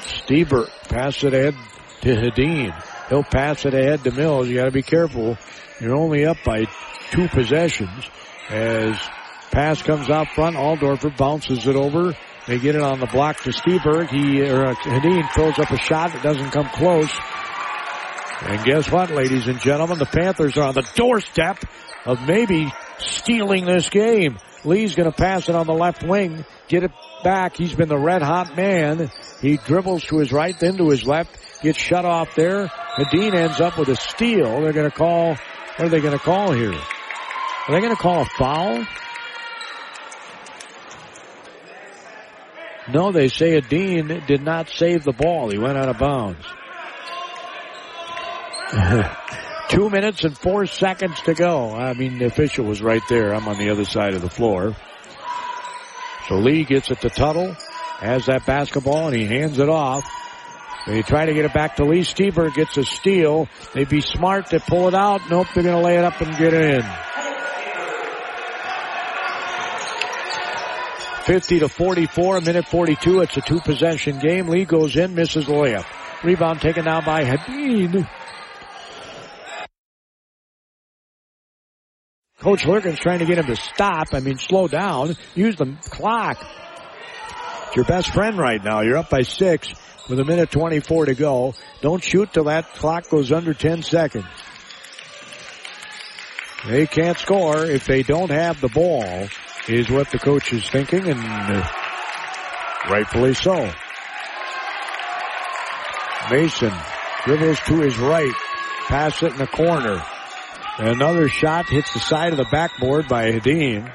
Stieber 0.01 0.68
pass 0.88 1.22
it 1.22 1.34
ahead 1.34 1.55
to 2.01 2.16
Hadeen. 2.16 2.72
He'll 3.10 3.22
pass 3.22 3.66
it 3.66 3.74
ahead 3.74 4.05
to 4.05 4.10
Mills. 4.10 4.48
You 4.48 4.56
gotta 4.56 4.70
be 4.70 4.82
careful. 4.82 5.36
You're 5.80 5.96
only 5.96 6.24
up 6.24 6.38
by 6.44 6.66
two 7.10 7.28
possessions 7.28 8.05
as 8.48 8.98
pass 9.51 9.82
comes 9.82 10.09
out 10.09 10.28
front. 10.28 10.56
Aldorfer 10.56 11.14
bounces 11.14 11.66
it 11.66 11.76
over. 11.76 12.14
They 12.46 12.58
get 12.58 12.74
it 12.74 12.82
on 12.82 13.00
the 13.00 13.06
block 13.06 13.40
to 13.42 13.50
Steberg. 13.50 14.10
He, 14.10 14.42
or 14.42 14.66
uh, 14.66 14.74
Hadeen 14.74 15.30
throws 15.32 15.58
up 15.58 15.70
a 15.70 15.78
shot. 15.78 16.14
It 16.14 16.22
doesn't 16.22 16.50
come 16.50 16.68
close. 16.68 17.10
And 18.42 18.62
guess 18.64 18.90
what, 18.90 19.10
ladies 19.10 19.46
and 19.46 19.58
gentlemen? 19.60 19.98
The 19.98 20.06
Panthers 20.06 20.56
are 20.58 20.64
on 20.64 20.74
the 20.74 20.86
doorstep 20.94 21.58
of 22.04 22.26
maybe 22.26 22.70
stealing 22.98 23.64
this 23.64 23.88
game. 23.88 24.38
Lee's 24.64 24.94
to 24.94 25.12
pass 25.12 25.48
it 25.48 25.54
on 25.54 25.66
the 25.66 25.74
left 25.74 26.02
wing, 26.02 26.44
get 26.68 26.82
it 26.82 26.90
back. 27.22 27.56
He's 27.56 27.74
been 27.74 27.88
the 27.88 27.98
red 27.98 28.22
hot 28.22 28.56
man. 28.56 29.10
He 29.40 29.56
dribbles 29.56 30.04
to 30.04 30.18
his 30.18 30.32
right, 30.32 30.58
then 30.58 30.76
to 30.76 30.90
his 30.90 31.04
left, 31.04 31.62
gets 31.62 31.78
shut 31.78 32.04
off 32.04 32.34
there. 32.34 32.66
Hadeen 32.98 33.34
ends 33.34 33.60
up 33.60 33.78
with 33.78 33.88
a 33.88 33.96
steal. 33.96 34.60
They're 34.60 34.72
to 34.72 34.90
call, 34.90 35.36
what 35.76 35.80
are 35.80 35.88
they 35.88 36.00
to 36.00 36.18
call 36.18 36.52
here? 36.52 36.74
Are 37.68 37.80
they 37.80 37.88
to 37.88 37.96
call 37.96 38.22
a 38.22 38.26
foul? 38.38 38.84
No, 42.89 43.12
they 43.12 43.28
say 43.28 43.61
Hadeen 43.61 44.27
did 44.27 44.43
not 44.43 44.69
save 44.69 45.05
the 45.05 45.12
ball. 45.12 45.51
He 45.51 45.59
went 45.59 45.78
out 45.78 45.89
of 45.89 45.98
bounds. 45.98 46.44
Two 49.69 49.89
minutes 49.89 50.24
and 50.24 50.36
four 50.36 50.66
seconds 50.66 51.20
to 51.23 51.35
go. 51.35 51.74
I 51.74 51.94
mean, 51.94 52.19
the 52.19 52.27
official 52.27 52.66
was 52.66 52.82
right 52.82 53.02
there. 53.09 53.35
I'm 53.35 53.48
on 53.48 53.59
the 53.59 53.70
other 53.70 53.85
side 53.85 54.15
of 54.15 54.20
the 54.20 54.28
floor. 54.28 54.77
So 56.28 56.36
Lee 56.36 56.65
gets 56.65 56.90
it 56.90 57.01
to 57.01 57.11
Tuttle, 57.11 57.56
has 57.98 58.27
that 58.27 58.44
basketball, 58.47 59.09
and 59.09 59.16
he 59.16 59.27
hands 59.27 59.59
it 59.59 59.69
off. 59.69 60.05
They 60.86 61.01
try 61.02 61.24
to 61.24 61.32
get 61.32 61.47
it 61.47 61.55
back 61.55 61.77
to 61.77 61.85
Lee. 61.85 62.01
Stieber 62.01 62.55
gets 62.55 62.77
a 62.77 62.85
steal. 62.85 63.48
They'd 63.73 63.89
be 63.89 64.02
smart 64.02 64.51
to 64.51 64.61
pull 64.61 64.89
it 64.89 64.94
out. 64.94 65.23
Nope, 65.31 65.47
they're 65.55 65.65
going 65.65 65.77
to 65.77 65.82
lay 65.82 65.97
it 65.97 66.05
up 66.05 66.20
and 66.20 66.36
get 66.36 66.52
it 66.52 66.74
in. 66.74 66.85
50 71.24 71.60
to 71.60 71.68
44, 71.70 72.36
a 72.36 72.40
minute 72.42 72.66
42. 72.68 73.20
It's 73.20 73.36
a 73.38 73.40
two 73.40 73.60
possession 73.60 74.18
game. 74.18 74.48
Lee 74.48 74.66
goes 74.66 74.94
in, 74.94 75.14
misses 75.14 75.46
the 75.46 75.52
layup. 75.52 75.86
Rebound 76.22 76.60
taken 76.60 76.84
now 76.84 77.01
by 77.01 77.24
Hadeen. 77.24 78.06
Coach 82.40 82.66
Lurkin's 82.66 82.98
trying 82.98 83.20
to 83.20 83.24
get 83.24 83.38
him 83.38 83.46
to 83.46 83.56
stop. 83.56 84.09
I 84.12 84.20
mean, 84.20 84.36
slow 84.36 84.68
down. 84.68 85.16
Use 85.34 85.56
the 85.56 85.74
clock. 85.88 86.44
It's 87.68 87.76
your 87.76 87.86
best 87.86 88.10
friend 88.10 88.36
right 88.36 88.62
now. 88.62 88.82
You're 88.82 88.98
up 88.98 89.09
by 89.09 89.22
six 89.22 89.72
with 90.10 90.20
a 90.20 90.24
minute 90.24 90.51
24 90.51 91.06
to 91.06 91.14
go. 91.14 91.55
Don't 91.80 92.05
shoot 92.05 92.34
till 92.34 92.44
that 92.44 92.74
clock 92.74 93.09
goes 93.09 93.32
under 93.32 93.55
10 93.55 93.82
seconds. 93.82 94.26
They 96.66 96.86
can't 96.86 97.18
score 97.18 97.64
if 97.64 97.86
they 97.86 98.02
don't 98.02 98.30
have 98.30 98.60
the 98.60 98.68
ball 98.68 99.28
is 99.69 99.91
what 99.91 100.11
the 100.11 100.19
coach 100.19 100.53
is 100.53 100.69
thinking, 100.69 101.09
and 101.09 101.20
uh, 101.20 101.69
rightfully 102.91 103.35
so. 103.35 103.70
Mason 106.31 106.73
dribbles 107.24 107.59
to 107.61 107.81
his 107.81 107.99
right, 107.99 108.35
pass 108.89 109.23
it 109.23 109.32
in 109.32 109.39
the 109.39 109.47
corner. 109.47 110.03
Another 110.78 111.28
shot 111.28 111.66
hits 111.69 111.93
the 111.95 112.01
side 112.01 112.32
of 112.32 112.39
the 112.39 112.47
backboard 112.51 113.09
by 113.09 113.32
Hadeen. 113.32 113.93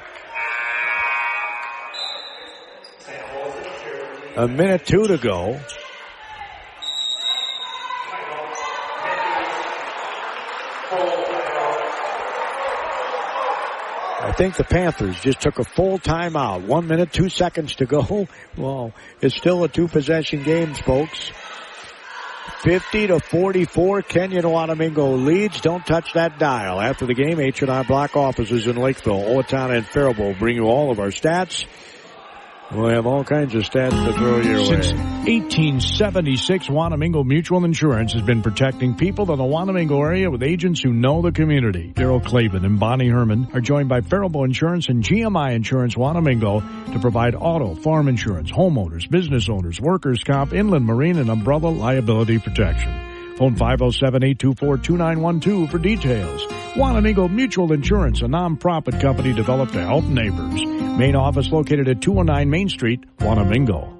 A 4.36 4.48
minute 4.48 4.86
two 4.86 5.06
to 5.06 5.18
go. 5.18 5.60
I 14.22 14.32
think 14.32 14.56
the 14.56 14.64
Panthers 14.64 15.18
just 15.20 15.40
took 15.40 15.58
a 15.58 15.64
full 15.64 15.98
timeout. 15.98 16.66
One 16.66 16.86
minute, 16.86 17.10
two 17.10 17.30
seconds 17.30 17.76
to 17.76 17.86
go. 17.86 18.28
Well, 18.56 18.92
it's 19.22 19.34
still 19.34 19.64
a 19.64 19.68
two 19.68 19.88
possession 19.88 20.42
game, 20.42 20.74
folks. 20.74 21.30
50 22.62 23.06
to 23.06 23.20
44, 23.20 24.02
Kenyon 24.02 24.44
Wanamingo 24.44 25.24
leads. 25.24 25.62
Don't 25.62 25.86
touch 25.86 26.12
that 26.12 26.38
dial. 26.38 26.78
After 26.80 27.06
the 27.06 27.14
game, 27.14 27.40
H&R 27.40 27.84
Block 27.84 28.16
offices 28.16 28.66
in 28.66 28.76
Lakeville, 28.76 29.22
Owatonna, 29.22 29.78
and 29.78 29.86
Faribault 29.86 30.38
bring 30.38 30.56
you 30.56 30.64
all 30.64 30.90
of 30.90 31.00
our 31.00 31.08
stats. 31.08 31.64
We'll 32.72 32.90
have 32.90 33.04
all 33.04 33.24
kinds 33.24 33.56
of 33.56 33.64
stats 33.64 33.90
to 33.90 34.12
throw 34.12 34.40
your 34.42 34.64
Since 34.64 34.92
way. 34.92 34.98
1876, 34.98 36.68
Wanamingo 36.68 37.26
Mutual 37.26 37.64
Insurance 37.64 38.12
has 38.12 38.22
been 38.22 38.42
protecting 38.42 38.94
people 38.94 39.32
in 39.32 39.38
the 39.38 39.44
Wanamingo 39.44 40.00
area 40.00 40.30
with 40.30 40.44
agents 40.44 40.80
who 40.80 40.92
know 40.92 41.20
the 41.20 41.32
community. 41.32 41.92
Daryl 41.92 42.22
Clavin 42.22 42.64
and 42.64 42.78
Bonnie 42.78 43.08
Herman 43.08 43.48
are 43.54 43.60
joined 43.60 43.88
by 43.88 44.02
Faribault 44.02 44.44
Insurance 44.44 44.88
and 44.88 45.02
GMI 45.02 45.56
Insurance 45.56 45.96
Wanamingo 45.96 46.92
to 46.92 47.00
provide 47.00 47.34
auto, 47.34 47.74
farm 47.74 48.06
insurance, 48.06 48.52
homeowners, 48.52 49.10
business 49.10 49.48
owners, 49.48 49.80
workers' 49.80 50.22
comp, 50.22 50.52
inland 50.52 50.86
marine, 50.86 51.18
and 51.18 51.28
umbrella 51.28 51.70
liability 51.70 52.38
protection. 52.38 52.92
Phone 53.36 53.56
507-824-2912 53.56 55.70
for 55.70 55.78
details. 55.78 56.46
Wanamingo 56.74 57.30
Mutual 57.30 57.72
Insurance, 57.72 58.22
a 58.22 58.28
non-profit 58.28 59.00
company 59.00 59.32
developed 59.32 59.72
to 59.72 59.80
help 59.80 60.04
neighbors. 60.04 60.64
Main 60.98 61.16
office 61.16 61.50
located 61.50 61.88
at 61.88 62.00
209 62.00 62.48
Main 62.48 62.68
Street, 62.68 63.04
Wanamingo. 63.18 63.99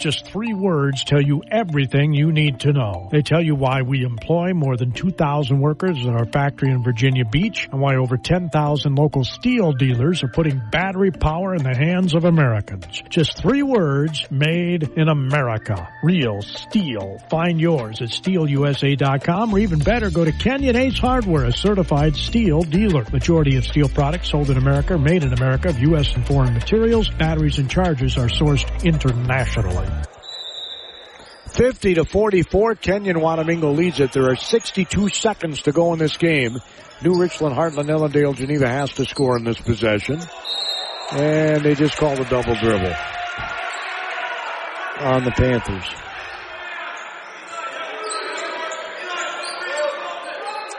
Just 0.00 0.24
three 0.24 0.54
words 0.54 1.04
tell 1.04 1.20
you 1.20 1.42
everything 1.50 2.14
you 2.14 2.32
need 2.32 2.60
to 2.60 2.72
know. 2.72 3.10
They 3.12 3.20
tell 3.20 3.42
you 3.42 3.54
why 3.54 3.82
we 3.82 4.02
employ 4.02 4.54
more 4.54 4.74
than 4.74 4.92
2,000 4.92 5.60
workers 5.60 5.98
at 6.06 6.14
our 6.14 6.24
factory 6.24 6.70
in 6.70 6.82
Virginia 6.82 7.26
Beach 7.26 7.68
and 7.70 7.82
why 7.82 7.96
over 7.96 8.16
10,000 8.16 8.94
local 8.94 9.24
STIHL 9.24 9.74
dealers 9.76 10.22
are 10.22 10.28
putting 10.28 10.58
battery 10.72 11.10
power 11.10 11.54
in 11.54 11.62
the 11.62 11.76
hands 11.76 12.14
of 12.14 12.24
Americans. 12.24 13.02
Just 13.10 13.36
three 13.36 13.62
words 13.62 14.24
made 14.30 14.84
in 14.96 15.10
America. 15.10 15.86
Real 16.02 16.40
STIHL. 16.40 17.28
Find 17.28 17.60
yours 17.60 18.00
at 18.00 18.08
stihlusa.com 18.08 19.52
or 19.52 19.58
even 19.58 19.80
better, 19.80 20.08
go 20.08 20.24
to 20.24 20.32
Kenyon 20.32 20.76
Ace 20.76 20.98
Hardware, 20.98 21.44
a 21.44 21.52
certified 21.52 22.14
STIHL 22.14 22.70
dealer. 22.70 23.04
Majority 23.12 23.56
of 23.56 23.64
STIHL 23.64 23.92
products 23.92 24.30
sold 24.30 24.48
in 24.48 24.56
America, 24.56 24.96
made 24.96 25.24
in 25.24 25.34
America, 25.34 25.68
of 25.68 25.78
U.S. 25.80 26.14
and 26.14 26.26
foreign 26.26 26.54
materials. 26.54 27.10
Batteries 27.10 27.58
and 27.58 27.68
chargers 27.68 28.16
are 28.16 28.28
sourced 28.28 28.64
internationally. 28.82 29.89
50 31.54 31.94
to 31.94 32.04
44, 32.04 32.74
Kenyon 32.76 33.16
Wanamingo 33.16 33.76
leads 33.76 34.00
it. 34.00 34.12
There 34.12 34.30
are 34.30 34.36
62 34.36 35.08
seconds 35.08 35.62
to 35.62 35.72
go 35.72 35.92
in 35.92 35.98
this 35.98 36.16
game. 36.16 36.58
New 37.02 37.20
Richland, 37.20 37.56
Hartland, 37.56 37.88
Ellendale, 37.88 38.34
Geneva 38.36 38.68
has 38.68 38.90
to 38.94 39.04
score 39.04 39.36
in 39.36 39.44
this 39.44 39.60
possession. 39.60 40.20
And 41.12 41.62
they 41.62 41.74
just 41.74 41.96
call 41.96 42.14
the 42.14 42.24
double 42.24 42.54
dribble 42.54 42.94
on 45.00 45.24
the 45.24 45.32
Panthers. 45.32 45.84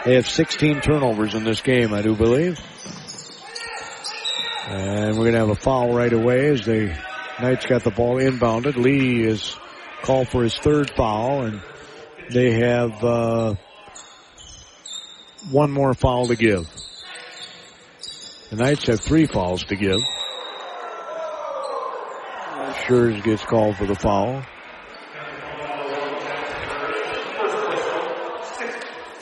They 0.06 0.16
have 0.16 0.28
16 0.28 0.82
turnovers 0.82 1.36
in 1.36 1.44
this 1.44 1.62
game, 1.62 1.94
I 1.94 2.02
do 2.02 2.16
believe. 2.16 2.60
And 4.68 5.18
we're 5.18 5.26
going 5.26 5.34
to 5.34 5.40
have 5.40 5.50
a 5.50 5.56
foul 5.56 5.94
right 5.94 6.14
away 6.14 6.48
as 6.48 6.66
the 6.66 6.98
Knights 7.42 7.66
got 7.66 7.84
the 7.84 7.92
ball 7.92 8.18
inbounded. 8.18 8.78
Lee 8.78 9.24
is 9.24 9.56
called 10.02 10.30
for 10.30 10.44
his 10.44 10.56
third 10.58 10.90
foul, 10.92 11.44
and 11.44 11.62
they 12.30 12.52
have 12.52 13.04
uh, 13.04 13.56
one 15.50 15.72
more 15.72 15.94
foul 15.94 16.28
to 16.28 16.36
give. 16.36 16.70
The 18.50 18.58
Knights 18.58 18.88
have 18.88 19.00
three 19.00 19.28
fouls 19.28 19.64
to 19.66 19.76
give. 19.76 20.02
Schurz 22.86 23.22
gets 23.22 23.44
called 23.44 23.78
for 23.78 23.86
the 23.86 23.96
foul. 23.96 24.44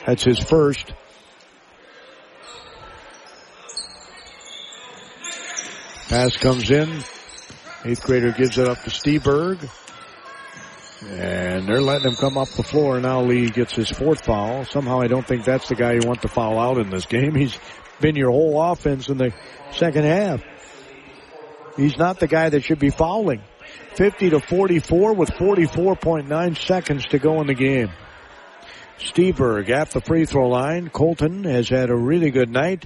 That's 0.05 0.23
his 0.23 0.39
first. 0.39 0.93
Pass 6.07 6.37
comes 6.37 6.71
in. 6.71 7.03
Eighth 7.85 8.01
grader 8.01 8.31
gives 8.31 8.57
it 8.57 8.67
up 8.67 8.81
to 8.83 8.89
Steberg. 8.89 9.59
And 11.01 11.67
they're 11.67 11.81
letting 11.81 12.11
him 12.11 12.15
come 12.15 12.37
up 12.37 12.49
the 12.49 12.63
floor. 12.63 12.99
Now 12.99 13.21
Lee 13.21 13.49
gets 13.49 13.73
his 13.73 13.89
fourth 13.89 14.25
foul. 14.25 14.65
Somehow 14.65 14.99
I 14.99 15.07
don't 15.07 15.25
think 15.25 15.45
that's 15.45 15.69
the 15.69 15.75
guy 15.75 15.93
you 15.93 16.01
want 16.05 16.23
to 16.23 16.27
foul 16.27 16.59
out 16.59 16.77
in 16.77 16.89
this 16.89 17.05
game. 17.05 17.35
He's 17.35 17.57
been 18.01 18.15
your 18.15 18.31
whole 18.31 18.61
offense 18.61 19.07
in 19.07 19.17
the 19.17 19.33
second 19.71 20.03
half. 20.03 20.43
He's 21.77 21.97
not 21.97 22.19
the 22.19 22.27
guy 22.27 22.49
that 22.49 22.63
should 22.63 22.79
be 22.79 22.89
fouling. 22.89 23.41
50 23.95 24.31
to 24.31 24.39
44 24.39 25.13
with 25.13 25.29
44.9 25.31 26.57
seconds 26.57 27.05
to 27.07 27.19
go 27.19 27.39
in 27.41 27.47
the 27.47 27.53
game. 27.53 27.91
Steberg 28.99 29.69
at 29.69 29.91
the 29.91 30.01
free 30.01 30.25
throw 30.25 30.49
line. 30.49 30.89
Colton 30.89 31.45
has 31.45 31.69
had 31.69 31.89
a 31.89 31.95
really 31.95 32.31
good 32.31 32.49
night. 32.49 32.85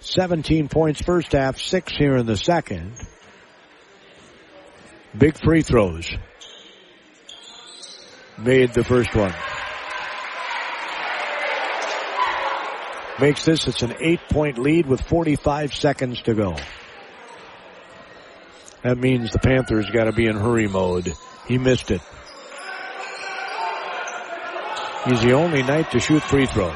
17 0.00 0.68
points 0.68 1.00
first 1.00 1.32
half, 1.32 1.58
six 1.58 1.96
here 1.96 2.16
in 2.16 2.26
the 2.26 2.36
second. 2.36 2.94
Big 5.16 5.38
free 5.38 5.62
throws. 5.62 6.12
Made 8.38 8.72
the 8.72 8.84
first 8.84 9.14
one. 9.14 9.34
Makes 13.20 13.44
this, 13.44 13.68
it's 13.68 13.82
an 13.82 13.94
eight 14.00 14.20
point 14.30 14.58
lead 14.58 14.86
with 14.86 15.02
45 15.02 15.74
seconds 15.74 16.22
to 16.22 16.34
go. 16.34 16.56
That 18.82 18.98
means 18.98 19.30
the 19.30 19.38
Panthers 19.38 19.90
got 19.90 20.04
to 20.04 20.12
be 20.12 20.26
in 20.26 20.36
hurry 20.36 20.66
mode. 20.66 21.12
He 21.46 21.58
missed 21.58 21.90
it. 21.90 22.00
He's 25.06 25.22
the 25.22 25.32
only 25.32 25.62
knight 25.62 25.90
to 25.92 26.00
shoot 26.00 26.22
free 26.22 26.46
throws. 26.46 26.72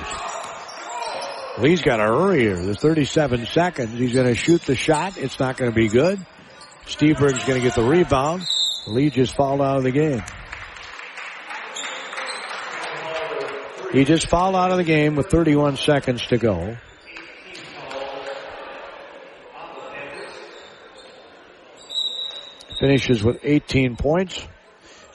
Lee's 1.58 1.80
got 1.80 1.96
to 1.96 2.04
hurry 2.04 2.40
here. 2.40 2.56
There's 2.56 2.80
37 2.80 3.46
seconds. 3.46 3.98
He's 3.98 4.12
going 4.12 4.26
to 4.26 4.34
shoot 4.34 4.62
the 4.62 4.76
shot. 4.76 5.16
It's 5.16 5.40
not 5.40 5.56
going 5.56 5.70
to 5.70 5.74
be 5.74 5.88
good. 5.88 6.18
Steberg's 6.86 7.44
going 7.44 7.60
to 7.60 7.66
get 7.66 7.74
the 7.74 7.84
rebound. 7.84 8.42
Lee 8.86 9.10
just 9.10 9.34
fouled 9.34 9.62
out 9.62 9.78
of 9.78 9.82
the 9.84 9.90
game. 9.90 10.22
He 13.96 14.04
just 14.04 14.28
fouled 14.28 14.54
out 14.54 14.70
of 14.72 14.76
the 14.76 14.84
game 14.84 15.16
with 15.16 15.30
31 15.30 15.78
seconds 15.78 16.26
to 16.26 16.36
go. 16.36 16.76
Finishes 22.78 23.24
with 23.24 23.40
18 23.42 23.96
points. 23.96 24.46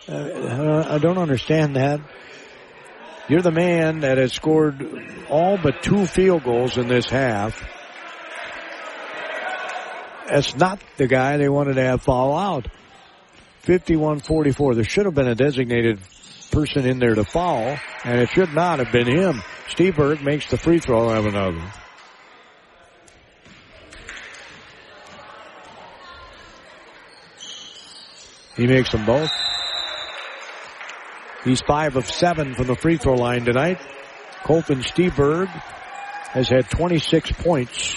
Uh, 0.10 0.84
I 0.90 0.98
don't 0.98 1.20
understand 1.20 1.76
that. 1.76 2.02
You're 3.30 3.44
the 3.44 3.52
man 3.52 4.00
that 4.00 4.18
has 4.18 4.34
scored 4.34 4.84
all 5.30 5.60
but 5.62 5.84
two 5.84 6.08
field 6.08 6.44
goals 6.44 6.80
in 6.80 6.88
this 6.88 7.08
half. 7.08 7.64
That's 10.28 10.56
not 10.56 10.82
the 10.98 11.06
guy 11.06 11.38
they 11.38 11.50
wanted 11.50 11.76
to 11.76 11.84
have 11.84 12.02
fall 12.02 12.36
out. 12.36 12.68
51-44. 13.62 14.74
There 14.74 14.84
should 14.84 15.06
have 15.06 15.14
been 15.14 15.28
a 15.28 15.36
designated 15.36 16.00
person 16.52 16.86
in 16.86 17.00
there 17.00 17.16
to 17.16 17.24
foul, 17.24 17.78
and 18.04 18.20
it 18.20 18.30
should 18.30 18.54
not 18.54 18.80
have 18.80 18.92
been 18.92 19.08
him. 19.08 19.42
Steberg 19.70 20.22
makes 20.22 20.50
the 20.50 20.58
free 20.58 20.80
throw. 20.80 21.10
Have 21.10 21.26
another. 21.26 21.62
He 28.56 28.68
makes 28.68 28.92
them 28.92 29.06
both. 29.06 29.32
He's 31.44 31.62
five 31.62 31.96
of 31.96 32.06
seven 32.06 32.54
from 32.54 32.68
the 32.68 32.76
free 32.76 32.98
throw 32.98 33.16
line 33.16 33.46
tonight. 33.46 33.80
Colton 34.44 34.82
Steberg 34.82 35.48
has 35.48 36.50
had 36.50 36.70
26 36.70 37.32
points. 37.32 37.96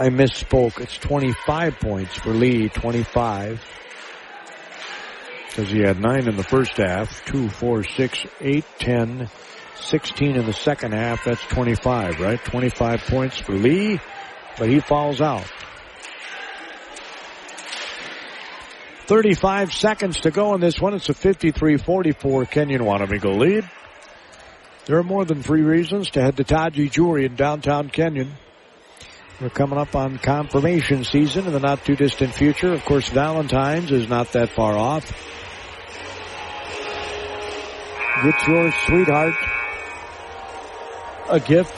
I 0.00 0.08
misspoke. 0.08 0.80
It's 0.80 0.96
25 0.96 1.78
points 1.78 2.14
for 2.16 2.30
Lee, 2.30 2.70
25. 2.70 3.62
Because 5.46 5.70
he 5.70 5.80
had 5.80 6.00
nine 6.00 6.26
in 6.26 6.36
the 6.36 6.42
first 6.42 6.78
half, 6.78 7.22
two, 7.26 7.50
four, 7.50 7.84
six, 7.84 8.24
eight, 8.40 8.64
ten, 8.78 9.28
16 9.76 10.36
in 10.36 10.46
the 10.46 10.54
second 10.54 10.92
half. 10.92 11.24
That's 11.26 11.42
25, 11.42 12.18
right? 12.18 12.42
25 12.42 13.00
points 13.08 13.36
for 13.36 13.52
Lee, 13.52 14.00
but 14.56 14.70
he 14.70 14.80
falls 14.80 15.20
out. 15.20 15.44
35 19.04 19.74
seconds 19.74 20.20
to 20.20 20.30
go 20.30 20.54
in 20.54 20.62
this 20.62 20.80
one. 20.80 20.94
It's 20.94 21.10
a 21.10 21.14
53-44 21.14 22.50
Kenyon 22.50 22.80
Wanamingo 22.80 23.38
lead. 23.38 23.68
There 24.86 24.96
are 24.96 25.02
more 25.02 25.26
than 25.26 25.42
three 25.42 25.60
reasons 25.60 26.08
to 26.12 26.22
head 26.22 26.38
to 26.38 26.44
Taji 26.44 26.88
Jewelry 26.88 27.26
in 27.26 27.34
downtown 27.34 27.90
Kenyon. 27.90 28.32
We're 29.40 29.48
coming 29.48 29.78
up 29.78 29.96
on 29.96 30.18
confirmation 30.18 31.02
season 31.02 31.46
in 31.46 31.52
the 31.54 31.60
not 31.60 31.82
too 31.84 31.96
distant 31.96 32.34
future. 32.34 32.74
Of 32.74 32.84
course, 32.84 33.08
Valentine's 33.08 33.90
is 33.90 34.06
not 34.06 34.32
that 34.32 34.50
far 34.50 34.76
off. 34.76 35.10
Get 38.22 38.46
your 38.46 38.70
sweetheart 38.86 39.34
a 41.30 41.40
gift 41.40 41.74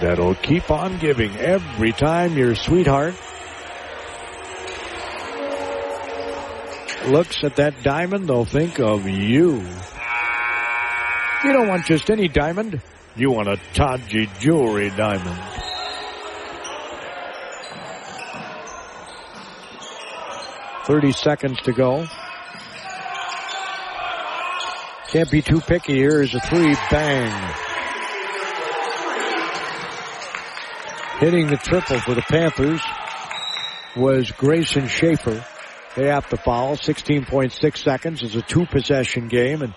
that'll 0.00 0.34
keep 0.34 0.70
on 0.70 0.98
giving 0.98 1.36
every 1.36 1.92
time 1.92 2.38
your 2.38 2.54
sweetheart 2.54 3.14
looks 7.08 7.44
at 7.44 7.56
that 7.56 7.82
diamond, 7.82 8.28
they'll 8.28 8.44
think 8.44 8.78
of 8.78 9.06
you. 9.06 9.56
You 11.44 11.52
don't 11.52 11.68
want 11.68 11.86
just 11.86 12.10
any 12.10 12.28
diamond. 12.28 12.80
You 13.16 13.30
want 13.30 13.48
a 13.48 13.58
Taji 13.74 14.28
jewelry 14.38 14.90
diamond. 14.90 15.38
Thirty 20.84 21.12
seconds 21.12 21.58
to 21.62 21.72
go. 21.72 22.06
Can't 25.08 25.30
be 25.30 25.42
too 25.42 25.60
picky 25.60 25.94
here. 25.94 26.22
Is 26.22 26.34
a 26.34 26.40
three. 26.40 26.74
Bang. 26.90 27.54
Hitting 31.18 31.48
the 31.48 31.56
triple 31.56 31.98
for 31.98 32.14
the 32.14 32.22
Panthers 32.22 32.80
was 33.96 34.30
Grayson 34.30 34.88
Schaefer. 34.88 35.44
They 35.96 36.06
have 36.06 36.28
to 36.30 36.36
foul. 36.36 36.76
16.6 36.76 37.76
seconds. 37.76 38.22
is 38.22 38.36
a 38.36 38.42
two 38.42 38.64
possession 38.66 39.28
game 39.28 39.62
and 39.62 39.74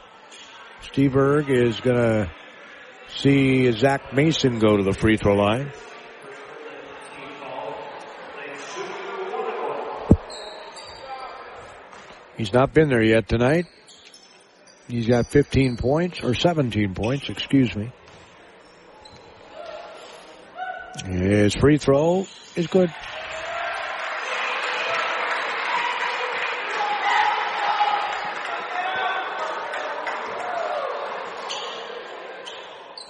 Steberg 0.83 1.49
is 1.49 1.79
gonna 1.79 2.31
see 3.07 3.71
Zach 3.71 4.13
Mason 4.13 4.59
go 4.59 4.77
to 4.77 4.83
the 4.83 4.93
free 4.93 5.17
throw 5.17 5.35
line. 5.35 5.71
He's 12.37 12.51
not 12.51 12.73
been 12.73 12.89
there 12.89 13.03
yet 13.03 13.27
tonight. 13.27 13.67
He's 14.87 15.07
got 15.07 15.27
15 15.27 15.77
points, 15.77 16.23
or 16.23 16.33
17 16.33 16.93
points, 16.93 17.29
excuse 17.29 17.75
me. 17.75 17.91
His 21.05 21.55
free 21.55 21.77
throw 21.77 22.25
is 22.55 22.67
good. 22.67 22.93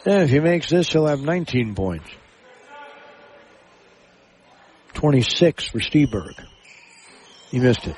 And 0.06 0.24
if 0.24 0.30
he 0.30 0.40
makes 0.40 0.70
this, 0.70 0.92
he'll 0.92 1.08
have 1.08 1.22
19 1.22 1.76
points. 1.76 2.10
26 4.96 5.68
for 5.68 5.80
Steberg. 5.80 6.34
He 7.52 7.60
missed 7.60 7.88
it. 7.88 7.96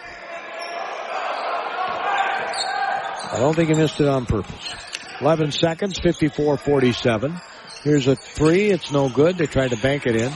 I 3.31 3.39
don't 3.39 3.55
think 3.55 3.69
he 3.69 3.75
missed 3.75 3.99
it 3.99 4.07
on 4.07 4.25
purpose. 4.25 4.73
11 5.21 5.51
seconds, 5.51 5.99
54-47. 5.99 7.41
Here's 7.83 8.07
a 8.07 8.15
three. 8.15 8.71
It's 8.71 8.91
no 8.91 9.09
good. 9.09 9.37
They 9.37 9.45
tried 9.45 9.69
to 9.71 9.77
bank 9.77 10.05
it 10.05 10.15
in. 10.15 10.31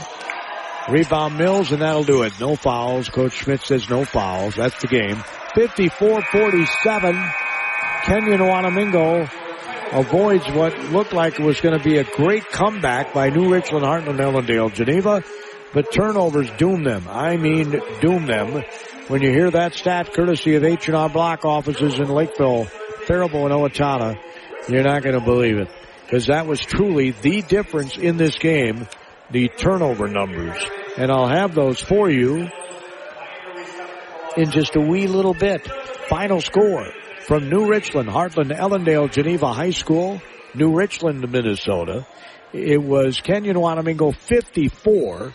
Rebound 0.88 1.36
Mills, 1.36 1.72
and 1.72 1.82
that'll 1.82 2.04
do 2.04 2.22
it. 2.22 2.32
No 2.40 2.56
fouls. 2.56 3.08
Coach 3.08 3.32
Schmidt 3.32 3.60
says 3.62 3.88
no 3.90 4.04
fouls. 4.04 4.56
That's 4.56 4.80
the 4.80 4.88
game. 4.88 5.16
54-47. 5.54 7.32
Kenyon 8.04 8.40
Wanamingo 8.40 9.28
avoids 9.92 10.48
what 10.52 10.78
looked 10.90 11.12
like 11.12 11.38
it 11.38 11.42
was 11.42 11.60
going 11.60 11.76
to 11.76 11.84
be 11.84 11.98
a 11.98 12.04
great 12.04 12.46
comeback 12.48 13.12
by 13.12 13.28
New 13.30 13.52
Richland, 13.52 13.84
Hartland, 13.84 14.18
Ellendale, 14.18 14.72
Geneva, 14.72 15.22
but 15.74 15.92
turnovers 15.92 16.50
doom 16.52 16.82
them. 16.84 17.06
I 17.08 17.36
mean, 17.36 17.80
doom 18.00 18.26
them. 18.26 18.62
When 19.08 19.22
you 19.22 19.30
hear 19.30 19.50
that 19.50 19.74
stat, 19.74 20.12
courtesy 20.12 20.54
of 20.54 20.64
H&R 20.64 21.08
Block 21.08 21.44
offices 21.44 21.98
in 21.98 22.08
Lakeville, 22.08 22.68
Faribault, 23.10 23.50
and 23.50 23.52
Owatonna, 23.52 24.16
you're 24.68 24.84
not 24.84 25.02
going 25.02 25.18
to 25.18 25.24
believe 25.24 25.58
it. 25.58 25.68
because 26.04 26.28
that 26.28 26.46
was 26.46 26.60
truly 26.60 27.10
the 27.10 27.42
difference 27.42 27.98
in 27.98 28.16
this 28.16 28.38
game, 28.38 28.86
the 29.32 29.48
turnover 29.48 30.06
numbers. 30.06 30.56
And 30.96 31.10
I'll 31.10 31.26
have 31.26 31.52
those 31.52 31.80
for 31.80 32.08
you 32.08 32.48
in 34.36 34.52
just 34.52 34.76
a 34.76 34.80
wee 34.80 35.08
little 35.08 35.34
bit. 35.34 35.66
Final 36.08 36.40
score 36.40 36.86
from 37.26 37.48
New 37.48 37.66
Richland, 37.66 38.08
Hartland, 38.08 38.56
Ellendale, 38.56 39.10
Geneva 39.10 39.52
High 39.52 39.70
School, 39.70 40.22
New 40.54 40.72
Richland, 40.76 41.28
Minnesota. 41.32 42.06
It 42.52 42.80
was 42.80 43.20
Kenyon 43.20 43.56
Wanamingo 43.56 44.14
54, 44.14 45.34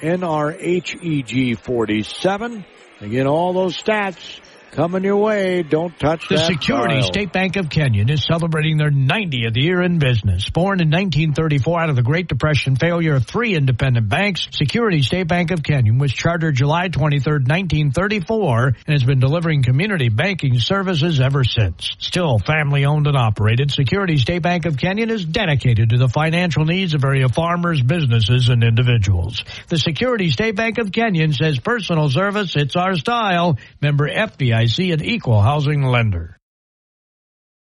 NRHEG 0.00 1.56
47. 1.56 2.66
Again, 3.00 3.28
all 3.28 3.52
those 3.52 3.76
stats 3.80 4.40
coming 4.76 5.04
your 5.04 5.16
way. 5.16 5.62
Don't 5.62 5.98
touch 5.98 6.28
the. 6.28 6.36
Security. 6.36 7.00
State 7.00 7.32
Bank 7.32 7.56
of 7.56 7.70
Kenyon 7.70 8.10
is 8.10 8.24
celebrating 8.24 8.76
their 8.76 8.90
90th 8.90 9.56
year 9.56 9.80
in 9.80 9.98
business. 9.98 10.50
Born 10.50 10.80
in 10.80 10.90
1934 10.90 11.80
out 11.80 11.88
of 11.88 11.96
the 11.96 12.02
Great 12.02 12.28
Depression 12.28 12.76
failure 12.76 13.14
of 13.14 13.26
three 13.26 13.54
independent 13.54 14.08
banks, 14.10 14.48
Security 14.52 15.00
State 15.00 15.28
Bank 15.28 15.50
of 15.50 15.62
Kenyon 15.62 15.96
was 15.96 16.12
chartered 16.12 16.54
July 16.54 16.88
23, 16.88 17.32
1934, 17.32 18.66
and 18.66 18.76
has 18.88 19.02
been 19.02 19.18
delivering 19.18 19.62
community 19.62 20.10
banking 20.10 20.58
services 20.60 21.20
ever 21.20 21.42
since. 21.42 21.96
Still 21.98 22.38
family 22.38 22.84
owned 22.84 23.06
and 23.06 23.16
operated, 23.16 23.70
Security 23.70 24.18
State 24.18 24.42
Bank 24.42 24.66
of 24.66 24.76
Kenyon 24.76 25.08
is 25.08 25.24
dedicated 25.24 25.90
to 25.90 25.96
the 25.96 26.08
financial 26.08 26.66
needs 26.66 26.92
of 26.92 27.02
area 27.02 27.28
farmers, 27.28 27.80
businesses, 27.80 28.50
and 28.50 28.62
individuals. 28.62 29.42
The 29.68 29.78
Security 29.78 30.28
State 30.30 30.54
Bank 30.54 30.76
of 30.76 30.92
Kenyon 30.92 31.32
says 31.32 31.58
personal 31.58 32.10
service, 32.10 32.54
it's 32.56 32.76
our 32.76 32.94
style. 32.94 33.56
Member 33.80 34.08
FBI 34.08 34.65
an 34.92 35.04
equal 35.04 35.40
housing 35.40 35.82
lender. 35.82 36.36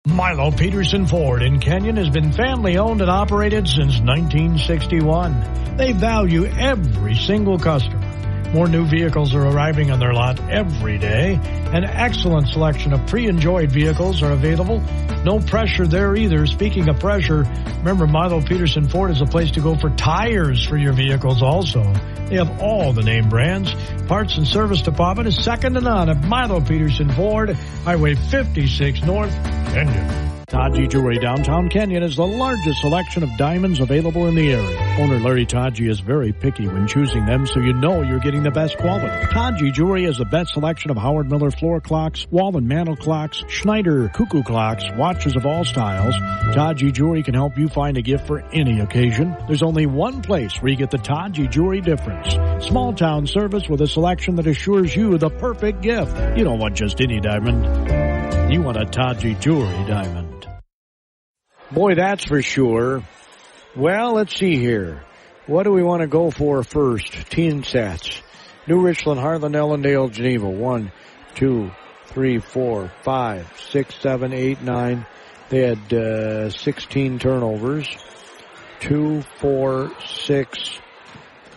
Milo 0.07 0.51
Peterson 0.51 1.07
Ford 1.07 1.43
in 1.43 1.61
Kenyon 1.61 1.97
has 1.97 2.11
been 2.11 2.33
family 2.33 2.77
owned 2.77 3.01
and 3.01 3.11
operated 3.11 3.67
since 3.67 4.01
1961. 4.01 5.77
They 5.77 5.93
value 5.93 6.45
every 6.45 7.15
single 7.15 7.59
customer. 7.59 8.24
More 8.53 8.69
new 8.69 8.85
vehicles 8.85 9.35
are 9.35 9.47
arriving 9.47 9.91
on 9.91 9.99
their 9.99 10.13
lot 10.13 10.39
every 10.51 10.99
day. 10.99 11.41
An 11.73 11.85
excellent 11.85 12.49
selection 12.49 12.93
of 12.93 13.07
pre-enjoyed 13.07 13.71
vehicles 13.73 14.23
are 14.23 14.33
available. 14.33 14.81
No 15.25 15.41
pressure 15.41 15.87
there 15.87 16.15
either. 16.15 16.47
Speaking 16.47 16.89
of 16.89 17.01
pressure, 17.01 17.45
remember 17.79 18.07
Milo 18.07 18.41
Peterson 18.43 18.89
Ford 18.89 19.11
is 19.11 19.21
a 19.21 19.27
place 19.27 19.53
to 19.53 19.61
go 19.61 19.75
for 19.75 19.91
tires 19.91 20.65
for 20.65 20.77
your 20.77 20.93
vehicles 20.93 21.43
also. 21.43 21.83
They 22.29 22.37
have 22.37 22.61
all 22.61 22.93
the 22.93 23.03
name 23.03 23.29
brands. 23.29 23.75
Parts 24.07 24.37
and 24.37 24.47
service 24.47 24.83
department 24.83 25.29
is 25.29 25.43
second 25.43 25.75
to 25.75 25.81
none 25.81 26.09
at 26.09 26.23
Milo 26.23 26.61
Peterson 26.61 27.11
Ford, 27.11 27.51
Highway 27.85 28.15
56 28.15 29.03
North, 29.03 29.33
Kenyon. 29.73 30.44
Taji 30.55 30.87
Jewelry 30.87 31.19
Downtown 31.19 31.69
Kenyon 31.69 32.05
is 32.05 32.15
the 32.15 32.25
largest 32.25 32.81
selection 32.81 33.25
of 33.25 33.37
diamonds 33.37 33.81
available 33.81 34.29
in 34.29 34.37
the 34.37 34.53
area. 34.53 34.97
Owner 35.01 35.19
Larry 35.19 35.47
Taji 35.47 35.89
is 35.89 35.99
very 35.99 36.33
picky 36.33 36.69
when 36.69 36.87
choosing 36.87 37.27
them, 37.27 37.45
so 37.45 37.59
you 37.59 37.73
know 37.73 38.03
you're 38.03 38.21
getting 38.21 38.45
the 38.45 38.53
best 38.53 38.79
quality. 38.79 39.27
Taji 39.33 39.73
Jewelry 39.73 40.05
has 40.05 40.17
the 40.17 40.25
best 40.25 40.55
selection 40.55 40.93
of 40.93 40.97
Howard 40.97 41.29
Miller 41.29 41.51
floor 41.51 41.81
clocks, 41.81 42.25
wall 42.31 42.57
and 42.57 42.69
mantel 42.69 42.95
clocks, 42.95 43.43
Schneider 43.49 44.09
cuckoo 44.11 44.45
clocks, 44.45 44.85
watches 44.97 45.35
of 45.35 45.45
all 45.45 45.65
styles. 45.65 46.15
Taji 46.55 46.93
Jewelry 46.93 47.25
can 47.25 47.35
help 47.35 47.59
you 47.59 47.67
find 47.67 47.97
a 47.97 48.03
gift 48.03 48.29
for 48.29 48.39
any 48.53 48.79
occasion. 48.79 49.37
There's 49.49 49.65
only 49.65 49.87
one 49.87 50.23
place 50.23 50.63
where 50.63 50.71
you 50.71 50.77
get 50.77 50.93
the 50.93 50.99
Taji 50.99 51.49
Jewelry 51.49 51.81
difference. 51.81 52.33
Small 52.65 52.93
town 52.93 53.27
service 53.27 53.69
with 53.69 53.81
a 53.81 53.89
selection 53.89 54.37
that 54.37 54.47
assures 54.47 54.95
you 54.95 55.19
the 55.19 55.31
perfect 55.31 55.83
gift. 55.83 56.17
You 56.39 56.45
don't 56.45 56.61
want 56.61 56.77
just 56.77 57.01
any 57.01 57.19
diamond. 57.19 58.53
You 58.53 58.63
want 58.63 58.77
a 58.77 58.85
Taji 58.85 59.35
Jewelry 59.35 59.89
diamond. 59.89 60.44
Boy, 61.75 61.97
that's 61.97 62.25
for 62.25 62.41
sure. 62.41 63.03
Well, 63.75 64.15
let's 64.15 64.37
see 64.37 64.57
here. 64.57 65.03
What 65.49 65.65
do 65.65 65.73
we 65.73 65.83
want 65.83 66.03
to 66.03 66.07
go 66.07 66.31
for 66.31 66.63
first? 66.63 67.13
Teen 67.31 67.65
sets. 67.65 68.23
New 68.69 68.81
Richland, 68.81 69.21
Hartland, 69.21 69.57
Ellendale, 69.57 70.09
Geneva. 70.09 70.49
One, 70.49 70.93
two, 71.35 71.73
three, 72.07 72.39
four, 72.39 72.93
five, 73.03 73.53
six, 73.71 73.97
seven, 73.97 74.33
eight, 74.33 74.63
nine. 74.63 75.05
They 75.49 75.63
had 75.63 75.93
uh, 75.93 76.51
16 76.51 77.19
turnovers. 77.19 77.89
Two, 78.79 79.23
four, 79.41 79.91
six, 80.07 80.79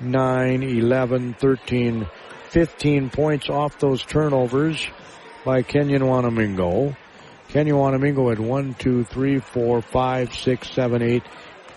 nine, 0.01 0.63
11, 0.63 1.35
13, 1.35 2.07
15 2.49 3.09
points 3.11 3.49
off 3.49 3.77
those 3.77 4.01
turnovers 4.03 4.83
by 5.45 5.61
Kenyon 5.61 6.01
Wanamingo. 6.01 6.95
Kenyon 7.57 7.77
Wanamingo 7.77 8.29
had 8.29 8.39
one, 8.39 8.75
two, 8.75 9.03
three, 9.03 9.39
four, 9.39 9.81
five, 9.81 10.31
six, 10.31 10.69
seven, 10.69 11.01
eight. 11.01 11.23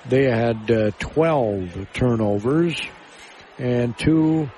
They 0.07 0.25
had 0.25 0.71
uh, 0.71 0.91
12 0.99 1.87
turnovers 1.95 2.79
and 3.57 3.97
two, 3.97 4.51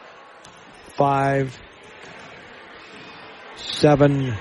five, 0.97 1.57
seven, 3.55 4.35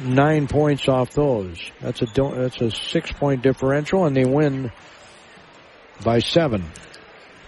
nine 0.00 0.48
points 0.48 0.88
off 0.88 1.10
those. 1.10 1.60
That's 1.82 2.00
a 2.00 2.06
that's 2.06 2.62
a 2.62 2.70
six 2.70 3.12
point 3.12 3.42
differential, 3.42 4.06
and 4.06 4.16
they 4.16 4.24
win 4.24 4.72
by 6.02 6.20
seven. 6.20 6.64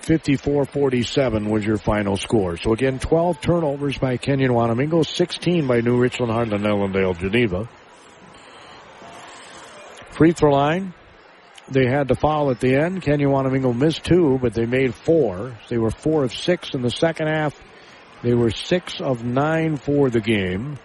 54-47 0.06 1.50
was 1.50 1.66
your 1.66 1.78
final 1.78 2.16
score. 2.16 2.56
So 2.56 2.72
again, 2.72 3.00
12 3.00 3.40
turnovers 3.40 3.98
by 3.98 4.16
Kenyon 4.16 4.52
Wanamingo, 4.52 5.04
16 5.04 5.66
by 5.66 5.80
New 5.80 5.98
Richland, 5.98 6.30
Hartland, 6.30 6.64
Ellendale, 6.64 7.18
Geneva. 7.18 7.68
Free 10.12 10.30
throw 10.30 10.52
line. 10.52 10.94
They 11.68 11.86
had 11.86 12.06
to 12.08 12.14
foul 12.14 12.52
at 12.52 12.60
the 12.60 12.76
end. 12.76 13.02
Kenyon 13.02 13.32
Wanamingo 13.32 13.76
missed 13.76 14.04
two, 14.04 14.38
but 14.40 14.54
they 14.54 14.64
made 14.64 14.94
four. 14.94 15.58
They 15.68 15.78
were 15.78 15.90
four 15.90 16.22
of 16.22 16.32
six 16.32 16.72
in 16.74 16.82
the 16.82 16.90
second 16.90 17.26
half. 17.26 17.60
They 18.22 18.34
were 18.34 18.50
six 18.50 19.00
of 19.00 19.24
nine 19.24 19.76
for 19.76 20.08
the 20.08 20.20
game. 20.20 20.78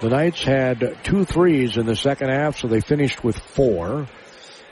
The 0.00 0.08
Knights 0.08 0.42
had 0.42 0.98
two 1.04 1.26
threes 1.26 1.76
in 1.76 1.84
the 1.84 1.94
second 1.94 2.30
half, 2.30 2.58
so 2.58 2.68
they 2.68 2.80
finished 2.80 3.22
with 3.22 3.38
four. 3.38 4.08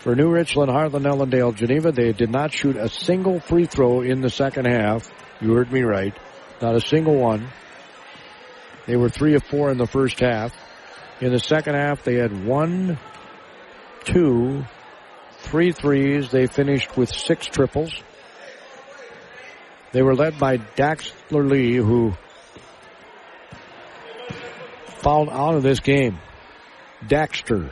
For 0.01 0.14
New 0.14 0.31
Richland, 0.31 0.70
Hartland, 0.70 1.05
Ellendale, 1.05 1.55
Geneva, 1.55 1.93
they 1.93 2.12
did 2.12 2.31
not 2.31 2.55
shoot 2.55 2.77
a 2.77 2.89
single 2.89 3.39
free 3.39 3.66
throw 3.66 4.01
in 4.01 4.22
the 4.22 4.31
second 4.31 4.64
half. 4.64 5.12
You 5.43 5.52
heard 5.52 5.70
me 5.70 5.82
right. 5.82 6.16
Not 6.62 6.74
a 6.74 6.81
single 6.81 7.16
one. 7.16 7.48
They 8.86 8.97
were 8.97 9.10
three 9.10 9.35
of 9.35 9.44
four 9.44 9.70
in 9.70 9.77
the 9.77 9.86
first 9.86 10.18
half. 10.20 10.55
In 11.20 11.32
the 11.32 11.39
second 11.39 11.74
half, 11.74 12.02
they 12.02 12.14
had 12.14 12.47
one, 12.47 12.98
two, 14.05 14.64
three 15.40 15.72
threes. 15.72 16.31
They 16.31 16.47
finished 16.47 16.97
with 16.97 17.10
six 17.10 17.47
triples. 17.47 17.93
They 19.93 20.01
were 20.01 20.14
led 20.14 20.39
by 20.39 20.56
Daxler 20.56 21.47
Lee, 21.47 21.77
who 21.77 22.14
fouled 25.02 25.28
out 25.28 25.56
of 25.56 25.62
this 25.62 25.81
game. 25.81 26.18
Dexter. 27.06 27.70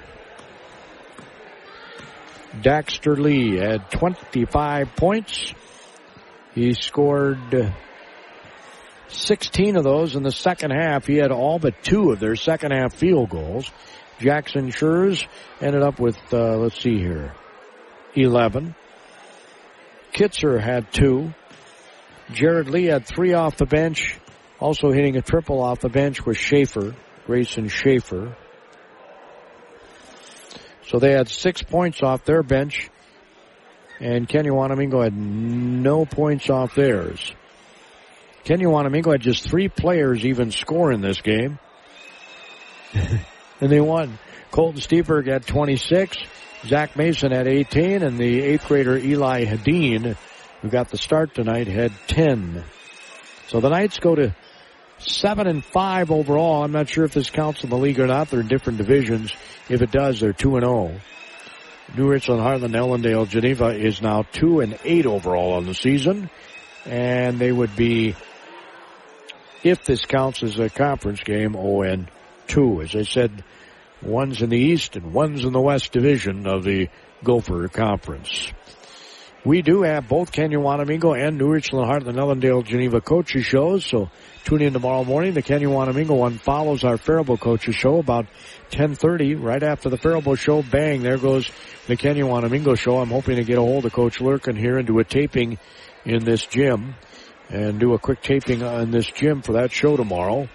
Dexter 2.63 3.17
Lee 3.17 3.57
had 3.57 3.91
25 3.91 4.97
points. 4.97 5.53
He 6.55 6.73
scored 6.73 7.75
16 9.09 9.77
of 9.77 9.85
those 9.85 10.17
in 10.17 10.23
the 10.23 10.33
second 10.33 10.71
half. 10.71 11.07
He 11.07 11.17
had 11.17 11.31
all 11.31 11.59
but 11.59 11.83
two 11.83 12.11
of 12.11 12.21
their 12.21 12.37
second 12.37 12.73
half 12.73 12.95
field 12.95 13.31
goals. 13.31 13.71
Jackson 14.19 14.71
Schurz 14.71 15.25
ended 15.61 15.83
up 15.83 16.01
with, 16.01 16.19
uh, 16.33 16.57
let's 16.57 16.81
see 16.81 16.99
here, 16.99 17.35
11. 18.15 18.75
Kitzer 20.13 20.61
had 20.61 20.93
two. 20.93 21.33
Jared 22.33 22.69
Lee 22.69 22.87
had 22.87 23.07
three 23.07 23.35
off 23.35 23.57
the 23.57 23.67
bench. 23.67 24.19
Also 24.59 24.91
hitting 24.91 25.17
a 25.17 25.23
triple 25.23 25.63
off 25.63 25.81
the 25.81 25.89
bench 25.89 26.27
was 26.27 26.37
Schaefer, 26.37 26.95
Grayson 27.27 27.69
Schaefer. 27.69 28.37
So 30.89 30.99
they 30.99 31.13
had 31.13 31.29
six 31.29 31.63
points 31.63 32.03
off 32.03 32.25
their 32.25 32.43
bench, 32.43 32.89
and 34.01 34.27
Kenyon 34.27 34.55
Wanamingo 34.55 35.05
had 35.05 35.15
no 35.15 36.07
points 36.07 36.49
off 36.49 36.75
theirs. 36.75 37.33
Kenyon 38.45 38.71
Wanamingo 38.71 39.13
had 39.13 39.21
just 39.21 39.49
three 39.49 39.69
players 39.69 40.25
even 40.25 40.51
score 40.51 40.91
in 40.91 41.03
this 41.03 41.21
game, 41.21 41.59
and 42.95 43.71
they 43.71 43.81
won. 43.81 44.19
Colton 44.51 44.81
Steberg 44.81 45.27
had 45.27 45.47
26, 45.47 46.17
Zach 46.65 46.97
Mason 46.97 47.33
had 47.33 47.47
18, 47.47 48.03
and 48.03 48.17
the 48.17 48.41
eighth 48.41 48.67
grader 48.67 48.97
Eli 48.97 49.45
Hadeen, 49.45 50.17
who 50.63 50.69
got 50.71 50.89
the 50.89 50.97
start 50.97 51.35
tonight, 51.35 51.67
had 51.67 51.93
10. 52.07 52.65
So 53.49 53.61
the 53.61 53.69
Knights 53.69 53.99
go 53.99 54.15
to 54.15 54.35
seven 54.99 55.47
and 55.47 55.65
five 55.65 56.11
overall. 56.11 56.63
I'm 56.65 56.73
not 56.73 56.89
sure 56.89 57.05
if 57.05 57.13
this 57.13 57.31
counts 57.31 57.65
in 57.65 57.71
the 57.71 57.77
league 57.77 58.01
or 58.01 58.07
not. 58.07 58.31
They're 58.31 58.41
in 58.41 58.49
different 58.49 58.79
divisions. 58.79 59.33
If 59.69 59.83
it 59.83 59.91
does, 59.91 60.21
they're 60.21 60.33
two 60.33 60.57
and 60.57 60.65
zero. 60.65 61.01
New 61.97 62.09
Richland, 62.09 62.43
Hartland, 62.43 62.75
Ellendale, 62.75 63.29
Geneva 63.29 63.69
is 63.69 64.03
now 64.03 64.23
two 64.23 64.61
and 64.61 64.79
eight 64.85 65.07
overall 65.07 65.55
on 65.55 65.65
the 65.65 65.75
season, 65.75 66.29
and 66.85 67.39
they 67.39 67.51
would 67.51 67.75
be, 67.77 68.15
if 69.63 69.85
this 69.85 70.05
counts 70.05 70.43
as 70.43 70.59
a 70.59 70.69
conference 70.69 71.21
game, 71.21 71.55
0 71.55 71.83
and 71.83 72.11
two. 72.47 72.83
As 72.83 72.95
I 72.95 73.03
said, 73.03 73.43
One's 74.03 74.43
in 74.43 74.51
the 74.51 74.59
East 74.59 74.95
and 74.97 75.13
one's 75.13 75.45
in 75.45 75.53
the 75.53 75.61
West 75.61 75.93
Division 75.93 76.47
of 76.47 76.63
the 76.63 76.89
Gopher 77.25 77.67
Conference. 77.69 78.53
We 79.45 79.63
do 79.63 79.83
have 79.83 80.09
both 80.09 80.31
Kenyon 80.31 80.63
Wanamingo 80.63 81.19
and 81.19 81.37
New 81.37 81.49
Richland 81.49 81.91
Hartland 81.91 82.17
Ellendale 82.17 82.65
Geneva 82.65 83.01
coaches 83.01 83.45
shows, 83.45 83.85
so 83.85 84.11
tune 84.49 84.63
in 84.63 84.73
tomorrow 84.73 85.05
morning. 85.05 85.35
The 85.35 85.43
Kenyon 85.43 85.73
Wanamingo 85.73 86.17
one 86.17 86.39
follows 86.39 86.83
our 86.83 86.97
Faribault 86.97 87.39
coaches 87.39 87.75
show 87.75 87.99
about 87.99 88.25
10.30. 88.71 89.43
Right 89.43 89.63
after 89.63 89.91
the 89.91 89.99
Faribault 89.99 90.39
show, 90.39 90.63
bang, 90.63 91.03
there 91.03 91.19
goes 91.19 91.51
the 91.87 91.97
Kenyon 91.97 92.29
Wanamingo 92.29 92.79
show. 92.79 92.97
I'm 92.97 93.11
hoping 93.11 93.37
to 93.37 93.45
get 93.45 93.59
a 93.59 93.61
hold 93.61 93.85
of 93.85 93.93
Coach 93.93 94.21
Lurkin 94.21 94.59
here 94.59 94.79
and 94.79 94.87
do 94.87 94.99
a 95.01 95.05
taping 95.05 95.59
in 96.07 96.25
this 96.25 96.47
gym 96.47 96.95
and 97.51 97.79
do 97.79 97.93
a 97.93 97.99
quick 97.99 98.23
taping 98.23 98.63
on 98.63 98.91
this 98.91 99.07
gym 99.11 99.43
for 99.43 99.53
that 99.53 99.71
show 99.71 99.99
tomorrow. 99.99 100.49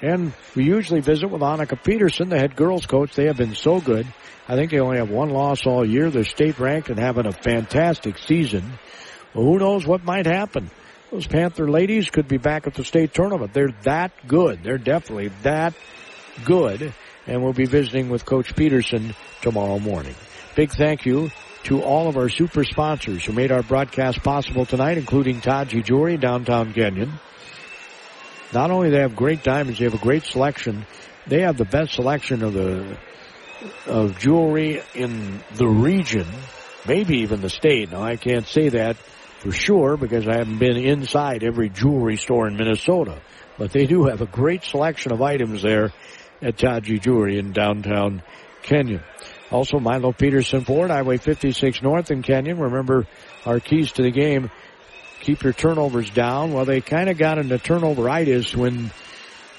And 0.00 0.32
we 0.54 0.62
usually 0.62 1.00
visit 1.00 1.28
with 1.28 1.42
Annika 1.42 1.82
Peterson, 1.82 2.28
the 2.28 2.38
head 2.38 2.54
girls 2.54 2.86
coach. 2.86 3.16
They 3.16 3.26
have 3.26 3.36
been 3.36 3.56
so 3.56 3.80
good. 3.80 4.06
I 4.46 4.54
think 4.54 4.70
they 4.70 4.78
only 4.78 4.98
have 4.98 5.10
one 5.10 5.30
loss 5.30 5.66
all 5.66 5.84
year. 5.84 6.08
They're 6.08 6.22
state 6.22 6.60
ranked 6.60 6.88
and 6.88 7.00
having 7.00 7.26
a 7.26 7.32
fantastic 7.32 8.16
season. 8.16 8.78
Well, 9.34 9.44
who 9.44 9.58
knows 9.58 9.84
what 9.84 10.04
might 10.04 10.26
happen? 10.26 10.70
Those 11.10 11.26
Panther 11.26 11.70
ladies 11.70 12.10
could 12.10 12.28
be 12.28 12.36
back 12.36 12.66
at 12.66 12.74
the 12.74 12.84
state 12.84 13.14
tournament. 13.14 13.54
They're 13.54 13.74
that 13.84 14.12
good. 14.26 14.62
They're 14.62 14.76
definitely 14.76 15.28
that 15.42 15.74
good. 16.44 16.92
And 17.26 17.42
we'll 17.42 17.54
be 17.54 17.64
visiting 17.64 18.10
with 18.10 18.26
Coach 18.26 18.54
Peterson 18.54 19.14
tomorrow 19.40 19.78
morning. 19.78 20.14
Big 20.54 20.70
thank 20.70 21.06
you 21.06 21.30
to 21.64 21.82
all 21.82 22.08
of 22.08 22.16
our 22.16 22.28
super 22.28 22.62
sponsors 22.64 23.24
who 23.24 23.32
made 23.32 23.50
our 23.50 23.62
broadcast 23.62 24.22
possible 24.22 24.66
tonight, 24.66 24.98
including 24.98 25.40
Taji 25.40 25.82
Jewelry, 25.82 26.18
Downtown 26.18 26.72
Kenyon. 26.74 27.12
Not 28.52 28.70
only 28.70 28.90
they 28.90 29.00
have 29.00 29.16
great 29.16 29.42
diamonds, 29.42 29.78
they 29.78 29.84
have 29.84 29.94
a 29.94 29.98
great 29.98 30.24
selection. 30.24 30.86
They 31.26 31.40
have 31.40 31.56
the 31.56 31.64
best 31.64 31.94
selection 31.94 32.42
of 32.42 32.52
the 32.52 32.98
of 33.86 34.18
jewelry 34.18 34.82
in 34.94 35.42
the 35.54 35.66
region, 35.66 36.26
maybe 36.86 37.18
even 37.18 37.40
the 37.40 37.50
state. 37.50 37.90
Now 37.90 38.02
I 38.02 38.16
can't 38.16 38.46
say 38.46 38.68
that 38.70 38.96
for 39.38 39.52
sure 39.52 39.96
because 39.96 40.26
I 40.26 40.38
haven't 40.38 40.58
been 40.58 40.76
inside 40.76 41.44
every 41.44 41.68
jewelry 41.68 42.16
store 42.16 42.48
in 42.48 42.56
Minnesota, 42.56 43.20
but 43.56 43.72
they 43.72 43.86
do 43.86 44.06
have 44.06 44.20
a 44.20 44.26
great 44.26 44.64
selection 44.64 45.12
of 45.12 45.22
items 45.22 45.62
there 45.62 45.92
at 46.42 46.58
Taji 46.58 46.98
Jewelry 46.98 47.38
in 47.38 47.52
downtown 47.52 48.22
Kenyon. 48.62 49.02
Also, 49.50 49.78
Milo 49.78 50.12
Peterson 50.12 50.64
Ford, 50.64 50.90
Highway 50.90 51.16
56 51.16 51.82
North 51.82 52.10
in 52.10 52.22
Kenyon. 52.22 52.58
Remember 52.58 53.06
our 53.46 53.60
keys 53.60 53.92
to 53.92 54.02
the 54.02 54.10
game. 54.10 54.50
Keep 55.20 55.42
your 55.42 55.52
turnovers 55.52 56.10
down. 56.10 56.52
Well, 56.52 56.64
they 56.64 56.80
kind 56.80 57.08
of 57.08 57.16
got 57.18 57.38
into 57.38 57.58
turnoveritis 57.58 58.54
when 58.54 58.90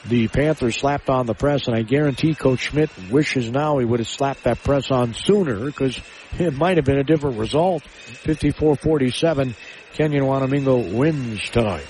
the 0.05 0.27
Panthers 0.27 0.77
slapped 0.77 1.09
on 1.09 1.25
the 1.25 1.33
press, 1.33 1.67
and 1.67 1.75
I 1.75 1.81
guarantee 1.81 2.33
Coach 2.33 2.59
Schmidt 2.59 2.89
wishes 3.09 3.51
now 3.51 3.79
he 3.79 3.85
would 3.85 3.99
have 3.99 4.07
slapped 4.07 4.43
that 4.43 4.63
press 4.63 4.91
on 4.91 5.13
sooner 5.13 5.65
because 5.65 5.99
it 6.37 6.53
might 6.53 6.77
have 6.77 6.85
been 6.85 6.99
a 6.99 7.03
different 7.03 7.37
result. 7.37 7.83
54-47, 7.83 9.55
Kenyon 9.93 10.23
Wanamingo 10.23 10.93
wins 10.93 11.49
tonight. 11.49 11.87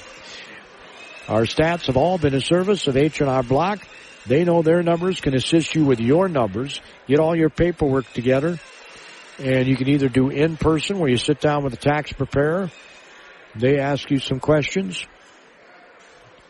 Our 1.27 1.43
stats 1.43 1.85
have 1.85 1.97
all 1.97 2.17
been 2.17 2.33
a 2.33 2.41
service 2.41 2.87
of 2.87 2.97
H&R 2.97 3.43
Block. 3.43 3.85
They 4.25 4.43
know 4.43 4.61
their 4.61 4.81
numbers 4.81 5.21
can 5.21 5.35
assist 5.35 5.75
you 5.75 5.85
with 5.85 5.99
your 5.99 6.27
numbers. 6.27 6.81
Get 7.07 7.19
all 7.19 7.35
your 7.35 7.49
paperwork 7.49 8.11
together. 8.13 8.57
And 9.37 9.67
you 9.67 9.75
can 9.75 9.87
either 9.89 10.09
do 10.09 10.29
in 10.29 10.57
person 10.57 10.99
where 10.99 11.09
you 11.09 11.17
sit 11.17 11.39
down 11.39 11.63
with 11.63 11.73
a 11.73 11.77
tax 11.77 12.11
preparer. 12.11 12.71
They 13.55 13.79
ask 13.79 14.09
you 14.09 14.19
some 14.19 14.39
questions. 14.39 15.05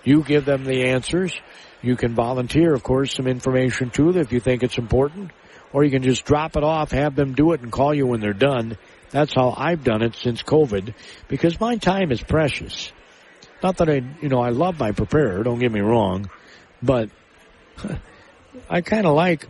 You 0.03 0.23
give 0.23 0.45
them 0.45 0.63
the 0.63 0.85
answers. 0.85 1.33
You 1.81 1.95
can 1.95 2.15
volunteer, 2.15 2.73
of 2.73 2.83
course, 2.83 3.15
some 3.15 3.27
information 3.27 3.89
too 3.89 4.09
if 4.17 4.31
you 4.31 4.39
think 4.39 4.63
it's 4.63 4.77
important. 4.77 5.31
Or 5.71 5.83
you 5.83 5.91
can 5.91 6.03
just 6.03 6.25
drop 6.25 6.57
it 6.57 6.63
off, 6.63 6.91
have 6.91 7.15
them 7.15 7.33
do 7.33 7.51
it 7.51 7.61
and 7.61 7.71
call 7.71 7.93
you 7.93 8.07
when 8.07 8.21
they're 8.21 8.33
done. 8.33 8.77
That's 9.11 9.33
how 9.33 9.53
I've 9.57 9.83
done 9.83 10.01
it 10.01 10.15
since 10.15 10.43
COVID 10.43 10.93
because 11.27 11.59
my 11.59 11.77
time 11.77 12.11
is 12.11 12.21
precious. 12.21 12.91
Not 13.63 13.77
that 13.77 13.89
I, 13.89 14.01
you 14.21 14.29
know, 14.29 14.39
I 14.39 14.49
love 14.49 14.79
my 14.79 14.91
preparer, 14.91 15.43
don't 15.43 15.59
get 15.59 15.71
me 15.71 15.81
wrong, 15.81 16.29
but 16.81 17.09
I 18.69 18.81
kind 18.81 19.05
of 19.05 19.15
like 19.15 19.47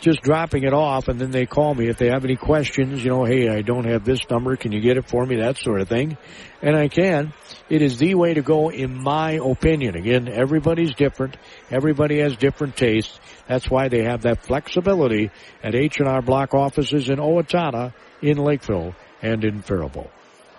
just 0.00 0.20
dropping 0.20 0.64
it 0.64 0.74
off 0.74 1.08
and 1.08 1.18
then 1.18 1.30
they 1.30 1.46
call 1.46 1.74
me 1.74 1.88
if 1.88 1.96
they 1.96 2.08
have 2.08 2.24
any 2.24 2.36
questions, 2.36 3.02
you 3.02 3.10
know, 3.10 3.24
hey, 3.24 3.48
I 3.48 3.62
don't 3.62 3.86
have 3.86 4.04
this 4.04 4.20
number, 4.28 4.56
can 4.56 4.72
you 4.72 4.80
get 4.80 4.96
it 4.96 5.08
for 5.08 5.24
me, 5.24 5.36
that 5.36 5.56
sort 5.56 5.80
of 5.80 5.88
thing. 5.88 6.18
And 6.62 6.76
I 6.76 6.88
can. 6.88 7.32
It 7.68 7.82
is 7.82 7.98
the 7.98 8.14
way 8.14 8.34
to 8.34 8.42
go 8.42 8.70
in 8.70 8.94
my 8.94 9.32
opinion. 9.32 9.96
Again, 9.96 10.28
everybody's 10.28 10.94
different. 10.94 11.36
Everybody 11.70 12.18
has 12.20 12.36
different 12.36 12.76
tastes. 12.76 13.18
That's 13.48 13.70
why 13.70 13.88
they 13.88 14.04
have 14.04 14.22
that 14.22 14.44
flexibility 14.44 15.30
at 15.62 15.74
H&R 15.74 16.22
Block 16.22 16.54
offices 16.54 17.08
in 17.08 17.16
Owatonna, 17.16 17.94
in 18.22 18.38
Lakeville, 18.38 18.94
and 19.22 19.44
in 19.44 19.62
Faribault. 19.62 20.10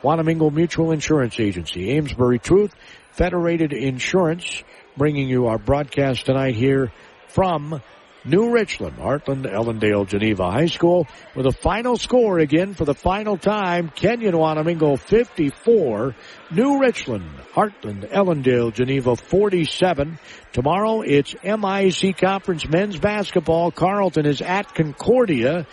Wanamingo 0.03 0.51
Mutual 0.51 0.91
Insurance 0.91 1.39
Agency, 1.39 1.97
Amesbury 1.97 2.39
Truth, 2.39 2.73
Federated 3.11 3.73
Insurance, 3.73 4.63
bringing 4.95 5.27
you 5.27 5.47
our 5.47 5.57
broadcast 5.57 6.25
tonight 6.25 6.55
here 6.55 6.91
from 7.29 7.81
New 8.27 8.51
Richland, 8.51 8.97
Hartland, 8.97 9.45
Ellendale, 9.45 10.05
Geneva 10.05 10.51
High 10.51 10.65
School 10.65 11.07
with 11.33 11.45
a 11.45 11.51
final 11.51 11.95
score 11.95 12.39
again 12.39 12.73
for 12.73 12.83
the 12.83 12.93
final 12.93 13.37
time. 13.37 13.89
Kenyon 13.89 14.33
Wanamingo 14.33 14.99
54, 14.99 16.13
New 16.51 16.79
Richland, 16.79 17.29
Hartland, 17.53 18.09
Ellendale, 18.09 18.73
Geneva 18.73 19.15
47. 19.15 20.19
Tomorrow 20.51 21.01
it's 21.01 21.35
MIC 21.41 22.17
Conference 22.17 22.67
men's 22.67 22.99
basketball. 22.99 23.71
Carleton 23.71 24.25
is 24.25 24.41
at 24.41 24.75
Concordia. 24.75 25.65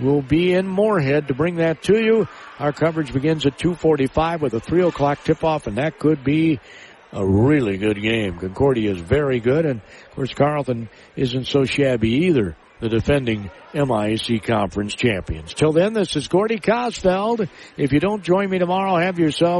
We'll 0.00 0.22
be 0.22 0.52
in 0.52 0.66
Moorhead 0.66 1.28
to 1.28 1.34
bring 1.34 1.56
that 1.56 1.82
to 1.84 1.98
you. 1.98 2.28
Our 2.58 2.72
coverage 2.72 3.12
begins 3.12 3.46
at 3.46 3.58
245 3.58 4.42
with 4.42 4.54
a 4.54 4.60
3 4.60 4.82
o'clock 4.82 5.24
tip 5.24 5.42
off 5.42 5.66
and 5.66 5.78
that 5.78 5.98
could 5.98 6.22
be 6.22 6.60
a 7.12 7.26
really 7.26 7.78
good 7.78 8.00
game. 8.00 8.38
Concordia 8.38 8.92
is 8.92 9.00
very 9.00 9.40
good, 9.40 9.64
and 9.64 9.80
of 9.80 10.14
course 10.14 10.34
Carleton 10.34 10.88
isn't 11.16 11.46
so 11.46 11.64
shabby 11.64 12.26
either. 12.26 12.56
The 12.80 12.88
defending 12.88 13.50
MIC 13.74 14.44
conference 14.44 14.94
champions. 14.94 15.52
Till 15.52 15.72
then, 15.72 15.94
this 15.94 16.14
is 16.14 16.28
Gordy 16.28 16.60
Kosfeld. 16.60 17.48
If 17.76 17.92
you 17.92 17.98
don't 17.98 18.22
join 18.22 18.48
me 18.48 18.60
tomorrow, 18.60 18.96
have 18.96 19.18
yourself 19.18 19.56